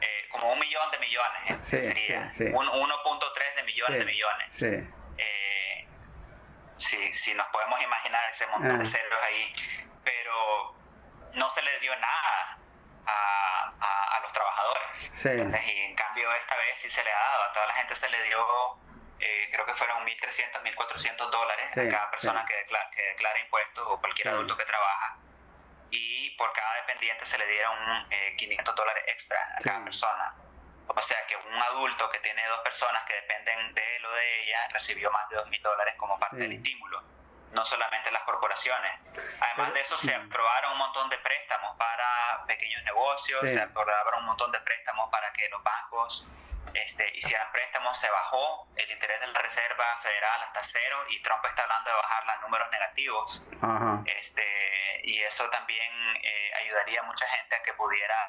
Eh, 0.00 0.28
como 0.30 0.52
un 0.52 0.58
millón 0.58 0.90
de 0.90 0.98
millones, 0.98 1.68
sería. 1.68 2.30
un 2.54 2.66
1.3 2.66 3.54
de 3.56 3.62
millones 3.62 3.98
de 3.98 4.04
millones. 4.04 4.62
Eh, 5.18 5.88
si, 6.78 7.12
si 7.12 7.34
nos 7.34 7.46
podemos 7.48 7.80
imaginar 7.80 8.30
ese 8.30 8.46
montón 8.48 8.78
de 8.78 8.84
ah. 8.84 8.86
ceros 8.86 9.22
ahí. 9.22 9.52
Pero 10.04 10.74
no 11.34 11.50
se 11.50 11.62
le 11.62 11.78
dio 11.78 11.94
nada 11.96 12.58
a, 13.06 13.72
a, 14.16 14.20
los 14.20 14.32
trabajadores. 14.32 15.12
Y 15.24 15.80
en 15.82 15.94
cambio 15.94 16.32
esta 16.34 16.56
vez 16.56 16.78
sí 16.78 16.90
se 16.90 17.04
le 17.04 17.12
ha 17.12 17.18
dado. 17.18 17.42
A 17.44 17.52
toda 17.52 17.66
la 17.66 17.74
gente 17.74 17.94
se 17.94 18.08
le 18.08 18.22
dio, 18.24 18.38
eh, 19.20 19.48
creo 19.52 19.64
que 19.66 19.74
fueron 19.74 20.04
1.300, 20.04 20.62
1.400 20.62 21.30
dólares 21.30 21.70
a 21.70 21.90
cada 21.90 22.10
persona 22.10 22.44
que, 22.44 22.56
declara, 22.56 22.90
que 22.90 23.02
declara 23.02 23.38
impuestos 23.40 23.86
o 23.86 24.00
cualquier 24.00 24.28
adulto 24.28 24.56
que 24.56 24.64
trabaja 24.64 25.21
y 25.92 26.30
por 26.30 26.52
cada 26.54 26.74
dependiente 26.76 27.24
se 27.26 27.38
le 27.38 27.46
dieron 27.46 27.76
500 28.36 28.72
eh, 28.72 28.76
dólares 28.76 29.04
extra 29.08 29.38
a 29.56 29.62
cada 29.62 29.84
persona. 29.84 30.34
O 30.88 31.00
sea 31.02 31.18
que 31.26 31.36
un 31.36 31.62
adulto 31.62 32.08
que 32.10 32.18
tiene 32.18 32.46
dos 32.48 32.60
personas 32.60 33.04
que 33.04 33.14
dependen 33.14 33.74
de 33.74 33.96
él 33.96 34.04
o 34.06 34.10
de 34.10 34.42
ella 34.42 34.68
recibió 34.72 35.10
más 35.10 35.28
de 35.28 35.36
2.000 35.36 35.62
dólares 35.62 35.94
como 35.96 36.18
parte 36.18 36.36
del 36.36 36.52
estímulo, 36.52 37.02
no 37.52 37.64
solamente 37.64 38.10
las 38.10 38.22
corporaciones. 38.22 38.92
Además 39.40 39.74
de 39.74 39.80
eso 39.80 39.96
se 39.98 40.14
aprobaron 40.14 40.72
un 40.72 40.78
montón 40.78 41.10
de 41.10 41.18
préstamos 41.18 41.76
para 41.76 42.44
pequeños 42.46 42.82
negocios, 42.84 43.50
se 43.50 43.60
aprobaron 43.60 44.20
un 44.20 44.26
montón 44.26 44.50
de 44.50 44.60
préstamos 44.60 45.10
para 45.10 45.32
que 45.32 45.48
los 45.50 45.62
bancos 45.62 46.26
este, 46.74 47.10
hicieran 47.16 47.50
préstamos, 47.52 47.98
se 47.98 48.10
bajó 48.10 48.66
el 48.76 48.90
interés 48.90 49.20
de 49.20 49.26
la 49.26 49.38
Reserva 49.40 49.84
Federal 50.00 50.42
hasta 50.42 50.62
cero 50.62 51.04
y 51.10 51.22
Trump 51.22 51.44
está 51.44 51.62
hablando 51.62 51.90
de 51.90 51.96
bajar 51.96 52.26
los 52.26 52.40
números 52.42 52.70
negativos. 52.70 53.44
Este, 54.06 55.00
y 55.04 55.20
eso 55.22 55.48
también 55.50 55.92
eh, 56.22 56.50
ayudaría 56.64 57.00
a 57.00 57.04
mucha 57.04 57.26
gente 57.26 57.56
a 57.56 57.62
que 57.62 57.72
pudiera 57.74 58.28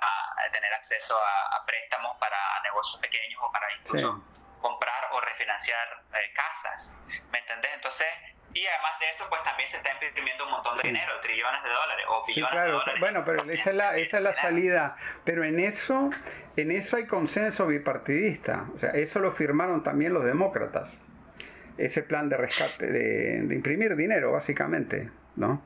tener 0.51 0.73
acceso 0.73 1.17
a, 1.17 1.65
préstamos 1.65 2.17
para 2.17 2.37
negocios 2.63 2.99
pequeños 3.01 3.41
o 3.41 3.51
para 3.51 3.71
incluso 3.73 4.23
comprar 4.61 5.09
o 5.11 5.21
refinanciar 5.21 6.03
eh, 6.13 6.33
casas. 6.33 6.97
¿Me 7.31 7.39
entendés? 7.39 7.73
Entonces, 7.73 8.07
y 8.53 8.65
además 8.67 8.99
de 8.99 9.09
eso, 9.09 9.25
pues 9.29 9.41
también 9.43 9.67
se 9.67 9.77
está 9.77 9.91
imprimiendo 9.91 10.45
un 10.45 10.51
montón 10.51 10.77
de 10.77 10.83
dinero, 10.83 11.19
trillones 11.21 11.63
de 11.63 11.69
dólares 11.69 12.05
o 12.07 12.25
billones 12.25 12.63
de 12.63 12.71
dólares. 12.71 12.99
bueno, 12.99 13.23
pero 13.25 13.51
esa 13.51 13.69
es 13.71 13.75
la, 13.75 13.97
esa 13.97 14.17
es 14.17 14.23
la 14.23 14.33
salida. 14.33 14.95
Pero 15.23 15.43
en 15.43 15.59
eso, 15.59 16.11
en 16.55 16.71
eso 16.71 16.97
hay 16.97 17.07
consenso 17.07 17.65
bipartidista. 17.65 18.67
O 18.75 18.79
sea, 18.79 18.91
eso 18.91 19.19
lo 19.19 19.31
firmaron 19.31 19.83
también 19.83 20.13
los 20.13 20.23
demócratas. 20.23 20.93
Ese 21.77 22.03
plan 22.03 22.29
de 22.29 22.37
rescate, 22.37 22.85
de, 22.85 23.55
imprimir 23.55 23.95
dinero, 23.95 24.31
básicamente, 24.31 25.09
¿no? 25.35 25.63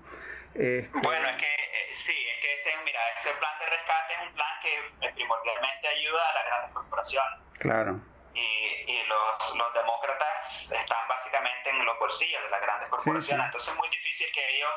Este, 0.53 0.89
bueno, 0.93 1.27
es 1.27 1.35
que 1.35 1.45
eh, 1.45 1.88
sí, 1.91 2.14
es 2.14 2.41
que 2.41 2.53
ese, 2.53 2.72
mira, 2.85 2.99
ese 3.18 3.30
plan 3.31 3.59
de 3.59 3.65
rescate 3.65 4.14
es 4.14 4.30
un 4.30 4.34
plan 4.34 4.47
que 4.61 5.09
primordialmente 5.14 5.88
ayuda 5.89 6.30
a 6.30 6.34
las 6.34 6.45
grandes 6.45 6.72
corporaciones. 6.72 7.39
Claro 7.59 8.16
y, 8.38 9.03
los, 9.07 9.55
los, 9.55 9.73
demócratas 9.73 10.72
están 10.72 11.07
básicamente 11.07 11.69
en 11.69 11.85
los 11.85 11.97
bolsillos 11.99 12.41
de 12.43 12.49
las 12.49 12.61
grandes 12.61 12.89
corporaciones, 12.89 13.45
entonces 13.45 13.72
es 13.72 13.77
muy 13.77 13.89
difícil 13.89 14.27
que 14.34 14.57
ellos 14.57 14.72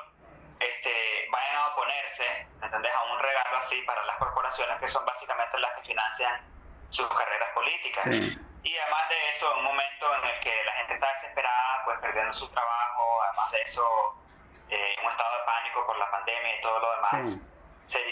este, 0.58 1.26
vayan 1.30 1.56
a 1.56 1.68
oponerse, 1.68 2.46
¿entendés? 2.62 2.92
A 2.94 3.02
un 3.12 3.18
regalo 3.18 3.56
así 3.58 3.80
para 3.82 4.04
las 4.04 4.16
corporaciones 4.18 4.78
que 4.78 4.88
son 4.88 5.04
básicamente 5.04 5.58
las 5.58 5.72
que 5.74 5.82
financian 5.82 6.40
sus 6.90 7.08
carreras 7.08 7.50
políticas. 7.54 8.06
Y 8.62 8.76
además 8.76 9.08
de 9.08 9.30
eso, 9.30 9.52
en 9.52 9.58
un 9.60 9.64
momento 9.64 10.14
en 10.16 10.24
el 10.24 10.40
que 10.40 10.64
la 10.64 10.72
gente 10.72 10.94
está 10.94 11.12
desesperada, 11.12 11.84
pues 11.84 11.98
perdiendo 12.00 12.34
su 12.34 12.48
trabajo, 12.50 13.22
además 13.22 13.50
de 13.52 13.62
eso, 13.62 13.84
eh, 14.68 14.96
un 15.02 15.10
estado 15.10 15.38
de 15.38 15.44
pánico 15.44 15.86
por 15.86 15.98
la 15.98 16.10
pandemia 16.10 16.58
y 16.58 16.60
todo 16.60 16.78
lo 16.78 16.96
demás 16.96 17.40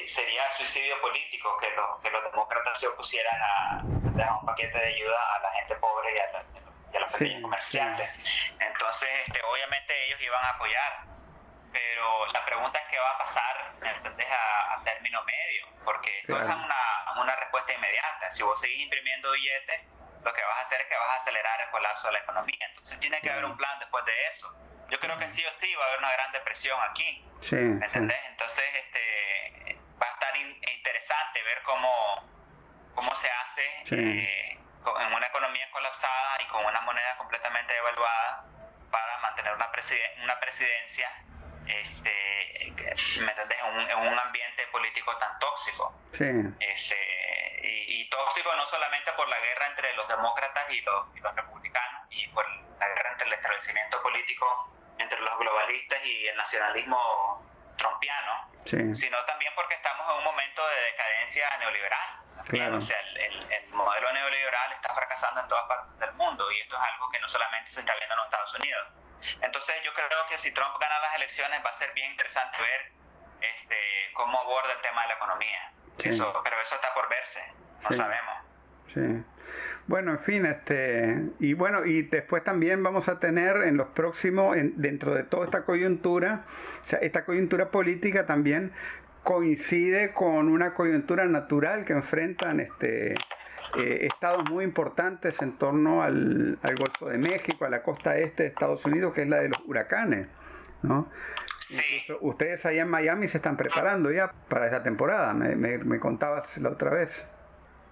sería 0.06 0.50
suicidio 0.56 1.00
político 1.00 1.56
que, 1.58 1.68
que 2.02 2.10
los 2.10 2.24
demócratas 2.24 2.80
se 2.80 2.88
opusieran 2.88 3.40
a, 3.40 3.97
un 4.26 4.46
paquete 4.46 4.78
de 4.78 4.86
ayuda 4.86 5.36
a 5.36 5.38
la 5.40 5.52
gente 5.52 5.74
pobre 5.76 6.14
y 6.14 6.18
a, 6.18 7.00
los 7.00 7.12
pequeños 7.12 7.42
comerciantes. 7.42 8.08
Entonces, 8.58 9.08
este, 9.26 9.40
obviamente 9.42 10.06
ellos 10.06 10.20
iban 10.20 10.44
a 10.44 10.50
apoyar, 10.50 11.04
pero 11.72 12.26
la 12.32 12.44
pregunta 12.44 12.78
es 12.78 12.88
qué 12.90 12.98
va 12.98 13.10
a 13.10 13.18
pasar, 13.18 13.72
¿entendés? 13.82 14.28
A, 14.30 14.82
término 14.84 15.22
medio, 15.24 15.66
porque 15.84 16.20
esto 16.20 16.36
es 16.36 16.44
una, 16.44 17.20
una 17.20 17.36
respuesta 17.36 17.72
inmediata. 17.74 18.30
Si 18.30 18.42
vos 18.42 18.58
seguís 18.58 18.80
imprimiendo 18.80 19.30
billetes, 19.32 19.82
lo 20.24 20.32
que 20.32 20.42
vas 20.42 20.58
a 20.58 20.62
hacer 20.62 20.80
es 20.80 20.86
que 20.88 20.96
vas 20.96 21.10
a 21.10 21.16
acelerar 21.16 21.60
el 21.60 21.70
colapso 21.70 22.06
de 22.06 22.14
la 22.14 22.18
economía. 22.20 22.66
Entonces 22.68 22.98
tiene 23.00 23.20
que 23.20 23.30
haber 23.30 23.44
un 23.44 23.56
plan 23.56 23.78
después 23.78 24.04
de 24.04 24.12
eso. 24.30 24.54
Yo 24.88 24.98
creo 25.00 25.18
que 25.18 25.28
sí 25.28 25.44
o 25.44 25.52
sí 25.52 25.74
va 25.74 25.84
a 25.84 25.88
haber 25.88 25.98
una 25.98 26.12
gran 26.12 26.32
depresión 26.32 26.78
aquí. 26.90 27.24
Sí, 27.40 27.56
¿Me 27.56 27.86
entendés? 27.86 28.18
Entonces, 28.28 28.64
este, 28.74 29.78
va 30.00 30.06
a 30.06 30.12
estar 30.12 30.36
interesante 30.36 31.42
ver 31.42 31.62
cómo, 31.62 32.37
cómo 32.98 33.14
se 33.14 33.30
hace 33.30 33.62
eh, 33.92 34.58
en 34.58 35.12
una 35.12 35.26
economía 35.28 35.70
colapsada 35.70 36.36
y 36.42 36.46
con 36.48 36.64
una 36.64 36.80
moneda 36.80 37.16
completamente 37.16 37.72
devaluada 37.72 38.44
para 38.90 39.18
mantener 39.18 39.54
una, 39.54 39.70
una 40.24 40.40
presidencia 40.40 41.08
este, 41.68 42.74
¿me 43.20 43.30
entendés? 43.30 43.58
En 43.62 43.98
un, 43.98 44.18
ambiente 44.18 44.66
político 44.72 45.16
tan 45.18 45.38
tóxico. 45.38 45.94
Sí. 46.12 46.24
Este, 46.58 46.96
y, 47.62 48.08
tóxico 48.08 48.56
no 48.56 48.66
solamente 48.66 49.12
por 49.12 49.28
la 49.28 49.38
guerra 49.38 49.66
entre 49.68 49.94
los 49.94 50.08
demócratas 50.08 50.68
y 50.70 50.80
los, 50.80 51.16
y 51.16 51.20
los 51.20 51.36
republicanos 51.36 52.02
y 52.10 52.26
por 52.28 52.44
la 52.80 52.88
guerra 52.88 53.12
entre 53.12 53.28
el 53.28 53.34
establecimiento 53.34 54.02
político 54.02 54.72
entre 54.98 55.20
los 55.20 55.38
globalistas 55.38 56.04
y 56.04 56.26
el 56.26 56.36
nacionalismo 56.36 57.46
trompiano, 57.76 58.50
sino 58.64 59.24
también 59.24 59.52
porque 59.54 59.74
estamos 59.74 60.10
en 60.10 60.18
un 60.18 60.24
momento 60.24 60.66
de 60.66 60.80
decadencia 60.80 61.56
neoliberal. 61.58 62.17
O 62.40 62.80
sea, 62.80 63.00
el, 63.00 63.52
el, 63.52 63.68
modelo 63.72 64.12
neoliberal 64.12 64.72
está 64.72 64.92
fracasando 64.94 65.40
en 65.40 65.48
todas 65.48 65.64
partes 65.68 65.98
del 65.98 66.12
mundo 66.14 66.50
y 66.50 66.60
esto 66.60 66.76
es 66.76 66.82
algo 66.82 67.10
que 67.10 67.20
no 67.20 67.28
solamente 67.28 67.70
se 67.70 67.80
está 67.80 67.94
viendo 67.94 68.14
en 68.14 68.18
los 68.18 68.26
Estados 68.26 68.54
Unidos. 68.54 68.88
Entonces 69.42 69.74
yo 69.84 69.92
creo 69.94 70.08
que 70.28 70.38
si 70.38 70.52
Trump 70.52 70.74
gana 70.80 70.98
las 71.00 71.16
elecciones 71.16 71.60
va 71.64 71.70
a 71.70 71.74
ser 71.74 71.92
bien 71.92 72.10
interesante 72.10 72.58
ver 72.60 72.92
este, 73.40 73.76
cómo 74.14 74.40
aborda 74.40 74.72
el 74.72 74.82
tema 74.82 75.02
de 75.02 75.08
la 75.08 75.14
economía. 75.14 75.72
Eso, 75.98 76.40
pero 76.44 76.60
eso 76.60 76.74
está 76.74 76.94
por 76.94 77.08
verse, 77.08 77.40
no 77.82 77.96
sabemos. 77.96 78.34
Sí. 78.86 79.24
Bueno, 79.86 80.12
en 80.12 80.18
fin, 80.20 80.46
este 80.46 81.16
y 81.40 81.54
bueno, 81.54 81.84
y 81.84 82.02
después 82.02 82.44
también 82.44 82.82
vamos 82.82 83.08
a 83.08 83.18
tener 83.18 83.56
en 83.64 83.76
los 83.76 83.88
próximos, 83.88 84.56
dentro 84.60 85.14
de 85.14 85.24
toda 85.24 85.46
esta 85.46 85.64
coyuntura, 85.64 86.44
o 86.84 86.86
sea, 86.86 86.98
esta 87.00 87.24
coyuntura 87.24 87.70
política 87.70 88.26
también 88.26 88.72
coincide 89.22 90.12
con 90.12 90.48
una 90.48 90.74
coyuntura 90.74 91.24
natural 91.26 91.84
que 91.84 91.92
enfrentan 91.92 92.60
este 92.60 93.14
eh, 93.76 94.06
estados 94.06 94.48
muy 94.48 94.64
importantes 94.64 95.42
en 95.42 95.58
torno 95.58 96.02
al, 96.02 96.58
Golfo 96.62 97.08
de 97.08 97.18
México, 97.18 97.64
a 97.64 97.68
la 97.68 97.82
costa 97.82 98.16
este 98.16 98.44
de 98.44 98.48
Estados 98.48 98.84
Unidos, 98.86 99.14
que 99.14 99.22
es 99.22 99.28
la 99.28 99.38
de 99.38 99.50
los 99.50 99.60
huracanes, 99.66 100.26
¿no? 100.82 101.10
Sí. 101.60 101.82
ustedes 102.20 102.64
allá 102.64 102.82
en 102.82 102.88
Miami 102.88 103.28
se 103.28 103.36
están 103.36 103.58
preparando 103.58 104.10
ya 104.10 104.32
para 104.48 104.64
esta 104.64 104.82
temporada, 104.82 105.34
me, 105.34 105.54
me, 105.54 105.76
me 105.76 106.00
contabas 106.00 106.56
la 106.58 106.70
otra 106.70 106.90
vez. 106.90 107.28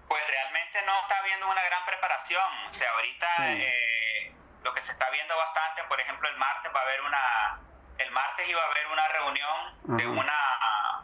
Pues 0.08 0.22
realmente 0.26 0.78
no 0.86 0.92
está 1.02 1.18
habiendo 1.20 1.50
una 1.50 1.62
gran 1.62 1.84
preparación. 1.84 2.50
O 2.70 2.72
sea, 2.72 2.90
ahorita 2.92 3.52
eh, 3.52 4.32
lo 4.64 4.72
que 4.72 4.80
se 4.80 4.92
está 4.92 5.10
viendo 5.10 5.36
bastante, 5.36 5.82
por 5.88 6.00
ejemplo, 6.00 6.28
el 6.28 6.36
martes 6.38 6.72
va 6.74 6.80
a 6.80 6.82
haber 6.82 7.00
una, 7.02 7.60
el 7.98 8.10
martes 8.12 8.48
iba 8.48 8.60
a 8.60 8.66
haber 8.66 8.86
una 8.92 9.08
reunión 9.08 9.98
de 9.98 10.06
una, 10.06 10.40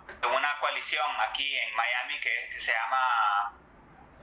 de 0.07 0.27
una 0.27 0.59
coalición 0.59 1.07
aquí 1.21 1.57
en 1.59 1.75
Miami 1.75 2.21
que, 2.21 2.61
se 2.61 2.73
llama 2.73 3.53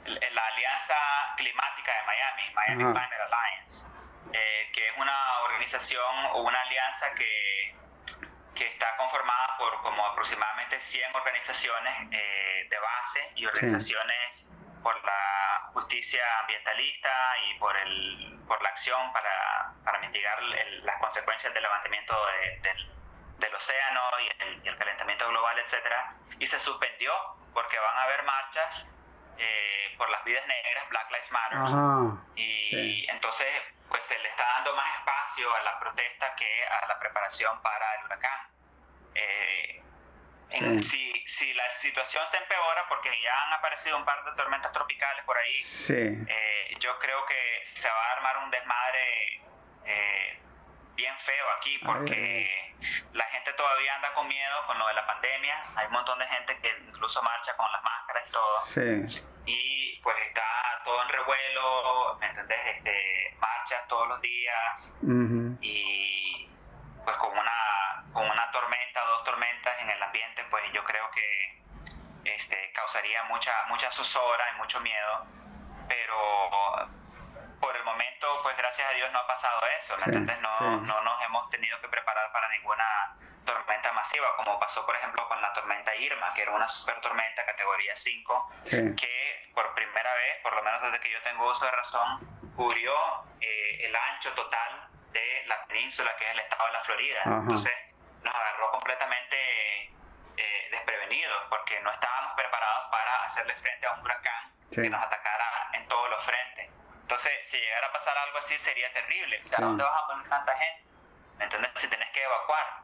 la 0.06 0.45
Alianza 0.45 0.95
Climática 1.38 1.91
de 1.93 2.03
Miami, 2.06 2.53
Miami 2.53 2.84
Climate 2.84 3.15
Alliance. 3.15 3.88
eh, 4.34 4.69
que 4.73 4.88
es 4.88 4.97
una 4.97 5.41
organización 5.41 6.26
o 6.34 6.43
una 6.43 6.61
alianza 6.61 7.14
que, 7.15 7.76
que 8.56 8.68
está 8.68 8.95
conformada 8.97 9.57
por 9.57 9.81
como 9.81 10.06
aproximadamente 10.06 10.80
100 10.80 11.15
organizaciones 11.15 12.07
eh, 12.11 12.68
de 12.69 12.80
base 12.80 13.31
y 13.35 13.45
organizaciones 13.45 14.49
por 14.84 15.03
la 15.03 15.69
justicia 15.73 16.22
ambientalista 16.41 17.11
y 17.47 17.60
por, 17.60 17.76
el, 17.77 18.39
por 18.47 18.61
la 18.61 18.69
acción 18.69 19.11
para, 19.11 19.73
para 19.84 19.99
mitigar 19.99 20.41
las 20.41 20.97
consecuencias 20.99 21.53
del 21.53 21.64
levantamiento 21.64 22.15
del, 22.61 22.98
del, 23.40 23.56
océano 23.56 24.02
y 24.20 24.44
el, 24.44 24.66
y 24.66 24.68
el, 24.68 24.78
calentamiento 24.78 25.28
global, 25.30 25.57
etcétera, 25.60 26.14
y 26.40 26.45
se 26.45 26.60
suspendió 26.60 27.11
porque 27.53 27.80
van 27.80 27.98
a 27.98 28.03
haber 28.03 28.24
marchas 28.24 28.88
eh, 29.38 29.95
por 29.98 30.10
las 30.10 30.24
vidas 30.24 30.45
negras, 30.48 30.90
Black 30.90 31.11
Lives 31.11 31.32
Matter, 31.32 31.60
y 32.36 33.10
entonces 33.10 33.48
pues 33.90 34.03
se 34.03 34.18
le 34.20 34.30
está 34.30 34.45
dando 34.45 34.76
más 34.76 34.88
espacio 34.98 35.53
a 35.56 35.61
la 35.61 35.80
protesta 35.80 36.36
que 36.36 36.66
a 36.66 36.88
la 36.88 36.99
preparación 36.99 37.61
para 37.61 37.95
el 37.95 38.06
huracán. 38.06 38.48
Eh, 39.16 39.82
si, 40.80 41.14
si, 41.28 41.53
la 41.53 41.70
situación 41.72 42.26
se 42.28 42.38
empeora, 42.38 42.88
porque 42.88 43.10
ya 43.22 43.44
han 43.45 43.53
aparecido 43.53 43.98
un 43.98 44.06
par 44.06 44.24
de 44.24 44.32
tormentas 44.32 44.72
tropicales 44.72 45.24
por 45.26 45.38
ahí, 45.38 45.61
eh, 45.90 46.76
yo 46.80 46.98
creo 46.99 47.26
que 47.26 47.64
se 47.74 47.88
va 47.88 48.06
a 48.10 48.14
armar 48.14 48.38
un 48.44 48.49
desmadre 48.49 49.41
eh, 49.86 50.40
bien 50.99 51.17
feo 51.19 51.45
aquí, 51.57 51.77
porque 51.80 52.76
la 53.13 53.23
gente 53.26 53.53
todavía 53.53 53.95
anda 53.95 54.13
con 54.13 54.27
miedo 54.27 54.55
con 54.67 54.77
lo 54.77 54.88
de 54.88 54.93
la 54.93 55.05
pandemia. 55.05 55.55
Hay 55.76 55.88
un 55.88 55.93
montón 55.93 56.19
de 56.19 56.27
gente 56.27 56.59
que 56.59 56.69
incluso 56.88 57.21
marcha 57.23 57.55
con 57.55 57.71
las 57.71 57.81
máscaras 57.81 58.23
y 58.27 58.31
todo. 58.31 58.65
Y 59.45 59.99
pues 60.03 60.15
está 60.27 60.43
todo 60.84 61.01
en 61.03 61.09
revuelo, 61.09 62.17
¿me 62.19 62.27
entendés? 62.27 62.59
Este, 62.76 63.38
marchas 63.39 63.88
todos 63.88 64.07
los 64.09 64.21
días. 64.21 64.95
Y 65.61 66.49
pues 67.05 67.15
con 67.17 67.31
una, 67.31 68.03
con 68.11 68.30
una 68.30 68.51
tormenta, 68.51 69.01
dos 69.05 69.23
tormentas 69.23 69.80
en 69.80 69.89
el 69.89 70.03
ambiente, 70.03 70.43
pues 70.49 70.63
yo 70.73 70.84
creo 70.84 71.09
que 71.11 71.63
este, 72.26 72.71
causaría 72.73 73.23
mucha, 73.23 73.53
mucha 73.69 73.89
zozobra 73.91 74.51
y 74.53 74.57
mucho 74.57 74.81
miedo, 74.81 75.26
pero 75.88 76.89
momento, 77.91 78.28
pues 78.44 78.56
gracias 78.57 78.88
a 78.90 78.94
Dios 78.94 79.11
no 79.11 79.20
ha 79.20 79.28
pasado 79.28 79.60
eso, 79.80 79.98
¿me 79.98 80.03
entiendes? 80.06 80.40
No, 80.41 80.78
no 80.82 81.02
nos 81.02 81.22
hemos 81.24 81.49
tenido 81.49 81.80
que 81.82 81.88
preparar 81.88 82.32
para 82.32 82.49
ninguna 82.49 83.16
tormenta 83.45 83.91
masiva, 83.94 84.36
como 84.38 84.60
pasó 84.60 84.86
por 84.86 84.95
ejemplo 84.95 85.28
con 85.28 85.41
la 85.41 85.52
tormenta 85.53 85.95
Irma, 85.95 86.30
que 86.36 86.44
era 86.44 86.52
una 86.52 86.70
super 86.70 86.99
tormenta 87.02 87.45
categoría 87.45 87.95
5, 87.95 88.52
que 88.66 89.52
por 89.53 89.74
primera 89.74 90.14
vez, 90.14 90.38
por 90.44 90.56
lo 90.56 90.64
menos 90.64 90.82
desde 90.84 90.99
que 90.99 91.11
yo 91.11 91.22
tengo 91.24 91.49
uso 91.49 91.66
de 91.66 91.72
razón, 91.72 92.20
cubrió 92.56 92.94
eh, 93.41 93.86
el 93.86 93.95
ancho 93.95 94.32
total 94.34 94.88
de 95.11 95.44
la 95.48 95.66
península, 95.66 96.16
que 96.18 96.26
es 96.26 96.32
el 96.32 96.40
estado 96.40 96.66
de 96.68 96.74
la 96.74 96.82
Florida. 96.82 97.22
Entonces 97.26 97.74
nos 98.22 98.36
agarró 98.36 98.72
completamente 98.72 99.38
eh, 100.38 100.68
desprevenidos, 100.72 101.41
porque 101.49 101.80
no 101.82 101.91
estábamos 101.91 102.34
preparados 102.34 102.91
para 102.91 103.24
hacerle 103.24 103.56
frente 103.56 103.88
a 103.88 103.94
un 103.94 104.02
huracán 104.02 104.53
que 104.72 104.90
nos 104.90 105.03
atacara 105.03 105.70
en 105.74 105.88
todos 105.88 106.10
los 106.10 106.24
frentes. 106.24 106.70
Entonces, 107.10 107.34
si 107.41 107.57
llegara 107.57 107.88
a 107.88 107.91
pasar 107.91 108.15
algo 108.15 108.38
así, 108.38 108.56
sería 108.60 108.94
terrible. 108.94 109.41
O 109.41 109.45
sea, 109.45 109.57
¿dónde 109.61 109.84
vas 109.84 110.03
a 110.03 110.06
poner 110.06 110.30
tanta 110.30 110.56
gente? 110.56 110.84
¿Me 111.40 111.44
entiendes? 111.45 111.72
Si 111.73 111.88
tenés 111.88 112.07
que 112.11 112.23
evacuar. 112.23 112.81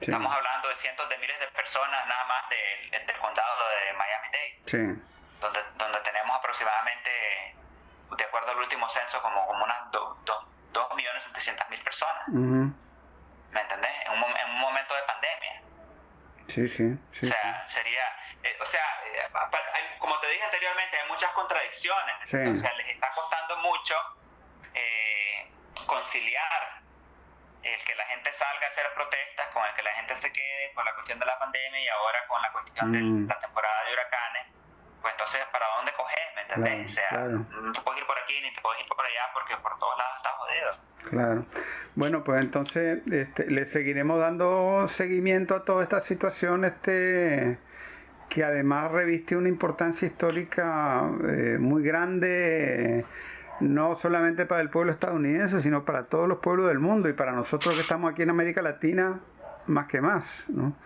Estamos 0.00 0.34
hablando 0.34 0.68
de 0.68 0.74
cientos 0.76 1.06
de 1.10 1.18
miles 1.18 1.38
de 1.38 1.46
personas 1.48 2.06
nada 2.06 2.24
más 2.24 2.48
del, 2.48 2.90
del 3.06 3.18
condado 3.18 3.68
de 3.68 3.92
Miami-Dade. 3.92 4.96
Donde, 5.40 5.62
donde 5.76 6.00
tenemos 6.00 6.36
aproximadamente, 6.38 7.54
de 8.16 8.24
acuerdo 8.24 8.52
al 8.52 8.58
último 8.60 8.88
censo, 8.88 9.20
como, 9.20 9.46
como 9.46 9.62
unas 9.62 9.92
2.700.000 9.92 11.84
personas. 11.84 12.28
¿Me 12.28 13.60
entendés? 13.60 13.92
En 14.06 14.12
un, 14.12 14.24
en 14.24 14.50
un, 14.52 14.58
momento 14.58 14.94
de 14.94 15.02
pandemia. 15.02 15.62
Sí, 16.48 16.66
sí, 16.66 16.98
sí. 17.12 17.26
O 17.26 17.28
sea, 17.28 17.68
sería, 17.68 18.04
eh, 18.46 18.56
o 18.60 18.66
sea, 18.66 18.82
eh, 19.06 19.28
como 19.98 20.18
te 20.20 20.28
dije 20.28 20.44
anteriormente, 20.44 20.96
hay 20.96 21.08
muchas 21.08 21.32
contradicciones. 21.32 22.14
O 22.22 22.56
sea, 22.56 22.72
les 22.74 22.88
está 22.88 23.10
costando 23.14 23.56
mucho 23.58 23.94
eh, 24.74 25.50
conciliar 25.86 26.82
el 27.62 27.84
que 27.84 27.94
la 27.96 28.06
gente 28.06 28.32
salga 28.32 28.66
a 28.66 28.68
hacer 28.68 28.86
protestas, 28.94 29.48
con 29.48 29.64
el 29.66 29.74
que 29.74 29.82
la 29.82 29.92
gente 29.94 30.14
se 30.14 30.32
quede 30.32 30.70
por 30.74 30.84
la 30.84 30.94
cuestión 30.94 31.18
de 31.18 31.26
la 31.26 31.38
pandemia 31.38 31.80
y 31.80 31.88
ahora 31.88 32.26
con 32.28 32.40
la 32.42 32.52
cuestión 32.52 32.92
de 32.92 32.98
mm. 33.00 33.28
la 33.28 33.40
temporada 33.40 33.84
de 33.84 33.92
huracanes, 33.92 34.46
pues 35.02 35.12
entonces, 35.14 35.44
¿para 35.50 35.66
dónde 35.76 35.92
coger? 35.92 36.34
¿Me 36.36 36.42
entendés? 36.42 36.92
o 36.92 36.94
sea, 36.94 37.10
no 37.12 37.72
te 37.72 37.80
puedes 37.80 38.00
ir 38.00 38.06
por 38.06 38.18
aquí 38.18 38.40
ni 38.40 38.54
te 38.54 38.60
puedes 38.60 38.80
ir 38.80 38.88
por 38.88 39.04
allá 39.04 39.30
porque 39.32 39.56
por 39.56 39.76
todos 39.78 39.98
lados 39.98 40.16
estás 40.18 40.34
jodido. 40.34 40.76
Claro. 41.10 41.46
Bueno, 41.96 42.24
pues 42.24 42.40
entonces 42.42 43.00
este, 43.10 43.50
le 43.50 43.64
seguiremos 43.64 44.20
dando 44.20 44.86
seguimiento 44.88 45.56
a 45.56 45.64
toda 45.64 45.82
esta 45.82 46.00
situación 46.00 46.64
este, 46.64 47.58
que 48.28 48.44
además 48.44 48.90
reviste 48.90 49.36
una 49.36 49.48
importancia 49.48 50.06
histórica 50.06 51.10
eh, 51.28 51.58
muy 51.58 51.82
grande 51.82 53.04
no 53.60 53.94
solamente 53.94 54.46
para 54.46 54.60
el 54.60 54.70
pueblo 54.70 54.92
estadounidense, 54.92 55.60
sino 55.62 55.84
para 55.84 56.06
todos 56.06 56.28
los 56.28 56.38
pueblos 56.38 56.66
del 56.66 56.78
mundo 56.78 57.08
y 57.08 57.12
para 57.12 57.32
nosotros 57.32 57.74
que 57.74 57.80
estamos 57.80 58.12
aquí 58.12 58.22
en 58.22 58.30
América 58.30 58.62
Latina, 58.62 59.20
más 59.66 59.86
que 59.86 60.00
más, 60.00 60.44
¿no? 60.48 60.76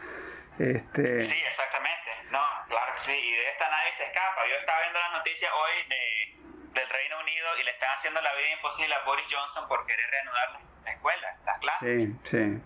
Este... 0.58 1.20
Sí, 1.20 1.38
exactamente, 1.46 2.10
no, 2.30 2.40
claro 2.68 2.92
que 2.94 3.00
sí, 3.00 3.12
y 3.12 3.32
de 3.32 3.48
esta 3.50 3.68
nadie 3.70 3.92
se 3.94 4.04
escapa. 4.04 4.42
Yo 4.48 4.56
estaba 4.56 4.80
viendo 4.82 5.00
las 5.00 5.12
noticias 5.12 5.50
hoy 5.52 5.88
de, 5.88 6.80
del 6.80 6.88
Reino 6.88 7.20
Unido 7.20 7.48
y 7.60 7.64
le 7.64 7.70
están 7.72 7.90
haciendo 7.92 8.20
la 8.20 8.34
vida 8.34 8.52
imposible 8.54 8.94
a 8.94 9.04
Boris 9.04 9.26
Johnson 9.30 9.66
por 9.68 9.86
querer 9.86 10.08
reanudar 10.10 10.60
la 10.84 10.92
escuela, 10.92 11.36
las 11.44 11.58
clases. 11.58 12.10
Sí, 12.24 12.30
sí. 12.30 12.62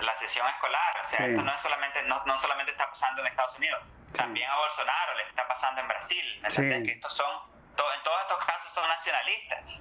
La 0.00 0.16
sesión 0.16 0.44
escolar, 0.48 0.96
o 1.00 1.04
sea, 1.04 1.26
esto 1.26 1.40
no, 1.40 1.54
es 1.54 1.60
solamente, 1.60 2.02
no, 2.02 2.24
no, 2.26 2.36
solamente 2.38 2.72
está 2.72 2.90
pasando 2.90 3.20
en 3.20 3.28
Estados 3.28 3.56
Unidos, 3.56 3.80
también 4.18 4.50
a 4.50 4.56
Bolsonaro 4.56 5.14
le 5.14 5.22
está 5.22 5.48
pasando 5.48 5.80
en 5.80 5.88
Brasil, 5.88 6.38
¿me 6.42 6.48
entiendes? 6.48 6.82
Que 6.84 6.92
estos 6.92 7.16
son 7.16 7.58
en 7.78 8.02
todos 8.02 8.20
estos 8.22 8.44
casos 8.44 8.74
son 8.74 8.88
nacionalistas. 8.88 9.80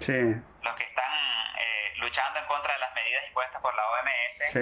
Los 0.61 0.76
que 0.76 0.84
están 0.84 1.11
eh, 1.57 1.93
luchando 1.97 2.39
en 2.39 2.45
contra 2.45 2.73
de 2.73 2.80
las 2.80 2.93
medidas 2.93 3.27
impuestas 3.27 3.61
por 3.61 3.73
la 3.76 3.84
OMS. 3.89 4.55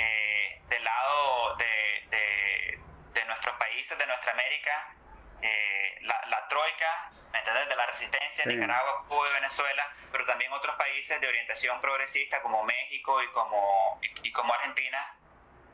Eh, 0.00 0.62
del 0.68 0.84
lado 0.84 1.56
de, 1.56 2.78
de, 3.12 3.24
nuestros 3.24 3.56
países, 3.56 3.98
de 3.98 4.06
nuestra 4.06 4.32
América, 4.32 4.94
eh, 5.42 5.98
la, 6.02 6.24
la, 6.28 6.48
troika, 6.48 7.10
¿me 7.32 7.38
entiendes? 7.40 7.68
De 7.68 7.76
la 7.76 7.86
resistencia, 7.86 8.44
Nicaragua, 8.46 9.04
Cuba 9.08 9.28
y 9.28 9.32
Venezuela, 9.34 9.88
pero 10.12 10.24
también 10.24 10.52
otros 10.52 10.76
países 10.76 11.20
de 11.20 11.26
orientación 11.26 11.80
progresista 11.80 12.40
como 12.42 12.62
México 12.62 13.22
y 13.22 13.28
como, 13.32 14.00
y, 14.22 14.32
como 14.32 14.54
Argentina, 14.54 15.14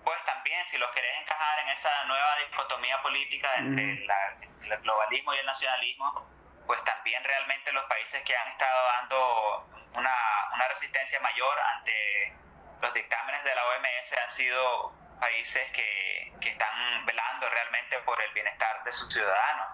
pues 0.05 0.25
también 0.25 0.65
si 0.67 0.79
los 0.79 0.91
querés 0.93 1.21
encajar 1.21 1.59
en 1.61 1.69
esa 1.71 2.05
nueva 2.05 2.37
dicotomía 2.37 3.01
política 3.03 3.55
entre 3.57 3.93
el 3.93 4.79
globalismo 4.83 5.35
y 5.35 5.39
el 5.39 5.47
nacionalismo, 5.47 6.27
pues 6.67 6.83
también 6.85 7.23
realmente 7.25 7.73
los 7.73 7.85
países 7.85 8.23
que 8.23 8.37
han 8.37 8.49
estado 8.49 8.87
dando 8.99 9.69
una, 9.95 10.15
una 10.53 10.69
resistencia 10.69 11.21
mayor 11.21 11.59
ante 11.77 12.37
los 12.81 12.95
dictámenes 12.95 13.45
de 13.45 13.55
la 13.55 13.63
OMS 13.67 14.13
han 14.23 14.31
sido 14.31 15.04
países 15.21 15.71
que, 15.73 16.33
que, 16.41 16.51
están 16.51 17.07
velando 17.07 17.49
realmente 17.49 17.99
por 18.01 18.21
el 18.23 18.33
bienestar 18.33 18.83
de 18.85 18.93
sus 18.93 19.13
ciudadanos 19.13 19.69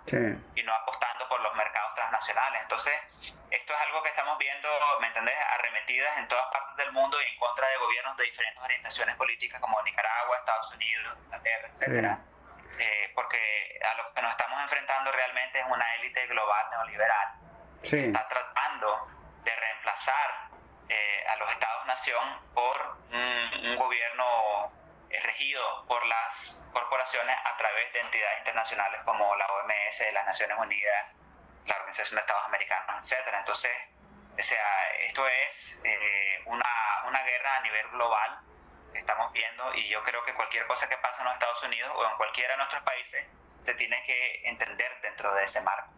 y 0.54 0.62
no 0.62 0.74
apostando 0.74 1.28
por 1.28 1.40
los 1.40 1.54
mercados 1.54 1.94
transnacionales. 1.94 2.62
Entonces, 2.62 2.94
esto 3.50 3.72
es 3.72 3.80
algo 3.80 4.02
que 4.02 4.08
estamos 4.10 4.38
viendo, 4.38 4.68
¿me 5.00 5.08
entendés?, 5.08 5.34
arremetidas 5.58 6.18
en 6.18 6.28
todas 6.28 6.46
partes 6.52 6.76
del 6.76 6.92
mundo 6.92 7.16
y 7.20 7.32
en 7.32 7.38
contra 7.38 7.68
de 7.68 7.76
gobiernos 7.78 8.16
de 8.16 8.24
diferentes 8.24 8.62
orientaciones 8.62 9.16
políticas 9.16 9.60
como 9.60 9.82
Nicaragua, 9.82 10.36
Estados 10.38 10.72
Unidos, 10.74 11.18
Inglaterra, 11.24 11.68
etcétera. 11.74 12.18
Eh, 12.78 13.12
porque 13.14 13.78
a 13.84 13.94
lo 13.94 14.14
que 14.14 14.22
nos 14.22 14.30
estamos 14.30 14.60
enfrentando 14.62 15.12
realmente 15.12 15.60
es 15.60 15.66
una 15.66 15.94
élite 15.96 16.26
global 16.28 16.70
neoliberal 16.70 17.28
que 17.82 18.06
está 18.06 18.28
tratando 18.28 19.08
de 19.44 19.54
reemplazar 19.54 20.48
eh, 20.88 21.24
a 21.28 21.36
los 21.36 21.50
estados-nación 21.50 22.24
por 22.54 22.96
un, 23.12 23.76
gobierno 23.76 24.72
eh, 25.10 25.20
regido 25.22 25.86
por 25.86 26.04
las 26.06 26.64
corporaciones 26.72 27.36
a 27.44 27.56
través 27.56 27.92
de 27.92 28.00
entidades 28.00 28.38
internacionales 28.38 29.00
como 29.04 29.34
la 29.36 29.46
OMS, 29.46 30.12
las 30.12 30.26
Naciones 30.26 30.58
Unidas, 30.58 31.06
la 31.66 31.76
Organización 31.76 32.16
de 32.16 32.20
Estados 32.20 32.44
Americanos, 32.46 32.96
etcétera. 33.02 33.38
Entonces, 33.38 33.72
o 34.38 34.42
sea, 34.42 34.90
esto 35.00 35.26
es 35.26 35.82
una, 36.46 37.04
una 37.06 37.22
guerra 37.22 37.56
a 37.56 37.60
nivel 37.60 37.88
global 37.88 38.40
estamos 38.94 39.32
viendo 39.32 39.74
y 39.74 39.88
yo 39.88 40.02
creo 40.02 40.24
que 40.24 40.34
cualquier 40.34 40.66
cosa 40.66 40.88
que 40.88 40.96
pasa 40.98 41.18
en 41.18 41.24
los 41.24 41.34
Estados 41.34 41.62
Unidos 41.62 41.92
o 41.94 42.04
en 42.04 42.16
cualquiera 42.16 42.52
de 42.52 42.58
nuestros 42.58 42.82
países 42.82 43.26
se 43.64 43.74
tiene 43.74 44.02
que 44.04 44.48
entender 44.48 45.00
dentro 45.02 45.34
de 45.34 45.44
ese 45.44 45.60
marco. 45.62 45.90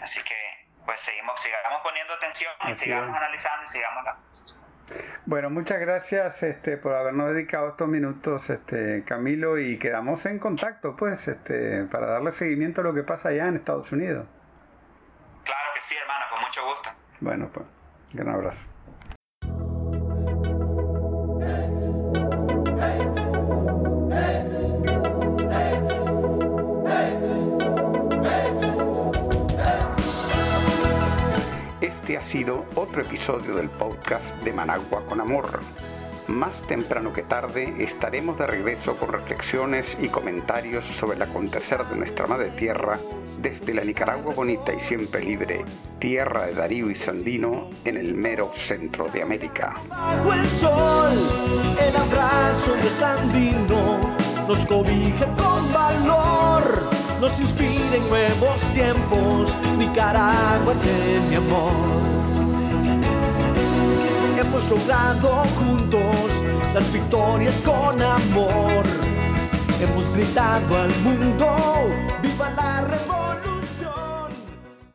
Así 0.00 0.22
que 0.22 0.66
pues 0.84 1.00
seguimos, 1.00 1.40
sigamos 1.40 1.82
poniendo 1.82 2.14
atención 2.14 2.52
y 2.68 2.74
sigamos 2.76 3.16
analizando 3.16 3.64
y 3.64 3.68
sigamos 3.68 4.04
la 4.04 4.16
bueno, 5.24 5.50
muchas 5.50 5.80
gracias 5.80 6.42
este, 6.42 6.76
por 6.76 6.94
habernos 6.94 7.30
dedicado 7.30 7.70
estos 7.70 7.88
minutos, 7.88 8.48
este, 8.50 9.02
Camilo, 9.04 9.58
y 9.58 9.78
quedamos 9.78 10.24
en 10.26 10.38
contacto, 10.38 10.96
pues, 10.96 11.26
este, 11.28 11.84
para 11.84 12.06
darle 12.06 12.32
seguimiento 12.32 12.80
a 12.80 12.84
lo 12.84 12.94
que 12.94 13.02
pasa 13.02 13.30
allá 13.30 13.48
en 13.48 13.56
Estados 13.56 13.90
Unidos. 13.92 14.26
Claro 15.44 15.70
que 15.74 15.80
sí, 15.80 15.94
hermano, 16.00 16.24
con 16.30 16.40
mucho 16.40 16.64
gusto. 16.64 16.90
Bueno, 17.20 17.50
pues, 17.52 17.66
gran 18.12 18.34
abrazo. 18.34 18.75
Ha 32.16 32.22
sido 32.22 32.64
otro 32.74 33.02
episodio 33.02 33.54
del 33.54 33.68
podcast 33.68 34.34
de 34.42 34.52
Managua 34.52 35.04
con 35.06 35.20
Amor. 35.20 35.60
Más 36.28 36.62
temprano 36.62 37.12
que 37.12 37.22
tarde 37.22 37.74
estaremos 37.78 38.38
de 38.38 38.46
regreso 38.46 38.96
con 38.96 39.12
reflexiones 39.12 39.96
y 40.00 40.08
comentarios 40.08 40.86
sobre 40.86 41.16
el 41.16 41.22
acontecer 41.22 41.86
de 41.86 41.96
nuestra 41.96 42.26
madre 42.26 42.50
tierra 42.50 42.98
desde 43.40 43.74
la 43.74 43.84
Nicaragua 43.84 44.34
bonita 44.34 44.72
y 44.72 44.80
siempre 44.80 45.22
libre, 45.22 45.64
tierra 45.98 46.46
de 46.46 46.54
Darío 46.54 46.90
y 46.90 46.96
Sandino 46.96 47.68
en 47.84 47.96
el 47.96 48.14
mero 48.14 48.50
centro 48.54 49.08
de 49.08 49.22
América. 49.22 49.76
Nos 57.20 57.38
inspira 57.40 57.96
en 57.96 58.08
nuevos 58.08 58.60
tiempos, 58.74 59.56
Nicaragua 59.78 60.74
de 60.74 61.20
mi 61.28 61.36
amor. 61.36 61.72
Hemos 64.38 64.68
logrado 64.70 65.44
juntos 65.58 66.30
las 66.74 66.92
victorias 66.92 67.60
con 67.62 68.02
amor. 68.02 68.84
Hemos 69.80 70.10
gritado 70.10 70.76
al 70.76 70.94
mundo, 71.00 71.46
viva 72.22 72.50
la 72.50 72.80
revolución. 72.82 73.25